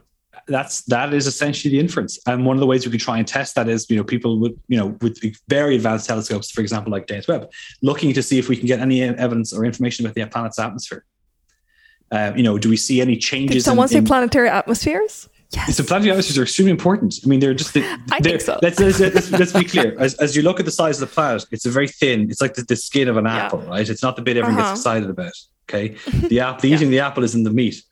that's 0.48 0.82
that 0.82 1.12
is 1.14 1.26
essentially 1.28 1.70
the 1.72 1.78
inference 1.78 2.18
and 2.26 2.44
one 2.44 2.56
of 2.56 2.60
the 2.60 2.66
ways 2.66 2.84
we 2.84 2.90
could 2.90 3.00
try 3.00 3.18
and 3.18 3.28
test 3.28 3.54
that 3.54 3.68
is 3.68 3.88
you 3.88 3.96
know 3.96 4.02
people 4.02 4.40
with 4.40 4.52
you 4.66 4.76
know 4.76 4.96
with 5.00 5.20
very 5.48 5.76
advanced 5.76 6.06
telescopes 6.08 6.50
for 6.50 6.60
example 6.62 6.90
like 6.90 7.06
james 7.06 7.28
webb 7.28 7.48
looking 7.82 8.12
to 8.12 8.22
see 8.22 8.38
if 8.40 8.48
we 8.48 8.56
can 8.56 8.66
get 8.66 8.80
any 8.80 9.02
evidence 9.02 9.52
or 9.52 9.64
information 9.64 10.04
about 10.04 10.14
the 10.16 10.26
planet's 10.26 10.58
atmosphere 10.58 11.04
uh, 12.12 12.32
you 12.36 12.42
know 12.42 12.58
do 12.58 12.68
we 12.68 12.76
see 12.76 13.00
any 13.00 13.16
changes 13.16 13.56
Did 13.56 13.62
someone 13.64 13.84
in, 13.86 13.88
say 13.88 13.98
in, 13.98 14.04
planetary 14.04 14.48
atmospheres? 14.48 15.28
Yes. 15.54 15.76
so 15.76 15.84
planetary 15.84 16.12
atmospheres 16.12 16.38
are 16.38 16.44
extremely 16.44 16.70
important. 16.70 17.20
I 17.24 17.28
mean, 17.28 17.40
they're 17.40 17.52
just. 17.52 17.74
They're, 17.74 17.84
I 18.12 18.20
think 18.20 18.40
so. 18.40 18.58
Let's, 18.62 18.78
let's, 18.80 18.98
let's, 19.00 19.30
let's 19.30 19.52
be 19.52 19.64
clear. 19.64 19.94
As, 19.98 20.14
as 20.14 20.34
you 20.34 20.40
look 20.42 20.58
at 20.58 20.64
the 20.64 20.72
size 20.72 21.02
of 21.02 21.08
the 21.10 21.14
planet, 21.14 21.44
it's 21.50 21.66
a 21.66 21.70
very 21.70 21.88
thin. 21.88 22.30
It's 22.30 22.40
like 22.40 22.54
the, 22.54 22.62
the 22.62 22.74
skin 22.76 23.06
of 23.06 23.18
an 23.18 23.26
Yeah. 23.26 23.36
apple, 23.46 23.58
right? 23.60 23.86
It's 23.86 24.02
not 24.02 24.16
the 24.16 24.22
bit 24.22 24.38
everyone 24.38 24.58
Uh-huh. 24.60 24.70
gets 24.70 24.80
excited 24.80 25.10
about. 25.10 25.32
Okay, 25.68 25.96
the 26.28 26.40
app, 26.40 26.60
the 26.62 26.70
eating 26.70 26.88
the 26.90 27.00
apple 27.00 27.22
is 27.22 27.34
in 27.34 27.42
the 27.42 27.50
meat. 27.50 27.82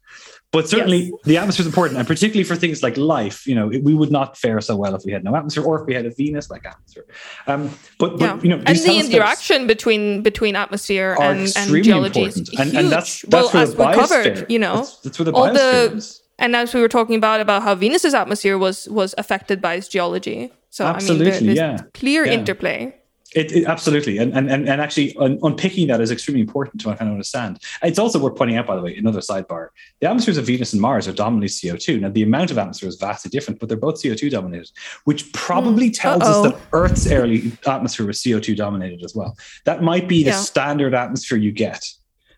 But 0.52 0.68
certainly, 0.68 1.02
Yes. 1.04 1.12
the 1.24 1.36
atmosphere 1.36 1.62
is 1.62 1.66
important, 1.68 1.98
and 1.98 2.08
particularly 2.08 2.42
for 2.42 2.56
things 2.56 2.82
like 2.82 2.96
life. 2.96 3.46
You 3.46 3.54
know, 3.54 3.70
it- 3.70 3.84
we 3.84 3.94
would 3.94 4.10
not 4.10 4.36
fare 4.36 4.60
so 4.60 4.74
well 4.76 4.96
if 4.96 5.02
we 5.04 5.12
had 5.12 5.22
no 5.22 5.36
atmosphere, 5.36 5.62
or 5.62 5.80
if 5.80 5.86
we 5.86 5.94
had 5.94 6.06
a 6.06 6.10
Venus-like 6.10 6.66
atmosphere. 6.66 7.04
Um, 7.46 7.70
but, 7.98 8.18
but 8.18 8.20
yeah. 8.20 8.40
you 8.42 8.48
know, 8.48 8.62
and 8.66 8.76
the 8.76 8.98
interaction 8.98 9.68
between 9.68 10.22
between 10.22 10.56
atmosphere 10.56 11.16
and, 11.20 11.52
and 11.56 11.84
geology 11.84 12.20
important, 12.22 12.48
is 12.52 12.58
and, 12.58 12.70
huge. 12.70 12.74
and 12.82 12.90
that's 12.90 13.24
well, 13.28 13.42
that's 13.42 13.54
where 13.54 13.62
as 13.62 13.74
the 13.74 13.86
we 13.86 13.94
covered, 13.94 14.46
you 14.50 14.58
know, 14.58 14.76
that's, 14.76 14.96
that's 15.02 15.18
where 15.20 15.24
the 15.26 15.32
all 15.32 15.52
the 15.52 15.92
is. 15.96 16.20
and 16.40 16.56
as 16.56 16.74
we 16.74 16.80
were 16.80 16.88
talking 16.88 17.14
about 17.14 17.40
about 17.40 17.62
how 17.62 17.76
Venus's 17.76 18.12
atmosphere 18.14 18.58
was 18.58 18.88
was 18.88 19.14
affected 19.18 19.60
by 19.62 19.74
its 19.74 19.86
geology. 19.86 20.50
So 20.70 20.84
I 20.84 20.98
mean, 20.98 21.18
there- 21.18 21.28
Absolutely, 21.28 21.46
there's 21.54 21.56
yeah. 21.58 21.78
clear 21.94 22.26
Yeah. 22.26 22.32
interplay. 22.32 22.94
It, 23.34 23.52
it- 23.52 23.66
absolutely, 23.66 24.18
and 24.18 24.36
and 24.36 24.50
and, 24.50 24.68
actually 24.68 25.14
unpicking 25.18 25.86
that 25.88 26.00
is 26.00 26.10
extremely 26.10 26.40
important 26.40 26.80
to 26.80 26.88
kind 26.88 27.02
of 27.02 27.08
understand. 27.08 27.60
It's 27.82 27.98
also 27.98 28.18
worth 28.18 28.36
pointing 28.36 28.56
out, 28.56 28.66
by 28.66 28.74
the 28.76 28.82
way, 28.82 28.96
another 28.96 29.20
sidebar: 29.20 29.68
the 30.00 30.08
atmospheres 30.08 30.36
of 30.36 30.46
Venus 30.46 30.72
and 30.72 30.82
Mars 30.82 31.06
are 31.06 31.12
dominantly 31.12 31.48
CO 31.48 31.76
two. 31.76 32.00
Now, 32.00 32.10
the 32.10 32.22
amount 32.22 32.50
of 32.50 32.58
atmosphere 32.58 32.88
is 32.88 32.96
vastly 32.96 33.28
different, 33.30 33.60
but 33.60 33.68
they're 33.68 33.78
both 33.78 34.02
CO 34.02 34.14
two 34.14 34.30
dominated, 34.30 34.70
which 35.04 35.22
hmm. 35.24 35.30
probably 35.32 35.90
tells 35.90 36.22
Uh-oh. 36.22 36.44
us 36.44 36.52
that 36.52 36.60
Earth's 36.72 37.10
early 37.10 37.52
atmosphere 37.66 38.06
was 38.06 38.22
CO 38.22 38.40
two 38.40 38.56
dominated 38.56 39.04
as 39.04 39.14
well. 39.14 39.36
That 39.64 39.82
might 39.82 40.08
be 40.08 40.24
the 40.24 40.30
Yeah. 40.30 40.36
standard 40.36 40.94
atmosphere 40.94 41.38
you 41.38 41.52
get 41.52 41.86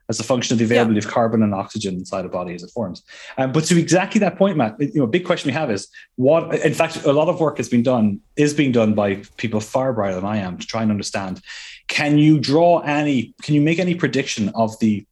as 0.08 0.20
a 0.20 0.24
function 0.24 0.54
of 0.54 0.58
the 0.58 0.64
availability 0.64 0.98
of 1.04 1.10
carbon 1.12 1.42
and 1.42 1.54
oxygen 1.54 1.94
inside 1.94 2.24
a 2.24 2.28
body 2.28 2.54
as 2.54 2.62
it 2.62 2.70
forms. 2.70 3.02
Um, 3.38 3.52
but 3.52 3.64
to 3.64 3.78
exactly 3.78 4.18
that 4.20 4.36
point, 4.36 4.56
Matt, 4.56 4.76
you 4.78 4.92
know, 4.96 5.04
a 5.04 5.08
big 5.08 5.24
question 5.24 5.48
we 5.48 5.54
have 5.54 5.70
is 5.70 5.88
what. 6.16 6.54
In 6.64 6.74
fact, 6.74 7.04
a 7.04 7.12
lot 7.12 7.28
of 7.28 7.40
work 7.40 7.56
has 7.56 7.68
been 7.68 7.82
done 7.82 8.20
is 8.36 8.52
being 8.54 8.72
done 8.72 8.94
by 8.94 9.22
people 9.36 9.60
far 9.60 9.92
brighter 9.92 10.16
than 10.16 10.24
I 10.24 10.38
am 10.38 10.58
to 10.58 10.66
try 10.66 10.82
and 10.82 10.90
understand. 10.90 11.40
Can 11.88 12.18
you 12.18 12.38
draw 12.40 12.80
any? 12.80 13.34
Can 13.42 13.54
you 13.54 13.60
make 13.60 13.78
any 13.78 13.94
prediction 13.94 14.50
of 14.54 14.78
the 14.80 15.06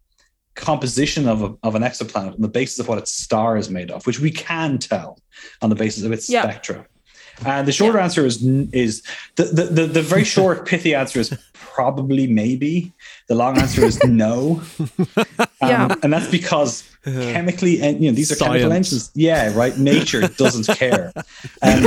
composition 0.56 1.26
of, 1.28 1.42
a, 1.42 1.54
of 1.62 1.74
an 1.74 1.82
exoplanet 1.82 2.34
on 2.34 2.40
the 2.40 2.48
basis 2.48 2.78
of 2.80 2.88
what 2.88 2.98
its 2.98 3.12
star 3.12 3.56
is 3.56 3.70
made 3.70 3.90
of, 3.90 4.06
which 4.06 4.20
we 4.20 4.30
can 4.30 4.78
tell 4.78 5.18
on 5.62 5.70
the 5.70 5.76
basis 5.76 6.04
of 6.04 6.12
its 6.12 6.28
Yeah. 6.28 6.42
spectra? 6.42 6.86
And 7.46 7.66
the 7.66 7.72
shorter 7.72 7.98
answer 7.98 8.26
is 8.26 8.42
is 8.72 9.02
the, 9.36 9.44
the 9.44 9.64
the 9.64 9.86
the 9.86 10.02
very 10.02 10.24
short 10.36 10.66
pithy 10.66 10.94
answer 10.94 11.20
is 11.20 11.34
probably 11.54 12.26
maybe. 12.26 12.92
The 13.30 13.36
long 13.36 13.56
answer 13.58 13.84
is 13.84 14.02
no. 14.04 14.60
Um, 15.62 15.68
Yeah. 15.70 15.94
and 16.02 16.10
that's 16.12 16.30
because 16.30 16.72
chemically 17.04 17.80
and 17.82 18.02
you 18.02 18.10
know 18.10 18.14
these 18.16 18.32
are 18.32 18.36
chemical 18.36 18.70
Science. 18.70 18.88
engines. 18.92 19.10
Yeah, 19.14 19.54
right. 19.54 19.76
Nature 19.78 20.22
doesn't 20.42 20.66
care. 20.78 21.12
Um, 21.62 21.84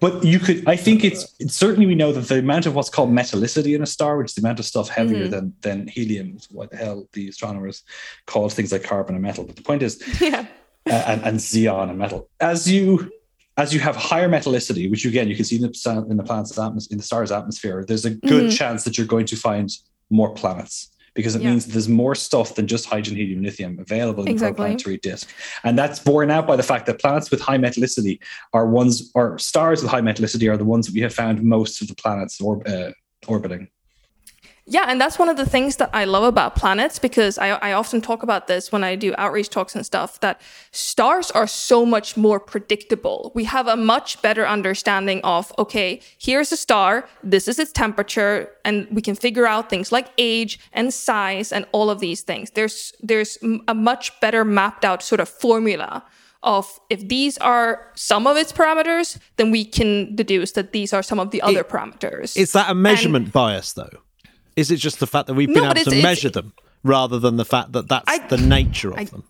but 0.00 0.24
you 0.24 0.38
could. 0.40 0.68
I 0.68 0.76
think 0.76 1.04
it's, 1.04 1.22
it's 1.38 1.54
certainly 1.54 1.86
we 1.86 1.94
know 1.94 2.10
that 2.12 2.26
the 2.28 2.38
amount 2.40 2.66
of 2.66 2.74
what's 2.74 2.90
called 2.90 3.10
metallicity 3.10 3.74
in 3.76 3.82
a 3.82 3.86
star, 3.86 4.16
which 4.18 4.30
is 4.30 4.34
the 4.34 4.40
amount 4.42 4.58
of 4.58 4.64
stuff 4.66 4.88
heavier 4.88 5.26
than 5.28 5.54
than 5.62 5.86
helium, 5.88 6.36
is 6.36 6.48
what 6.50 6.70
the 6.72 6.76
hell 6.76 7.08
the 7.12 7.28
astronomers 7.28 7.82
call 8.26 8.48
things 8.50 8.72
like 8.72 8.82
carbon 8.82 9.14
and 9.14 9.22
metal. 9.22 9.44
But 9.44 9.56
the 9.56 9.62
point 9.62 9.82
is, 9.82 10.02
Yeah. 10.20 10.46
uh, 10.90 11.02
and, 11.06 11.22
and 11.22 11.38
xenon 11.38 11.88
and 11.90 11.98
metal. 11.98 12.28
As 12.40 12.68
you 12.70 13.10
as 13.56 13.72
you 13.72 13.78
have 13.80 13.94
higher 13.96 14.28
metallicity, 14.28 14.90
which 14.90 15.04
again 15.06 15.28
you 15.28 15.36
can 15.36 15.44
see 15.44 15.56
in 15.56 15.62
the, 15.62 15.72
sa- 15.72 16.02
in 16.12 16.16
the 16.16 16.24
planet's 16.24 16.58
atmosphere, 16.58 16.92
in 16.94 16.98
the 16.98 17.04
star's 17.04 17.30
atmosphere, 17.30 17.84
there's 17.86 18.04
a 18.04 18.10
good 18.10 18.50
chance 18.50 18.82
that 18.84 18.98
you're 18.98 19.06
going 19.06 19.26
to 19.26 19.36
find 19.36 19.70
more 20.10 20.32
planets 20.34 20.90
because 21.14 21.36
it 21.36 21.42
Yeah. 21.42 21.50
means 21.50 21.66
there's 21.66 21.88
more 21.88 22.14
stuff 22.16 22.56
than 22.56 22.66
just 22.66 22.86
hydrogen, 22.86 23.16
helium, 23.16 23.42
lithium 23.42 23.78
available 23.78 24.24
in 24.24 24.30
Exactly. 24.30 24.70
the 24.70 24.74
protoplanetary 24.76 25.00
disk, 25.00 25.28
and 25.62 25.78
that's 25.78 26.00
borne 26.00 26.30
out 26.30 26.46
by 26.46 26.56
the 26.56 26.62
fact 26.62 26.86
that 26.86 26.98
planets 27.00 27.30
with 27.30 27.40
high 27.40 27.58
metallicity 27.58 28.18
are 28.52 28.66
ones, 28.68 29.12
or 29.14 29.38
stars 29.38 29.80
with 29.82 29.90
high 29.90 30.00
metallicity 30.00 30.50
are 30.50 30.56
the 30.56 30.64
ones 30.64 30.86
that 30.86 30.94
we 30.94 31.00
have 31.02 31.14
found 31.14 31.42
most 31.42 31.80
of 31.80 31.86
the 31.88 31.94
planets 31.94 32.40
or, 32.40 32.66
uh, 32.68 32.90
orbiting. 33.28 33.68
Yeah, 34.66 34.86
and 34.88 34.98
that's 34.98 35.18
one 35.18 35.28
of 35.28 35.36
the 35.36 35.44
things 35.44 35.76
that 35.76 35.90
I 35.92 36.06
love 36.06 36.24
about 36.24 36.56
planets 36.56 36.98
because 36.98 37.36
I, 37.36 37.50
I 37.50 37.72
often 37.74 38.00
talk 38.00 38.22
about 38.22 38.46
this 38.46 38.72
when 38.72 38.82
I 38.82 38.96
do 38.96 39.14
outreach 39.18 39.50
talks 39.50 39.74
and 39.74 39.84
stuff 39.84 40.20
that 40.20 40.40
stars 40.70 41.30
are 41.32 41.46
so 41.46 41.84
much 41.84 42.16
more 42.16 42.40
predictable. 42.40 43.30
We 43.34 43.44
have 43.44 43.66
a 43.68 43.76
much 43.76 44.22
better 44.22 44.46
understanding 44.46 45.20
of, 45.22 45.52
okay, 45.58 46.00
here's 46.18 46.50
a 46.50 46.56
star, 46.56 47.06
this 47.22 47.46
is 47.46 47.58
its 47.58 47.72
temperature, 47.72 48.50
and 48.64 48.88
we 48.90 49.02
can 49.02 49.14
figure 49.14 49.46
out 49.46 49.68
things 49.68 49.92
like 49.92 50.08
age 50.16 50.58
and 50.72 50.94
size 50.94 51.52
and 51.52 51.66
all 51.72 51.90
of 51.90 52.00
these 52.00 52.22
things. 52.22 52.50
There's 52.52 52.94
there's 53.02 53.36
a 53.68 53.74
much 53.74 54.18
better 54.20 54.46
mapped 54.46 54.84
out 54.84 55.02
sort 55.02 55.20
of 55.20 55.28
formula 55.28 56.04
of 56.42 56.80
if 56.88 57.06
these 57.08 57.36
are 57.38 57.90
some 57.94 58.26
of 58.26 58.36
its 58.36 58.52
parameters, 58.52 59.18
then 59.36 59.50
we 59.50 59.64
can 59.64 60.14
deduce 60.14 60.52
that 60.52 60.72
these 60.72 60.92
are 60.92 61.02
some 61.02 61.18
of 61.18 61.30
the 61.32 61.42
other 61.42 61.64
parameters. 61.64 62.36
Is 62.36 62.52
that 62.52 62.70
a 62.70 62.74
measurement 62.74 63.32
bias, 63.32 63.72
though? 63.72 64.03
Is 64.56 64.70
it 64.70 64.76
just 64.76 65.00
the 65.00 65.06
fact 65.06 65.26
that 65.26 65.34
we've 65.34 65.52
been 65.52 65.64
but 65.64 65.78
able 65.78 65.90
to 65.90 66.02
measure 66.02 66.30
them 66.30 66.52
rather 66.82 67.18
than 67.18 67.36
the 67.36 67.44
fact 67.44 67.72
that 67.72 67.88
that's 67.88 68.04
I- 68.06 68.26
the 68.28 68.36
nature 68.38 68.90
of 68.92 68.98
I- 68.98 69.04
them? 69.04 69.24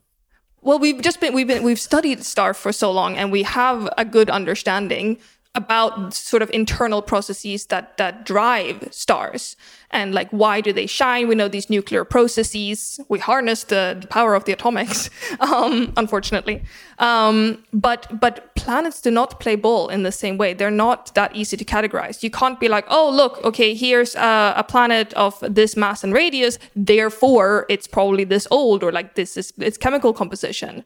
Well, 0.60 0.78
we've 0.78 1.02
just 1.02 1.20
been 1.20 1.34
we've 1.34 1.46
been 1.46 1.62
we've 1.62 1.78
studied 1.80 2.24
star 2.24 2.54
for 2.54 2.72
so 2.72 2.90
long, 2.90 3.16
and 3.18 3.30
we 3.30 3.42
have 3.42 3.86
a 3.98 4.04
good 4.04 4.30
understanding 4.30 5.18
about 5.54 6.12
sort 6.12 6.42
of 6.42 6.50
internal 6.50 7.00
processes 7.00 7.66
that 7.66 7.96
that 7.96 8.26
drive 8.26 8.88
stars. 8.90 9.56
And 9.90 10.12
like 10.12 10.28
why 10.30 10.60
do 10.60 10.72
they 10.72 10.86
shine? 10.86 11.28
We 11.28 11.36
know 11.36 11.46
these 11.46 11.70
nuclear 11.70 12.04
processes. 12.04 12.98
We 13.08 13.20
harness 13.20 13.62
the, 13.64 13.96
the 14.00 14.08
power 14.08 14.34
of 14.34 14.44
the 14.44 14.52
atomics 14.52 15.10
um, 15.40 15.92
unfortunately. 15.96 16.62
Um, 16.98 17.62
but 17.72 18.20
but 18.20 18.54
planets 18.56 19.00
do 19.00 19.10
not 19.12 19.38
play 19.38 19.54
ball 19.54 19.88
in 19.88 20.02
the 20.02 20.10
same 20.10 20.38
way. 20.38 20.54
They're 20.54 20.72
not 20.72 21.14
that 21.14 21.36
easy 21.36 21.56
to 21.56 21.64
categorize. 21.64 22.22
You 22.24 22.30
can't 22.30 22.58
be 22.58 22.68
like 22.68 22.86
oh 22.88 23.08
look 23.10 23.42
okay 23.44 23.74
here's 23.74 24.16
a, 24.16 24.54
a 24.56 24.64
planet 24.64 25.14
of 25.14 25.38
this 25.48 25.76
mass 25.76 26.02
and 26.02 26.12
radius. 26.12 26.58
Therefore 26.74 27.66
it's 27.68 27.86
probably 27.86 28.24
this 28.24 28.48
old 28.50 28.82
or 28.82 28.90
like 28.90 29.14
this 29.14 29.36
is 29.36 29.52
its 29.58 29.78
chemical 29.78 30.12
composition. 30.12 30.84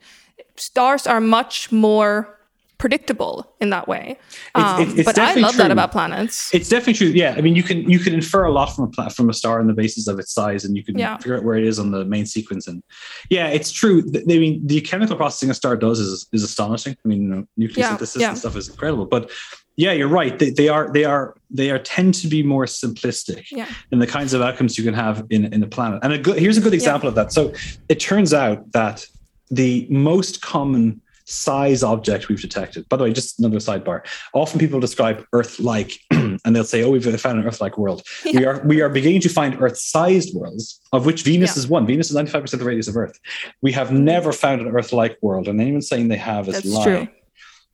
Stars 0.55 1.07
are 1.07 1.21
much 1.21 1.71
more 1.71 2.38
predictable 2.79 3.53
in 3.59 3.69
that 3.69 3.87
way. 3.87 4.17
Um, 4.55 4.81
it's 4.97 5.03
but 5.05 5.19
I 5.19 5.35
love 5.35 5.57
that 5.57 5.69
about 5.69 5.91
planets. 5.91 6.51
It's 6.53 6.69
definitely 6.69 6.93
true. 6.93 7.07
Yeah, 7.09 7.35
I 7.37 7.41
mean, 7.41 7.55
you 7.55 7.61
can 7.61 7.87
you 7.89 7.99
can 7.99 8.13
infer 8.13 8.45
a 8.45 8.51
lot 8.51 8.67
from 8.75 8.91
a 8.97 9.09
from 9.11 9.29
a 9.29 9.33
star 9.33 9.59
on 9.59 9.67
the 9.67 9.73
basis 9.73 10.07
of 10.07 10.17
its 10.17 10.33
size, 10.33 10.65
and 10.65 10.75
you 10.75 10.83
can 10.83 10.97
Yeah. 10.97 11.17
figure 11.17 11.37
out 11.37 11.43
where 11.43 11.57
it 11.57 11.65
is 11.65 11.77
on 11.77 11.91
the 11.91 12.03
main 12.05 12.25
sequence. 12.25 12.67
And 12.67 12.81
yeah, 13.29 13.47
it's 13.49 13.71
true. 13.71 14.03
I 14.15 14.23
mean, 14.25 14.65
the 14.65 14.81
chemical 14.81 15.15
processing 15.15 15.51
a 15.51 15.53
star 15.53 15.75
does 15.75 15.99
is 15.99 16.27
is 16.33 16.41
astonishing. 16.41 16.95
I 17.05 17.07
mean, 17.07 17.21
you 17.21 17.27
know, 17.29 17.45
nuclear 17.57 17.83
Yeah, 17.85 17.89
synthesis 17.89 18.21
yeah. 18.21 18.29
and 18.29 18.37
stuff 18.37 18.55
is 18.55 18.69
incredible. 18.69 19.05
But 19.05 19.29
yeah, 19.75 19.91
you're 19.91 20.07
right. 20.07 20.39
They, 20.39 20.49
they 20.49 20.69
are 20.69 20.89
they 20.91 21.03
are 21.03 21.35
they 21.49 21.69
are 21.71 21.79
tend 21.79 22.13
to 22.15 22.27
be 22.27 22.43
more 22.43 22.65
simplistic 22.65 23.45
Yeah. 23.51 23.67
in 23.91 23.99
the 23.99 24.07
kinds 24.07 24.33
of 24.33 24.41
outcomes 24.41 24.77
you 24.77 24.83
can 24.85 24.93
have 24.93 25.25
in 25.29 25.53
in 25.53 25.61
a 25.63 25.67
planet. 25.67 25.99
And 26.01 26.13
a 26.13 26.17
good 26.17 26.39
here's 26.39 26.57
a 26.57 26.61
good 26.61 26.73
example 26.73 27.09
of 27.09 27.15
that. 27.15 27.33
So 27.33 27.53
it 27.89 27.99
turns 27.99 28.33
out 28.33 28.71
that 28.71 29.05
the 29.51 29.85
most 29.89 30.41
common 30.41 31.01
size 31.29 31.83
object 31.83 32.27
we've 32.27 32.41
detected. 32.41 32.89
By 32.89 32.97
the 32.97 33.03
way, 33.03 33.13
just 33.13 33.39
another 33.39 33.57
sidebar. 33.59 34.01
Often 34.33 34.59
people 34.59 34.79
describe 34.79 35.23
Earth-like, 35.31 35.93
and 36.11 36.39
they'll 36.55 36.63
say, 36.63 36.83
"Oh, 36.83 36.89
we've 36.89 37.03
found 37.21 37.39
an 37.39 37.45
Earth-like 37.45 37.77
world." 37.77 38.01
We 38.25 38.45
are 38.45 38.61
we 38.65 38.81
are 38.81 38.89
beginning 38.89 39.21
to 39.21 39.29
find 39.29 39.61
Earth-sized 39.61 40.35
worlds, 40.35 40.81
of 40.91 41.05
which 41.05 41.23
Venus 41.23 41.55
Yeah. 41.55 41.59
is 41.59 41.67
one. 41.67 41.85
Venus 41.85 42.09
is 42.09 42.15
ninety-five 42.15 42.41
percent 42.41 42.59
the 42.59 42.65
radius 42.67 42.87
of 42.87 42.97
Earth. 42.97 43.17
We 43.61 43.71
have 43.73 43.91
never 43.91 44.31
found 44.33 44.61
an 44.61 44.67
Earth-like 44.67 45.17
world, 45.21 45.47
and 45.47 45.61
anyone 45.61 45.81
saying 45.81 46.07
they 46.07 46.17
have 46.17 46.47
is 46.49 46.55
That's 46.55 46.65
lying. 46.67 47.05
true. 47.05 47.15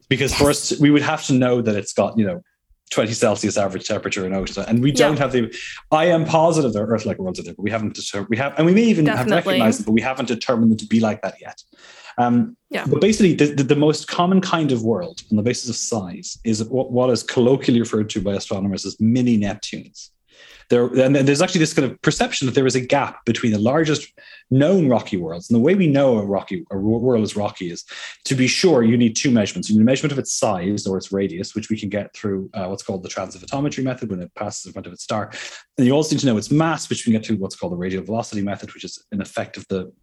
Because 0.10 0.34
first, 0.36 0.80
we 0.80 0.92
would 0.92 1.02
have 1.02 1.26
to 1.28 1.34
know 1.34 1.62
that 1.62 1.76
it's 1.76 1.94
got 1.94 2.18
you 2.18 2.26
know. 2.26 2.42
20 2.92 3.14
Celsius 3.14 3.58
average 3.58 3.88
temperature 3.88 4.28
in 4.28 4.34
ocean, 4.34 4.64
and 4.68 4.84
we 4.84 4.92
don't 4.92 5.14
Yeah. 5.16 5.20
have 5.24 5.32
the. 5.32 5.52
I 5.92 6.06
am 6.06 6.24
positive 6.24 6.72
there 6.72 6.84
are 6.84 6.88
Earth-like 6.94 7.18
worlds 7.18 7.40
out 7.40 7.46
there, 7.46 7.56
but 7.56 7.64
we 7.64 7.72
haven't 7.72 7.96
determined. 7.96 8.30
We 8.30 8.38
have, 8.38 8.54
and 8.58 8.66
we 8.68 8.76
may 8.76 8.84
even 8.84 9.08
have 9.08 9.26
recognized 9.26 9.80
them, 9.80 9.86
but 9.86 9.94
we 9.94 10.02
haven't 10.02 10.28
determined 10.28 10.70
them 10.70 10.78
to 10.78 10.86
be 10.86 11.00
like 11.00 11.24
that 11.24 11.34
yet. 11.42 11.64
Um, 12.18 12.56
Yeah. 12.70 12.86
but 12.88 13.02
basically, 13.02 13.34
the, 13.34 13.54
the, 13.54 13.64
the 13.64 13.76
most 13.76 14.08
common 14.08 14.42
kind 14.42 14.72
of 14.72 14.84
world 14.84 15.22
on 15.32 15.38
the 15.38 15.44
basis 15.44 15.70
of 15.70 15.76
size 15.76 16.38
is 16.44 16.64
what, 16.66 16.92
what 16.92 17.10
is 17.10 17.24
colloquially 17.24 17.80
referred 17.80 18.10
to 18.12 18.22
by 18.22 18.34
astronomers 18.34 18.86
as 18.86 19.00
mini 19.00 19.38
Neptunes. 19.38 20.10
There, 20.70 20.88
and 20.88 21.16
there's 21.16 21.44
actually 21.44 21.60
this 21.60 21.74
kind 21.74 21.90
of 21.90 22.02
perception 22.02 22.48
that 22.48 22.56
there 22.56 22.66
is 22.66 22.74
a 22.74 22.82
gap 22.82 23.24
between 23.24 23.52
the 23.52 23.60
largest 23.60 24.12
known 24.50 24.90
rocky 24.90 25.16
worlds. 25.16 25.48
And 25.48 25.56
the 25.56 25.62
way 25.62 25.76
we 25.76 25.86
know 25.86 26.18
a 26.18 26.26
rocky 26.26 26.66
a 26.72 26.78
world 26.78 27.24
is 27.24 27.36
rocky 27.36 27.70
is 27.70 27.84
to 28.24 28.34
be 28.34 28.48
sure 28.48 28.82
you 28.82 28.98
need 28.98 29.16
two 29.16 29.30
measurements. 29.30 29.70
You 29.70 29.76
need 29.76 29.84
a 29.84 29.86
measurement 29.86 30.12
of 30.14 30.18
its 30.18 30.34
size 30.34 30.88
or 30.88 30.98
its 30.98 31.12
radius, 31.12 31.54
which 31.54 31.70
we 31.70 31.80
can 31.80 31.90
get 31.90 32.16
through 32.16 32.50
uh, 32.56 32.66
what's 32.66 32.82
called 32.82 33.04
the 33.04 33.10
transit 33.10 33.44
photometry 33.44 33.84
method 33.84 34.10
when 34.10 34.22
it 34.22 34.34
passes 34.34 34.66
in 34.66 34.72
front 34.74 34.88
of 34.88 34.94
its 34.94 35.04
star. 35.04 35.32
And 35.78 35.86
you 35.86 35.94
also 35.94 36.16
need 36.16 36.22
to 36.22 36.26
know 36.26 36.38
its 36.38 36.50
mass, 36.50 36.90
which 36.90 37.06
we 37.06 37.12
can 37.12 37.22
get 37.22 37.28
through 37.28 37.38
what's 37.38 37.56
called 37.56 37.74
the 37.74 37.78
radial 37.78 38.04
velocity 38.04 38.42
method, 38.42 38.74
which 38.74 38.86
is 38.86 39.06
an 39.12 39.22
effect 39.22 39.58
of 39.58 39.68
the 39.68 39.94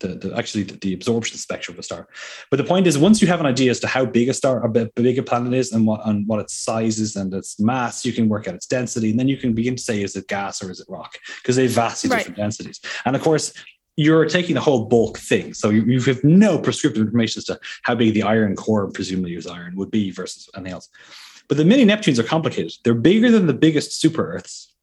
the, 0.00 0.08
the 0.08 0.36
actually 0.36 0.64
the, 0.64 0.76
the 0.78 0.94
absorption 0.94 1.38
spectrum 1.38 1.74
of 1.74 1.80
a 1.80 1.82
star. 1.82 2.08
But 2.50 2.56
the 2.56 2.64
point 2.64 2.86
is, 2.86 2.98
once 2.98 3.20
you 3.20 3.28
have 3.28 3.40
an 3.40 3.46
idea 3.46 3.70
as 3.70 3.80
to 3.80 3.86
how 3.86 4.04
big 4.04 4.28
a 4.28 4.34
star, 4.34 4.64
a 4.64 4.68
big 4.68 5.18
a 5.18 5.22
planet 5.22 5.52
is, 5.54 5.72
and 5.72 5.86
what 5.86 6.06
and 6.06 6.26
what 6.26 6.40
its 6.40 6.54
size 6.54 6.98
is 6.98 7.16
and 7.16 7.32
its 7.32 7.58
mass, 7.60 8.04
you 8.04 8.12
can 8.12 8.28
work 8.28 8.48
out 8.48 8.54
its 8.54 8.66
density, 8.66 9.10
and 9.10 9.18
then 9.18 9.28
you 9.28 9.36
can 9.36 9.52
begin 9.54 9.76
to 9.76 9.82
say 9.82 10.02
is 10.02 10.16
it 10.16 10.28
gas 10.28 10.62
or 10.62 10.70
is 10.70 10.80
it 10.80 10.86
rock 10.88 11.18
because 11.42 11.56
they 11.56 11.64
have 11.64 11.72
vastly 11.72 12.10
Right. 12.10 12.18
different 12.18 12.36
densities. 12.36 12.80
And 13.04 13.16
of 13.16 13.22
course, 13.22 13.52
you're 13.96 14.26
taking 14.26 14.54
the 14.54 14.60
whole 14.60 14.84
bulk 14.84 15.18
thing, 15.18 15.54
so 15.54 15.70
you, 15.70 15.82
you 15.84 16.00
have 16.02 16.22
no 16.22 16.58
prescriptive 16.58 17.02
information 17.02 17.40
as 17.40 17.44
to 17.46 17.58
how 17.82 17.94
big 17.94 18.14
the 18.14 18.22
iron 18.22 18.54
core, 18.54 18.90
presumably 18.90 19.30
use 19.32 19.46
iron, 19.46 19.74
would 19.76 19.90
be 19.90 20.10
versus 20.10 20.48
anything 20.54 20.72
else. 20.72 20.88
But 21.48 21.56
the 21.56 21.64
mini 21.64 21.84
Neptunes 21.84 22.18
are 22.18 22.24
complicated. 22.24 22.72
They're 22.84 22.94
bigger 22.94 23.30
than 23.30 23.46
the 23.46 23.54
biggest 23.54 23.98
super 24.00 24.32
Earths, 24.34 24.74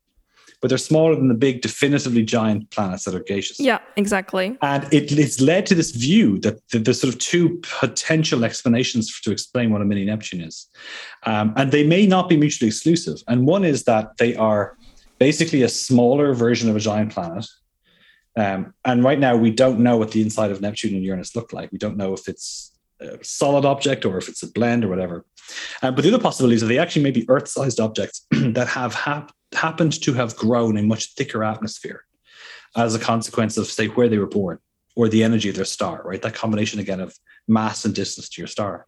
but 0.64 0.70
they're 0.70 0.78
smaller 0.78 1.14
than 1.14 1.28
the 1.28 1.34
big, 1.34 1.60
definitively 1.60 2.24
giant 2.24 2.72
planets 2.72 3.04
that 3.04 3.14
are 3.14 3.20
gaseous. 3.20 3.60
Yeah, 3.60 3.80
exactly. 3.98 4.58
And 4.62 4.86
it, 4.94 5.12
it's 5.12 5.42
led 5.42 5.66
to 5.66 5.76
this 5.76 5.92
view 5.92 6.40
that 6.40 6.66
th- 6.70 6.86
there's 6.86 7.02
sort 7.02 7.14
of 7.14 7.20
two 7.20 7.60
potential 7.80 8.46
explanations 8.46 9.20
to 9.20 9.32
explain 9.34 9.74
what 9.74 9.82
a 9.82 9.86
mini 9.86 10.06
Neptune 10.06 10.40
is. 10.40 10.70
Um, 11.24 11.54
and 11.58 11.74
they 11.74 11.86
may 11.86 12.08
not 12.08 12.30
be 12.30 12.38
mutually 12.38 12.70
exclusive. 12.70 13.18
And 13.28 13.46
one 13.46 13.66
is 13.66 13.84
that 13.84 14.16
they 14.20 14.38
are 14.38 14.78
basically 15.20 15.64
a 15.64 15.70
smaller 15.70 16.34
version 16.34 16.70
of 16.70 16.78
a 16.78 16.80
giant 16.80 17.12
planet. 17.12 17.46
Um, 18.38 18.74
and 18.86 19.04
right 19.04 19.20
now, 19.20 19.36
we 19.36 19.52
don't 19.52 19.82
know 19.82 19.98
what 19.98 20.12
the 20.12 20.22
inside 20.22 20.52
of 20.52 20.62
Neptune 20.62 20.96
and 20.96 21.04
Uranus 21.04 21.36
look 21.36 21.52
like. 21.52 21.74
We 21.74 21.78
don't 21.78 21.98
know 21.98 22.14
if 22.14 22.30
it's 22.30 22.72
a 23.02 23.22
solid 23.22 23.66
object 23.66 24.06
or 24.06 24.18
if 24.18 24.30
it's 24.30 24.44
a 24.44 24.50
blend 24.50 24.86
or 24.86 24.88
whatever. 24.88 25.26
Uh, 25.82 25.92
but 25.92 26.04
the 26.04 26.08
other 26.08 26.24
possibility 26.24 26.56
is 26.56 26.62
that 26.62 26.68
they 26.68 26.80
actually 26.80 27.04
may 27.04 27.12
be 27.12 27.30
Earth 27.30 27.50
sized 27.50 27.82
objects 27.82 28.26
that 28.32 28.70
have 28.70 28.96
hap- 28.96 29.34
happened 29.54 30.02
to 30.04 30.14
have 30.14 30.36
grown 30.36 30.78
in 30.78 30.88
much 30.88 31.14
thicker 31.14 31.44
atmosphere 31.44 32.04
as 32.76 32.96
a 32.96 33.00
consequence 33.00 33.58
of, 33.58 33.68
say, 33.68 33.88
where 33.88 34.10
they 34.10 34.18
were 34.18 34.28
born 34.28 34.60
or 34.96 35.08
the 35.08 35.24
energy 35.24 35.50
of 35.50 35.56
their 35.56 35.66
star, 35.66 36.02
right? 36.04 36.22
That 36.22 36.36
combination 36.36 36.80
again 36.80 37.00
of 37.00 37.16
mass 37.48 37.86
and 37.86 37.94
distance 37.94 38.30
to 38.30 38.42
your 38.42 38.48
star. 38.48 38.86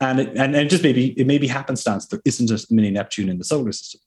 And 0.00 0.20
it, 0.20 0.36
and, 0.36 0.54
and 0.56 0.70
just 0.70 0.82
maybe 0.82 1.18
it 1.18 1.26
may 1.26 1.38
be 1.38 1.46
happenstance 1.46 2.06
there 2.06 2.22
isn't 2.24 2.50
a 2.50 2.66
mini 2.70 2.90
Neptune 2.90 3.28
in 3.28 3.38
the 3.38 3.44
solar 3.44 3.72
system. 3.72 4.00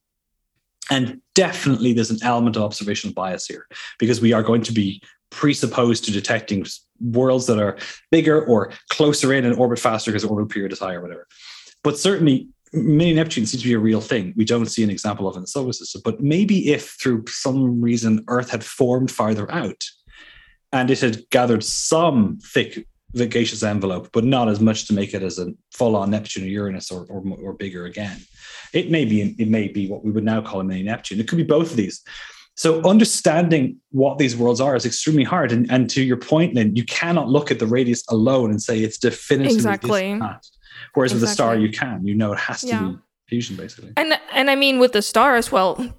And 0.89 1.22
definitely 1.34 1.93
there's 1.93 2.12
an 2.12 2.20
element 2.24 2.56
of 2.56 2.64
observational 2.64 3.14
bias 3.14 3.45
here 3.45 3.68
because 3.99 4.20
we 4.20 4.34
are 4.34 4.43
going 4.43 4.64
to 4.64 4.74
be 4.74 5.01
presupposed 5.30 6.06
to 6.06 6.12
detecting 6.12 6.66
worlds 6.99 7.47
that 7.47 7.60
are 7.60 7.78
bigger 8.12 8.43
or 8.45 8.72
closer 8.89 9.34
in 9.34 9.45
and 9.45 9.56
orbit 9.56 9.80
faster 9.80 10.12
because 10.12 10.24
the 10.24 10.30
orbital 10.30 10.49
period 10.49 10.72
is 10.72 10.80
higher 10.80 11.01
whatever. 11.01 11.28
But 11.84 11.97
certainly 11.97 12.49
mini 12.74 13.13
Neptune 13.13 13.45
seems 13.45 13.61
to 13.61 13.67
be 13.67 13.74
a 13.74 13.80
real 13.80 14.01
thing. 14.01 14.34
We 14.36 14.45
don't 14.45 14.65
see 14.65 14.84
an 14.84 14.89
example 14.89 15.28
of 15.28 15.36
it 15.36 15.38
in 15.38 15.41
the 15.43 15.47
solar 15.47 15.74
system. 15.74 16.01
But 16.03 16.21
maybe 16.21 16.71
if 16.71 16.97
through 17.01 17.26
some 17.28 17.82
reason 17.82 18.24
Earth 18.28 18.49
had 18.49 18.63
formed 18.63 19.11
farther 19.11 19.49
out 19.51 19.84
and 20.71 20.89
it 20.89 20.99
had 20.99 21.30
gathered 21.30 21.63
some 21.63 22.39
thick 22.39 22.88
gaseous 23.13 23.61
envelope, 23.61 24.09
but 24.11 24.24
not 24.24 24.49
as 24.49 24.59
much 24.59 24.88
to 24.88 24.93
make 24.93 25.13
it 25.13 25.21
as 25.21 25.38
a 25.38 25.53
full-on 25.71 26.09
Neptune 26.09 26.43
or 26.43 26.47
Uranus 26.47 26.89
or, 26.91 27.05
or, 27.05 27.24
or 27.39 27.53
bigger 27.53 27.86
again. 27.86 28.19
It 28.74 28.89
may 28.89 29.05
be 29.05 29.36
it 29.38 29.47
may 29.47 29.67
be 29.67 29.88
what 29.88 30.03
we 30.03 30.09
would 30.09 30.24
now 30.24 30.41
call 30.41 30.59
a 30.59 30.63
mini 30.63 30.82
Neptune. 30.82 31.19
It 31.19 31.28
could 31.28 31.38
be 31.38 31.43
both 31.43 31.71
of 31.71 31.78
these. 31.78 32.01
So 32.55 32.84
understanding 32.84 33.78
what 33.91 34.17
these 34.17 34.36
worlds 34.36 34.61
are 34.61 34.76
is 34.76 34.86
extremely 34.86 35.24
hard. 35.24 35.51
And, 35.51 35.71
and 35.71 35.89
to 35.91 36.03
your 36.03 36.17
point, 36.17 36.53
Lynn, 36.53 36.76
you 36.76 36.86
cannot 36.86 37.28
look 37.28 37.49
at 37.49 37.57
the 37.57 37.65
radius 37.65 38.03
alone 38.09 38.51
and 38.51 38.61
say 38.61 38.80
it's 38.80 38.97
definitively 38.99 39.55
Exactly. 39.55 40.19
this 40.19 40.51
Whereas 40.94 41.14
with 41.14 41.24
a 41.24 41.28
star, 41.28 41.56
you 41.56 41.70
can. 41.70 42.06
You 42.06 42.16
know 42.16 42.34
it 42.34 42.40
has 42.40 42.62
to 42.62 42.68
Yeah. 42.68 42.84
be 42.84 42.98
fusion, 43.28 43.56
basically. 43.56 43.92
And 43.98 44.14
and 44.34 44.50
I 44.50 44.56
mean 44.56 44.80
with 44.80 44.92
the 44.94 45.02
stars, 45.02 45.52
well, 45.52 45.94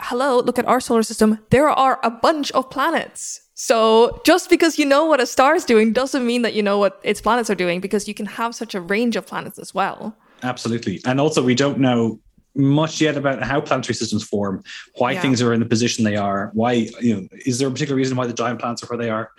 hello, 0.00 0.40
look 0.40 0.58
at 0.58 0.66
our 0.66 0.80
solar 0.80 1.02
system. 1.02 1.38
There 1.50 1.68
are 1.68 1.98
a 2.02 2.10
bunch 2.10 2.50
of 2.52 2.70
planets. 2.70 3.40
So 3.54 4.20
just 4.24 4.50
because 4.50 4.78
you 4.78 4.86
know 4.86 5.04
what 5.04 5.20
a 5.20 5.26
star 5.26 5.54
is 5.54 5.64
doing 5.64 5.92
doesn't 5.92 6.26
mean 6.26 6.42
that 6.42 6.54
you 6.54 6.62
know 6.62 6.78
what 6.78 6.98
its 7.04 7.20
planets 7.20 7.50
are 7.50 7.54
doing 7.54 7.80
because 7.80 8.08
you 8.08 8.14
can 8.14 8.26
have 8.26 8.54
such 8.54 8.74
a 8.74 8.80
range 8.80 9.14
of 9.16 9.26
planets 9.26 9.58
as 9.58 9.72
well. 9.74 10.16
Absolutely. 10.42 11.00
And 11.04 11.20
also, 11.20 11.42
we 11.42 11.54
don't 11.54 11.78
know 11.78 12.18
much 12.54 13.00
yet 13.00 13.16
about 13.16 13.42
how 13.42 13.60
planetary 13.60 13.94
systems 13.94 14.22
form, 14.24 14.62
why 14.96 15.12
Yeah. 15.12 15.20
things 15.22 15.40
are 15.40 15.52
in 15.54 15.60
the 15.60 15.66
position 15.66 16.04
they 16.04 16.16
are, 16.16 16.50
why, 16.52 16.72
you 17.00 17.14
know, 17.16 17.28
is 17.46 17.58
there 17.58 17.68
a 17.68 17.70
particular 17.70 17.96
reason 17.96 18.16
why 18.16 18.26
the 18.26 18.34
giant 18.34 18.60
planets 18.60 18.82
are 18.82 18.86
where 18.86 18.98
they 18.98 19.10
are? 19.10 19.30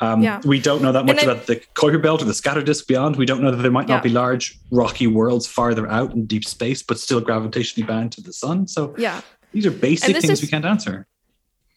Um, 0.00 0.22
Yeah. 0.22 0.40
We 0.44 0.60
don't 0.60 0.82
know 0.82 0.92
that 0.92 1.06
much 1.06 1.18
I- 1.20 1.22
about 1.22 1.46
the 1.46 1.56
Kuiper 1.74 2.00
belt 2.02 2.20
or 2.22 2.26
the 2.26 2.34
scatter 2.34 2.62
disk 2.62 2.86
beyond. 2.86 3.16
We 3.16 3.26
don't 3.26 3.42
know 3.42 3.50
that 3.50 3.62
there 3.62 3.70
might 3.70 3.88
Yeah. 3.88 3.94
not 3.96 4.02
be 4.02 4.10
large 4.10 4.58
rocky 4.70 5.06
worlds 5.06 5.46
farther 5.46 5.88
out 5.88 6.12
in 6.14 6.26
deep 6.26 6.44
space, 6.44 6.82
but 6.82 6.98
still 6.98 7.20
gravitationally 7.22 7.86
bound 7.86 8.12
to 8.12 8.20
the 8.20 8.32
sun. 8.32 8.66
So 8.68 8.94
Yeah. 8.98 9.22
these 9.52 9.64
are 9.66 9.70
basic 9.70 10.14
things 10.16 10.30
is- 10.30 10.42
we 10.42 10.48
can't 10.48 10.64
answer. 10.66 11.06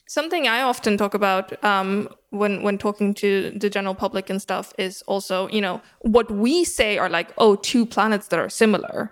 Something 0.07 0.45
I 0.45 0.61
often 0.61 0.97
talk 0.97 1.13
about 1.13 1.63
um, 1.63 2.09
when 2.31 2.63
when 2.63 2.77
talking 2.77 3.13
to 3.13 3.51
the 3.57 3.69
general 3.69 3.95
public 3.95 4.29
and 4.29 4.41
stuff 4.41 4.73
is 4.77 5.01
also, 5.07 5.47
you 5.47 5.61
know, 5.61 5.81
what 6.01 6.29
we 6.29 6.65
say 6.65 6.97
are 6.97 7.07
like, 7.09 7.29
oh, 7.37 7.55
two 7.55 7.85
planets 7.85 8.27
that 8.27 8.37
are 8.39 8.49
similar. 8.49 9.09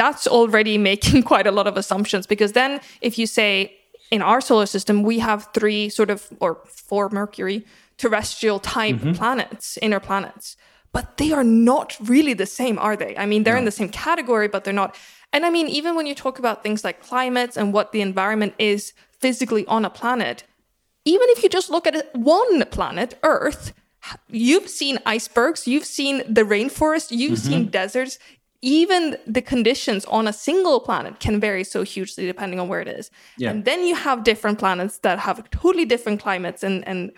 That's 0.00 0.26
already 0.26 0.78
making 0.78 1.22
quite 1.32 1.46
a 1.46 1.52
lot 1.58 1.66
of 1.66 1.76
assumptions 1.76 2.26
because 2.26 2.52
then 2.52 2.80
if 3.02 3.18
you 3.18 3.26
say 3.26 3.76
in 4.10 4.22
our 4.22 4.40
solar 4.40 4.66
system 4.66 5.02
we 5.02 5.18
have 5.18 5.48
three 5.52 5.90
sort 5.90 6.10
of 6.14 6.18
or 6.40 6.52
four 6.88 7.10
Mercury 7.10 7.66
terrestrial 7.98 8.58
type 8.58 8.96
mm-hmm. 8.96 9.12
planets, 9.12 9.78
inner 9.82 10.00
planets, 10.00 10.56
but 10.92 11.18
they 11.18 11.32
are 11.32 11.44
not 11.44 11.96
really 12.00 12.32
the 12.32 12.46
same, 12.46 12.78
are 12.78 12.96
they? 12.96 13.14
I 13.18 13.26
mean, 13.26 13.42
they're 13.42 13.58
in 13.58 13.66
the 13.66 13.78
same 13.80 13.90
category, 13.90 14.48
but 14.48 14.64
they're 14.64 14.80
not. 14.82 14.96
And 15.34 15.44
I 15.44 15.50
mean, 15.50 15.68
even 15.68 15.94
when 15.96 16.06
you 16.06 16.14
talk 16.14 16.38
about 16.38 16.62
things 16.62 16.82
like 16.82 17.02
climates 17.02 17.58
and 17.58 17.74
what 17.74 17.92
the 17.92 18.00
environment 18.00 18.54
is 18.58 18.94
physically 19.18 19.66
on 19.66 19.84
a 19.84 19.90
planet, 19.90 20.44
even 21.04 21.26
if 21.30 21.42
you 21.42 21.50
just 21.50 21.68
look 21.68 21.86
at 21.86 21.94
one 22.14 22.64
planet, 22.76 23.18
Earth, 23.22 23.74
you've 24.28 24.68
seen 24.68 24.98
icebergs, 25.04 25.68
you've 25.68 25.84
seen 25.84 26.22
the 26.26 26.42
rainforest, 26.42 27.10
you've 27.10 27.38
mm-hmm. 27.38 27.50
seen 27.50 27.66
deserts. 27.66 28.18
Even 28.62 29.16
the 29.26 29.40
conditions 29.40 30.04
on 30.06 30.28
a 30.28 30.32
single 30.32 30.80
planet 30.80 31.18
can 31.18 31.40
vary 31.40 31.64
so 31.64 31.82
hugely 31.82 32.26
depending 32.26 32.60
on 32.60 32.68
where 32.68 32.80
it 32.80 32.88
is. 32.88 33.10
Yeah. 33.38 33.50
And 33.50 33.64
then 33.64 33.86
you 33.86 33.94
have 33.94 34.22
different 34.22 34.58
planets 34.58 34.98
that 34.98 35.18
have 35.18 35.48
totally 35.50 35.86
different 35.86 36.20
climates 36.20 36.62
and 36.62 36.86
and 36.86 37.12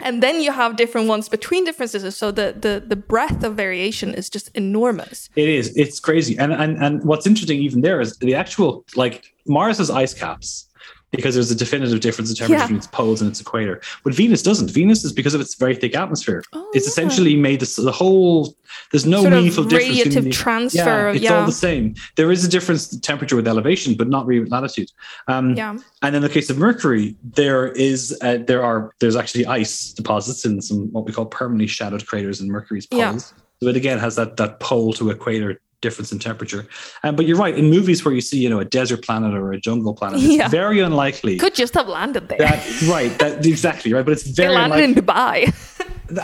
and 0.00 0.22
then 0.22 0.40
you 0.40 0.50
have 0.50 0.76
different 0.76 1.08
ones 1.08 1.28
between 1.28 1.64
different 1.64 1.90
systems. 1.90 2.16
So 2.16 2.30
the 2.30 2.54
the 2.58 2.82
the 2.86 2.96
breadth 2.96 3.44
of 3.44 3.54
variation 3.54 4.14
is 4.14 4.28
just 4.28 4.50
enormous. 4.54 5.28
It 5.36 5.48
is. 5.48 5.76
It's 5.76 6.00
crazy. 6.00 6.36
And 6.38 6.52
and 6.52 6.82
and 6.82 7.04
what's 7.04 7.26
interesting 7.26 7.60
even 7.60 7.82
there 7.82 8.00
is 8.00 8.16
the 8.18 8.34
actual 8.34 8.84
like 8.96 9.32
Mars's 9.46 9.90
ice 9.90 10.14
caps 10.14 10.68
because 11.16 11.34
there's 11.34 11.50
a 11.50 11.54
definitive 11.54 12.00
difference 12.00 12.30
in 12.30 12.36
temperature 12.36 12.58
Yeah. 12.58 12.64
between 12.66 12.78
its 12.78 12.86
poles 12.86 13.20
and 13.20 13.30
its 13.30 13.40
equator. 13.40 13.80
But 14.02 14.14
Venus 14.14 14.42
doesn't. 14.42 14.70
Venus 14.70 15.04
is 15.04 15.12
because 15.12 15.34
of 15.34 15.40
its 15.40 15.54
very 15.54 15.74
thick 15.74 15.94
atmosphere. 15.96 16.42
Oh, 16.52 16.68
it's 16.74 16.86
yeah. 16.86 16.90
essentially 16.90 17.36
made 17.36 17.60
this 17.60 17.76
the 17.76 17.92
whole 17.92 18.56
there's 18.90 19.06
no 19.06 19.20
Sort 19.22 19.34
meaningful 19.34 19.64
difference. 19.64 19.98
radiative 20.00 20.24
the- 20.24 20.30
transfer, 20.30 20.78
Yeah, 20.78 21.12
it's 21.12 21.22
yeah. 21.22 21.38
all 21.40 21.46
the 21.46 21.52
same. 21.52 21.94
There 22.16 22.32
is 22.32 22.44
a 22.44 22.48
difference 22.48 22.92
in 22.92 23.00
temperature 23.00 23.36
with 23.36 23.46
elevation, 23.46 23.94
but 23.94 24.08
not 24.08 24.26
really 24.26 24.40
with 24.40 24.50
latitude. 24.50 24.90
Um, 25.28 25.54
Yeah. 25.54 25.76
and 26.02 26.16
in 26.16 26.22
the 26.22 26.28
case 26.28 26.50
of 26.50 26.58
Mercury, 26.58 27.14
there 27.34 27.68
is 27.68 28.16
uh, 28.22 28.38
there 28.46 28.64
are 28.64 28.90
there's 29.00 29.16
actually 29.16 29.46
ice 29.46 29.92
deposits 29.92 30.44
in 30.44 30.60
some 30.60 30.90
what 30.92 31.04
we 31.06 31.12
call 31.12 31.26
permanently 31.26 31.66
shadowed 31.68 32.04
craters 32.06 32.40
in 32.40 32.48
Mercury's 32.48 32.86
poles. 32.86 33.32
So 33.62 33.68
it 33.68 33.76
again 33.76 33.98
has 33.98 34.16
that 34.16 34.36
that 34.38 34.58
pole 34.60 34.92
to 34.94 35.10
equator 35.10 35.60
difference 35.86 36.10
in 36.14 36.18
temperature. 36.30 36.62
Um, 37.04 37.12
but 37.16 37.24
you're 37.26 37.36
right. 37.46 37.56
In 37.60 37.66
movies 37.78 37.98
where 38.04 38.14
you 38.18 38.24
see 38.30 38.38
you 38.44 38.50
know 38.52 38.60
a 38.66 38.68
desert 38.78 39.00
planet 39.06 39.32
or 39.40 39.46
a 39.52 39.60
jungle 39.68 39.94
planet, 40.00 40.18
it's 40.22 40.34
Yeah. 40.40 40.48
very 40.48 40.80
unlikely. 40.88 41.34
Could 41.44 41.54
just 41.64 41.74
have 41.74 41.88
landed 41.98 42.24
there. 42.30 42.38
that 42.46 42.58
right, 42.94 43.12
that 43.22 43.32
exactly 43.46 43.90
right, 43.94 44.04
but 44.06 44.12
it's 44.16 44.24
they 44.24 44.42
very 44.44 44.54
landed 44.54 44.78
unlikely 44.80 44.84
in 44.84 44.94
Dubai. 45.04 45.36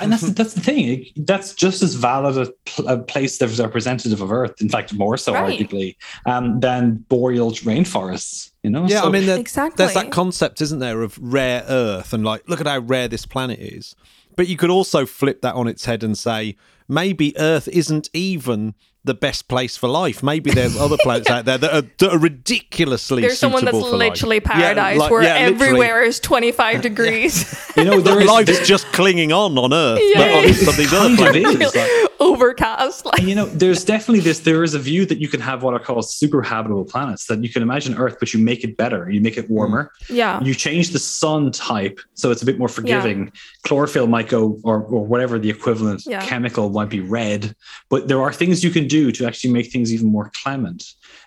and 0.03 0.09
that's 0.13 0.27
that's 0.39 0.55
the 0.59 0.65
thing. 0.71 0.89
That's 1.31 1.49
just 1.65 1.79
as 1.87 1.93
valid 2.11 2.35
a, 2.45 2.47
pl- 2.69 2.89
a 2.89 2.97
place 3.13 3.33
that's 3.39 3.59
representative 3.69 4.21
of 4.27 4.31
Earth. 4.41 4.55
In 4.65 4.69
fact, 4.75 4.89
more 5.05 5.17
so, 5.17 5.33
Right. 5.33 5.59
arguably, 5.59 5.89
um, 6.33 6.61
than 6.61 7.05
boreal 7.09 7.51
rainforests. 7.53 8.51
You 8.63 8.71
know. 8.71 8.87
Yeah, 8.87 9.01
So- 9.01 9.09
I 9.09 9.11
mean, 9.15 9.27
there, 9.27 9.39
Exactly. 9.39 9.77
there's 9.85 9.95
that 10.01 10.11
concept, 10.13 10.61
isn't 10.61 10.81
there, 10.87 10.99
of 11.03 11.19
rare 11.21 11.65
Earth 11.69 12.13
and 12.13 12.23
like, 12.25 12.43
look 12.49 12.61
at 12.61 12.67
how 12.67 12.79
rare 12.95 13.09
this 13.09 13.25
planet 13.35 13.59
is. 13.59 13.95
But 14.37 14.49
you 14.49 14.57
could 14.57 14.71
also 14.79 15.01
flip 15.07 15.39
that 15.43 15.55
on 15.55 15.67
its 15.67 15.85
head 15.87 16.03
and 16.03 16.17
say 16.17 16.57
maybe 16.89 17.27
Earth 17.39 17.69
isn't 17.69 18.09
even 18.13 18.75
the 19.05 19.15
best 19.15 19.49
place 19.49 19.77
for 19.77 19.89
life. 19.89 20.23
Maybe 20.23 20.51
there's 20.51 20.77
other 20.77 20.97
planets 21.03 21.31
out 21.31 21.47
there 21.47 21.57
that 21.59 21.73
are, 21.73 21.83
that 21.99 22.13
are 22.13 22.19
ridiculously 22.19 23.23
There's 23.23 23.39
someone 23.39 23.65
that's 23.65 23.75
suitable 23.77 23.91
for 23.93 23.97
life. 23.97 24.11
literally 24.11 24.37
Yeah, 24.45 24.53
paradise 24.61 24.99
like- 24.99 25.11
where 25.11 25.23
yeah, 25.23 25.35
literally. 25.49 25.65
everywhere 25.67 26.03
is 26.03 26.21
25 26.21 26.83
degrees, 26.83 27.73
you 27.77 27.85
know, 27.85 28.01
there 28.01 28.21
is 28.21 28.49
is 28.49 28.69
just 28.69 28.87
clinging 28.93 29.33
on 29.33 29.57
on 29.57 29.73
Earth, 29.73 30.01
Yeah, 30.03 30.13
but 30.19 30.23
on, 30.23 30.29
yeah, 30.29 30.35
yeah. 30.41 30.69
on 30.71 30.77
these 30.77 30.93
other 30.93 31.17
kind 31.17 31.19
planets. 31.19 31.75
is. 31.75 31.75
Like, 31.75 32.11
overcast. 32.21 33.07
Like, 33.07 33.19
and 33.19 33.29
you 33.29 33.35
know, 33.35 33.47
there's 33.47 33.83
definitely 33.85 34.21
this. 34.21 34.41
There 34.41 34.63
is 34.63 34.75
a 34.75 34.79
view 34.79 35.07
that 35.07 35.19
you 35.19 35.29
can 35.29 35.41
have 35.41 35.63
what 35.63 35.73
are 35.75 35.81
called 35.81 36.09
super 36.09 36.43
habitable 36.43 36.85
planets. 36.85 37.25
That 37.27 37.43
you 37.43 37.49
can 37.49 37.63
imagine 37.63 37.95
Earth, 37.97 38.17
but 38.21 38.35
you 38.35 38.41
make 38.41 38.63
it 38.63 38.77
better. 38.77 39.11
You 39.11 39.21
make 39.23 39.39
it 39.39 39.49
warmer. 39.51 39.91
Mm. 40.05 40.17
yeah. 40.17 40.43
You 40.43 40.55
change 40.55 40.91
the 40.91 40.99
sun 40.99 41.51
type 41.51 41.99
so 42.15 42.31
it's 42.31 42.43
a 42.43 42.47
bit 42.47 42.59
more 42.59 42.69
forgiving. 42.69 43.33
Chlorophyll 43.65 44.07
might 44.07 44.29
go, 44.29 44.59
or 44.65 44.83
or 44.83 45.05
whatever 45.05 45.39
the 45.39 45.49
equivalent 45.51 46.05
Yeah. 46.07 46.21
chemical 46.25 46.69
might 46.71 46.91
be 46.91 47.01
red, 47.01 47.55
but 47.89 48.09
there 48.09 48.21
are 48.21 48.33
things 48.33 48.63
you 48.63 48.71
can 48.71 48.87
do 48.97 49.03
to 49.17 49.21
actually 49.29 49.53
make 49.59 49.67
things 49.75 49.89
even 49.95 50.09
more 50.17 50.31
clement. 50.43 50.81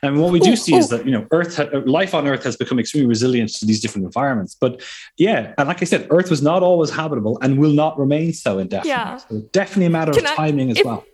And 0.03 0.11
what 0.22 0.32
we 0.36 0.39
do 0.39 0.51
Ooh, 0.51 0.55
see 0.66 0.76
is 0.76 0.89
that 0.89 1.05
you 1.07 1.11
know, 1.16 1.26
Earth, 1.38 1.55
ha- 1.59 1.70
uh, 1.74 1.82
life 1.99 2.14
on 2.18 2.28
Earth 2.28 2.43
has 2.43 2.55
become 2.64 2.78
extremely 2.84 3.07
resilient 3.16 3.49
to 3.59 3.66
these 3.66 3.80
different 3.84 4.05
environments. 4.05 4.53
But 4.64 4.72
yeah, 5.18 5.53
and 5.57 5.68
like 5.72 5.82
I 5.82 5.86
said, 5.86 6.01
Earth 6.18 6.30
was 6.30 6.41
not 6.41 6.61
always 6.70 6.89
habitable 7.01 7.39
and 7.41 7.57
will 7.57 7.72
not 7.84 7.97
remain 7.97 8.34
so 8.34 8.51
indefinitely. 8.59 8.89
Yeah. 8.91 9.18
So 9.18 9.41
definitely 9.59 9.86
a 9.88 9.95
matter 9.99 10.11
Can 10.11 10.26
of 10.26 10.32
I- 10.34 10.36
timing 10.36 10.70
as 10.72 10.78
if- 10.80 10.86
well. 10.86 11.05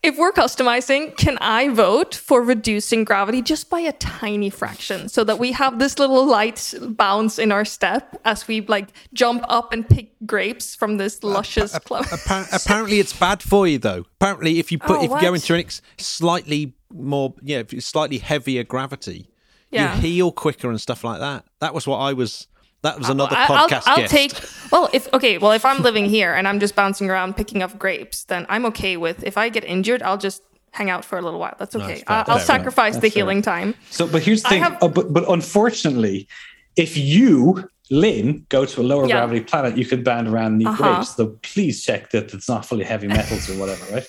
If 0.00 0.16
we're 0.16 0.30
customizing, 0.32 1.16
can 1.16 1.38
I 1.40 1.68
vote 1.70 2.14
for 2.14 2.40
reducing 2.40 3.02
gravity 3.04 3.42
just 3.42 3.68
by 3.68 3.80
a 3.80 3.92
tiny 3.92 4.48
fraction 4.48 5.08
so 5.08 5.24
that 5.24 5.40
we 5.40 5.50
have 5.52 5.80
this 5.80 5.98
little 5.98 6.24
light 6.24 6.72
bounce 6.80 7.36
in 7.38 7.50
our 7.50 7.64
step 7.64 8.20
as 8.24 8.46
we 8.46 8.60
like 8.60 8.90
jump 9.12 9.44
up 9.48 9.72
and 9.72 9.88
pick 9.88 10.12
grapes 10.24 10.76
from 10.76 10.98
this 10.98 11.24
luscious 11.24 11.76
plum? 11.80 12.04
Appa- 12.12 12.46
apparently, 12.52 13.00
it's 13.00 13.12
bad 13.12 13.42
for 13.42 13.66
you, 13.66 13.78
though. 13.78 14.04
Apparently, 14.20 14.60
if 14.60 14.70
you 14.70 14.78
put 14.78 14.98
Oh, 14.98 15.02
if 15.04 15.10
you 15.10 15.20
go 15.20 15.34
into 15.34 15.54
an 15.54 15.60
ex- 15.60 15.82
slightly 15.98 16.74
more, 16.92 17.34
yeah, 17.42 17.58
if 17.58 17.72
it's 17.72 17.86
slightly 17.86 18.18
heavier 18.18 18.62
gravity, 18.62 19.28
Yeah. 19.72 19.96
you 19.96 20.00
heal 20.00 20.30
quicker 20.32 20.70
and 20.70 20.80
stuff 20.80 21.02
like 21.02 21.18
that. 21.18 21.44
That 21.60 21.74
was 21.74 21.88
what 21.88 21.98
I 21.98 22.12
was. 22.12 22.46
That 22.82 22.98
was 22.98 23.08
another 23.08 23.36
I- 23.36 23.46
I'll, 23.48 23.68
podcast 23.68 23.82
I'll 23.86 23.96
guest. 23.96 24.12
take 24.12 24.32
well 24.72 24.88
if 24.92 25.12
okay 25.12 25.38
well 25.38 25.52
if 25.52 25.64
I'm 25.64 25.82
living 25.82 26.06
here 26.06 26.32
and 26.34 26.46
I'm 26.46 26.60
just 26.60 26.74
bouncing 26.74 27.10
around 27.10 27.36
picking 27.36 27.62
up 27.62 27.78
grapes 27.78 28.24
then 28.24 28.46
I'm 28.48 28.64
okay 28.66 28.96
with 28.96 29.24
if 29.24 29.36
I 29.36 29.48
get 29.48 29.64
injured 29.64 30.02
I'll 30.02 30.18
just 30.18 30.42
hang 30.72 30.88
out 30.90 31.04
for 31.04 31.18
a 31.18 31.22
little 31.22 31.40
while 31.40 31.56
that's 31.58 31.74
okay 31.74 31.96
fair, 31.96 32.04
I- 32.06 32.24
I'll 32.28 32.36
fair, 32.38 32.46
sacrifice 32.46 32.94
the 32.94 33.00
That's 33.00 33.14
fair. 33.14 33.22
healing 33.24 33.42
time 33.42 33.74
So, 33.90 34.06
but 34.06 34.22
here's 34.22 34.42
the 34.42 34.48
I 34.48 34.50
thing. 34.50 34.62
have- 34.62 34.82
uh, 34.82 34.88
but, 34.88 35.12
but 35.12 35.24
unfortunately, 35.28 36.28
if 36.76 36.96
you, 36.96 37.68
Lynn, 37.90 38.46
go 38.50 38.64
to 38.64 38.80
a 38.80 38.84
lower 38.84 39.06
Yeah. 39.08 39.16
gravity 39.16 39.40
planet, 39.40 39.76
you 39.76 39.84
can 39.86 40.04
band 40.04 40.28
around 40.28 40.52
and 40.52 40.62
eat 40.62 40.68
Uh-huh. 40.68 40.94
grapes. 40.96 41.16
So 41.16 41.36
please 41.42 41.82
check 41.82 42.10
that 42.10 42.32
it's 42.34 42.48
not 42.48 42.64
fully 42.64 42.84
heavy 42.84 43.08
metals 43.08 43.50
or 43.50 43.54
whatever, 43.58 43.84
right? 43.92 44.06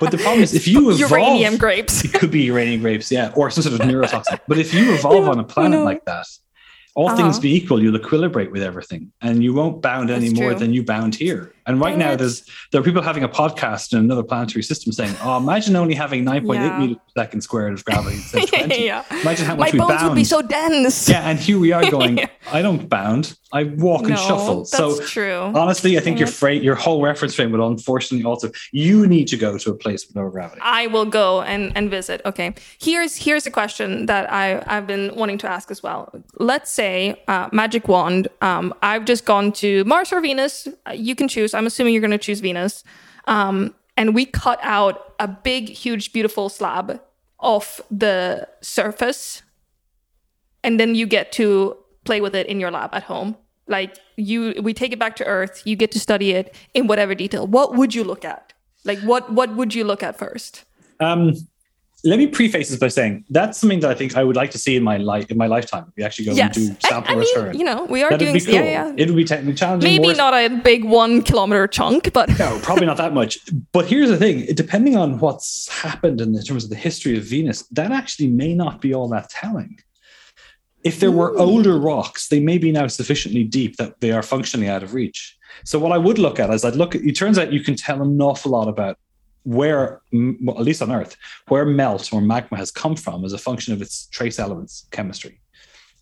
But 0.00 0.10
the 0.10 0.18
problem 0.18 0.42
is, 0.42 0.54
if 0.54 0.66
you 0.66 0.90
evolve, 0.90 0.98
uranium 1.10 1.56
grapes 1.58 2.04
it 2.04 2.12
could 2.14 2.30
be 2.32 2.42
uranium 2.42 2.80
grapes, 2.80 3.12
yeah, 3.12 3.30
or 3.36 3.50
some 3.50 3.62
sort 3.62 3.78
of 3.80 3.86
neurotoxin. 3.86 4.40
But 4.48 4.58
if 4.58 4.74
you 4.74 4.92
evolve 4.98 5.28
on 5.28 5.38
a 5.38 5.44
planet 5.44 5.78
no. 5.78 5.84
like 5.84 6.04
that, 6.06 6.26
all 6.98 7.10
things 7.10 7.36
Uh-huh. 7.36 7.42
be 7.42 7.54
equal, 7.54 7.80
you'll 7.82 7.96
equilibrate 7.98 8.50
with 8.50 8.62
everything, 8.70 9.12
and 9.22 9.34
you 9.44 9.54
won't 9.54 9.80
bound 9.80 10.10
any 10.10 10.28
That's 10.28 10.40
more 10.40 10.50
true. 10.50 10.58
than 10.58 10.74
you 10.74 10.82
bound 10.82 11.14
here. 11.14 11.52
And 11.68 11.78
right 11.80 11.96
now, 11.98 12.16
there's 12.16 12.42
there 12.72 12.80
are 12.80 12.84
people 12.84 13.02
having 13.02 13.22
a 13.22 13.28
podcast 13.28 13.92
in 13.92 13.98
another 14.00 14.22
planetary 14.24 14.62
system 14.62 14.90
saying, 14.92 15.14
"Oh, 15.22 15.36
imagine 15.36 15.76
only 15.76 15.94
having 15.94 16.24
9.8 16.24 16.54
Yeah. 16.56 16.78
meters 16.80 16.96
per 16.96 17.22
second 17.22 17.42
squared 17.42 17.74
of 17.74 17.84
gravity 17.84 18.16
instead 18.22 18.42
of 18.44 18.50
20. 18.50 18.84
yeah 18.84 19.04
Imagine 19.22 19.44
how 19.46 19.54
my 19.54 19.60
much 19.66 19.72
we 19.74 19.78
bones 19.78 19.92
bound. 19.92 20.08
would 20.08 20.14
be 20.16 20.24
so 20.24 20.40
dense 20.42 21.08
yeah, 21.08 21.28
and 21.28 21.38
here 21.38 21.58
we 21.58 21.70
are 21.72 21.88
going. 21.90 22.20
I 22.52 22.62
don't 22.62 22.88
bound. 22.88 23.36
I 23.52 23.64
walk 23.64 24.02
and 24.08 24.18
shuffle. 24.18 24.58
that's 24.60 24.70
So 24.76 25.00
true 25.14 25.40
honestly, 25.54 25.96
I 25.98 26.00
think 26.00 26.18
your 26.18 26.28
it. 26.28 26.34
fra- 26.40 26.54
your 26.68 26.74
whole 26.74 27.00
reference 27.02 27.34
frame 27.34 27.50
would 27.52 27.60
unfortunately 27.60 28.24
also 28.24 28.50
you 28.72 29.06
need 29.06 29.26
to 29.28 29.36
go 29.36 29.58
to 29.58 29.70
a 29.70 29.74
place 29.74 30.06
with 30.06 30.16
no 30.16 30.28
gravity. 30.30 30.60
I 30.62 30.86
will 30.88 31.04
go 31.06 31.42
and, 31.42 31.72
and 31.76 31.90
visit. 31.90 32.20
Okay. 32.24 32.54
Here's 32.80 33.16
here's 33.16 33.46
a 33.46 33.50
question 33.50 34.06
that 34.06 34.24
I, 34.32 34.62
I've 34.66 34.86
been 34.86 35.14
wanting 35.20 35.38
to 35.38 35.48
ask 35.56 35.70
as 35.70 35.82
well. 35.82 36.00
Let's 36.38 36.70
say 36.72 37.22
uh, 37.28 37.48
magic 37.52 37.88
wand. 37.88 38.28
Um, 38.40 38.72
I've 38.82 39.04
just 39.04 39.24
gone 39.26 39.52
to 39.62 39.84
Mars 39.84 40.12
or 40.12 40.20
Venus. 40.20 40.66
Uh, 40.86 40.92
You 41.08 41.14
can 41.14 41.28
choose. 41.28 41.52
I'm 41.58 41.66
assuming 41.66 41.92
you're 41.92 42.00
going 42.00 42.10
to 42.12 42.18
choose 42.18 42.40
Venus. 42.40 42.84
Um, 43.26 43.74
and 43.96 44.14
we 44.14 44.24
cut 44.24 44.58
out 44.62 45.14
a 45.18 45.26
big, 45.28 45.68
huge, 45.68 46.12
beautiful 46.12 46.48
slab 46.48 47.00
off 47.40 47.80
the 47.90 48.48
surface, 48.60 49.42
and 50.62 50.78
then 50.78 50.94
you 50.94 51.06
get 51.06 51.32
to 51.32 51.76
play 52.04 52.20
with 52.20 52.34
it 52.34 52.46
in 52.46 52.60
your 52.60 52.70
lab 52.70 52.94
at 52.94 53.04
home. 53.04 53.36
Like 53.66 53.98
you, 54.16 54.54
we 54.62 54.72
take 54.72 54.92
it 54.92 54.98
back 54.98 55.16
to 55.16 55.26
Earth. 55.26 55.62
You 55.64 55.76
get 55.76 55.90
to 55.92 56.00
study 56.00 56.30
it 56.32 56.54
in 56.74 56.86
whatever 56.86 57.14
detail. 57.14 57.46
What 57.46 57.74
would 57.74 57.94
you 57.94 58.02
look 58.02 58.24
at? 58.24 58.52
Like 58.84 59.00
what 59.00 59.32
what 59.32 59.54
would 59.54 59.74
you 59.74 59.84
look 59.84 60.02
at 60.02 60.18
first? 60.18 60.64
Um, 61.00 61.34
let 62.04 62.18
me 62.18 62.28
preface 62.28 62.68
this 62.68 62.78
by 62.78 62.88
saying 62.88 63.24
that's 63.28 63.58
something 63.58 63.80
that 63.80 63.90
I 63.90 63.94
think 63.94 64.16
I 64.16 64.22
would 64.22 64.36
like 64.36 64.52
to 64.52 64.58
see 64.58 64.76
in 64.76 64.84
my 64.84 64.98
life 64.98 65.30
in 65.30 65.36
my 65.36 65.48
lifetime. 65.48 65.86
If 65.88 65.96
we 65.96 66.04
actually 66.04 66.26
go 66.26 66.32
Yes, 66.32 66.56
and 66.56 66.68
do 66.68 66.86
sample 66.86 67.12
I, 67.12 67.14
mean, 67.16 67.28
return. 67.34 67.58
you 67.58 67.64
know, 67.64 67.84
we 67.84 68.04
are 68.04 68.10
That'd 68.10 68.26
doing 68.26 68.34
be 68.34 68.40
cool. 68.40 68.54
yeah, 68.54 68.62
yeah. 68.62 68.94
It 68.96 69.08
would 69.08 69.16
be 69.16 69.24
technically 69.24 69.54
challenging. 69.54 69.90
Maybe 69.90 70.14
not 70.14 70.32
a 70.32 70.48
big 70.48 70.84
one 70.84 71.22
kilometer 71.22 71.66
chunk, 71.66 72.12
but 72.12 72.28
No, 72.38 72.58
probably 72.62 72.86
not 72.86 72.98
that 72.98 73.14
much. 73.14 73.38
But 73.72 73.86
here's 73.86 74.08
the 74.10 74.16
thing: 74.16 74.46
depending 74.54 74.96
on 74.96 75.18
what's 75.18 75.68
happened 75.68 76.20
in 76.20 76.40
terms 76.42 76.64
of 76.64 76.70
the 76.70 76.76
history 76.76 77.16
of 77.16 77.24
Venus, 77.24 77.62
that 77.72 77.90
actually 77.90 78.28
may 78.28 78.54
not 78.54 78.80
be 78.80 78.94
all 78.94 79.08
that 79.08 79.28
telling. 79.30 79.80
If 80.84 81.00
there 81.00 81.10
were 81.10 81.32
hmm. 81.32 81.40
older 81.40 81.78
rocks, 81.78 82.28
they 82.28 82.38
may 82.38 82.58
be 82.58 82.70
now 82.70 82.86
sufficiently 82.86 83.42
deep 83.42 83.76
that 83.76 84.00
they 84.00 84.12
are 84.12 84.22
functionally 84.22 84.68
out 84.68 84.84
of 84.84 84.94
reach. 84.94 85.36
So 85.64 85.80
what 85.80 85.90
I 85.90 85.98
would 85.98 86.18
look 86.18 86.38
at 86.38 86.50
is 86.50 86.64
I'd 86.64 86.76
look 86.76 86.94
at. 86.94 87.02
It 87.02 87.16
turns 87.16 87.38
out 87.38 87.52
you 87.52 87.64
can 87.64 87.74
tell 87.74 88.00
an 88.00 88.22
awful 88.22 88.52
lot 88.52 88.68
about 88.68 88.98
where, 89.48 90.02
well, 90.12 90.58
at 90.58 90.64
least 90.64 90.82
on 90.82 90.92
Earth, 90.92 91.16
where 91.48 91.64
melt 91.64 92.12
or 92.12 92.20
magma 92.20 92.58
has 92.58 92.70
come 92.70 92.94
from 92.94 93.24
as 93.24 93.32
a 93.32 93.38
function 93.38 93.72
of 93.72 93.80
its 93.80 94.06
trace 94.08 94.38
elements 94.38 94.86
chemistry. 94.90 95.40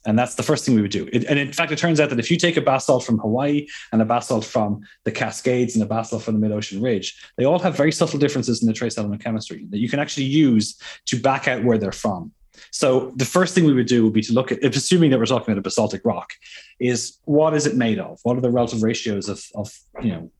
And 0.05 0.18
that's 0.18 0.34
the 0.34 0.42
first 0.42 0.64
thing 0.64 0.74
we 0.74 0.82
would 0.82 0.90
do. 0.90 1.09
It, 1.12 1.24
and 1.24 1.38
in 1.38 1.53
fact, 1.53 1.70
it 1.70 1.78
turns 1.78 2.01
out 2.01 2.11
that 2.11 2.18
if 2.18 2.28
you 2.28 2.36
take 2.38 2.57
a 2.57 2.61
basalt 2.61 3.05
from 3.05 3.18
Hawaii 3.18 3.68
and 3.92 4.03
a 4.03 4.05
basalt 4.05 4.44
from 4.44 4.80
the 5.05 5.12
Cascades 5.12 5.74
and 5.74 5.82
a 5.82 5.86
basalt 5.86 6.24
from 6.24 6.34
the 6.34 6.40
mid 6.40 6.51
ocean 6.51 6.82
ridge, 6.82 7.16
they 7.36 7.44
all 7.44 7.61
have 7.61 7.76
very 7.76 7.92
subtle 7.92 8.18
differences 8.18 8.62
in 8.62 8.66
the 8.66 8.72
trace 8.72 8.99
element 8.99 9.22
chemistry 9.22 9.64
that 9.70 9.78
you 9.78 9.88
can 9.88 10.01
actually 10.01 10.26
use 10.26 10.80
to 11.07 11.20
back 11.20 11.47
out 11.47 11.62
where 11.62 11.78
they're 11.78 11.92
from. 11.92 12.32
So 12.72 13.12
the 13.14 13.24
first 13.24 13.55
thing 13.55 13.64
we 13.64 13.74
would 13.74 13.86
do 13.86 14.05
would 14.05 14.12
be 14.12 14.22
to 14.22 14.32
look 14.32 14.51
at, 14.51 14.64
assuming 14.64 15.11
that 15.11 15.18
we're 15.18 15.26
talking 15.26 15.53
about 15.53 15.59
a 15.59 15.62
basaltic 15.62 16.05
rock, 16.05 16.32
is 16.80 17.18
what 17.24 17.55
is 17.55 17.66
it 17.66 17.76
made 17.76 17.99
of? 18.01 18.18
What 18.24 18.36
are 18.36 18.40
the 18.40 18.51
relative 18.51 18.82
ratios 18.82 19.28
of, 19.28 19.44
of 19.55 19.72
you 20.03 20.11
know, 20.11 20.30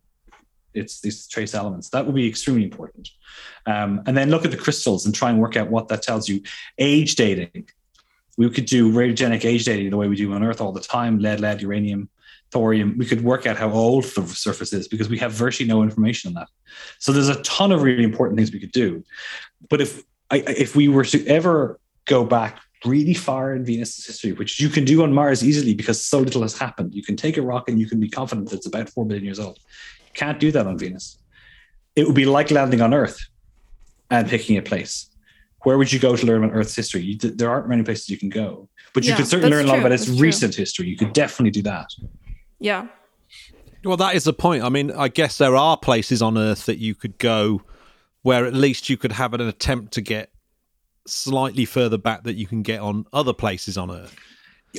it's 0.77 1.01
these 1.01 1.27
trace 1.27 1.55
elements? 1.55 1.91
That 1.91 2.07
would 2.07 2.15
be 2.15 2.29
extremely 2.29 2.65
important. 2.65 3.11
Um, 3.67 4.03
and 4.07 4.17
then 4.17 4.31
look 4.31 4.45
at 4.45 4.51
the 4.51 4.57
crystals 4.57 5.07
and 5.07 5.15
try 5.15 5.31
and 5.31 5.41
work 5.41 5.57
out 5.57 5.71
what 5.71 5.89
that 5.89 6.03
tells 6.03 6.29
you. 6.29 6.43
Age 6.79 7.17
dating. 7.17 7.69
We 8.39 8.51
could 8.51 8.67
do 8.67 8.93
radiogenic 8.93 9.45
age 9.45 9.65
dating 9.65 9.91
the 9.91 9.97
way 9.97 10.09
we 10.09 10.17
do 10.17 10.33
on 10.33 10.45
Earth 10.45 10.61
all 10.61 10.73
the 10.73 10.81
time: 10.81 11.19
lead, 11.19 11.41
lead, 11.41 11.63
uranium, 11.63 12.09
thorium. 12.51 12.97
We 12.99 13.07
could 13.07 13.25
work 13.25 13.47
out 13.47 13.57
how 13.57 13.71
old 13.71 14.05
the 14.05 14.27
surface 14.27 14.73
is 14.73 14.89
because 14.89 15.09
we 15.09 15.19
have 15.19 15.33
virtually 15.33 15.69
no 15.69 15.83
information 15.83 16.29
on 16.31 16.35
that. 16.35 16.49
So 16.99 17.13
there's 17.13 17.29
a 17.29 17.43
ton 17.43 17.73
of 17.73 17.83
really 17.83 18.05
important 18.05 18.39
things 18.39 18.53
we 18.53 18.61
could 18.61 18.73
do. 18.73 19.05
But 19.69 19.81
if 19.81 20.05
I, 20.31 20.39
if 20.47 20.77
we 20.77 20.89
were 20.89 21.05
to 21.05 21.27
ever 21.27 21.81
go 22.05 22.25
back 22.25 22.61
really 22.85 23.15
far 23.15 23.55
in 23.55 23.65
Venus' 23.65 24.07
history, 24.07 24.33
which 24.33 24.61
you 24.61 24.69
can 24.69 24.85
do 24.85 25.03
on 25.03 25.13
Mars 25.13 25.43
easily 25.43 25.75
because 25.75 26.05
so 26.05 26.19
little 26.21 26.43
has 26.43 26.57
happened, 26.57 26.95
you 26.95 27.03
can 27.03 27.17
take 27.17 27.37
a 27.37 27.43
rock 27.43 27.69
and 27.69 27.81
you 27.81 27.89
can 27.89 28.01
be 28.01 28.09
confident 28.09 28.51
that 28.51 28.57
it's 28.57 28.67
about 28.67 28.89
four 28.89 29.05
billion 29.05 29.25
years 29.25 29.41
old. 29.41 29.59
You 30.17 30.27
can't 30.27 30.41
do 30.41 30.51
that 30.53 30.67
on 30.67 30.79
Venus. 30.79 31.19
It 31.95 32.07
would 32.07 32.15
be 32.17 32.25
like 32.27 32.51
landing 32.51 32.81
on 32.81 32.95
Earth 32.95 33.19
and 34.11 34.29
picking 34.29 34.57
a 34.57 34.63
place. 34.63 35.11
Where 35.65 35.77
would 35.79 35.93
you 35.93 35.99
go 35.99 36.17
to 36.17 36.27
learn 36.27 36.45
about 36.45 36.55
Earth's 36.57 36.75
history? 36.77 37.03
You, 37.03 37.17
there 37.19 37.51
aren't 37.51 37.69
many 37.69 37.83
places 37.83 38.09
you 38.09 38.17
can 38.19 38.29
go, 38.29 38.69
but 38.95 39.05
you 39.05 39.11
Yeah, 39.11 39.17
could 39.17 39.27
certainly 39.27 39.51
that's 39.51 39.59
learn 39.61 39.67
a 39.67 39.73
lot 39.73 39.79
about 39.81 39.93
its 39.93 40.05
that's 40.07 40.17
true. 40.17 40.25
recent 40.27 40.55
history. 40.55 40.89
You 40.89 40.97
could 40.97 41.13
definitely 41.13 41.51
do 41.51 41.63
that. 41.63 41.91
yeah. 42.61 42.87
Well, 43.85 43.97
that 43.99 44.17
is 44.17 44.25
the 44.25 44.33
point. 44.33 44.65
I 44.65 44.69
mean, 44.69 44.91
I 44.91 45.07
guess 45.07 45.39
there 45.39 45.55
are 45.55 45.77
places 45.77 46.21
on 46.21 46.37
Earth 46.37 46.67
that 46.67 46.79
you 46.79 46.95
could 46.97 47.19
go 47.19 47.63
where 48.23 48.45
at 48.45 48.55
least 48.55 48.89
you 48.91 48.97
could 48.97 49.13
have 49.13 49.33
an 49.35 49.41
attempt 49.41 49.93
to 49.95 50.01
get 50.01 50.31
slightly 51.07 51.65
further 51.65 51.97
back 51.99 52.25
that 52.25 52.35
you 52.35 52.47
can 52.49 52.63
get 52.63 52.81
on 52.81 53.07
other 53.13 53.33
places 53.33 53.79
on 53.79 53.91
Earth. 53.93 54.17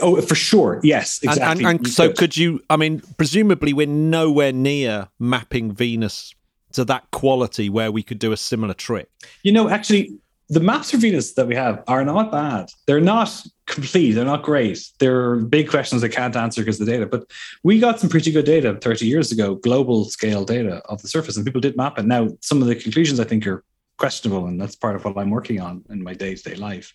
Oh, 0.01 0.21
for 0.21 0.35
sure. 0.35 0.79
Yes, 0.83 1.19
And- 1.21 1.31
exactly. 1.31 1.65
And, 1.65 1.77
and, 1.77 1.87
You 1.87 1.91
so, 1.91 2.11
could 2.13 2.35
you? 2.37 2.61
I 2.69 2.77
mean, 2.77 3.01
presumably, 3.17 3.73
we're 3.73 3.87
nowhere 3.87 4.51
near 4.51 5.07
mapping 5.19 5.71
Venus 5.73 6.33
to 6.73 6.85
that 6.85 7.09
quality 7.11 7.69
where 7.69 7.91
we 7.91 8.03
could 8.03 8.19
do 8.19 8.31
a 8.31 8.37
similar 8.37 8.73
trick. 8.73 9.09
You 9.43 9.51
know, 9.51 9.69
actually, 9.69 10.13
the 10.49 10.59
maps 10.59 10.91
for 10.91 10.97
Venus 10.97 11.33
that 11.33 11.47
we 11.47 11.55
have 11.55 11.83
are 11.87 12.05
not 12.05 12.31
bad. 12.31 12.69
They're 12.85 13.01
not 13.01 13.29
complete. 13.65 14.13
They're 14.13 14.23
not 14.25 14.43
great. 14.43 14.79
There 14.99 15.29
are 15.31 15.35
big 15.37 15.69
questions 15.69 16.03
I 16.03 16.07
can't 16.07 16.35
answer 16.35 16.61
because 16.61 16.79
of 16.79 16.85
the 16.85 16.91
data. 16.91 17.05
But 17.05 17.29
we 17.63 17.79
got 17.79 17.99
some 17.99 18.09
pretty 18.09 18.31
good 18.31 18.45
data 18.45 18.77
30 18.79 19.05
years 19.07 19.31
ago, 19.31 19.55
global 19.55 20.05
scale 20.05 20.45
data 20.45 20.81
of 20.85 21.01
the 21.01 21.07
surface, 21.07 21.35
and 21.35 21.45
people 21.45 21.59
did 21.61 21.75
map 21.75 21.99
it. 21.99 22.05
Now, 22.05 22.29
some 22.41 22.61
of 22.61 22.67
the 22.67 22.75
conclusions 22.75 23.19
I 23.19 23.25
think 23.25 23.45
are 23.47 23.63
questionable, 23.97 24.45
and 24.45 24.59
that's 24.59 24.75
part 24.75 24.95
of 24.95 25.03
what 25.05 25.17
I'm 25.17 25.29
working 25.29 25.59
on 25.59 25.83
in 25.89 26.03
my 26.03 26.13
day 26.13 26.35
to 26.35 26.43
day 26.43 26.55
life. 26.55 26.93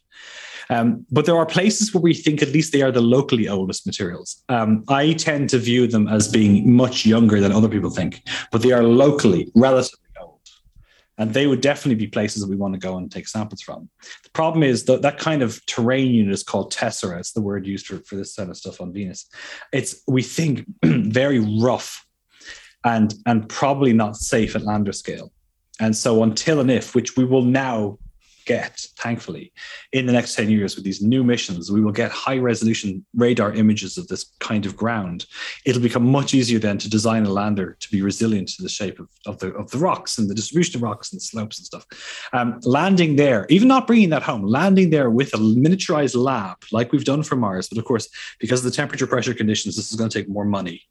Um, 0.71 1.05
but 1.11 1.27
there 1.27 1.37
are 1.37 1.47
places 1.47 1.93
where 1.93 2.01
we 2.01 2.15
think 2.15 2.43
at 2.43 2.53
least 2.53 2.73
they 2.73 2.83
are 2.83 2.93
the 2.93 3.01
locally 3.01 3.49
oldest 3.49 3.87
materials. 3.87 4.43
Um, 4.49 4.85
I 4.89 5.13
tend 5.15 5.51
to 5.51 5.59
view 5.59 5.87
them 5.87 6.09
as 6.09 6.29
being 6.29 6.73
much 6.73 7.05
younger 7.05 7.41
than 7.41 7.53
other 7.53 7.69
people 7.69 7.91
think, 7.91 8.23
but 8.51 8.63
they 8.63 8.73
are 8.73 8.83
locally 8.83 9.51
relatively 9.55 9.99
old. 10.21 10.41
And 11.19 11.35
they 11.35 11.47
would 11.47 11.61
definitely 11.61 11.97
be 11.97 12.07
places 12.07 12.43
that 12.43 12.49
we 12.49 12.57
want 12.57 12.75
to 12.75 12.81
go 12.81 12.97
and 12.97 13.11
take 13.11 13.29
samples 13.29 13.61
from. 13.61 13.89
The 14.25 14.31
problem 14.31 14.63
is 14.63 14.85
that 14.85 15.03
that 15.03 15.19
kind 15.19 15.43
of 15.43 15.65
terrain 15.67 16.11
unit 16.11 16.33
is 16.33 16.43
called 16.43 16.71
tessera. 16.71 17.19
It's 17.19 17.33
the 17.33 17.43
word 17.43 17.67
used 17.67 17.87
for, 17.87 17.99
for 18.05 18.17
this 18.17 18.35
kind 18.35 18.51
of 18.51 18.57
stuff 18.57 18.81
on 18.81 18.93
Venus. 18.93 19.29
It's, 19.73 20.03
we 20.07 20.23
think, 20.23 20.65
very 20.85 21.41
rough 21.41 22.07
and, 22.85 23.15
and 23.27 23.49
probably 23.49 23.93
not 23.93 24.17
safe 24.17 24.57
at 24.57 24.63
lander 24.63 24.93
scale. 24.93 25.33
And 25.83 25.97
so 25.97 26.23
until 26.23 26.61
and 26.61 26.71
if, 26.71 26.95
which 26.95 27.17
we 27.17 27.25
will 27.25 27.43
now 27.43 27.99
get, 28.45 28.87
thankfully, 28.99 29.53
in 29.93 30.07
the 30.07 30.13
next 30.13 30.37
10 30.37 30.49
years 30.49 30.77
with 30.77 30.85
these 30.85 31.03
new 31.03 31.25
missions, 31.25 31.73
we 31.73 31.81
will 31.81 31.91
get 31.91 32.13
high 32.13 32.39
resolution 32.39 33.05
radar 33.15 33.53
images 33.53 33.99
of 33.99 34.07
this 34.07 34.33
kind 34.39 34.65
of 34.65 34.77
ground. 34.77 35.27
It'll 35.67 35.83
become 35.83 36.07
much 36.07 36.35
easier 36.35 36.61
then 36.61 36.79
to 36.79 36.89
design 36.89 37.27
a 37.27 37.33
lander 37.33 37.77
to 37.81 37.91
be 37.91 38.01
resilient 38.01 38.49
to 38.51 38.63
the 38.63 38.69
shape 38.69 39.01
of, 39.01 39.09
of, 39.27 39.41
the, 39.41 39.53
of 39.55 39.73
the 39.73 39.79
rocks 39.79 40.19
and 40.19 40.31
the 40.31 40.37
distribution 40.37 40.77
of 40.77 40.83
rocks 40.83 41.11
and 41.11 41.21
the 41.21 41.25
slopes 41.25 41.59
and 41.59 41.67
stuff. 41.67 41.85
Um, 42.33 42.61
landing 42.63 43.17
there, 43.17 43.47
even 43.49 43.67
not 43.67 43.89
bringing 43.89 44.11
that 44.11 44.23
home, 44.23 44.45
landing 44.45 44.91
there 44.91 45.11
with 45.11 45.35
a 45.35 45.39
miniaturized 45.39 46.15
lab 46.15 46.59
like 46.71 46.93
we've 46.93 47.05
done 47.05 47.25
for 47.25 47.35
Mars. 47.35 47.69
But 47.69 47.79
of 47.79 47.85
course, 47.87 48.09
because 48.39 48.65
of 48.65 48.71
the 48.71 48.77
temperature 48.77 49.09
pressure 49.09 49.35
conditions, 49.35 49.75
this 49.75 49.91
is 49.91 49.97
going 49.99 50.11
to 50.11 50.17
take 50.17 50.29
more 50.29 50.45
money, 50.45 50.83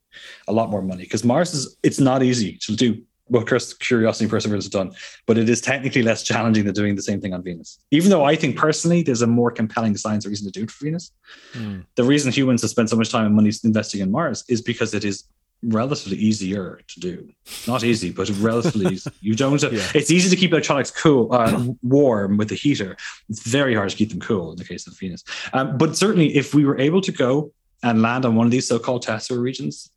a 0.49 0.51
lot 0.51 0.69
more 0.69 0.81
money, 0.81 1.03
because 1.03 1.23
Mars 1.23 1.53
is, 1.53 1.77
it's 1.81 1.99
not 1.99 2.23
easy 2.23 2.57
to 2.63 2.75
do 2.75 3.01
what 3.31 3.47
Curiosity 3.79 4.25
and 4.25 4.29
Perseverance 4.29 4.65
have 4.65 4.73
done, 4.73 4.91
but 5.25 5.37
it 5.37 5.47
is 5.47 5.61
technically 5.61 6.03
less 6.03 6.21
challenging 6.21 6.65
than 6.65 6.73
doing 6.73 6.95
the 6.95 7.01
same 7.01 7.21
thing 7.21 7.33
on 7.33 7.41
Venus. 7.41 7.79
Even 7.89 8.09
though 8.09 8.25
I 8.25 8.35
think 8.35 8.57
personally 8.57 9.03
there's 9.03 9.21
a 9.21 9.27
more 9.27 9.51
compelling 9.51 9.95
science 9.95 10.25
reason 10.25 10.51
to 10.51 10.51
do 10.51 10.63
it 10.63 10.71
for 10.71 10.83
Venus. 10.83 11.13
Hmm. 11.53 11.79
The 11.95 12.03
reason 12.03 12.31
humans 12.31 12.61
have 12.61 12.71
spent 12.71 12.89
so 12.89 12.97
much 12.97 13.09
time 13.09 13.25
and 13.25 13.35
money 13.35 13.51
investing 13.63 14.01
in 14.01 14.11
Mars 14.11 14.43
is 14.49 14.61
because 14.61 14.93
it 14.93 15.05
is 15.05 15.23
relatively 15.63 16.17
easier 16.17 16.81
to 16.87 16.99
do. 16.99 17.29
Not 17.67 17.85
easy, 17.85 18.11
but 18.11 18.29
relatively 18.39 18.93
easy. 18.93 19.11
You 19.21 19.35
don't. 19.35 19.61
Yeah. 19.71 19.91
It's 19.93 20.11
easy 20.11 20.29
to 20.29 20.35
keep 20.35 20.51
electronics 20.51 20.91
cool, 20.91 21.31
uh, 21.31 21.65
warm 21.83 22.37
with 22.37 22.49
the 22.49 22.55
heater. 22.55 22.97
It's 23.29 23.43
very 23.47 23.75
hard 23.75 23.89
to 23.91 23.95
keep 23.95 24.09
them 24.09 24.19
cool 24.19 24.51
in 24.51 24.57
the 24.57 24.65
case 24.65 24.87
of 24.87 24.97
Venus. 24.97 25.23
Um, 25.53 25.77
but 25.77 25.95
certainly, 25.95 26.35
if 26.35 26.53
we 26.55 26.65
were 26.65 26.79
able 26.79 26.99
to 27.01 27.11
go 27.11 27.53
and 27.83 28.01
land 28.01 28.25
on 28.25 28.35
one 28.35 28.47
of 28.47 28.51
these 28.51 28.67
so-called 28.67 29.03
tessera 29.03 29.39
regions, 29.39 29.91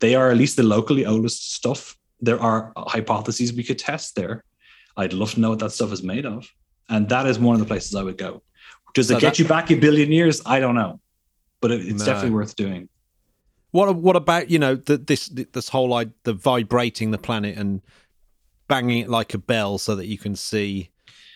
they 0.00 0.14
are 0.14 0.30
at 0.30 0.36
least 0.36 0.56
the 0.56 0.62
locally 0.62 1.06
oldest 1.06 1.54
stuff. 1.54 1.96
There 2.20 2.40
are 2.40 2.72
hypotheses 2.76 3.52
we 3.52 3.64
could 3.64 3.78
test 3.78 4.14
there. 4.16 4.44
I'd 4.96 5.12
love 5.12 5.32
to 5.32 5.40
know 5.40 5.50
what 5.50 5.58
that 5.58 5.70
stuff 5.70 5.92
is 5.92 6.02
made 6.02 6.24
of, 6.26 6.48
and 6.88 7.08
that 7.08 7.26
is 7.26 7.38
one 7.38 7.54
of 7.54 7.60
the 7.60 7.66
places 7.66 7.94
I 7.94 8.02
would 8.02 8.16
go. 8.18 8.42
Does 8.94 9.08
So 9.08 9.16
it 9.16 9.20
get 9.20 9.38
you 9.38 9.44
back 9.44 9.70
a 9.70 9.74
billion 9.74 10.12
years? 10.12 10.40
I 10.46 10.60
don't 10.60 10.76
know, 10.76 11.00
but 11.60 11.70
it, 11.72 11.80
it's 11.80 11.98
No. 12.00 12.06
definitely 12.06 12.30
worth 12.30 12.54
doing. 12.56 12.88
What 13.72 13.94
what 13.96 14.14
about 14.14 14.50
you 14.50 14.60
know 14.60 14.76
the, 14.76 14.96
this 14.98 15.28
this 15.52 15.68
whole 15.68 15.88
like 15.88 16.10
the 16.22 16.32
vibrating 16.32 17.10
the 17.10 17.18
planet 17.18 17.56
and 17.56 17.82
banging 18.68 18.98
it 18.98 19.08
like 19.10 19.34
a 19.34 19.38
bell 19.38 19.78
so 19.78 19.96
that 19.96 20.06
you 20.06 20.16
can 20.16 20.36
see, 20.36 20.90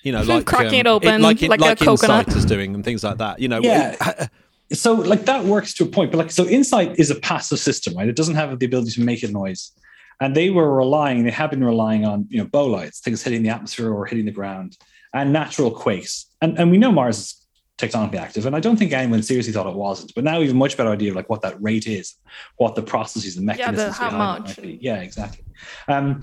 you 0.04 0.12
know, 0.12 0.22
like 0.34 0.46
Cracking 0.46 0.68
um, 0.68 0.74
it 0.74 0.86
open 0.86 1.20
like 1.22 1.42
it, 1.42 1.50
like 1.50 1.60
a 1.60 1.64
like 1.64 1.78
coconut. 1.78 2.28
InSight 2.28 2.36
is 2.36 2.44
doing 2.44 2.76
and 2.76 2.84
things 2.84 3.02
like 3.02 3.18
that. 3.18 3.40
You 3.40 3.48
know, 3.48 3.60
Yeah. 3.60 4.28
so 4.72 4.92
like 4.94 5.24
that 5.24 5.44
works 5.44 5.74
to 5.74 5.82
a 5.84 5.86
point 5.86 6.12
but 6.12 6.18
like 6.18 6.30
so 6.30 6.44
InSight 6.44 6.96
is 6.98 7.10
a 7.10 7.14
passive 7.16 7.58
system 7.58 7.94
right 7.96 8.06
it 8.06 8.14
doesn't 8.14 8.34
have 8.34 8.56
the 8.58 8.66
ability 8.66 8.90
to 8.90 9.00
make 9.00 9.22
a 9.22 9.28
noise 9.28 9.72
and 10.20 10.34
they 10.34 10.50
were 10.50 10.74
relying 10.74 11.24
they 11.24 11.30
have 11.30 11.50
been 11.50 11.64
relying 11.64 12.04
on 12.04 12.26
you 12.28 12.38
know 12.38 12.46
bolides 12.46 13.00
things 13.00 13.22
hitting 13.22 13.42
the 13.42 13.48
atmosphere 13.48 13.92
or 13.92 14.06
hitting 14.06 14.24
the 14.24 14.32
ground 14.32 14.76
and 15.14 15.32
natural 15.32 15.70
quakes 15.70 16.26
and 16.40 16.58
and 16.58 16.70
we 16.70 16.78
know 16.78 16.92
mars 16.92 17.18
is 17.18 17.46
tectonically 17.78 18.16
active 18.16 18.44
and 18.46 18.56
i 18.56 18.60
don't 18.60 18.76
think 18.76 18.92
anyone 18.92 19.22
seriously 19.22 19.52
thought 19.52 19.66
it 19.66 19.74
wasn't 19.74 20.12
but 20.14 20.24
now 20.24 20.38
we 20.38 20.46
have 20.46 20.54
a 20.54 20.58
much 20.58 20.76
better 20.76 20.90
idea 20.90 21.10
of 21.10 21.16
like 21.16 21.28
what 21.30 21.42
that 21.42 21.60
rate 21.62 21.86
is 21.86 22.16
what 22.56 22.74
the 22.74 22.82
processes 22.82 23.36
and 23.36 23.44
Yeah, 23.46 23.54
mechanisms 23.70 23.96
how 23.98 24.10
behind 24.10 24.48
it 24.48 24.64
much. 24.64 24.78
yeah 24.82 25.00
exactly 25.00 25.44
um 25.86 26.22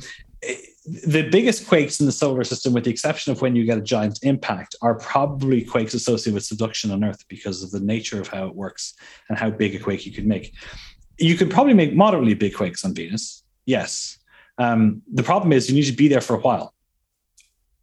the 0.85 1.27
biggest 1.29 1.67
quakes 1.67 1.99
in 1.99 2.05
the 2.05 2.11
solar 2.11 2.43
system, 2.43 2.73
with 2.73 2.83
the 2.83 2.91
exception 2.91 3.31
of 3.31 3.41
when 3.41 3.55
you 3.55 3.65
get 3.65 3.77
a 3.77 3.81
giant 3.81 4.19
impact, 4.21 4.75
are 4.81 4.95
probably 4.95 5.63
quakes 5.63 5.93
associated 5.95 6.35
with 6.35 6.43
subduction 6.45 6.91
on 6.91 7.03
Earth 7.03 7.23
because 7.27 7.63
of 7.63 7.71
the 7.71 7.79
nature 7.79 8.21
of 8.21 8.27
how 8.27 8.45
it 8.47 8.55
works 8.55 8.93
and 9.27 9.37
how 9.37 9.49
big 9.49 9.73
a 9.73 9.79
quake 9.79 10.05
you 10.05 10.11
could 10.11 10.27
make. 10.27 10.53
You 11.17 11.35
could 11.37 11.49
probably 11.49 11.73
make 11.73 11.95
moderately 11.95 12.35
big 12.35 12.53
quakes 12.53 12.85
on 12.85 12.93
Venus. 12.93 13.43
Yes. 13.65 14.19
Um, 14.57 15.01
the 15.11 15.23
problem 15.23 15.51
is 15.53 15.69
you 15.69 15.75
need 15.75 15.85
to 15.85 15.93
be 15.93 16.07
there 16.07 16.21
for 16.21 16.35
a 16.35 16.39
while. 16.39 16.73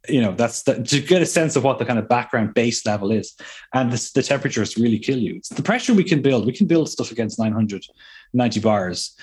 You 0.09 0.21
know, 0.21 0.33
that's 0.33 0.63
the, 0.63 0.83
to 0.83 0.99
get 0.99 1.21
a 1.21 1.25
sense 1.25 1.55
of 1.55 1.63
what 1.63 1.79
the 1.79 1.85
kind 1.85 1.97
of 1.97 2.09
background 2.09 2.53
base 2.53 2.85
level 2.85 3.11
is. 3.11 3.35
And 3.73 3.91
this, 3.91 4.11
the 4.11 4.23
temperatures 4.23 4.77
really 4.77 4.99
kill 4.99 5.17
you. 5.17 5.37
It's 5.37 5.49
the 5.49 5.63
pressure 5.63 5.93
we 5.93 6.03
can 6.03 6.21
build. 6.21 6.45
We 6.45 6.51
can 6.51 6.67
build 6.67 6.89
stuff 6.89 7.11
against 7.11 7.39
990 7.39 8.59
bars 8.59 9.15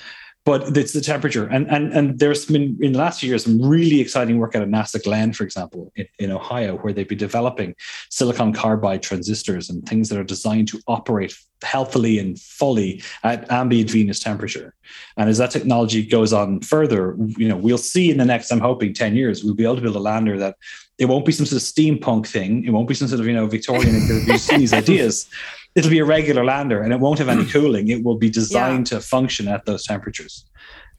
but 0.45 0.77
it's 0.77 0.93
the 0.93 1.01
temperature. 1.01 1.47
And 1.47 1.71
and 1.71 1.93
and 1.93 2.19
there's 2.19 2.47
been 2.47 2.79
in 2.81 2.93
the 2.93 2.99
last 2.99 3.21
few 3.21 3.29
years 3.29 3.45
some 3.45 3.61
really 3.61 4.01
exciting 4.01 4.39
work 4.39 4.55
out 4.55 4.63
of 4.63 4.69
NASA 4.69 5.03
Glenn, 5.03 5.33
for 5.33 5.45
example, 5.45 5.93
in, 5.97 6.07
in 6.19 6.31
Ohio, 6.31 6.77
where 6.79 6.93
they've 6.93 7.09
been 7.09 7.19
developing 7.19 7.75
silicon 8.09 8.53
carbide 8.53 9.03
transistors 9.03 9.69
and 9.69 9.87
things 9.87 10.09
that 10.09 10.19
are 10.19 10.25
designed 10.25 10.69
to 10.69 10.81
operate 10.87 11.35
healthily 11.63 12.19
and 12.19 12.39
fully 12.41 13.03
at 13.23 13.51
ambient 13.51 13.91
Venus 13.91 14.21
temperature. 14.21 14.75
And 15.17 15.29
as 15.29 15.39
that 15.39 15.51
technology 15.51 16.03
goes 16.05 16.33
on 16.33 16.61
further, 16.61 17.17
you 17.37 17.49
know, 17.49 17.57
we'll 17.57 17.79
see 17.79 18.11
in 18.11 18.17
the 18.17 18.25
next, 18.25 18.51
I'm 18.51 18.61
hoping, 18.61 18.95
10 18.95 19.15
years, 19.15 19.45
we'll 19.45 19.55
be 19.55 19.65
able 19.65 19.77
to 19.77 19.83
build 19.83 19.97
a 19.97 20.01
lander 20.01 20.39
that 20.39 20.57
it 20.99 21.07
won't 21.07 21.25
be 21.25 21.33
some 21.33 21.47
sort 21.47 21.63
of 21.63 21.67
steampunk 21.67 22.27
thing. 22.27 22.65
It 22.65 22.71
won't 22.71 22.89
be 22.89 22.95
some 22.95 23.09
sort 23.09 23.21
of, 23.21 23.27
you 23.27 23.33
know, 23.33 23.47
Victorian. 23.47 23.95
You've 24.27 24.41
seen 24.41 24.61
these 24.61 24.73
ideas. 24.73 25.29
It'll 25.75 25.91
be 25.91 26.01
a 26.01 26.05
regular 26.05 26.45
lander 26.45 26.83
and 26.83 26.93
it 26.93 27.01
won't 27.01 27.19
have 27.19 27.29
any 27.29 27.45
hmm. 27.45 27.51
cooling. 27.51 27.89
It 27.89 28.03
will 28.05 28.17
be 28.17 28.29
designed 28.31 28.87
to 28.89 29.01
function 29.01 29.47
at 29.49 29.67
those 29.67 29.85
temperatures. 29.85 30.45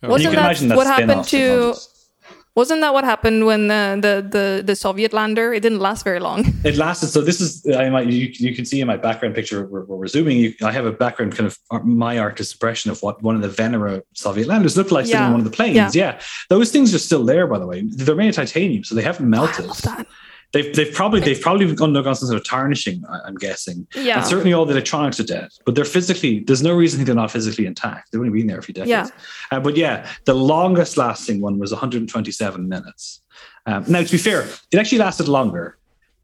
Wasn't 0.01 0.21
you 0.21 0.29
can 0.29 0.35
that 0.37 0.45
imagine 0.45 0.67
that 0.69 0.77
what 0.77 0.87
happened 0.87 1.25
to? 1.25 1.75
Wasn't 2.53 2.81
that 2.81 2.93
what 2.93 3.05
happened 3.05 3.45
when 3.45 3.69
the, 3.69 3.97
the 4.01 4.27
the 4.37 4.63
the 4.63 4.75
Soviet 4.75 5.13
lander? 5.13 5.53
It 5.53 5.61
didn't 5.61 5.79
last 5.79 6.03
very 6.03 6.19
long. 6.19 6.43
It 6.65 6.75
lasted. 6.75 7.07
So 7.07 7.21
this 7.21 7.39
is 7.39 7.65
I 7.73 7.89
might 7.89 8.07
you, 8.07 8.29
you 8.33 8.53
can 8.53 8.65
see 8.65 8.81
in 8.81 8.87
my 8.87 8.97
background 8.97 9.35
picture 9.35 9.65
where, 9.65 9.83
where 9.83 9.97
we're 9.97 10.07
zooming. 10.07 10.37
You, 10.37 10.53
I 10.61 10.71
have 10.71 10.85
a 10.85 10.91
background 10.91 11.35
kind 11.35 11.47
of 11.47 11.57
art- 11.69 11.85
my 11.85 12.19
artist 12.19 12.53
impression 12.53 12.91
of 12.91 13.01
what 13.01 13.21
one 13.23 13.35
of 13.35 13.41
the 13.41 13.47
Venera 13.47 14.01
Soviet 14.13 14.47
landers 14.47 14.75
looked 14.75 14.91
like 14.91 15.05
sitting 15.05 15.21
Yeah. 15.21 15.27
in 15.27 15.31
one 15.31 15.41
of 15.41 15.45
the 15.45 15.55
planes. 15.55 15.75
Yeah. 15.75 15.91
Yeah. 15.93 16.19
those 16.49 16.71
things 16.71 16.93
are 16.93 16.99
still 16.99 17.23
there. 17.23 17.47
By 17.47 17.59
the 17.59 17.67
way, 17.67 17.83
they're 17.85 18.15
made 18.15 18.29
of 18.29 18.35
titanium, 18.35 18.83
so 18.83 18.95
they 18.95 19.03
haven't 19.03 19.27
I 19.27 19.29
melted. 19.29 19.67
love 19.67 19.81
that. 19.83 20.07
They've 20.53 20.75
they've 20.75 20.93
probably 20.93 21.21
they've 21.21 21.39
probably 21.39 21.65
undergone 21.81 22.15
some 22.15 22.27
sort 22.27 22.39
of 22.39 22.45
tarnishing. 22.47 23.03
I- 23.09 23.21
I'm 23.25 23.35
guessing. 23.35 23.87
Yeah. 23.95 24.17
And 24.19 24.27
certainly 24.27 24.51
all 24.53 24.65
the 24.65 24.73
electronics 24.73 25.19
are 25.19 25.23
dead, 25.23 25.49
but 25.65 25.75
they're 25.75 25.85
physically. 25.85 26.41
There's 26.41 26.61
no 26.61 26.73
reason 26.73 27.03
they're 27.05 27.15
not 27.15 27.31
physically 27.31 27.65
intact. 27.65 28.11
They've 28.11 28.19
only 28.19 28.33
been 28.37 28.47
there 28.47 28.59
a 28.59 28.63
few 28.63 28.73
decades. 28.73 28.89
Yeah. 28.89 29.07
Uh, 29.51 29.59
but 29.61 29.77
yeah, 29.77 30.09
the 30.25 30.33
longest 30.33 30.97
lasting 30.97 31.39
one 31.41 31.57
was 31.57 31.71
127 31.71 32.67
minutes. 32.67 33.21
Um, 33.65 33.85
now, 33.87 34.01
to 34.03 34.11
be 34.11 34.17
fair, 34.17 34.41
it 34.71 34.77
actually 34.77 34.97
lasted 34.97 35.27
longer, 35.27 35.77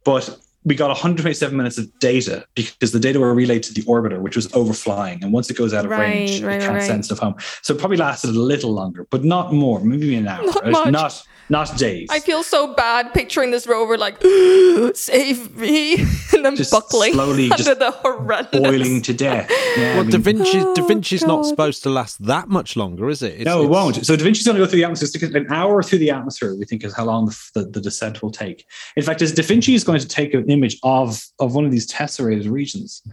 but 0.03 0.37
we 0.65 0.75
got 0.75 0.87
127 0.89 1.55
minutes 1.55 1.77
of 1.77 1.87
data 1.99 2.45
because 2.55 2.91
the 2.91 2.99
data 2.99 3.21
were 3.21 3.33
relayed 3.33 3.63
to 3.63 3.73
the 3.73 3.83
orbiter, 3.83 4.19
which 4.19 4.35
was 4.35 4.47
overflying. 4.49 5.21
And 5.23 5.31
once 5.31 5.49
it 5.49 5.55
goes 5.55 5.73
out 5.73 5.85
of 5.85 5.91
range, 5.91 6.41
Right, 6.41 6.47
right, 6.47 6.55
it 6.57 6.65
can't 6.65 6.73
right. 6.73 6.83
send 6.83 7.05
stuff 7.05 7.19
home. 7.19 7.35
So 7.61 7.73
it 7.73 7.79
probably 7.79 7.95
lasted 7.95 8.31
a 8.31 8.39
little 8.39 8.73
longer, 8.73 9.07
but 9.09 9.23
not 9.23 9.53
more, 9.53 9.79
maybe 9.79 10.15
an 10.15 10.27
hour. 10.27 10.43
Not 10.45 10.71
much. 10.71 10.91
not, 10.91 11.23
not 11.49 11.77
days. 11.77 12.07
I 12.11 12.19
feel 12.19 12.43
so 12.43 12.73
bad 12.73 13.13
picturing 13.13 13.51
this 13.51 13.67
rover 13.67 13.97
like 13.97 14.21
save 14.95 15.55
me 15.57 15.95
and 16.33 16.43
then 16.45 16.55
Just 16.55 16.71
buckling 16.71 17.13
slowly 17.13 17.45
under 17.51 17.63
just 17.63 17.79
the 17.79 17.91
horrendous. 17.91 18.59
boiling 18.59 19.01
to 19.03 19.13
death. 19.13 19.49
Yeah, 19.77 19.91
I 19.91 19.95
well, 19.95 20.03
mean- 20.05 20.11
Da 20.11 20.17
Vinci 20.17 20.59
Da 20.59 20.73
Oh, 20.83 20.87
Vinci's 20.87 21.23
not 21.23 21.45
supposed 21.45 21.83
to 21.83 21.89
last 21.91 22.23
that 22.25 22.49
much 22.49 22.75
longer, 22.75 23.09
is 23.09 23.21
it? 23.21 23.33
It's- 23.41 23.45
no, 23.45 23.61
it 23.61 23.65
it's- 23.65 23.71
won't. 23.83 24.05
So 24.05 24.15
Da 24.15 24.23
Vinci's 24.23 24.45
going 24.45 24.57
to 24.57 24.63
go 24.63 24.67
through 24.69 24.77
the 24.79 24.83
atmosphere. 24.85 25.09
It's 25.29 25.35
An 25.35 25.47
hour 25.53 25.83
through 25.83 25.99
the 25.99 26.09
atmosphere, 26.09 26.55
we 26.55 26.65
think, 26.65 26.83
is 26.83 26.95
how 26.95 27.05
long 27.05 27.27
the, 27.27 27.49
the, 27.53 27.65
the 27.65 27.81
descent 27.81 28.21
will 28.23 28.31
take. 28.31 28.65
In 28.95 29.03
fact, 29.03 29.21
as 29.21 29.31
Da 29.31 29.43
Vinci 29.43 29.75
is 29.75 29.83
going 29.83 29.99
to 29.99 30.07
take 30.07 30.33
an 30.33 30.49
image 30.49 30.77
of 30.83 31.23
of 31.39 31.53
one 31.53 31.65
of 31.65 31.71
these 31.71 31.85
tesserated 31.85 32.47
regions, 32.47 33.03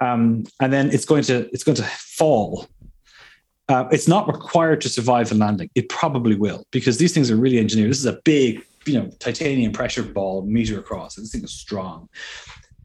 um, 0.00 0.44
and 0.60 0.72
then 0.72 0.90
it's 0.90 1.04
going 1.04 1.24
to 1.24 1.48
it's 1.52 1.64
going 1.64 1.76
to 1.76 1.82
fall. 1.82 2.66
Uh, 3.68 3.88
it's 3.92 4.08
not 4.08 4.26
required 4.26 4.80
to 4.80 4.88
survive 4.88 5.28
the 5.28 5.34
landing. 5.34 5.70
It 5.74 5.88
probably 5.88 6.34
will 6.34 6.66
because 6.70 6.98
these 6.98 7.14
things 7.14 7.30
are 7.30 7.36
really 7.36 7.58
engineered. 7.58 7.90
This 7.90 8.00
is 8.00 8.06
a 8.06 8.20
big, 8.24 8.64
you 8.86 8.94
know, 8.94 9.10
titanium 9.20 9.72
pressure 9.72 10.02
ball 10.02 10.42
meter 10.42 10.78
across. 10.78 11.14
This 11.14 11.30
thing 11.30 11.44
is 11.44 11.52
strong, 11.52 12.08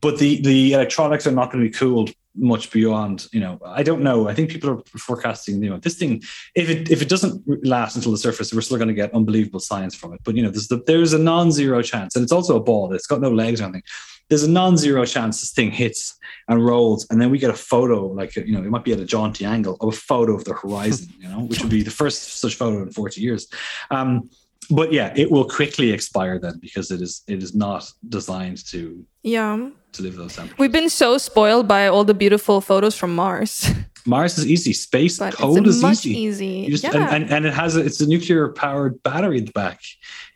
but 0.02 0.20
the 0.20 0.41
the 0.41 0.74
electronics 0.74 1.26
are 1.26 1.32
not 1.32 1.52
going 1.52 1.64
to 1.64 1.70
be 1.70 1.76
cooled 1.76 2.12
much 2.36 2.72
beyond. 2.72 3.28
You 3.32 3.40
know, 3.40 3.60
I 3.66 3.82
don't 3.82 4.04
know. 4.04 4.30
I 4.30 4.36
think 4.36 4.52
people 4.52 4.70
are 4.70 4.99
forecasting. 4.99 5.62
You 5.64 5.72
know, 5.72 5.78
this 5.78 5.95
thing 5.95 6.22
if 6.56 6.70
it 6.70 6.91
if 6.91 7.02
it 7.02 7.10
doesn't 7.10 7.66
last 7.66 7.95
until 7.95 8.12
the 8.12 8.18
surface, 8.18 8.54
we're 8.54 8.62
still 8.62 8.78
going 8.78 8.88
to 8.88 8.94
get 8.94 9.14
unbelievable 9.14 9.60
science 9.60 9.95
from 9.95 10.14
it. 10.14 10.22
But 10.24 10.36
you 10.36 10.44
know, 10.44 10.52
there's 10.52 10.68
the, 10.68 10.82
there's 10.86 11.14
a 11.14 11.20
non-zero 11.20 11.82
chance, 11.82 12.16
and 12.16 12.24
it's 12.24 12.32
also 12.32 12.56
a 12.56 12.60
ball. 12.60 12.94
It's 12.94 13.08
got 13.08 13.22
no 13.22 13.32
legs 13.32 13.62
or 13.62 13.66
anything. 13.66 13.84
There's 14.30 14.44
a 14.44 14.49
non-zero 14.49 15.06
chance 15.06 15.40
this 15.41 15.52
thing 15.52 15.72
hits 15.72 16.18
and 16.49 16.66
rolls, 16.66 17.08
and 17.10 17.22
then 17.22 17.30
we 17.32 17.38
get 17.40 17.49
a 17.49 17.54
photo, 17.72 18.08
like 18.08 18.36
you 18.36 18.52
know, 18.54 18.60
it 18.60 18.70
might 18.70 18.84
be 18.84 18.91
at 18.94 18.99
a 18.99 19.06
jaunty 19.06 19.45
angle 19.45 19.78
of 19.82 19.90
a 19.94 19.98
photo 19.98 20.36
of 20.36 20.44
the 20.44 20.54
horizon, 20.54 21.08
you 21.20 21.30
know, 21.30 21.40
which 21.41 21.62
would 21.62 21.70
be 21.70 21.82
the 21.84 21.91
first 21.91 22.40
such 22.41 22.56
photo 22.56 22.82
in 22.82 22.90
40 22.91 23.22
years. 23.22 23.48
Um, 23.90 24.30
but 24.70 24.91
yeah, 24.91 25.14
it 25.16 25.32
will 25.32 25.48
quickly 25.48 25.91
expire 25.91 26.40
then 26.40 26.60
because 26.60 26.91
it 26.91 27.02
is 27.02 27.24
it 27.28 27.41
is 27.41 27.56
not 27.56 27.90
designed 28.10 28.66
to 28.72 29.06
Yeah. 29.24 29.70
to 29.94 30.02
live 30.02 30.16
those 30.18 30.36
temperatures. 30.36 30.60
We've 30.60 30.74
been 30.74 30.90
so 30.90 31.18
spoiled 31.18 31.68
by 31.68 31.88
all 31.88 32.04
the 32.04 32.14
beautiful 32.14 32.60
photos 32.60 32.95
from 32.95 33.16
Mars. 33.16 33.70
Mars 34.06 34.38
is 34.38 34.45
easy. 34.45 34.74
Space 34.74 35.20
But 35.20 35.34
cold 35.36 35.68
is 35.68 35.82
easy. 35.84 36.12
easy. 36.18 36.68
Just, 36.70 36.84
yeah. 36.84 36.91
and, 36.95 37.24
and, 37.24 37.32
and 37.34 37.45
it 37.45 37.54
has 37.54 37.76
a, 37.78 37.82
it's 37.82 37.99
a 38.02 38.08
nuclear 38.08 38.49
powered 38.49 39.02
battery 39.04 39.40
at 39.40 39.45
the 39.48 39.52
back. 39.54 39.80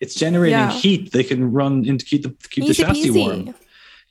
It's 0.01 0.15
generating 0.15 0.59
Yeah. 0.59 0.71
heat. 0.71 1.11
They 1.11 1.23
can 1.23 1.51
run 1.51 1.85
in 1.85 1.97
to 1.97 2.05
keep 2.05 2.23
the 2.23 2.29
keep 2.49 2.63
Easy 2.65 2.83
the 2.83 2.87
chassis 2.87 3.09
peasy. 3.09 3.25
warm. 3.45 3.55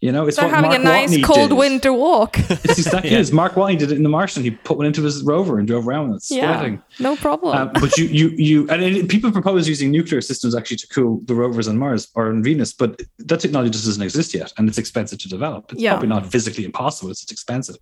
You 0.01 0.13
know, 0.13 0.27
it's 0.27 0.39
They're 0.39 0.47
what 0.47 0.55
having 0.55 0.71
Mark 0.71 0.81
a 0.81 0.85
nice 0.85 1.11
Watney 1.15 1.23
cold 1.23 1.51
did. 1.51 1.59
winter 1.59 1.93
walk. 1.93 2.39
It's 2.51 2.79
exactly 2.79 3.11
it. 3.11 3.33
Mark 3.35 3.53
Watney 3.53 3.77
did 3.79 3.93
it 3.93 3.97
in 3.97 4.03
the 4.03 4.09
Martian. 4.09 4.43
He 4.43 4.51
put 4.51 4.79
one 4.79 4.87
into 4.87 5.03
his 5.03 5.23
rover 5.23 5.59
and 5.59 5.69
drove 5.69 5.87
around 5.87 6.11
with 6.13 6.25
it, 6.31 6.37
yeah, 6.37 6.77
no 6.99 7.17
problem. 7.17 7.55
Um, 7.57 7.71
but 7.75 7.95
you, 7.99 8.07
you, 8.07 8.29
you, 8.31 8.71
and 8.71 8.83
it, 8.83 9.09
people 9.11 9.31
propose 9.31 9.69
using 9.69 9.91
nuclear 9.91 10.23
systems 10.23 10.55
actually 10.55 10.79
to 10.79 10.87
cool 10.89 11.21
the 11.27 11.35
rovers 11.35 11.69
on 11.69 11.77
Mars 11.77 12.09
or 12.15 12.29
on 12.29 12.43
Venus, 12.43 12.73
but 12.73 12.99
that 13.19 13.41
technology 13.41 13.71
just 13.71 13.85
doesn't 13.85 14.03
exist 14.03 14.33
yet, 14.33 14.53
and 14.57 14.69
it's 14.71 14.79
expensive 14.79 15.19
to 15.19 15.29
develop. 15.29 15.71
It's 15.73 15.83
Yeah. 15.83 15.93
probably 15.93 16.09
not 16.09 16.25
physically 16.33 16.65
impossible; 16.65 17.11
it's 17.11 17.21
just 17.21 17.33
expensive. 17.33 17.77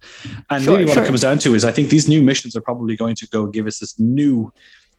And 0.51 0.65
Sure, 0.65 0.73
really, 0.75 0.87
what 0.87 0.95
sure. 0.95 1.05
it 1.05 1.07
comes 1.07 1.21
down 1.21 1.39
to 1.39 1.55
is, 1.55 1.65
I 1.65 1.71
think 1.71 1.91
these 1.91 2.09
new 2.09 2.21
missions 2.21 2.57
are 2.57 2.61
probably 2.63 2.97
going 2.97 3.15
to 3.17 3.29
go 3.29 3.47
give 3.47 3.67
us 3.69 3.79
this 3.79 3.95
new. 4.01 4.53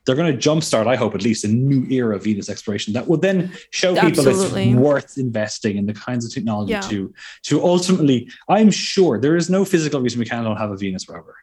They're 0.10 0.16
going 0.24 0.36
to 0.36 0.50
jumpstart, 0.50 0.88
I 0.88 0.96
hope, 0.96 1.14
at 1.14 1.22
least 1.22 1.46
a 1.46 1.48
new 1.48 1.86
era 1.92 2.16
of 2.16 2.24
Venus 2.24 2.50
exploration 2.50 2.94
that 2.94 3.08
will 3.08 3.20
then 3.20 3.52
show 3.70 3.94
people 3.94 4.08
Absolutely. 4.28 4.72
it's 4.72 4.76
worth 4.80 5.20
investing 5.20 5.78
in 5.78 5.86
the 5.86 5.94
kinds 5.94 6.26
of 6.26 6.34
technology 6.34 6.72
Yeah. 6.72 6.82
to 6.82 7.14
to 7.44 7.64
ultimately. 7.64 8.28
I'm 8.56 8.72
sure 8.72 9.20
there 9.22 9.36
is 9.36 9.52
no 9.52 9.64
physical 9.66 10.02
reason 10.02 10.18
we 10.18 10.26
cannot 10.26 10.58
have 10.58 10.72
a 10.72 10.78
Venus 10.78 11.08
rover, 11.08 11.36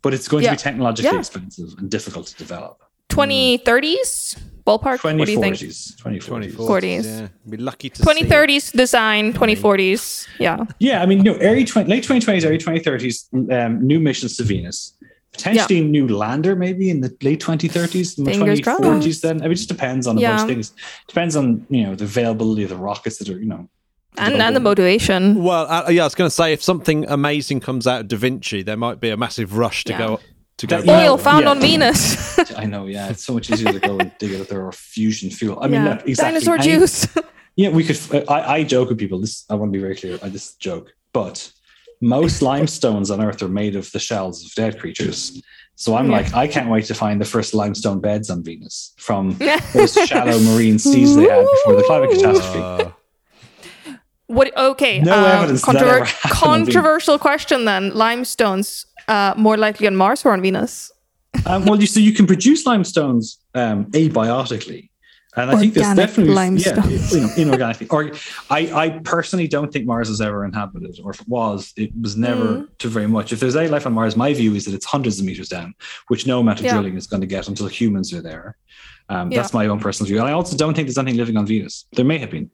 but 0.00 0.14
it's 0.14 0.26
going 0.26 0.44
Yeah. 0.44 0.52
to 0.52 0.56
be 0.56 0.62
technologically 0.68 1.12
Yeah. 1.12 1.18
expensive 1.18 1.68
and 1.78 1.90
difficult 1.90 2.28
to 2.28 2.36
develop. 2.44 2.76
2030s 3.10 4.36
ballpark. 4.66 5.04
What 5.04 5.26
do 5.26 5.32
you 5.32 5.40
think? 5.40 5.56
2040s. 5.56 5.96
2040s. 6.02 6.54
40s. 6.56 7.04
Yeah, 7.04 7.28
be 7.48 7.56
lucky 7.58 7.90
to 7.90 7.96
see 7.96 8.02
2030s 8.04 8.72
design, 8.72 9.32
2040s. 9.32 10.26
Yeah. 10.40 10.64
Yeah, 10.80 11.02
I 11.02 11.06
mean, 11.06 11.18
you 11.18 11.32
no, 11.32 11.38
early 11.38 11.64
20, 11.64 11.88
late 11.88 12.02
2020s, 12.04 12.44
early 12.46 12.58
2030s, 12.58 13.28
um, 13.52 13.86
new 13.86 14.00
missions 14.00 14.36
to 14.38 14.42
Venus. 14.44 14.95
Potentially 15.36 15.80
new 15.82 16.08
lander, 16.08 16.56
maybe 16.56 16.90
in 16.90 17.00
the 17.00 17.16
late 17.22 17.40
2030s, 17.40 18.18
in 18.18 18.24
the 18.24 18.30
Fingers 18.32 18.60
2040s. 18.60 18.62
crossed. 19.02 19.22
Then 19.22 19.38
I 19.38 19.42
mean, 19.42 19.52
it 19.52 19.56
just 19.56 19.68
depends 19.68 20.06
on 20.06 20.18
a 20.18 20.20
bunch 20.22 20.40
of 20.42 20.48
things. 20.48 20.72
Depends 21.08 21.36
on 21.36 21.66
you 21.70 21.84
know 21.84 21.94
the 21.94 22.04
availability 22.04 22.62
of 22.64 22.70
the 22.70 22.76
rockets 22.76 23.18
that 23.18 23.28
are 23.28 23.38
you 23.38 23.46
know. 23.46 23.68
And 24.18 24.34
and 24.40 24.56
the 24.56 24.60
motivation. 24.60 25.42
Well, 25.44 25.66
uh, 25.70 25.90
yeah, 25.90 26.02
I 26.02 26.06
was 26.06 26.14
going 26.14 26.26
to 26.30 26.34
say 26.34 26.52
if 26.54 26.62
something 26.62 27.04
amazing 27.08 27.60
comes 27.60 27.86
out 27.86 28.00
of 28.00 28.08
Da 28.08 28.16
Vinci, 28.16 28.62
there 28.62 28.76
might 28.78 28.98
be 28.98 29.10
a 29.10 29.16
massive 29.16 29.58
rush 29.58 29.84
to 29.84 29.92
Yeah. 29.92 29.98
go 29.98 30.20
to 30.56 30.66
go. 30.66 30.76
That- 30.78 30.86
back. 30.86 31.06
Oil 31.06 31.18
found 31.18 31.44
Yeah. 31.44 31.50
on 31.50 31.60
Venus. 31.60 32.38
I 32.56 32.64
know, 32.64 32.86
yeah, 32.86 33.10
it's 33.10 33.22
so 33.24 33.34
much 33.34 33.50
easier 33.50 33.72
to 33.74 33.78
go 33.78 33.98
and 33.98 34.10
dig 34.18 34.30
it 34.32 34.40
if 34.40 34.48
there 34.48 34.64
or 34.64 34.72
fusion 34.72 35.28
fuel. 35.30 35.58
I 35.60 35.68
mean, 35.68 35.84
yeah. 35.84 35.90
look, 35.96 36.06
exactly. 36.08 36.40
Dinosaur 36.40 36.54
any- 36.54 36.64
juice. 36.80 37.06
Yeah, 37.56 37.68
we 37.70 37.84
could. 37.84 37.98
I, 38.28 38.54
I 38.56 38.62
joke 38.64 38.88
with 38.90 38.98
people. 38.98 39.18
This 39.20 39.44
I 39.50 39.54
want 39.54 39.70
to 39.72 39.76
be 39.76 39.82
very 39.82 39.96
clear. 39.96 40.18
I 40.22 40.28
just 40.30 40.60
joke, 40.60 40.94
but 41.12 41.52
most 42.00 42.42
limestones 42.42 43.10
on 43.10 43.22
Earth 43.22 43.42
are 43.42 43.48
made 43.48 43.76
of 43.76 43.90
the 43.92 43.98
shells 43.98 44.44
of 44.44 44.52
dead 44.54 44.78
creatures. 44.78 45.40
So 45.76 45.94
I'm 45.96 46.06
Yeah. 46.10 46.16
like, 46.18 46.34
I 46.34 46.46
can't 46.46 46.70
wait 46.70 46.86
to 46.86 46.94
find 46.94 47.20
the 47.20 47.24
first 47.24 47.52
limestone 47.54 48.00
beds 48.00 48.30
on 48.30 48.42
Venus 48.42 48.92
from 48.98 49.36
those 49.74 49.94
shallow 49.94 50.38
marine 50.40 50.78
seas 50.78 51.14
they 51.16 51.28
had 51.28 51.46
before 51.56 51.76
the 51.76 51.84
climate 51.86 52.10
catastrophe. 52.10 52.58
Uh, 52.60 52.90
What? 54.28 54.56
Okay. 54.56 55.00
No 55.00 55.12
um, 55.12 55.24
evidence 55.24 55.62
that 55.62 55.76
ever 55.76 56.04
happened 56.04 56.32
controversial 56.32 57.18
question 57.18 57.64
then. 57.64 57.90
Limestones 57.94 58.84
uh, 59.06 59.34
more 59.36 59.56
likely 59.56 59.86
on 59.86 59.94
Mars 59.94 60.24
or 60.24 60.32
on 60.32 60.42
Venus? 60.42 60.90
Um, 61.44 61.64
well, 61.64 61.78
you 61.80 61.86
so 61.86 62.00
you 62.00 62.12
can 62.12 62.26
produce 62.26 62.66
limestones 62.66 63.38
um, 63.54 63.84
abiotically, 63.92 64.88
and 65.36 65.50
I 65.50 65.56
think 65.58 65.74
there's 65.74 65.94
definitely 65.94 66.34
limestone. 66.34 66.90
yeah, 66.90 66.98
you 67.10 67.20
know, 67.20 67.28
inorganically. 67.56 67.92
Or 67.92 68.10
I, 68.50 68.72
I 68.84 68.88
personally 69.04 69.46
don't 69.48 69.72
think 69.72 69.86
Mars 69.86 70.08
was 70.08 70.20
ever 70.20 70.44
inhabited, 70.44 70.98
or 71.04 71.10
if 71.12 71.20
it 71.20 71.28
was, 71.28 71.72
it 71.76 71.90
was 72.00 72.16
never 72.16 72.46
Mm. 72.46 72.68
to 72.78 72.88
very 72.88 73.06
much. 73.06 73.32
If 73.32 73.40
there's 73.40 73.56
any 73.56 73.68
life 73.68 73.86
on 73.86 73.92
Mars, 73.92 74.16
my 74.16 74.32
view 74.32 74.54
is 74.54 74.64
that 74.64 74.74
it's 74.74 74.86
hundreds 74.86 75.18
of 75.20 75.26
meters 75.26 75.48
down, 75.48 75.74
which 76.08 76.26
no 76.26 76.40
amount 76.40 76.60
of 76.60 76.64
Yeah. 76.64 76.72
drilling 76.74 76.96
is 76.96 77.06
going 77.06 77.20
to 77.20 77.26
get 77.26 77.48
until 77.48 77.66
humans 77.68 78.12
are 78.12 78.22
there. 78.22 78.56
Um, 79.08 79.30
Yeah. 79.30 79.40
That's 79.40 79.54
my 79.54 79.66
own 79.66 79.78
personal 79.78 80.08
view. 80.08 80.18
And 80.18 80.26
I 80.28 80.32
also 80.32 80.56
don't 80.56 80.74
think 80.74 80.88
there's 80.88 80.98
anything 80.98 81.18
living 81.18 81.36
on 81.36 81.46
Venus. 81.46 81.84
There 81.92 82.04
may 82.04 82.18
have 82.18 82.30
been. 82.30 82.50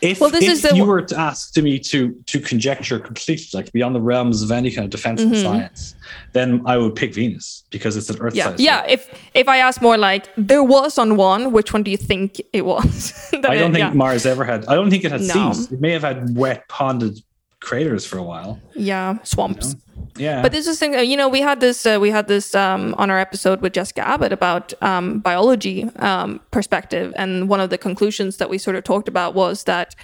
If, 0.00 0.20
Well, 0.20 0.30
if 0.34 0.74
you 0.74 0.84
were 0.86 1.02
to 1.02 1.16
ask 1.18 1.52
to 1.54 1.62
me 1.62 1.78
to 1.90 2.14
to 2.26 2.40
conjecture 2.40 2.98
completely, 2.98 3.46
like 3.52 3.70
beyond 3.72 3.94
the 3.94 4.00
realms 4.00 4.42
of 4.42 4.50
any 4.50 4.70
kind 4.70 4.84
of 4.86 4.90
defensible 4.90 5.36
Mhm. 5.36 5.42
science, 5.42 5.94
then 6.32 6.62
I 6.64 6.78
would 6.78 6.94
pick 6.94 7.14
Venus 7.14 7.64
because 7.70 7.96
it's 7.98 8.08
an 8.10 8.16
Earth 8.20 8.34
Yeah. 8.34 8.44
size. 8.50 8.60
Yeah. 8.60 8.84
If 8.88 9.06
if 9.34 9.46
I 9.48 9.58
ask 9.58 9.82
more 9.82 9.98
like 9.98 10.28
there 10.38 10.64
was 10.64 10.96
on 10.98 11.16
one, 11.16 11.52
which 11.52 11.72
one 11.74 11.82
do 11.82 11.90
you 11.90 11.98
think 11.98 12.40
it 12.54 12.64
was? 12.64 13.12
I 13.34 13.36
don't 13.40 13.70
it- 13.70 13.74
think 13.74 13.78
yeah. 13.78 13.92
Mars 13.92 14.24
ever 14.24 14.44
had. 14.44 14.64
I 14.66 14.74
don't 14.74 14.90
think 14.90 15.04
it 15.04 15.12
had 15.12 15.20
No. 15.20 15.52
seas. 15.52 15.70
It 15.70 15.80
may 15.80 15.92
have 15.92 16.02
had 16.02 16.34
wet 16.34 16.66
ponded 16.68 17.22
craters 17.60 18.04
for 18.06 18.18
a 18.18 18.22
while. 18.24 18.58
yeah 18.74 19.18
swamps. 19.22 19.76
Yeah, 20.16 20.42
But 20.42 20.52
this 20.52 20.66
is 20.66 20.78
thing, 20.78 20.94
uh, 20.94 21.00
you 21.00 21.16
know, 21.16 21.28
we 21.28 21.40
had 21.40 21.60
this, 21.60 21.86
uh, 21.86 21.98
we 22.00 22.10
had 22.10 22.28
this 22.28 22.54
um, 22.54 22.94
on 22.98 23.10
our 23.10 23.18
episode 23.18 23.62
with 23.62 23.72
Jessica 23.72 24.06
Abbott 24.06 24.32
about 24.32 24.74
um, 24.82 25.20
biology 25.20 25.84
um, 25.96 26.40
perspective, 26.50 27.14
and 27.16 27.48
one 27.48 27.60
of 27.60 27.70
the 27.70 27.78
conclusions 27.78 28.36
that 28.36 28.50
we 28.50 28.58
sort 28.58 28.76
of 28.76 28.84
talked 28.84 29.08
about 29.08 29.34
was 29.34 29.64
that 29.64 29.94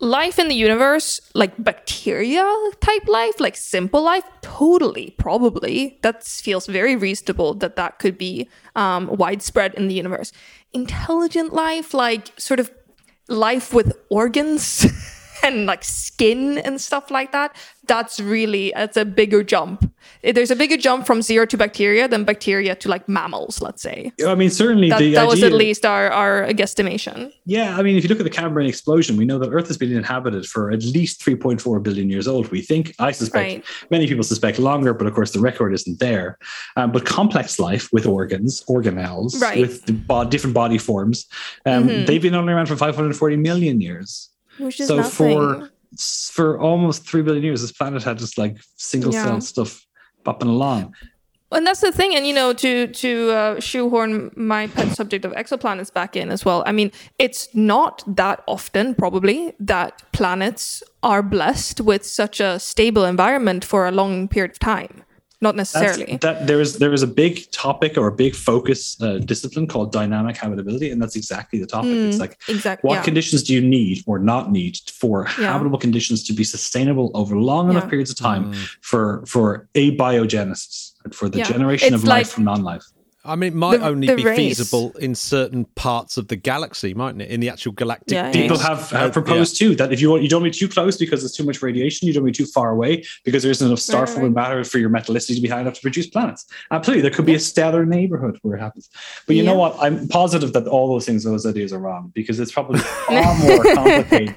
life 0.00 0.38
in 0.38 0.48
the 0.48 0.54
universe, 0.54 1.20
like 1.34 1.52
bacteria 1.62 2.44
type 2.80 3.06
life, 3.06 3.38
like 3.40 3.56
simple 3.56 4.02
life, 4.02 4.24
totally, 4.42 5.14
probably 5.18 5.98
that 6.02 6.24
feels 6.24 6.66
very 6.66 6.96
reasonable 6.96 7.54
that 7.54 7.76
that 7.76 7.98
could 7.98 8.18
be 8.18 8.48
um, 8.76 9.08
widespread 9.08 9.74
in 9.74 9.88
the 9.88 9.94
universe. 9.94 10.32
Intelligent 10.72 11.52
life, 11.52 11.94
like 11.94 12.32
sort 12.38 12.60
of 12.60 12.70
life 13.28 13.72
with 13.72 13.92
organs 14.10 14.86
and 15.44 15.66
like 15.66 15.84
skin 15.84 16.58
and 16.58 16.80
stuff 16.80 17.10
like 17.10 17.32
that 17.32 17.54
that's 17.86 18.20
really 18.20 18.72
that's 18.74 18.96
a 18.96 19.04
bigger 19.04 19.42
jump 19.42 19.90
there's 20.22 20.50
a 20.50 20.56
bigger 20.56 20.76
jump 20.76 21.06
from 21.06 21.22
zero 21.22 21.44
to 21.46 21.56
bacteria 21.56 22.06
than 22.08 22.24
bacteria 22.24 22.74
to 22.74 22.88
like 22.88 23.08
mammals 23.08 23.60
let's 23.60 23.82
say 23.82 24.12
I 24.26 24.34
mean, 24.34 24.50
certainly 24.50 24.88
that, 24.90 24.98
the 24.98 25.14
that 25.14 25.26
was 25.26 25.42
at 25.42 25.52
least 25.52 25.84
our, 25.84 26.10
our 26.10 26.46
guesstimation 26.48 27.32
Yeah, 27.46 27.76
I 27.78 27.82
mean, 27.82 27.96
if 27.96 28.02
you 28.04 28.08
look 28.08 28.20
at 28.20 28.24
the 28.24 28.30
Cambrian 28.30 28.68
explosion, 28.68 29.16
we 29.16 29.24
know 29.24 29.38
that 29.38 29.50
Earth 29.50 29.68
has 29.68 29.76
been 29.76 29.94
inhabited 29.94 30.46
for 30.46 30.70
at 30.70 30.82
least 30.82 31.20
3.4 31.24 31.82
billion 31.82 32.08
years 32.08 32.26
old. 32.26 32.50
We 32.50 32.60
think, 32.62 32.94
I 32.98 33.12
suspect, 33.12 33.34
Right. 33.44 33.64
many 33.90 34.06
people 34.06 34.24
suspect 34.24 34.58
longer, 34.58 34.94
but 34.94 35.06
of 35.06 35.12
course 35.14 35.32
the 35.32 35.40
record 35.40 35.74
isn't 35.74 35.98
there. 36.00 36.38
Um, 36.76 36.90
but 36.92 37.04
complex 37.04 37.58
life 37.58 37.88
with 37.92 38.06
organs, 38.06 38.62
organelles, 38.68 39.40
Right. 39.40 39.60
with 39.60 39.84
the 39.86 39.92
bo- 39.92 40.24
different 40.24 40.54
body 40.54 40.78
forms, 40.78 41.26
um, 41.66 41.88
Mhm. 41.88 42.06
they've 42.06 42.22
been 42.22 42.34
only 42.34 42.52
around 42.52 42.66
for 42.66 42.76
540 42.76 43.36
million 43.36 43.80
years. 43.80 44.30
which 44.58 44.78
is 44.78 44.86
so 44.86 44.96
nothing. 44.98 45.10
for 45.10 45.70
for 46.32 46.58
almost 46.60 47.06
three 47.08 47.22
billion 47.22 47.44
years, 47.44 47.60
this 47.62 47.72
planet 47.72 48.02
had 48.02 48.18
just 48.18 48.38
like 48.38 48.56
single 48.76 49.12
Yeah. 49.12 49.24
cell 49.24 49.40
stuff 49.40 49.86
popping 50.24 50.48
along. 50.48 50.94
and 51.52 51.64
that's 51.66 51.80
the 51.82 51.92
thing 51.92 52.16
and 52.16 52.26
you 52.26 52.34
know 52.34 52.52
to 52.52 52.88
to 52.88 53.30
uh, 53.30 53.60
shoehorn 53.60 54.30
my 54.34 54.66
pet 54.66 54.88
subject 54.96 55.24
of 55.24 55.32
exoplanets 55.32 55.92
back 55.92 56.16
in 56.16 56.30
as 56.30 56.44
well 56.44 56.64
i 56.66 56.72
mean 56.72 56.90
it's 57.18 57.42
not 57.54 58.02
that 58.16 58.42
often 58.48 58.92
probably 58.94 59.52
that 59.60 60.02
planets 60.12 60.82
are 61.02 61.22
blessed 61.22 61.80
with 61.80 62.04
such 62.04 62.40
a 62.40 62.58
stable 62.58 63.04
environment 63.04 63.64
for 63.64 63.86
a 63.86 63.92
long 63.92 64.26
period 64.26 64.50
of 64.50 64.58
time 64.58 65.04
not 65.40 65.56
That's- 65.56 65.74
necessarily 65.74 66.16
that 66.18 66.46
there 66.46 66.60
is 66.60 66.78
there 66.78 66.92
is 66.92 67.02
a 67.02 67.06
big 67.06 67.50
topic 67.50 67.96
or 67.98 68.06
a 68.06 68.12
big 68.12 68.34
focus 68.34 68.80
uh, 69.02 69.18
discipline 69.18 69.66
called 69.66 69.92
dynamic 69.92 70.36
habitability, 70.36 70.90
and 70.90 71.00
that's 71.02 71.16
exactly 71.16 71.58
the 71.60 71.66
topic. 71.66 71.90
it's 71.90 72.16
Mm, 72.16 72.20
like 72.20 72.38
exactly 72.48 72.88
what 72.88 72.94
yeah. 72.96 73.02
conditions 73.02 73.42
do 73.42 73.52
you 73.54 73.60
need 73.60 74.02
or 74.06 74.18
not 74.18 74.50
need 74.52 74.78
for 75.00 75.26
Yeah. 75.38 75.52
habitable 75.52 75.78
conditions 75.78 76.22
to 76.28 76.32
be 76.32 76.44
sustainable 76.44 77.10
over 77.14 77.36
long 77.36 77.70
enough 77.70 77.84
Yeah. 77.84 77.90
periods 77.90 78.10
of 78.10 78.16
time 78.16 78.52
for 78.80 79.22
for 79.26 79.68
abiogenesis 79.74 80.92
and 81.04 81.14
for 81.14 81.28
the 81.28 81.38
Yeah. 81.38 81.44
generation 81.52 81.94
It's 81.94 82.02
of 82.02 82.08
life 82.08 82.28
from 82.30 82.44
non-life. 82.44 82.84
I 83.26 83.36
mean, 83.36 83.52
it 83.52 83.56
might 83.56 83.78
The- 83.80 83.86
only 83.86 84.06
the 84.06 84.16
be 84.16 84.24
race. 84.24 84.36
feasible 84.36 84.92
in 85.00 85.14
certain 85.14 85.64
parts 85.76 86.18
of 86.18 86.28
the 86.28 86.36
galaxy, 86.36 86.92
mightn't 86.92 87.22
it? 87.22 87.30
In 87.30 87.40
the 87.40 87.48
actual 87.48 87.72
galactic. 87.72 88.12
Yeah, 88.14 88.26
yeah. 88.26 88.32
People 88.32 88.58
have, 88.58 88.92
Uh, 88.92 88.98
have 88.98 89.12
proposed 89.12 89.56
too 89.58 89.74
that 89.76 89.92
if 89.92 90.00
you 90.00 90.10
want, 90.10 90.22
you 90.22 90.28
don't 90.28 90.42
want 90.42 90.52
to 90.52 90.60
be 90.60 90.66
too 90.66 90.72
close 90.72 90.96
because 90.98 91.22
there's 91.22 91.32
too 91.32 91.44
much 91.44 91.62
radiation. 91.62 92.06
You 92.06 92.12
don't 92.12 92.22
want 92.24 92.34
to 92.34 92.42
be 92.42 92.46
too 92.46 92.52
far 92.52 92.70
away 92.70 93.02
because 93.24 93.42
there 93.42 93.50
isn't 93.50 93.66
enough 93.66 93.78
star 93.80 94.02
Right, 94.02 94.10
forming 94.10 94.34
matter 94.34 94.62
for 94.64 94.78
your 94.78 94.90
metallicity 94.90 95.36
to 95.36 95.40
be 95.40 95.48
high 95.48 95.60
enough 95.62 95.74
to 95.74 95.80
produce 95.80 96.06
planets. 96.06 96.44
Absolutely, 96.70 97.02
there 97.02 97.10
could 97.10 97.24
be 97.24 97.34
a 97.34 97.40
stellar 97.40 97.86
neighborhood 97.86 98.38
where 98.42 98.56
it 98.56 98.60
happens. 98.60 98.90
But 99.26 99.36
you 99.36 99.42
know 99.42 99.54
what? 99.54 99.76
I'm 99.80 100.06
positive 100.08 100.52
that 100.52 100.66
all 100.66 100.88
those 100.88 101.06
things, 101.06 101.24
those 101.24 101.46
ideas 101.46 101.72
are 101.72 101.78
wrong 101.78 102.12
because 102.14 102.38
it's 102.40 102.52
probably 102.52 102.80
far 103.08 103.38
more 103.38 103.64
complicated 103.74 104.34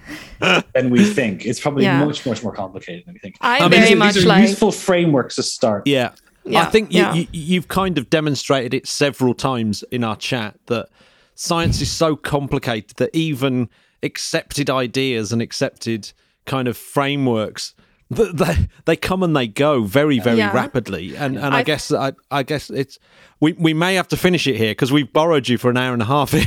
than 0.74 0.90
we 0.92 1.04
think. 1.04 1.46
It's 1.46 1.60
probably 1.60 1.84
Yeah. 1.84 2.06
much, 2.06 2.26
much 2.26 2.42
more 2.42 2.54
complicated 2.54 3.04
than 3.06 3.16
we 3.16 3.20
think. 3.20 3.36
I, 3.42 3.58
I 3.58 3.62
mean, 3.64 3.72
very 3.72 3.86
these 3.90 3.98
much 3.98 4.14
these 4.16 4.26
are 4.26 4.28
like 4.30 4.48
useful 4.50 4.72
frameworks 4.72 5.36
to 5.36 5.44
start. 5.44 5.88
Yeah. 5.88 6.12
Yeah, 6.50 6.62
I 6.64 6.66
think 6.66 6.92
you, 6.94 7.02
yeah. 7.02 7.14
you, 7.14 7.28
you've 7.32 7.68
kind 7.68 7.98
of 7.98 8.10
demonstrated 8.10 8.74
it 8.74 8.88
several 8.88 9.34
times 9.34 9.84
in 9.92 10.04
our 10.04 10.16
chat 10.16 10.56
that 10.68 10.90
science 11.36 11.82
is 11.82 11.92
so 11.92 12.16
complicated 12.16 12.98
that 12.98 13.10
even 13.14 13.70
accepted 14.04 14.70
ideas 14.70 15.32
and 15.32 15.42
accepted 15.42 16.12
kind 16.46 16.68
of 16.68 16.78
frameworks 16.78 17.74
they 18.10 18.56
they 18.86 18.96
come 18.96 19.22
and 19.22 19.36
they 19.36 19.48
go 19.48 19.82
very 19.84 20.18
very 20.20 20.38
Yeah. 20.38 20.54
rapidly 20.54 21.16
and 21.18 21.36
and 21.36 21.54
I, 21.54 21.60
I- 21.60 21.64
guess 21.64 21.92
I 21.92 22.14
I 22.32 22.44
guess 22.44 22.70
it's 22.70 22.98
we 23.42 23.52
we 23.54 23.74
may 23.74 23.96
have 23.96 24.08
to 24.10 24.18
finish 24.18 24.48
it 24.48 24.56
here 24.56 24.72
because 24.72 24.92
we've 24.94 25.12
borrowed 25.12 25.48
you 25.50 25.58
for 25.58 25.70
an 25.70 25.76
hour 25.78 25.92
and 25.94 26.02
a 26.02 26.06
half 26.06 26.32
here. 26.32 26.46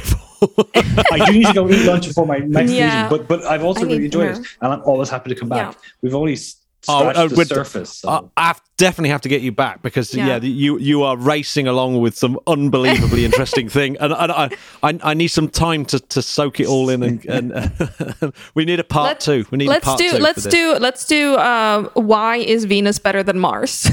I 1.13 1.27
do 1.27 1.33
need 1.33 1.47
to 1.47 1.53
go 1.53 1.69
eat 1.69 1.85
lunch 1.85 2.09
before 2.09 2.27
my 2.27 2.39
next 2.39 2.73
Yeah. 2.73 3.03
meeting, 3.03 3.19
but 3.19 3.29
but 3.29 3.45
I've 3.47 3.63
also 3.63 3.83
I 3.83 3.85
really 3.85 4.07
enjoyed 4.07 4.31
it, 4.31 4.47
and 4.63 4.73
I'm 4.73 4.81
always 4.83 5.11
happy 5.11 5.29
to 5.35 5.39
come 5.39 5.51
back. 5.51 5.73
Yeah. 5.75 5.79
We've 6.03 6.15
only 6.15 6.37
s- 6.83 6.95
scratch 6.95 7.17
uh, 7.17 7.27
the 7.29 7.35
with- 7.37 7.49
surface. 7.49 7.97
So. 7.99 8.31
I, 8.37 8.51
I 8.51 8.55
definitely 8.77 9.11
have 9.11 9.21
to 9.21 9.29
get 9.29 9.43
you 9.43 9.53
back 9.53 9.83
because 9.83 10.15
yeah, 10.15 10.27
Yeah. 10.27 10.37
you 10.43 10.79
you 10.79 11.03
are 11.03 11.17
racing 11.17 11.67
along 11.69 12.01
with 12.01 12.17
some 12.17 12.39
unbelievably 12.47 13.25
interesting 13.31 13.69
thing, 13.69 13.97
and, 13.99 14.13
and 14.13 14.33
I, 14.33 14.51
I 14.83 14.99
I 15.03 15.15
need 15.15 15.29
some 15.29 15.49
time 15.49 15.85
to, 15.87 16.01
to 16.01 16.23
soak 16.23 16.61
it 16.61 16.67
all 16.67 16.89
in, 16.89 17.03
and, 17.03 17.25
and 17.29 18.33
we 18.55 18.65
need 18.65 18.81
a 18.81 18.85
part 18.85 19.07
Let- 19.09 19.21
two. 19.21 19.45
We 19.51 19.59
need 19.59 19.69
let's 19.69 19.85
a 19.85 19.87
part 19.87 19.99
do 19.99 20.11
two. 20.13 20.19
let's 20.19 20.43
for 20.43 20.49
this. 20.51 20.53
do 20.55 20.75
let's 20.81 21.05
do 21.07 21.35
uh, 21.35 21.83
why 21.95 22.37
is 22.37 22.65
Venus 22.65 22.99
better 22.99 23.23
than 23.23 23.39
Mars? 23.39 23.85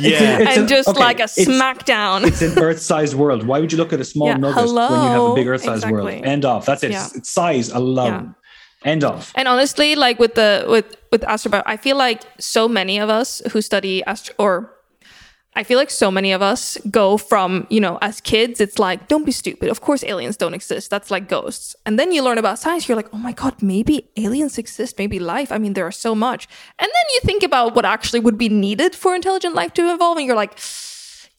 yeah. 0.00 0.38
It's 0.40 0.56
and 0.56 0.64
a- 0.64 0.66
just 0.66 0.88
okay, 0.88 1.00
like 1.00 1.20
a 1.20 1.24
it's- 1.24 1.46
smackdown. 1.46 2.26
it's 2.26 2.40
an 2.42 2.58
Earth-sized 2.58 3.14
world. 3.14 3.46
Why 3.46 3.58
would 3.60 3.72
you 3.72 3.78
look 3.78 3.92
at 3.92 4.00
a 4.00 4.04
small 4.04 4.28
Yeah, 4.28 4.36
nugget 4.36 4.56
when 4.56 4.68
you 4.74 4.80
have 4.80 4.90
a 4.90 5.12
hello. 5.14 5.34
big 5.34 5.46
Earth-sized 5.48 5.90
world? 5.90 6.08
Exactly. 6.08 6.30
End 6.30 6.44
off. 6.44 6.64
That's 6.66 6.82
it. 6.84 6.92
Yeah. 6.92 7.08
It's 7.14 7.28
size 7.28 7.68
alone. 7.70 8.34
End 8.84 9.04
off. 9.04 9.32
And 9.34 9.48
honestly, 9.48 9.96
like 9.96 10.18
with 10.18 10.34
the 10.34 10.64
with 10.68 10.96
with 11.10 11.24
astro, 11.24 11.62
I 11.66 11.76
feel 11.76 11.96
like 11.96 12.22
so 12.38 12.68
many 12.68 12.98
of 12.98 13.10
us 13.10 13.42
who 13.52 13.60
study 13.60 14.04
astro 14.04 14.34
or 14.38 14.78
I 15.58 15.64
feel 15.64 15.78
like 15.78 15.90
so 15.90 16.10
many 16.12 16.30
of 16.30 16.40
us 16.40 16.78
go 16.88 17.16
from, 17.16 17.66
you 17.68 17.80
know, 17.80 17.98
as 18.00 18.20
kids, 18.20 18.60
it's 18.60 18.78
like, 18.78 19.08
don't 19.08 19.24
be 19.24 19.32
stupid. 19.32 19.70
Of 19.70 19.80
course, 19.80 20.04
aliens 20.04 20.36
don't 20.36 20.54
exist. 20.54 20.88
That's 20.88 21.10
like 21.10 21.28
ghosts. 21.28 21.74
And 21.84 21.98
then 21.98 22.12
you 22.12 22.22
learn 22.22 22.38
about 22.38 22.60
science. 22.60 22.88
You're 22.88 22.94
like, 22.94 23.12
oh 23.12 23.18
my 23.18 23.32
God, 23.32 23.60
maybe 23.60 24.08
aliens 24.16 24.56
exist. 24.56 24.98
Maybe 24.98 25.18
life. 25.18 25.50
I 25.50 25.58
mean, 25.58 25.72
there 25.72 25.84
are 25.84 25.90
so 25.90 26.14
much. 26.14 26.46
And 26.78 26.86
then 26.86 27.06
you 27.14 27.20
think 27.24 27.42
about 27.42 27.74
what 27.74 27.84
actually 27.84 28.20
would 28.20 28.38
be 28.38 28.48
needed 28.48 28.94
for 28.94 29.16
intelligent 29.16 29.56
life 29.56 29.74
to 29.74 29.92
evolve. 29.92 30.18
And 30.18 30.26
you're 30.26 30.36
like, 30.36 30.56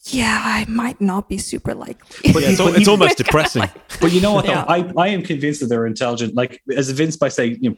yeah, 0.06 0.40
I 0.44 0.64
might 0.68 1.00
not 1.00 1.28
be 1.28 1.38
super 1.38 1.74
likely. 1.74 2.30
Yeah, 2.32 2.32
it's, 2.50 2.60
al- 2.60 2.74
it's 2.74 2.88
almost 2.88 3.16
depressing. 3.24 3.64
But 4.00 4.12
you 4.12 4.20
know 4.20 4.32
what? 4.32 4.46
Yeah. 4.46 4.64
I, 4.66 4.90
I 4.96 5.08
am 5.08 5.22
convinced 5.22 5.60
that 5.60 5.66
they're 5.66 5.86
intelligent. 5.86 6.34
Like 6.34 6.62
as 6.74 6.88
evinced 6.88 7.20
by 7.20 7.28
saying, 7.28 7.58
you 7.60 7.70
know, 7.70 7.76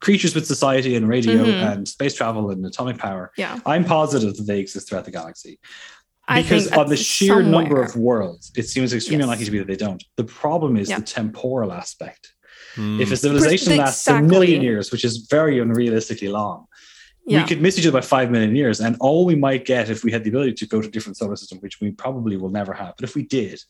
creatures 0.00 0.34
with 0.34 0.46
society 0.46 0.96
and 0.96 1.06
radio 1.08 1.44
and 1.44 1.86
space 1.86 2.14
travel 2.14 2.50
and 2.50 2.66
atomic 2.66 2.98
power. 2.98 3.30
Mm-hmm. 3.38 3.40
Yeah. 3.40 3.60
I'm 3.64 3.84
positive 3.84 4.36
that 4.36 4.42
they 4.44 4.58
exist 4.58 4.88
throughout 4.88 5.04
the 5.04 5.12
galaxy. 5.12 5.60
Because 6.32 6.66
of 6.68 6.88
the 6.88 6.94
that's 6.96 7.02
sheer 7.02 7.42
number 7.42 7.82
of 7.82 7.94
worlds, 7.96 8.52
it 8.56 8.62
seems 8.68 8.92
extremely 8.94 9.18
Yes. 9.18 9.24
unlikely 9.26 9.44
to 9.44 9.50
be 9.50 9.58
that 9.58 9.66
they 9.66 9.76
don't. 9.76 10.02
The 10.16 10.24
problem 10.24 10.76
is 10.76 10.88
Yeah. 10.88 10.98
the 10.98 11.04
temporal 11.04 11.72
aspect. 11.72 12.32
Hmm. 12.74 13.00
If 13.00 13.12
a 13.12 13.16
civilization 13.16 13.76
lasts 13.76 14.06
a 14.08 14.20
million 14.22 14.62
years, 14.62 14.90
which 14.90 15.04
is 15.04 15.26
very 15.30 15.56
unrealistically 15.58 16.30
long, 16.32 16.66
Yeah. 17.24 17.42
we 17.42 17.48
could 17.48 17.62
miss 17.62 17.78
each 17.78 17.86
other 17.86 17.96
by 18.00 18.04
five 18.04 18.30
million 18.32 18.56
years, 18.56 18.80
and 18.80 18.96
all 18.98 19.24
we 19.24 19.36
might 19.36 19.64
get 19.64 19.88
if 19.90 20.02
we 20.02 20.10
had 20.10 20.24
the 20.24 20.30
ability 20.30 20.54
to 20.54 20.66
go 20.66 20.80
to 20.82 20.88
a 20.88 20.90
different 20.90 21.16
solar 21.16 21.36
system, 21.36 21.58
which 21.58 21.80
we 21.80 21.92
probably 21.92 22.36
will 22.36 22.48
never 22.50 22.72
have. 22.72 22.94
But 22.96 23.04
if 23.04 23.14
we 23.14 23.22
did, 23.22 23.62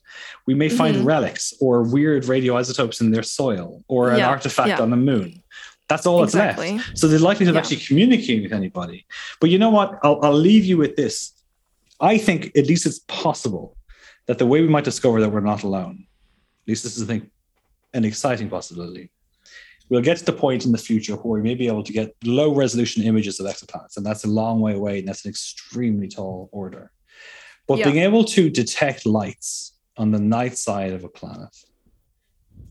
we 0.47 0.55
may 0.55 0.71
find 0.71 0.97
Mhm. 0.97 1.05
relics 1.05 1.53
or 1.61 1.83
weird 1.83 2.25
radioisotopes 2.25 3.01
in 3.03 3.11
their 3.11 3.23
soil 3.23 3.85
or 3.89 4.11
an 4.11 4.19
Yeah, 4.21 4.31
artifact 4.31 4.69
yeah. 4.69 4.81
on 4.81 4.89
the 4.91 4.97
moon. 4.97 5.43
That's 5.89 6.07
all 6.07 6.25
Exactly. 6.25 6.77
that's 6.79 6.87
left. 6.89 6.99
So 6.99 7.09
the 7.09 7.19
likelihood 7.19 7.55
of 7.55 7.59
actually 7.59 7.77
communicating 7.89 8.43
with 8.43 8.55
anybody. 8.55 9.05
But 9.41 9.51
you 9.51 9.59
know 9.59 9.69
what? 9.71 9.99
I'll, 10.03 10.19
I'll 10.23 10.33
leave 10.51 10.65
you 10.65 10.79
with 10.79 10.97
this. 10.97 11.33
I 12.01 12.17
think 12.17 12.57
at 12.57 12.67
least 12.67 12.87
it's 12.87 13.01
possible 13.07 13.77
that 14.27 14.39
the 14.39 14.47
way 14.47 14.63
we 14.63 14.69
might 14.69 14.85
discover 14.85 15.21
that 15.21 15.29
we're 15.31 15.41
not 15.41 15.63
alone, 15.63 16.07
at 16.65 16.69
least 16.69 16.85
this 16.85 16.97
is 16.97 17.03
I 17.03 17.07
think 17.07 17.31
an 17.93 18.07
exciting 18.07 18.49
possibility. 18.49 19.11
We'll 19.93 20.01
get 20.01 20.17
to 20.17 20.25
the 20.25 20.33
point 20.33 20.65
in 20.65 20.73
the 20.73 20.79
future 20.79 21.17
where 21.17 21.39
we 21.39 21.47
may 21.47 21.55
be 21.55 21.67
able 21.67 21.83
to 21.83 21.93
get 21.93 22.15
low 22.25 22.55
resolution 22.55 23.03
images 23.03 23.39
of 23.39 23.47
exoplanets, 23.47 23.99
and 23.99 24.07
that's 24.07 24.25
a 24.25 24.27
long 24.27 24.59
way 24.61 24.73
away, 24.73 25.01
and 25.01 25.07
that's 25.07 25.27
an 25.27 25.29
extremely 25.29 26.09
tall 26.09 26.49
order. 26.51 26.91
But 27.69 27.77
Yeah. 27.77 27.91
being 27.91 28.03
able 28.03 28.25
to 28.25 28.49
detect 28.49 29.05
lights 29.05 29.75
on 29.99 30.11
the 30.11 30.19
night 30.19 30.57
side 30.57 30.95
of 30.95 31.05
a 31.05 31.11
planet, 31.11 31.55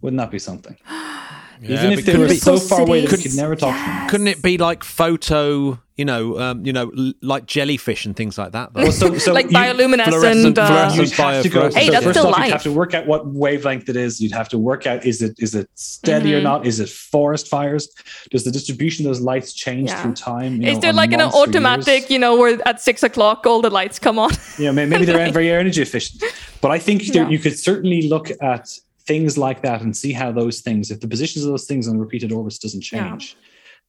wouldn't 0.02 0.18
that 0.18 0.32
be 0.32 0.40
something? 0.40 0.76
Even 1.64 1.92
if 1.92 2.06
they 2.06 2.18
were 2.18 2.26
Beautiful 2.28 2.58
so 2.58 2.68
far 2.68 2.82
away 2.82 3.02
that 3.06 3.12
we 3.12 3.22
could 3.22 3.36
never 3.36 3.56
talk 3.56 3.76
to 3.76 3.80
them. 3.82 3.86
Yes. 4.02 4.10
Couldn't 4.12 4.28
it 4.28 4.42
be 4.42 4.58
like 4.58 4.84
photo, 4.84 5.80
you 5.96 6.06
know, 6.06 6.40
um, 6.40 6.66
you 6.66 6.74
know, 6.74 6.92
l- 6.98 7.14
like 7.22 7.46
jellyfish 7.46 8.06
and 8.06 8.16
things 8.16 8.38
like 8.38 8.54
that? 8.54 8.74
though? 8.74 8.84
Well, 8.84 8.92
so, 8.92 9.16
so 9.20 9.32
like 9.32 9.48
bioluminescent. 9.50 10.58
uh, 10.58 10.90
fluorescent- 10.90 10.98
You'd 10.98 11.12
have 11.12 11.44
to 11.44 11.50
go. 11.50 11.60
biofluorescent. 11.70 11.74
Hey, 11.76 11.86
so 11.86 11.92
that's 11.92 12.04
first 12.06 12.20
still 12.20 12.28
off, 12.32 12.38
light. 12.38 12.46
You'd 12.48 12.54
have 12.54 12.64
to 12.64 12.72
work 12.72 12.94
out 12.96 13.06
what 13.06 13.28
wavelength 13.28 13.90
it 13.90 13.96
is. 13.96 14.20
You'd 14.20 14.32
have 14.32 14.50
to 14.50 14.58
work 14.58 14.88
out 14.88 15.06
is 15.06 15.22
it 15.22 15.36
is 15.38 15.54
it 15.54 15.70
steady 15.76 16.34
or 16.34 16.40
Mhm. 16.40 16.44
not? 16.44 16.66
Is 16.66 16.80
it 16.80 16.90
forest 16.90 17.48
fires? 17.48 17.90
Does 18.32 18.44
the 18.44 18.52
distribution 18.52 19.06
of 19.06 19.10
those 19.12 19.22
lights 19.22 19.54
change 19.54 19.90
Yeah. 19.90 20.02
through 20.02 20.14
time? 20.16 20.62
you 20.62 20.68
Is 20.70 20.76
know, 20.78 20.82
there 20.82 20.94
like 20.94 21.12
an 21.14 21.22
automatic, 21.22 21.88
years? 22.04 22.10
you 22.10 22.18
know, 22.20 22.38
where 22.38 22.58
at 22.68 22.82
six 22.82 23.04
o'clock 23.04 23.46
all 23.46 23.62
the 23.62 23.70
lights 23.70 24.00
come 24.00 24.18
on? 24.18 24.32
You 24.58 24.66
know, 24.66 24.74
may- 24.74 24.86
maybe 24.88 25.06
they're 25.06 25.32
very 25.42 25.52
energy 25.52 25.82
efficient. 25.84 26.24
But 26.62 26.72
I 26.72 26.80
think 26.80 27.06
there, 27.14 27.24
Yeah. 27.24 27.30
you 27.30 27.38
could 27.40 27.58
certainly 27.60 28.04
look 28.10 28.32
at 28.42 28.70
things 29.06 29.38
like 29.38 29.62
that 29.64 29.82
and 29.82 29.96
see 29.96 30.12
how 30.14 30.32
those 30.32 30.62
things, 30.62 30.92
if 30.92 31.00
the 31.00 31.08
positions 31.08 31.46
of 31.46 31.52
those 31.52 31.66
things 31.66 31.88
on 31.88 31.98
repeated 31.98 32.32
orbits 32.32 32.60
doesn't 32.60 32.82
Yeah. 32.98 33.18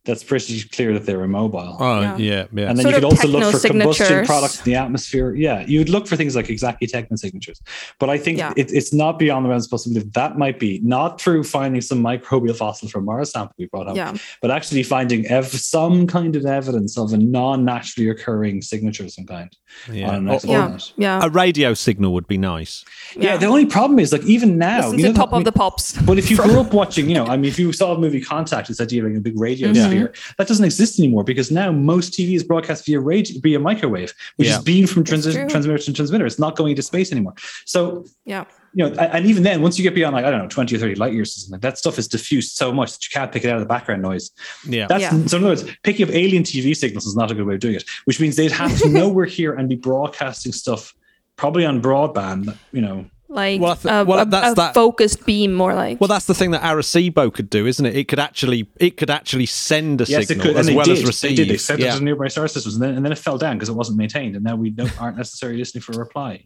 Change, 0.05 0.19
that's 0.19 0.25
pretty 0.25 0.63
clear 0.69 0.93
that 0.95 1.07
they're 1.07 1.23
immobile. 1.23 1.77
Oh, 1.79 2.01
Yeah. 2.01 2.17
yeah, 2.17 2.45
yeah. 2.53 2.69
And 2.69 2.79
then 2.79 2.83
Sort 2.83 2.87
you 2.87 2.95
could 3.01 3.05
also 3.05 3.29
look 3.29 3.53
for 3.55 3.69
combustion 3.69 4.25
products 4.27 4.59
in 4.59 4.65
the 4.65 4.75
atmosphere. 4.77 5.35
Yeah, 5.35 5.65
you 5.67 5.79
would 5.81 5.89
look 5.89 6.07
for 6.07 6.17
things 6.17 6.35
like 6.37 6.51
exactly 6.51 6.87
techno 6.87 7.17
signatures. 7.17 7.61
But 7.99 8.11
I 8.11 8.19
think 8.19 8.39
Yeah. 8.39 8.53
it, 8.57 8.73
it's 8.73 8.93
not 8.93 9.19
beyond 9.19 9.45
the 9.45 9.51
realms 9.51 9.67
of 9.67 9.71
possibility. 9.71 10.09
That 10.15 10.39
might 10.39 10.59
be 10.59 10.81
not 10.83 11.21
through 11.21 11.45
finding 11.45 11.81
some 11.81 12.03
microbial 12.03 12.57
fossil 12.57 12.89
from 12.89 13.05
Mars 13.05 13.33
sample 13.33 13.55
we 13.59 13.67
brought 13.67 13.89
up, 13.89 13.97
Yeah. 13.97 14.15
but 14.41 14.51
actually 14.51 14.83
finding 14.83 15.27
ev- 15.27 15.47
some 15.53 16.07
kind 16.07 16.37
of 16.37 16.45
evidence 16.47 16.99
of 16.99 17.13
a 17.13 17.17
non-naturally 17.19 18.09
occurring 18.11 18.63
signature 18.63 19.05
of 19.05 19.13
some 19.13 19.27
kind 19.27 19.55
yeah. 19.93 20.09
on 20.09 20.15
an 20.15 20.29
Or- 20.29 20.35
or 20.35 20.41
Yeah. 20.45 20.79
Yeah. 20.97 21.21
a 21.25 21.29
radio 21.29 21.75
signal 21.75 22.13
would 22.15 22.27
be 22.27 22.39
nice. 22.39 22.85
Yeah. 23.19 23.37
the 23.37 23.47
only 23.47 23.67
problem 23.67 23.99
is 23.99 24.13
like 24.13 24.25
even 24.25 24.59
now, 24.59 24.79
Listen 24.79 24.99
you 24.99 25.05
to 25.07 25.13
know, 25.13 25.17
top 25.17 25.29
I 25.31 25.33
mean- 25.33 25.41
of 25.43 25.45
the 25.45 25.53
pops. 25.53 25.93
But 26.03 26.19
if 26.19 26.31
you 26.31 26.37
grew 26.45 26.61
up 26.61 26.73
watching, 26.73 27.09
you 27.09 27.15
know, 27.15 27.27
I 27.27 27.37
mean, 27.37 27.49
if 27.51 27.59
you 27.59 27.73
saw 27.73 27.95
a 27.95 27.99
movie 27.99 28.21
Contact, 28.21 28.69
this 28.69 28.81
idea 28.81 29.01
of 29.01 29.05
having 29.07 29.17
a 29.19 29.21
big 29.21 29.39
radio 29.39 29.69
Mhm. 29.69 29.75
Mm-hmm. 29.95 30.15
sphere, 30.15 30.35
that 30.39 30.49
doesn't 30.49 30.65
exist 30.65 30.99
anymore 30.99 31.25
because 31.25 31.51
now 31.51 31.71
most 31.73 32.13
TV 32.13 32.35
is 32.35 32.43
broadcast 32.45 32.87
via 32.87 33.01
radio, 33.01 33.39
via 33.43 33.59
microwave, 33.59 34.13
which 34.37 34.49
Yeah. 34.49 34.59
is 34.59 34.65
beamed 34.65 34.91
from 34.91 35.05
transi- 35.05 35.49
transmitter 35.49 35.79
to 35.79 35.93
transmitter. 35.93 36.27
It's 36.27 36.39
not 36.39 36.57
going 36.57 36.71
into 36.71 36.83
space 36.83 37.13
anymore. 37.13 37.35
So, 37.65 38.05
Yeah. 38.27 38.45
you 38.75 38.89
know, 38.89 38.95
and 38.95 39.27
even 39.27 39.43
then, 39.43 39.63
once 39.63 39.79
you 39.79 39.83
get 39.83 39.95
beyond 39.95 40.15
like, 40.15 40.25
I 40.25 40.31
don't 40.31 40.43
know, 40.43 40.49
20 40.49 40.75
or 40.77 40.79
30 40.79 40.95
light 40.97 41.13
years 41.13 41.37
or 41.37 41.41
something, 41.41 41.61
that 41.61 41.79
stuff 41.79 41.99
is 41.99 42.09
diffused 42.09 42.53
so 42.57 42.73
much 42.73 42.93
that 42.93 43.05
you 43.05 43.11
can't 43.13 43.31
pick 43.33 43.45
it 43.45 43.49
out 43.49 43.57
of 43.57 43.61
the 43.61 43.67
background 43.67 44.03
noise. 44.03 44.31
Yeah. 44.67 44.87
That's 44.89 45.03
Yeah. 45.03 45.11
so 45.27 45.37
in 45.39 45.45
other 45.45 45.53
words, 45.55 45.65
picking 45.83 46.09
up 46.09 46.15
alien 46.15 46.43
TV 46.43 46.75
signals 46.77 47.07
is 47.07 47.17
not 47.17 47.31
a 47.31 47.35
good 47.35 47.47
way 47.47 47.55
of 47.55 47.61
doing 47.61 47.75
it, 47.75 47.85
which 48.07 48.21
means 48.21 48.37
they'd 48.37 48.53
have 48.53 48.77
to 48.79 48.89
know 48.97 49.09
we're 49.09 49.27
here 49.27 49.53
and 49.55 49.69
be 49.69 49.77
broadcasting 49.77 50.53
stuff 50.53 50.95
probably 51.37 51.65
on 51.65 51.81
broadband, 51.83 52.57
you 52.73 52.81
know. 52.81 53.07
Like 53.33 53.61
Well, 53.61 53.73
I 53.73 53.75
th- 53.77 53.93
a, 53.93 54.05
well, 54.05 54.19
a- 54.21 54.27
that's 54.27 54.53
a 54.53 54.55
that- 54.57 54.75
focused 54.75 55.25
beam, 55.25 55.55
more 55.55 55.75
like. 55.75 56.01
Well, 56.01 56.09
that's 56.09 56.27
the 56.27 56.35
thing 56.35 56.51
that 56.51 56.63
Arecibo 56.63 57.33
could 57.33 57.49
do, 57.49 57.67
isn't 57.67 57.85
it? 57.87 57.97
It 57.97 58.07
could 58.09 58.19
actually, 58.19 58.69
it 58.79 58.97
could 58.99 59.09
actually 59.11 59.47
send 59.47 60.01
a 60.03 60.05
Yes, 60.05 60.25
it 60.25 60.29
signal 60.29 60.49
could, 60.49 60.57
as 60.57 60.71
well 60.71 60.85
did. 60.85 60.99
as 60.99 61.05
receive. 61.07 61.31
They 61.31 61.37
did. 61.37 61.49
They 61.49 61.57
sent 61.57 61.81
it 61.81 61.85
yeah. 61.87 61.95
to 61.97 62.05
nearby 62.05 62.29
star 62.29 62.47
systems, 62.47 62.75
and 62.75 62.83
then, 62.83 62.95
and 62.95 63.05
then 63.05 63.11
it 63.13 63.19
fell 63.19 63.39
down 63.39 63.57
because 63.57 63.69
it 63.71 63.75
wasn't 63.75 63.97
maintained, 63.99 64.37
and 64.37 64.45
now 64.45 64.55
we 64.57 64.69
don't, 64.71 64.93
aren't 65.01 65.17
necessarily 65.17 65.59
listening 65.59 65.81
for 65.83 65.93
a 65.93 65.99
reply. 65.99 66.45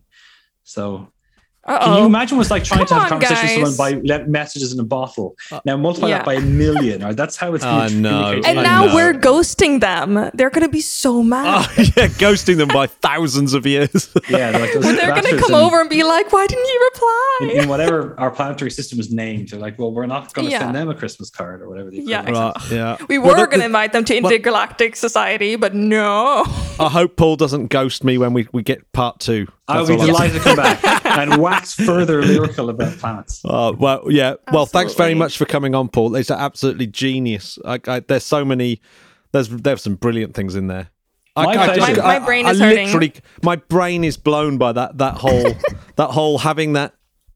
So, 0.63 1.13
can 1.67 1.75
you 1.93 1.95
Uh-oh. 1.99 2.07
imagine 2.07 2.39
what's 2.39 2.51
like 2.51 2.65
trying 2.65 2.81
to 2.87 2.87
Come 2.87 3.01
have 3.03 3.11
a 3.11 3.15
on, 3.17 3.21
conversation 3.21 3.63
with 3.63 3.75
someone 3.75 4.03
by 4.03 4.17
le- 4.19 4.27
messages 4.27 4.73
in 4.73 4.81
a 4.81 4.85
bottle? 4.85 5.37
Uh, 5.51 5.61
now 5.65 5.77
multiply 5.77 6.09
Yeah. 6.11 6.19
that 6.19 6.25
by 6.27 6.35
a 6.35 6.41
million. 6.41 7.03
Right? 7.03 7.17
That's 7.17 7.37
how 7.37 7.55
it's. 7.55 7.65
I 7.65 7.89
being 7.89 8.03
know. 8.03 8.33
And 8.45 8.61
I 8.61 8.63
now 8.63 8.87
know. 8.87 8.95
we're 8.95 9.13
ghosting 9.15 9.81
them. 9.81 10.31
They're 10.35 10.51
gonna 10.51 10.69
be 10.69 10.81
so 10.81 11.23
mad. 11.23 11.67
Oh, 11.69 11.75
yeah, 11.97 12.09
ghosting 12.09 12.57
them 12.59 12.69
by 12.69 12.87
thousands 12.87 13.55
of 13.55 13.67
years. 13.67 14.09
yeah, 14.29 14.53
they're, 14.53 14.61
like 14.61 14.73
They're 14.97 15.15
gonna 15.15 15.39
come 15.39 15.55
in- 15.55 15.61
over 15.61 15.81
and 15.81 15.91
be 15.91 16.03
like, 16.05 16.33
"Why 16.33 16.47
didn't 16.47 16.65
you 16.67 16.91
reply?" 16.93 17.39
In, 17.43 17.51
in 17.63 17.69
whatever 17.69 18.15
our 18.19 18.31
planetary 18.31 18.71
system 18.71 18.99
is 19.01 19.13
named, 19.13 19.49
they're 19.49 19.61
like, 19.61 19.79
well, 19.79 19.93
we're 19.93 20.07
not 20.07 20.33
going 20.33 20.47
to 20.47 20.51
Yeah. 20.53 20.61
send 20.61 20.75
them 20.75 20.89
a 20.89 20.95
Christmas 20.95 21.29
card 21.31 21.61
or 21.63 21.69
whatever. 21.69 21.91
The 21.91 21.99
Yeah, 22.01 22.23
equivalent 22.23 22.57
right, 22.57 22.71
yeah. 22.73 22.97
we 23.09 23.19
were 23.19 23.35
the- 23.37 23.47
gonna 23.47 23.65
invite 23.67 23.93
them 23.93 24.05
to 24.07 24.21
well- 24.21 24.33
intergalactic 24.33 24.97
society, 24.97 25.57
but 25.57 25.75
no. 25.75 26.45
I 26.79 26.89
hope 26.89 27.17
Paul 27.17 27.37
doesn't 27.37 27.67
ghost 27.69 28.05
me 28.05 28.17
when 28.19 28.33
we, 28.33 28.49
we 28.53 28.63
get 28.63 28.91
part 28.93 29.19
two. 29.21 29.47
I'll 29.69 29.85
That's 29.85 30.01
be 30.01 30.07
delighted 30.07 30.35
to 30.35 30.41
come 30.41 30.57
back 30.57 30.81
and 31.17 31.41
wax 31.41 31.75
further 31.75 32.23
lyrical 32.23 32.71
about 32.71 32.97
planets. 32.99 33.43
Uh, 33.45 33.73
well, 33.79 34.05
yeah. 34.09 34.35
Well, 34.53 34.67
thanks 34.67 34.95
very 34.95 35.15
much 35.15 35.37
for 35.39 35.45
coming 35.47 35.75
on, 35.75 35.89
Paul. 35.89 36.15
It's 36.17 36.31
absolutely 36.31 36.87
genius. 36.87 37.59
I, 37.65 37.81
I, 37.87 38.01
there's 38.01 38.25
so 38.25 38.45
many. 38.45 38.81
There's 39.33 39.49
there's 39.49 39.83
some 39.83 39.97
brilliant 39.97 40.35
things 40.35 40.55
in 40.55 40.67
there. 40.67 40.91
I, 41.37 41.45
My 41.45 41.53
I 41.63 41.75
pleasure. 41.77 42.03
My- 42.03 42.19
my 42.19 42.25
brain 42.25 42.47
I 42.47 42.51
is 42.51 42.61
hurting. 42.61 42.87
Literally, 42.87 43.13
my 43.43 43.57
brain 43.57 44.05
is 44.05 44.17
blown 44.17 44.57
by 44.59 44.73
that 44.73 44.99
that 44.99 45.15
whole 45.19 45.53
that 45.97 46.11
whole 46.11 46.39
having 46.39 46.73
that 46.73 46.95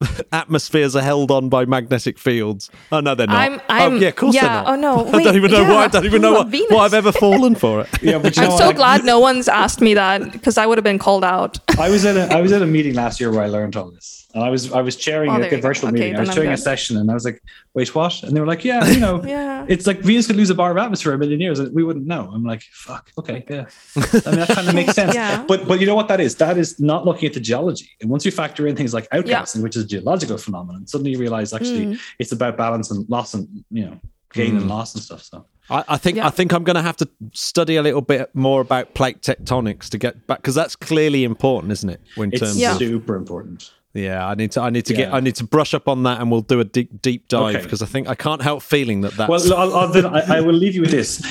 atmospheres 0.31 0.95
are 0.95 1.01
held 1.01 1.31
on 1.31 1.49
by 1.49 1.65
magnetic 1.65 2.17
fields. 2.17 2.69
Oh 2.91 2.99
no, 2.99 3.15
they're 3.15 3.27
not. 3.27 3.35
I'm- 3.35 3.61
oh, 3.61 3.73
I'm- 3.73 3.93
oh, 3.93 3.97
yeah, 3.97 4.07
of 4.09 4.15
course 4.15 4.35
yeah, 4.35 4.41
they're 4.41 4.51
not. 4.51 4.67
oh, 4.67 4.75
no, 4.75 5.07
I 5.19 5.23
don't 5.23 5.35
even 5.35 5.51
know 5.51 5.61
yeah, 5.61 5.69
why. 5.69 5.83
I 5.83 5.87
don't 5.87 6.05
even 6.05 6.21
know 6.21 6.33
what, 6.33 6.47
what, 6.69 6.79
I've 6.79 6.93
ever 6.93 7.11
fallen 7.11 7.55
for 7.55 7.81
it. 7.81 7.87
Yeah, 8.01 8.17
but 8.17 8.35
you 8.35 8.43
I'm 8.43 8.49
know 8.49 8.57
so 8.57 8.67
what? 8.67 8.75
glad 8.77 9.05
no 9.05 9.19
one's 9.19 9.47
asked 9.47 9.79
me 9.79 9.93
that 9.93 10.31
because 10.31 10.57
I 10.57 10.65
would 10.65 10.77
have 10.77 10.83
been 10.83 10.97
called 10.99 11.23
out. 11.23 11.59
I 11.79 11.89
was 11.89 12.03
at 12.05 12.17
a 12.17 12.33
I 12.33 12.41
was 12.41 12.51
at 12.51 12.61
a 12.61 12.65
meeting 12.65 12.95
last 12.95 13.19
year 13.19 13.31
where 13.31 13.41
I 13.41 13.47
learned 13.47 13.75
all 13.75 13.91
this, 13.91 14.20
and 14.33 14.43
I 14.43 14.49
was 14.49 14.71
I 14.71 14.81
was 14.81 14.95
chairing 14.95 15.29
Oh, 15.31 15.41
a, 15.41 15.49
a 15.57 15.61
virtual 15.61 15.89
Okay, 15.89 15.99
meeting. 15.99 16.15
I 16.15 16.19
was 16.21 16.29
I'm 16.29 16.35
chairing 16.35 16.51
a 16.51 16.57
session, 16.57 16.97
and 16.97 17.09
I 17.11 17.13
was 17.13 17.25
like, 17.25 17.41
"Wait, 17.73 17.93
what?" 17.95 18.23
And 18.23 18.35
they 18.35 18.39
were 18.39 18.47
like, 18.47 18.63
"Yeah, 18.65 18.87
you 18.87 18.99
know, 18.99 19.23
Yeah. 19.25 19.65
it's 19.67 19.85
like 19.87 19.99
Venus 19.99 20.27
could 20.27 20.35
lose 20.35 20.49
a 20.49 20.55
bar 20.55 20.71
of 20.71 20.77
atmosphere 20.77 21.13
a 21.13 21.17
million 21.17 21.39
years, 21.41 21.59
and 21.59 21.73
we 21.75 21.83
wouldn't 21.83 22.07
know." 22.07 22.29
I'm 22.33 22.43
like, 22.43 22.63
"Fuck, 22.71 23.11
okay, 23.17 23.45
yeah." 23.49 23.65
I 23.95 23.99
mean, 24.31 24.39
that 24.39 24.49
kind 24.53 24.67
of 24.67 24.75
makes 24.81 24.93
sense. 24.93 25.13
Yeah. 25.15 25.43
But 25.47 25.67
but 25.67 25.79
you 25.79 25.85
know 25.85 25.95
what 25.95 26.07
that 26.07 26.19
is? 26.19 26.35
That 26.35 26.57
is 26.57 26.79
not 26.79 27.05
looking 27.05 27.27
at 27.27 27.33
the 27.33 27.39
geology. 27.39 27.89
And 28.01 28.09
once 28.09 28.25
you 28.25 28.31
factor 28.31 28.67
in 28.67 28.75
things 28.75 28.93
like 28.93 29.09
outgassing, 29.09 29.61
which 29.63 29.75
is 29.75 29.83
a 29.83 29.87
geological 29.87 30.37
phenomenon, 30.37 30.87
suddenly 30.87 31.11
you 31.11 31.17
realize 31.19 31.53
actually 31.53 31.85
Mm. 31.85 31.99
it's 32.19 32.31
about 32.31 32.57
balance 32.57 32.91
and 32.91 33.07
loss 33.09 33.33
and 33.33 33.47
you 33.71 33.85
know 33.85 33.99
gain 34.33 34.55
and 34.55 34.67
loss 34.69 34.93
and 34.95 35.03
stuff. 35.03 35.23
So 35.23 35.45
I, 35.69 35.83
I 35.89 35.97
think 35.97 36.17
Yeah. 36.17 36.27
I 36.27 36.29
think 36.29 36.53
I'm 36.53 36.63
going 36.63 36.75
to 36.77 36.81
have 36.81 36.95
to 36.97 37.07
study 37.33 37.75
a 37.75 37.81
little 37.81 38.01
bit 38.01 38.29
more 38.33 38.61
about 38.61 38.93
plate 38.93 39.21
tectonics 39.21 39.89
to 39.89 39.97
get 39.97 40.25
back 40.27 40.37
because 40.39 40.55
that's 40.55 40.75
clearly 40.75 41.23
important, 41.25 41.71
isn't 41.73 41.89
it? 41.89 42.01
In 42.17 42.29
It's 42.31 42.39
terms 42.39 42.57
Yeah. 42.57 42.71
of 42.73 42.77
super 42.77 43.15
important. 43.15 43.71
Yeah, 43.93 44.27
I 44.27 44.35
need 44.35 44.51
to 44.53 44.61
I 44.61 44.69
need 44.69 44.85
to 44.85 44.93
get 44.93 45.13
I 45.13 45.19
need 45.19 45.35
to 45.35 45.43
brush 45.43 45.73
up 45.73 45.87
on 45.87 46.03
that, 46.03 46.21
and 46.21 46.31
we'll 46.31 46.41
do 46.41 46.59
a 46.59 46.63
deep 46.63 47.01
deep 47.01 47.27
dive 47.27 47.55
Okay. 47.55 47.63
because 47.63 47.81
I 47.81 47.85
think 47.85 48.07
I 48.07 48.15
can't 48.15 48.41
help 48.41 48.63
feeling 48.63 49.01
that 49.01 49.15
that. 49.17 49.29
Well, 49.29 49.53
I'll, 49.53 49.75
I'll, 49.75 49.87
then 49.87 50.05
I, 50.05 50.37
I 50.37 50.41
will 50.41 50.53
leave 50.53 50.75
you 50.75 50.81
with 50.81 50.91
this. 50.91 51.21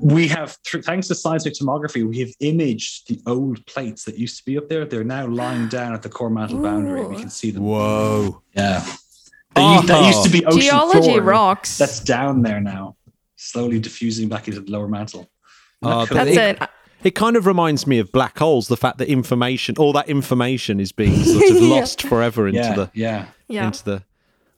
We 0.00 0.28
have, 0.28 0.56
thanks 0.64 1.08
to 1.08 1.14
seismic 1.16 1.54
tomography, 1.54 2.08
we 2.08 2.20
have 2.20 2.30
imaged 2.38 3.08
the 3.08 3.20
old 3.26 3.66
plates 3.66 4.04
that 4.04 4.16
used 4.16 4.38
to 4.38 4.44
be 4.44 4.56
up 4.56 4.68
there. 4.68 4.84
They're 4.84 5.02
now 5.02 5.26
lying 5.26 5.66
down 5.66 5.92
at 5.92 6.02
the 6.02 6.08
core 6.08 6.30
mantle 6.30 6.62
boundary. 6.62 7.04
We 7.04 7.16
can 7.16 7.30
see 7.30 7.50
them. 7.50 7.64
whoa. 7.64 8.40
Yeah. 8.54 8.86
They 9.56 9.62
used- 9.74 9.88
that 9.88 10.06
used 10.06 10.24
to 10.24 10.30
be 10.30 10.44
uh-huh. 10.44 10.54
ocean 10.56 10.68
Geology 10.70 11.08
floor. 11.14 11.22
rocks. 11.22 11.78
That's 11.78 11.98
down 11.98 12.42
there 12.42 12.60
now, 12.60 12.94
slowly 13.34 13.80
diffusing 13.80 14.28
back 14.28 14.46
into 14.46 14.60
the 14.60 14.70
lower 14.70 14.86
mantle. 14.86 15.28
Oh, 15.82 16.02
Isn't 16.02 16.14
that 16.16 16.24
but 16.24 16.24
That's 16.24 16.62
it, 16.62 16.70
it. 17.00 17.08
it 17.08 17.10
kind 17.14 17.36
of 17.36 17.46
reminds 17.46 17.86
me 17.86 17.98
of 17.98 18.10
black 18.12 18.38
holes. 18.38 18.68
The 18.68 18.76
fact 18.76 18.98
that 18.98 19.08
information, 19.08 19.76
all 19.78 19.92
that 19.94 20.08
information, 20.08 20.80
is 20.80 20.92
being 20.92 21.16
sort 21.24 21.50
of 21.50 21.56
Yeah. 21.56 21.68
lost 21.68 22.02
forever 22.02 22.46
into 22.48 22.60
yeah, 22.60 22.74
the 22.74 22.90
yeah. 22.94 23.26
Yeah. 23.48 23.66
into 23.66 23.84
the. 23.84 24.02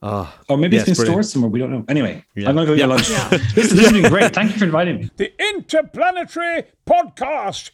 Oh, 0.03 0.33
Or 0.49 0.57
maybe 0.57 0.77
Yes, 0.77 0.89
it's 0.89 0.99
been 0.99 1.05
brilliant. 1.07 1.27
stored 1.27 1.43
somewhere. 1.43 1.51
We 1.51 1.59
don't 1.59 1.71
know. 1.73 1.85
Anyway, 1.89 2.25
Yeah. 2.35 2.49
I'm 2.49 2.55
going 2.55 2.67
to 2.67 2.73
go 2.73 2.75
Yeah. 2.75 2.87
get 2.87 2.89
lunch. 2.89 3.11
Yeah. 3.11 3.29
Listen, 3.55 3.77
this 3.77 3.85
has 3.91 3.93
been 3.93 4.11
great. 4.11 4.33
Thank 4.35 4.53
you 4.53 4.59
for 4.59 4.65
inviting 4.65 4.97
me. 5.01 5.11
The 5.19 5.31
Interplanetary 5.55 6.63
Podcast 6.89 7.71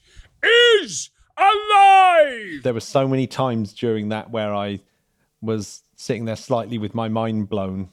is 0.83 1.11
alive! 1.37 2.63
there 2.63 2.75
were 2.75 2.81
so 2.81 3.07
many 3.07 3.27
times 3.27 3.73
during 3.73 4.09
that 4.09 4.31
where 4.31 4.55
I 4.55 4.81
was 5.41 5.83
sitting 5.97 6.25
there 6.25 6.37
slightly 6.37 6.79
with 6.79 6.95
my 6.95 7.09
mind 7.09 7.49
blown. 7.49 7.91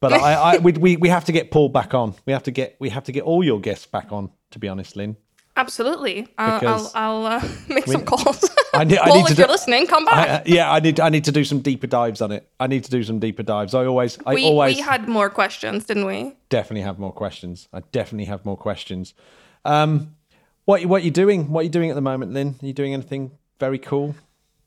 But 0.00 0.12
I, 0.14 0.34
I 0.34 0.58
we, 0.58 0.72
we 0.72 0.96
we 0.96 1.08
have 1.10 1.24
to 1.26 1.32
get 1.32 1.50
Paul 1.50 1.68
back 1.68 1.92
on. 1.94 2.14
We 2.26 2.32
have 2.32 2.42
to 2.44 2.50
get 2.50 2.76
we 2.80 2.88
have 2.90 3.04
to 3.04 3.12
get 3.12 3.22
all 3.24 3.44
your 3.44 3.60
guests 3.60 3.86
back 3.86 4.12
on. 4.12 4.30
To 4.52 4.58
be 4.58 4.66
honest, 4.68 4.96
Lynn. 4.96 5.16
Absolutely. 5.56 6.28
Uh, 6.38 6.60
I'll, 6.62 6.92
I'll 6.94 7.26
uh, 7.26 7.48
make 7.68 7.86
some 7.86 8.04
calls. 8.04 8.48
I 8.72 8.84
need- 8.84 8.98
I 8.98 9.08
Paul, 9.08 9.16
need 9.18 9.26
to 9.26 9.30
if 9.32 9.36
do- 9.36 9.42
you're 9.42 9.48
listening, 9.50 9.86
come 9.86 10.04
back. 10.04 10.28
I, 10.28 10.32
uh, 10.34 10.42
yeah, 10.46 10.72
I 10.72 10.80
need 10.80 11.00
I 11.00 11.08
need 11.08 11.24
to 11.24 11.32
do 11.32 11.44
some 11.44 11.60
deeper 11.60 11.86
dives 11.86 12.20
on 12.22 12.32
it. 12.32 12.48
I 12.58 12.66
need 12.66 12.84
to 12.84 12.90
do 12.90 13.02
some 13.02 13.18
deeper 13.18 13.42
dives. 13.42 13.74
I 13.74 13.84
always 13.84 14.18
I 14.24 14.34
we, 14.34 14.44
always 14.44 14.76
we 14.76 14.82
had 14.82 15.08
more 15.08 15.28
questions, 15.28 15.84
didn't 15.84 16.06
we? 16.06 16.34
definitely 16.48 16.82
have 16.82 16.98
more 16.98 17.12
questions. 17.12 17.68
I 17.72 17.80
definitely 17.92 18.24
have 18.26 18.44
more 18.44 18.56
questions. 18.56 19.12
Um, 19.64 20.14
what 20.64 20.84
what 20.86 21.02
you 21.02 21.10
doing? 21.10 21.50
What 21.50 21.60
are 21.60 21.64
you 21.64 21.70
doing 21.70 21.90
at 21.90 21.94
the 21.96 22.00
moment, 22.02 22.32
Lynn? 22.32 22.56
Are 22.62 22.66
you 22.66 22.72
doing 22.72 22.94
anything 22.94 23.32
very 23.58 23.78
cool? 23.78 24.14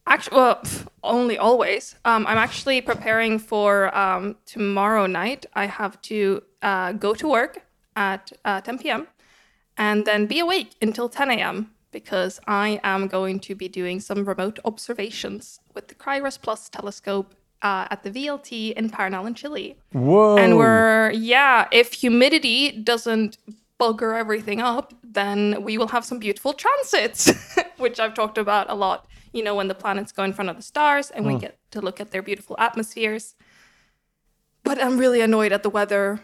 Actually, 0.06 0.36
well, 0.36 0.62
only 1.04 1.38
always. 1.38 1.96
Um, 2.04 2.28
I'm 2.28 2.38
actually 2.38 2.82
preparing 2.82 3.40
for 3.40 3.96
um, 3.98 4.36
tomorrow 4.46 5.06
night. 5.08 5.46
I 5.54 5.66
have 5.66 6.00
to 6.04 6.44
uh, 6.62 6.92
go 6.92 7.14
to 7.14 7.28
work 7.28 7.60
at 7.96 8.30
uh, 8.44 8.60
10 8.60 8.80
p.m. 8.80 9.08
and 9.78 10.06
then 10.06 10.26
be 10.26 10.40
awake 10.40 10.76
until 10.82 11.10
10 11.10 11.32
a.m. 11.32 11.72
because 11.92 12.40
I 12.48 12.80
am 12.84 13.08
going 13.08 13.40
to 13.42 13.56
be 13.56 13.68
doing 13.68 14.00
some 14.00 14.26
remote 14.26 14.60
observations 14.66 15.60
with 15.74 15.88
the 15.88 15.96
CRIRES 15.96 16.38
Plus 16.38 16.70
telescope 16.70 17.36
uh, 17.62 17.88
at 17.90 18.04
the 18.04 18.12
VLT 18.12 18.74
in 18.74 18.90
Paranal 18.90 19.26
in 19.26 19.34
Chile. 19.34 19.78
Whoa! 19.94 20.38
And 20.38 20.58
we're, 20.58 21.12
yeah, 21.12 21.68
if 21.72 21.94
humidity 21.94 22.72
doesn't 22.72 23.38
bugger 23.80 24.18
everything 24.18 24.62
up, 24.62 24.94
then 25.04 25.64
we 25.64 25.78
will 25.78 25.88
have 25.88 26.06
some 26.06 26.20
beautiful 26.20 26.54
transits, 26.54 27.32
which 27.78 28.00
I've 28.00 28.14
talked 28.14 28.38
about 28.38 28.70
a 28.70 28.76
lot. 28.76 29.08
You 29.32 29.44
know, 29.44 29.56
when 29.56 29.68
the 29.68 29.76
planets 29.76 30.12
go 30.12 30.24
in 30.24 30.34
front 30.34 30.50
of 30.50 30.58
the 30.58 30.62
stars 30.62 31.10
and 31.10 31.26
we 31.26 31.40
get 31.40 31.58
to 31.72 31.82
look 31.82 32.00
at 32.00 32.12
their 32.12 32.22
beautiful 32.22 32.56
atmospheres. 32.60 33.34
But 34.64 34.82
I'm 34.82 35.00
really 35.00 35.22
annoyed 35.22 35.52
at 35.52 35.64
the 35.64 35.72
weather 35.72 36.22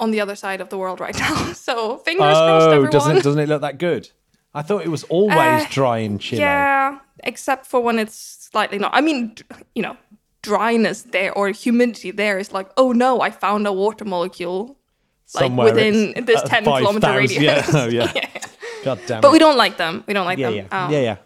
on 0.00 0.10
the 0.10 0.20
other 0.20 0.34
side 0.36 0.60
of 0.60 0.68
the 0.68 0.78
world 0.78 1.00
right 1.00 1.16
now. 1.18 1.52
So 1.52 1.98
fingers 1.98 2.20
crossed, 2.20 2.66
oh, 2.66 2.70
everyone. 2.70 2.90
doesn't 2.90 3.22
doesn't 3.22 3.38
it 3.40 3.48
look 3.48 3.60
that 3.62 3.78
good? 3.78 4.10
I 4.54 4.62
thought 4.62 4.82
it 4.84 4.88
was 4.88 5.04
always 5.04 5.36
Uh, 5.64 5.66
dry 5.70 5.98
in 5.98 6.18
Chile. 6.18 6.40
Yeah, 6.42 6.98
except 7.24 7.66
for 7.66 7.80
when 7.80 7.98
it's 7.98 8.14
slightly 8.52 8.78
not. 8.78 8.92
I 8.94 9.00
mean, 9.00 9.34
you 9.74 9.82
know, 9.82 9.96
dryness 10.42 11.02
there 11.02 11.32
or 11.32 11.48
humidity 11.48 12.10
there 12.12 12.38
is 12.38 12.52
like, 12.52 12.70
oh 12.76 12.92
no, 12.92 13.20
I 13.20 13.30
found 13.30 13.66
a 13.66 13.72
water 13.72 14.04
molecule 14.04 14.76
like 15.34 15.42
Somewhere 15.44 15.72
within 15.74 16.24
this 16.26 16.40
at 16.42 16.46
10 16.46 16.64
kilometer 16.64 17.00
5,000, 17.00 17.16
radius. 17.16 17.42
Yeah, 17.42 17.64
oh, 17.74 17.86
yeah. 17.88 18.12
God 18.84 19.00
damn 19.06 19.18
it. 19.18 19.22
But 19.22 19.32
we 19.32 19.38
don't 19.38 19.56
like 19.56 19.76
them. 19.78 20.04
We 20.06 20.12
don't 20.14 20.26
like 20.26 20.38
yeah, 20.38 20.50
them. 20.50 20.66
yeah, 20.70 20.84
Um, 20.86 20.92
yeah, 20.92 21.00
yeah. 21.00 21.16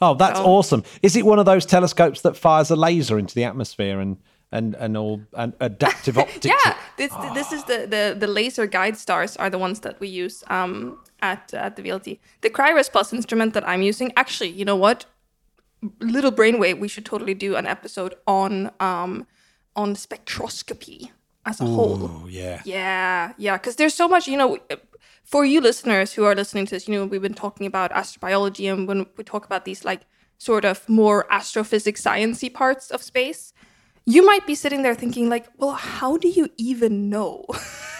Oh, 0.00 0.14
that's 0.14 0.38
so- 0.38 0.44
awesome! 0.44 0.84
Is 1.02 1.16
it 1.16 1.24
one 1.24 1.38
of 1.38 1.46
those 1.46 1.64
telescopes 1.64 2.20
that 2.20 2.36
fires 2.36 2.70
a 2.70 2.76
laser 2.76 3.18
into 3.18 3.34
the 3.34 3.44
atmosphere 3.44 3.98
and 3.98 4.18
and 4.52 4.74
and 4.76 4.96
all 4.96 5.22
and 5.34 5.54
adaptive 5.60 6.18
optics? 6.24 6.46
Yeah, 6.46 6.76
this 6.96 7.12
this 7.34 7.52
is 7.52 7.64
the, 7.64 7.86
the 7.86 8.16
the 8.18 8.26
laser 8.26 8.66
guide 8.66 8.96
stars 8.96 9.36
are 9.36 9.50
the 9.50 9.58
ones 9.58 9.80
that 9.80 9.98
we 10.00 10.08
use 10.08 10.44
um 10.48 10.98
at 11.20 11.52
at 11.54 11.76
the 11.76 11.82
VLT. 11.82 12.18
The 12.40 12.50
CRIRES 12.50 12.88
Plus 12.88 13.12
instrument 13.12 13.54
that 13.54 13.66
I'm 13.68 13.82
using, 13.82 14.12
actually, 14.16 14.50
you 14.50 14.64
know 14.64 14.76
what? 14.76 15.06
Little 16.00 16.32
brainwave, 16.32 16.78
we 16.80 16.88
should 16.88 17.04
totally 17.04 17.34
do 17.34 17.56
an 17.56 17.66
episode 17.66 18.14
on 18.26 18.70
um 18.80 19.26
on 19.74 19.94
spectroscopy 19.94 21.10
as 21.44 21.60
a 21.60 21.64
whole. 21.64 21.98
Oh 22.02 22.26
yeah. 22.28 22.60
Yeah, 22.64 23.32
yeah, 23.38 23.56
because 23.56 23.76
there's 23.76 23.94
so 23.94 24.08
much, 24.08 24.26
you 24.26 24.36
know, 24.36 24.58
for 25.22 25.44
you 25.44 25.60
listeners 25.60 26.12
who 26.14 26.24
are 26.24 26.34
listening 26.34 26.66
to 26.66 26.74
this, 26.74 26.88
you 26.88 26.94
know, 26.94 27.06
we've 27.06 27.22
been 27.22 27.34
talking 27.34 27.66
about 27.66 27.92
astrobiology, 27.92 28.72
and 28.72 28.88
when 28.88 29.06
we 29.16 29.24
talk 29.24 29.46
about 29.46 29.64
these 29.64 29.84
like 29.84 30.02
sort 30.38 30.64
of 30.64 30.86
more 30.88 31.26
astrophysics 31.32 32.02
sciency 32.02 32.52
parts 32.52 32.90
of 32.90 33.02
space, 33.02 33.52
you 34.06 34.24
might 34.24 34.46
be 34.46 34.54
sitting 34.54 34.82
there 34.82 34.94
thinking 34.94 35.28
like, 35.28 35.48
well, 35.58 35.72
how 35.72 36.16
do 36.16 36.28
you 36.28 36.48
even 36.56 37.10
know? 37.10 37.44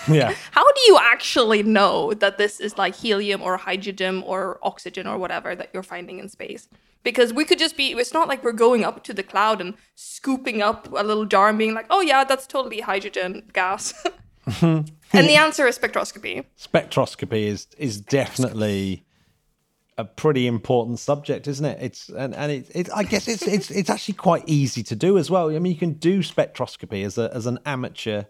Yeah. 0.09 0.35
how 0.53 0.63
do 0.63 0.81
you 0.87 0.99
actually 1.03 1.65
know 1.65 2.15
that 2.15 2.39
this 2.39 2.61
is 2.61 2.79
like 2.79 2.95
helium 2.95 3.43
or 3.43 3.57
hydrogen 3.57 4.23
or 4.23 4.61
oxygen 4.63 5.05
or 5.05 5.19
whatever 5.19 5.57
that 5.57 5.71
you're 5.73 5.83
finding 5.83 6.21
in 6.21 6.29
space? 6.29 6.69
Because 7.03 7.33
we 7.33 7.45
could 7.45 7.59
just 7.59 7.77
be, 7.77 7.91
it's 7.91 8.13
not 8.13 8.29
like 8.29 8.45
we're 8.45 8.53
going 8.53 8.85
up 8.85 9.03
to 9.03 9.13
the 9.13 9.25
cloud 9.25 9.61
and 9.61 9.75
scooping 9.97 10.63
up 10.63 10.87
a 10.93 11.03
little 11.03 11.25
jar 11.25 11.49
and 11.49 11.59
being 11.59 11.75
like, 11.75 11.87
oh 11.91 12.03
yeah, 12.03 12.23
that's 12.23 12.47
totally 12.47 12.83
hydrogen 12.83 13.51
gas. 13.53 13.95
and 14.63 14.93
the 15.13 15.35
answer 15.35 15.67
is 15.67 15.77
spectroscopy. 15.77 16.45
Spectroscopy 16.57 17.47
is 17.47 17.67
is 17.77 18.01
definitely 18.01 19.05
a 19.99 20.05
pretty 20.05 20.47
important 20.47 20.99
subject, 20.99 21.49
isn't 21.49 21.65
it? 21.65 21.79
It's 21.81 22.09
and 22.09 22.35
and 22.35 22.53
it, 22.53 22.71
it 22.75 22.89
I 22.95 23.03
guess 23.03 23.29
it's 23.29 23.43
it's 23.43 23.71
it's 23.71 23.91
actually 23.91 24.15
quite 24.15 24.45
easy 24.47 24.83
to 24.85 24.97
do 24.97 25.17
as 25.19 25.31
well. 25.31 25.49
I 25.49 25.59
mean, 25.59 25.73
you 25.73 25.79
can 25.79 25.95
do 25.95 26.21
spectroscopy 26.21 27.05
as 27.05 27.17
a 27.19 27.31
as 27.35 27.47
an 27.47 27.59
amateur 27.65 28.25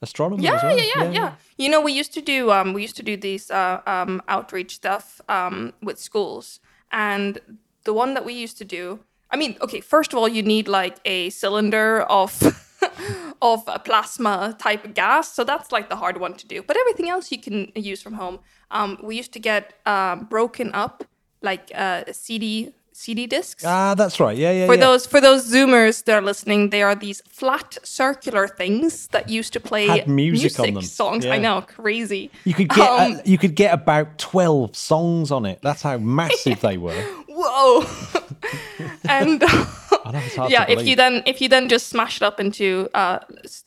astronomer. 0.00 0.42
Yeah, 0.42 0.56
as 0.56 0.62
well. 0.62 0.76
yeah, 0.76 0.84
yeah, 0.96 1.10
yeah, 1.10 1.32
You 1.56 1.68
know, 1.68 1.80
we 1.80 1.92
used 1.92 2.12
to 2.14 2.20
do 2.20 2.50
um, 2.50 2.72
we 2.72 2.82
used 2.82 2.96
to 2.96 3.02
do 3.02 3.16
these 3.16 3.50
uh, 3.50 3.80
um, 3.86 4.20
outreach 4.28 4.74
stuff 4.74 5.20
um, 5.28 5.72
with 5.80 5.98
schools, 5.98 6.60
and 6.90 7.38
the 7.84 7.92
one 7.92 8.14
that 8.14 8.24
we 8.24 8.34
used 8.34 8.58
to 8.58 8.64
do. 8.64 9.00
I 9.30 9.36
mean, 9.36 9.56
okay, 9.62 9.80
first 9.80 10.12
of 10.12 10.18
all, 10.18 10.28
you 10.28 10.42
need 10.42 10.68
like 10.68 10.98
a 11.06 11.30
cylinder 11.30 12.02
of 12.02 12.42
of 13.42 13.62
a 13.66 13.78
plasma 13.78 14.56
type 14.58 14.92
gas, 14.92 15.32
so 15.32 15.44
that's 15.44 15.70
like 15.70 15.88
the 15.88 15.96
hard 15.96 16.18
one 16.18 16.34
to 16.34 16.46
do. 16.46 16.62
But 16.62 16.76
everything 16.76 17.08
else 17.08 17.30
you 17.30 17.38
can 17.38 17.70
use 17.76 18.02
from 18.02 18.14
home. 18.14 18.40
Um, 18.70 18.98
we 19.02 19.16
used 19.16 19.32
to 19.34 19.38
get 19.38 19.74
um, 19.86 20.24
broken 20.24 20.70
up 20.74 21.04
like 21.42 21.70
uh, 21.74 22.04
CD 22.12 22.72
CD 22.94 23.26
discs 23.26 23.64
Ah, 23.64 23.94
that's 23.94 24.20
right. 24.20 24.36
Yeah, 24.36 24.52
yeah. 24.52 24.66
for 24.66 24.74
yeah. 24.74 24.80
those 24.80 25.06
for 25.06 25.20
those 25.20 25.50
zoomers 25.50 26.04
that 26.04 26.14
are 26.14 26.22
listening, 26.22 26.70
they 26.70 26.82
are 26.82 26.94
these 26.94 27.22
flat 27.28 27.78
circular 27.82 28.46
things 28.46 29.08
that 29.08 29.28
used 29.28 29.52
to 29.54 29.60
play 29.60 29.86
Had 29.86 30.08
music 30.08 30.58
on 30.60 30.74
them. 30.74 30.82
songs. 30.82 31.24
Yeah. 31.24 31.34
I 31.34 31.38
know, 31.38 31.62
crazy. 31.62 32.30
you 32.44 32.54
could 32.54 32.68
get 32.68 32.88
Um, 32.88 33.12
uh, 33.12 33.22
you 33.24 33.38
could 33.38 33.54
get 33.54 33.72
about 33.74 34.18
twelve 34.18 34.76
songs 34.76 35.30
on 35.30 35.46
it. 35.46 35.58
That's 35.62 35.82
how 35.82 35.98
massive 35.98 36.60
they 36.60 36.78
were. 36.78 37.02
whoa. 37.28 37.84
and 39.08 39.40
know 39.40 40.48
yeah, 40.48 40.66
if 40.68 40.86
you 40.86 40.96
then 40.96 41.22
if 41.26 41.40
you 41.40 41.48
then 41.48 41.68
just 41.68 41.88
smash 41.88 42.16
it 42.16 42.22
up 42.22 42.38
into 42.40 42.88
uh, 42.94 43.20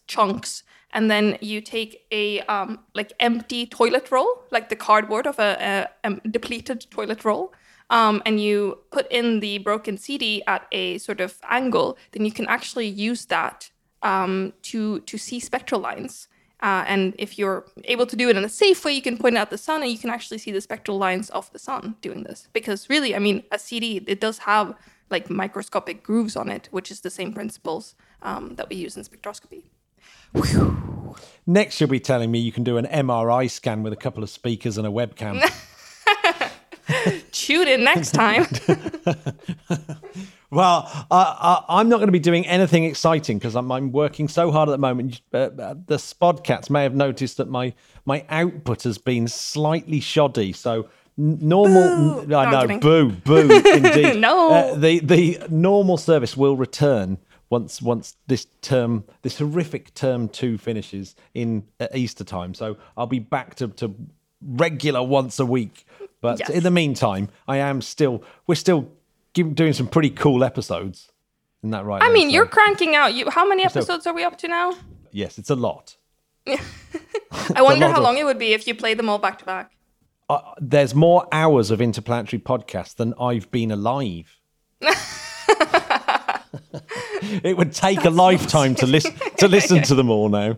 chunks, 0.08 0.64
and 0.94 1.10
then 1.10 1.38
you 1.42 1.62
take 1.62 2.06
a 2.12 2.42
um, 2.42 2.80
like 2.94 3.14
empty 3.20 3.66
toilet 3.66 4.12
roll, 4.12 4.44
like 4.52 4.70
the 4.70 4.76
cardboard 4.76 5.28
of 5.28 5.40
a, 5.40 5.88
a, 6.04 6.08
um, 6.08 6.22
depleted 6.30 6.86
toilet 6.92 7.26
roll, 7.26 7.52
um, 7.90 8.22
and 8.26 8.40
you 8.40 8.80
put 8.92 9.12
in 9.12 9.40
the 9.40 9.60
broken 9.60 9.98
CD 9.98 10.44
at 10.48 10.68
a 10.72 10.98
sort 10.98 11.22
of 11.22 11.38
angle, 11.50 11.98
then 12.12 12.26
you 12.26 12.32
can 12.32 12.48
actually 12.48 12.88
use 12.88 13.26
that 13.26 13.70
um, 14.02 14.54
to 14.64 15.00
to 15.02 15.18
see 15.18 15.40
spectral 15.40 15.82
lines. 15.82 16.28
Uh, 16.62 16.84
and 16.88 17.14
if 17.20 17.38
you're 17.38 17.66
able 17.84 18.06
to 18.06 18.16
do 18.16 18.30
it 18.30 18.38
in 18.38 18.44
a 18.44 18.50
safe 18.50 18.84
way, 18.86 18.94
you 18.94 19.02
can 19.02 19.18
point 19.18 19.36
it 19.36 19.40
at 19.40 19.50
the 19.50 19.58
sun, 19.58 19.84
and 19.84 19.92
you 19.92 19.98
can 19.98 20.10
actually 20.10 20.38
see 20.38 20.52
the 20.52 20.62
spectral 20.62 20.98
lines 20.98 21.30
of 21.32 21.52
the 21.52 21.60
sun 21.60 21.96
doing 22.02 22.24
this. 22.24 22.48
Because 22.54 22.90
really, 22.90 23.16
I 23.16 23.20
mean, 23.20 23.44
a 23.52 23.60
CD 23.60 24.04
it 24.08 24.20
does 24.20 24.40
have 24.40 24.74
like 25.12 25.30
microscopic 25.30 26.02
grooves 26.02 26.36
on 26.36 26.50
it, 26.50 26.68
which 26.72 26.90
is 26.90 27.02
the 27.02 27.10
same 27.10 27.34
principles 27.34 27.96
um, 28.24 28.56
that 28.56 28.70
we 28.70 28.76
use 28.78 28.98
in 28.98 29.04
spectroscopy. 29.04 29.66
Next, 31.46 31.80
you'll 31.80 31.90
be 31.90 32.00
telling 32.00 32.32
me 32.32 32.40
you 32.40 32.52
can 32.52 32.64
do 32.64 32.78
an 32.78 32.86
MRI 32.86 33.50
scan 33.50 33.84
with 33.84 33.94
a 33.94 33.98
couple 33.98 34.24
of 34.24 34.30
speakers 34.30 34.78
and 34.78 34.88
a 34.88 34.90
webcam. 34.90 35.42
Tune 37.46 37.68
in 37.68 37.84
next 37.84 38.12
time. 38.12 38.48
Well, 40.52 40.90
I, 41.12 41.64
I, 41.68 41.80
I'm 41.80 41.90
not 41.90 41.98
going 41.98 42.08
to 42.08 42.14
be 42.14 42.20
doing 42.20 42.48
anything 42.48 42.86
exciting 42.86 43.38
because 43.40 43.56
I'm, 43.56 43.70
I'm 43.74 43.92
working 43.92 44.30
so 44.30 44.52
hard 44.52 44.70
at 44.70 44.72
the 44.72 44.78
moment. 44.78 45.20
Uh, 45.34 45.38
uh, 45.38 45.76
the 45.86 45.98
Spodcats 45.98 46.70
may 46.70 46.84
have 46.84 46.96
noticed 46.96 47.38
that 47.38 47.50
my 47.50 47.74
my 48.06 48.24
output 48.30 48.84
has 48.84 48.98
been 48.98 49.28
slightly 49.28 50.00
shoddy. 50.00 50.54
So 50.54 50.88
normal, 51.18 52.26
Boo! 52.26 52.36
I 52.36 52.52
know, 52.52 52.80
boo, 52.80 53.10
boo, 53.10 53.62
indeed. 53.74 54.22
No. 54.22 54.52
Uh, 54.52 54.76
the 54.76 55.00
the 55.00 55.40
normal 55.50 55.98
service 55.98 56.38
will 56.38 56.56
return 56.56 57.18
once 57.50 57.82
once 57.82 58.16
this 58.28 58.48
term, 58.62 59.04
this 59.24 59.40
horrific 59.40 59.94
term 59.94 60.30
two 60.30 60.58
finishes 60.58 61.16
in 61.34 61.66
at 61.82 61.94
Easter 61.96 62.24
time. 62.24 62.54
So 62.54 62.78
I'll 62.96 63.08
be 63.08 63.20
back 63.20 63.56
to 63.56 63.68
to 63.70 63.94
regular 64.42 65.04
once 65.04 65.40
a 65.40 65.46
week. 65.46 65.86
But 66.22 66.40
Yes. 66.40 66.50
in 66.50 66.64
the 66.64 66.72
meantime, 66.72 67.30
I 67.48 67.58
am 67.58 67.82
still 67.82 68.24
we're 68.48 68.56
still 68.56 68.90
doing 69.34 69.74
some 69.74 69.88
pretty 69.88 70.10
cool 70.10 70.44
episodes. 70.44 71.12
Isn't 71.62 71.72
that 71.72 71.86
right? 71.86 72.02
I 72.02 72.12
mean, 72.12 72.30
So- 72.30 72.34
you're 72.36 72.46
cranking 72.48 72.96
out. 72.96 73.14
You 73.14 73.30
how 73.30 73.48
many 73.48 73.64
So- 73.64 73.80
episodes 73.80 74.08
are 74.08 74.14
we 74.14 74.24
up 74.24 74.38
to 74.40 74.48
now? 74.48 74.74
yes, 75.12 75.38
it's 75.38 75.50
a 75.50 75.56
lot. 75.56 75.98
I 77.56 77.62
wonder 77.62 77.88
how 77.88 77.98
of- 77.98 78.04
long 78.04 78.18
it 78.18 78.24
would 78.26 78.40
be 78.40 78.54
if 78.54 78.68
you 78.68 78.76
played 78.76 78.98
them 79.00 79.10
all 79.10 79.18
back 79.20 79.40
to 79.40 79.46
back. 79.46 79.72
Uh, 80.30 80.40
there's 80.60 80.96
more 80.96 81.28
hours 81.32 81.70
of 81.72 81.80
interplanetary 81.82 82.40
podcast 82.42 82.96
than 82.96 83.14
I've 83.20 83.52
been 83.52 83.72
alive. 83.72 84.40
it 87.44 87.58
would 87.58 87.74
take 87.74 88.04
a 88.06 88.10
lifetime 88.10 88.76
to 88.76 88.88
listen 88.88 89.14
to 89.38 89.48
listen 89.48 89.82
to 89.90 89.96
them 89.96 90.10
all 90.10 90.30
now. 90.30 90.58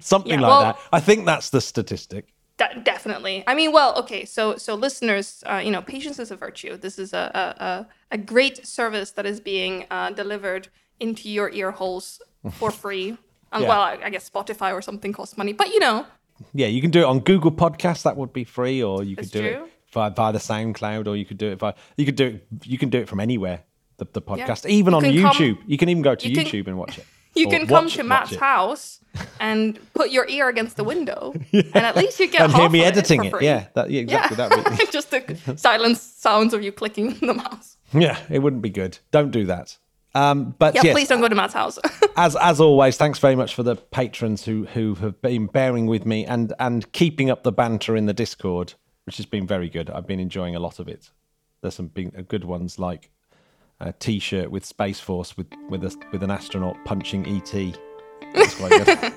Something 0.00 0.32
Yeah, 0.32 0.40
like 0.40 0.50
well- 0.50 0.60
that. 0.62 0.78
I 0.92 1.00
think 1.00 1.26
that's 1.26 1.50
the 1.50 1.60
statistic. 1.60 2.32
De- 2.58 2.80
definitely. 2.84 3.44
I 3.46 3.54
mean, 3.54 3.70
well, 3.72 3.94
okay. 3.98 4.24
So, 4.24 4.56
so 4.56 4.74
listeners, 4.74 5.44
uh, 5.46 5.60
you 5.64 5.70
know, 5.70 5.82
patience 5.82 6.18
is 6.18 6.30
a 6.30 6.36
virtue. 6.36 6.76
This 6.76 6.98
is 6.98 7.12
a 7.12 7.30
a, 7.34 7.64
a, 7.64 7.86
a 8.12 8.18
great 8.18 8.66
service 8.66 9.10
that 9.12 9.26
is 9.26 9.40
being 9.40 9.84
uh, 9.90 10.10
delivered 10.10 10.68
into 10.98 11.28
your 11.28 11.50
ear 11.50 11.70
holes 11.72 12.20
for 12.52 12.70
free. 12.84 13.08
And 13.52 13.62
Yeah. 13.62 13.68
well, 13.68 13.80
I, 13.80 13.98
I 14.04 14.10
guess 14.10 14.28
Spotify 14.30 14.72
or 14.72 14.80
something 14.82 15.12
costs 15.12 15.36
money, 15.36 15.52
but 15.52 15.68
you 15.68 15.80
know, 15.80 16.06
Yeah, 16.54 16.66
you 16.68 16.80
can 16.80 16.90
do 16.90 17.00
it 17.00 17.04
on 17.04 17.20
Google 17.20 17.52
Podcasts. 17.52 18.02
That 18.04 18.16
would 18.16 18.32
be 18.32 18.44
free, 18.44 18.82
or 18.82 19.04
you 19.04 19.16
could 19.16 19.30
do 19.30 19.40
true. 19.40 19.64
it 19.64 19.70
via, 19.92 20.10
via 20.10 20.32
the 20.32 20.38
SoundCloud, 20.38 21.06
or 21.06 21.14
you 21.16 21.24
could 21.26 21.38
do 21.38 21.48
it 21.52 21.58
via. 21.58 21.74
You 21.96 22.04
could 22.06 22.16
do 22.16 22.26
it. 22.26 22.46
You 22.64 22.78
can 22.78 22.88
do 22.90 22.98
it 22.98 23.08
from 23.08 23.20
anywhere. 23.20 23.64
The, 23.98 24.06
the 24.12 24.20
podcast, 24.22 24.66
even 24.68 24.92
You 24.92 24.96
on 24.96 25.02
can 25.04 25.22
come- 25.22 25.32
YouTube. 25.36 25.58
you 25.66 25.78
can 25.78 25.88
even 25.88 26.02
go 26.02 26.14
to 26.14 26.28
you 26.28 26.34
can- 26.36 26.44
YouTube 26.46 26.66
and 26.68 26.76
watch 26.78 26.98
it. 26.98 27.06
You 27.36 27.48
can 27.48 27.66
come 27.66 27.84
watch 27.84 27.94
to 27.96 28.02
Matt's 28.02 28.32
it. 28.32 28.40
house 28.40 29.00
and 29.40 29.78
put 29.94 30.10
your 30.10 30.28
ear 30.28 30.48
against 30.48 30.76
the 30.76 30.84
window, 30.84 31.32
and 31.52 31.76
at 31.76 31.96
least 31.96 32.18
you 32.20 32.28
get 32.28 32.42
and 32.42 32.52
hear 32.52 32.68
me 32.68 32.82
editing 32.82 33.24
it. 33.24 33.34
it. 33.34 33.42
Yeah, 33.42 33.66
that, 33.74 33.90
yeah, 33.90 34.00
exactly. 34.02 34.36
That 34.36 34.50
would 34.50 34.78
be, 34.78 34.86
just 34.92 35.10
the 35.10 35.54
silent 35.56 35.98
sounds 35.98 36.52
of 36.54 36.62
you 36.62 36.72
clicking 36.72 37.14
the 37.20 37.34
mouse. 37.34 37.76
yeah, 37.92 38.18
it 38.28 38.40
wouldn't 38.40 38.62
be 38.62 38.70
good. 38.70 38.98
Don't 39.10 39.30
do 39.30 39.44
that. 39.46 39.76
Um, 40.14 40.54
but 40.58 40.74
Yeah, 40.74 40.80
yes, 40.84 40.94
please 40.94 41.08
don't 41.08 41.20
go 41.20 41.28
to 41.28 41.34
Matt's 41.34 41.52
house. 41.54 41.78
as 42.16 42.36
as 42.36 42.58
always, 42.60 42.96
thanks 42.96 43.18
very 43.18 43.36
much 43.36 43.54
for 43.54 43.62
the 43.62 43.76
patrons 43.76 44.44
who 44.46 44.64
who 44.66 44.94
have 44.96 45.20
been 45.20 45.46
bearing 45.46 45.86
with 45.86 46.06
me 46.06 46.24
and 46.24 46.54
and 46.58 46.90
keeping 46.92 47.28
up 47.30 47.42
the 47.42 47.52
banter 47.52 47.96
in 47.96 48.06
the 48.06 48.14
Discord, 48.14 48.74
which 49.04 49.18
has 49.18 49.26
been 49.26 49.46
very 49.46 49.68
good. 49.68 49.90
I've 49.90 50.06
been 50.06 50.20
enjoying 50.20 50.56
a 50.56 50.60
lot 50.60 50.78
of 50.78 50.88
it. 50.88 51.10
There's 51.60 51.74
some 51.74 51.88
big, 51.88 52.16
uh, 52.18 52.22
good 52.22 52.44
ones 52.44 52.78
like 52.78 53.10
a 53.80 53.92
T-shirt 53.92 54.50
with 54.50 54.64
Space 54.64 55.00
Force 55.00 55.36
with 55.36 55.48
with 55.68 55.84
a, 55.84 55.94
with 56.12 56.22
an 56.22 56.30
astronaut 56.30 56.76
punching 56.84 57.26
ET. 57.26 57.78
That's 58.34 58.54
quite 58.54 58.84
good. 58.84 59.12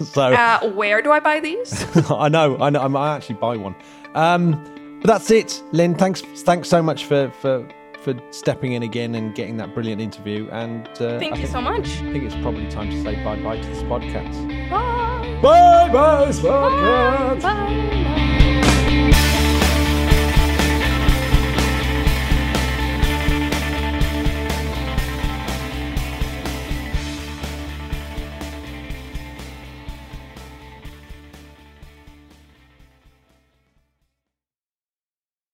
so 0.06 0.22
uh, 0.22 0.70
where 0.70 1.02
do 1.02 1.10
I 1.10 1.20
buy 1.20 1.40
these? 1.40 1.84
I 2.10 2.28
know, 2.28 2.56
I 2.58 2.70
know, 2.70 2.80
I 2.80 2.88
might 2.88 3.16
actually 3.16 3.36
buy 3.36 3.56
one. 3.56 3.74
Um, 4.14 4.98
but 5.02 5.08
that's 5.08 5.30
it, 5.30 5.62
Lynn. 5.72 5.94
Thanks, 5.94 6.22
thanks 6.42 6.68
so 6.68 6.82
much 6.82 7.04
for 7.04 7.30
for 7.40 7.68
for 8.00 8.14
stepping 8.30 8.72
in 8.72 8.82
again 8.84 9.14
and 9.16 9.34
getting 9.34 9.56
that 9.58 9.74
brilliant 9.74 10.00
interview. 10.00 10.48
And 10.50 10.88
uh, 10.88 11.18
Thank 11.18 11.34
I 11.34 11.36
you 11.36 11.42
think, 11.42 11.48
so 11.48 11.60
much. 11.60 11.88
I 12.00 12.12
think 12.12 12.24
it's 12.24 12.34
probably 12.36 12.68
time 12.68 12.90
to 12.90 13.02
say 13.02 13.22
bye 13.24 13.40
bye 13.42 13.60
to 13.60 13.68
this 13.68 13.82
podcast. 13.82 14.70
Bye. 14.70 15.40
Bye 15.42 15.92
bye. 15.92 16.32
Bye. 16.42 17.38
Bye. 17.40 18.34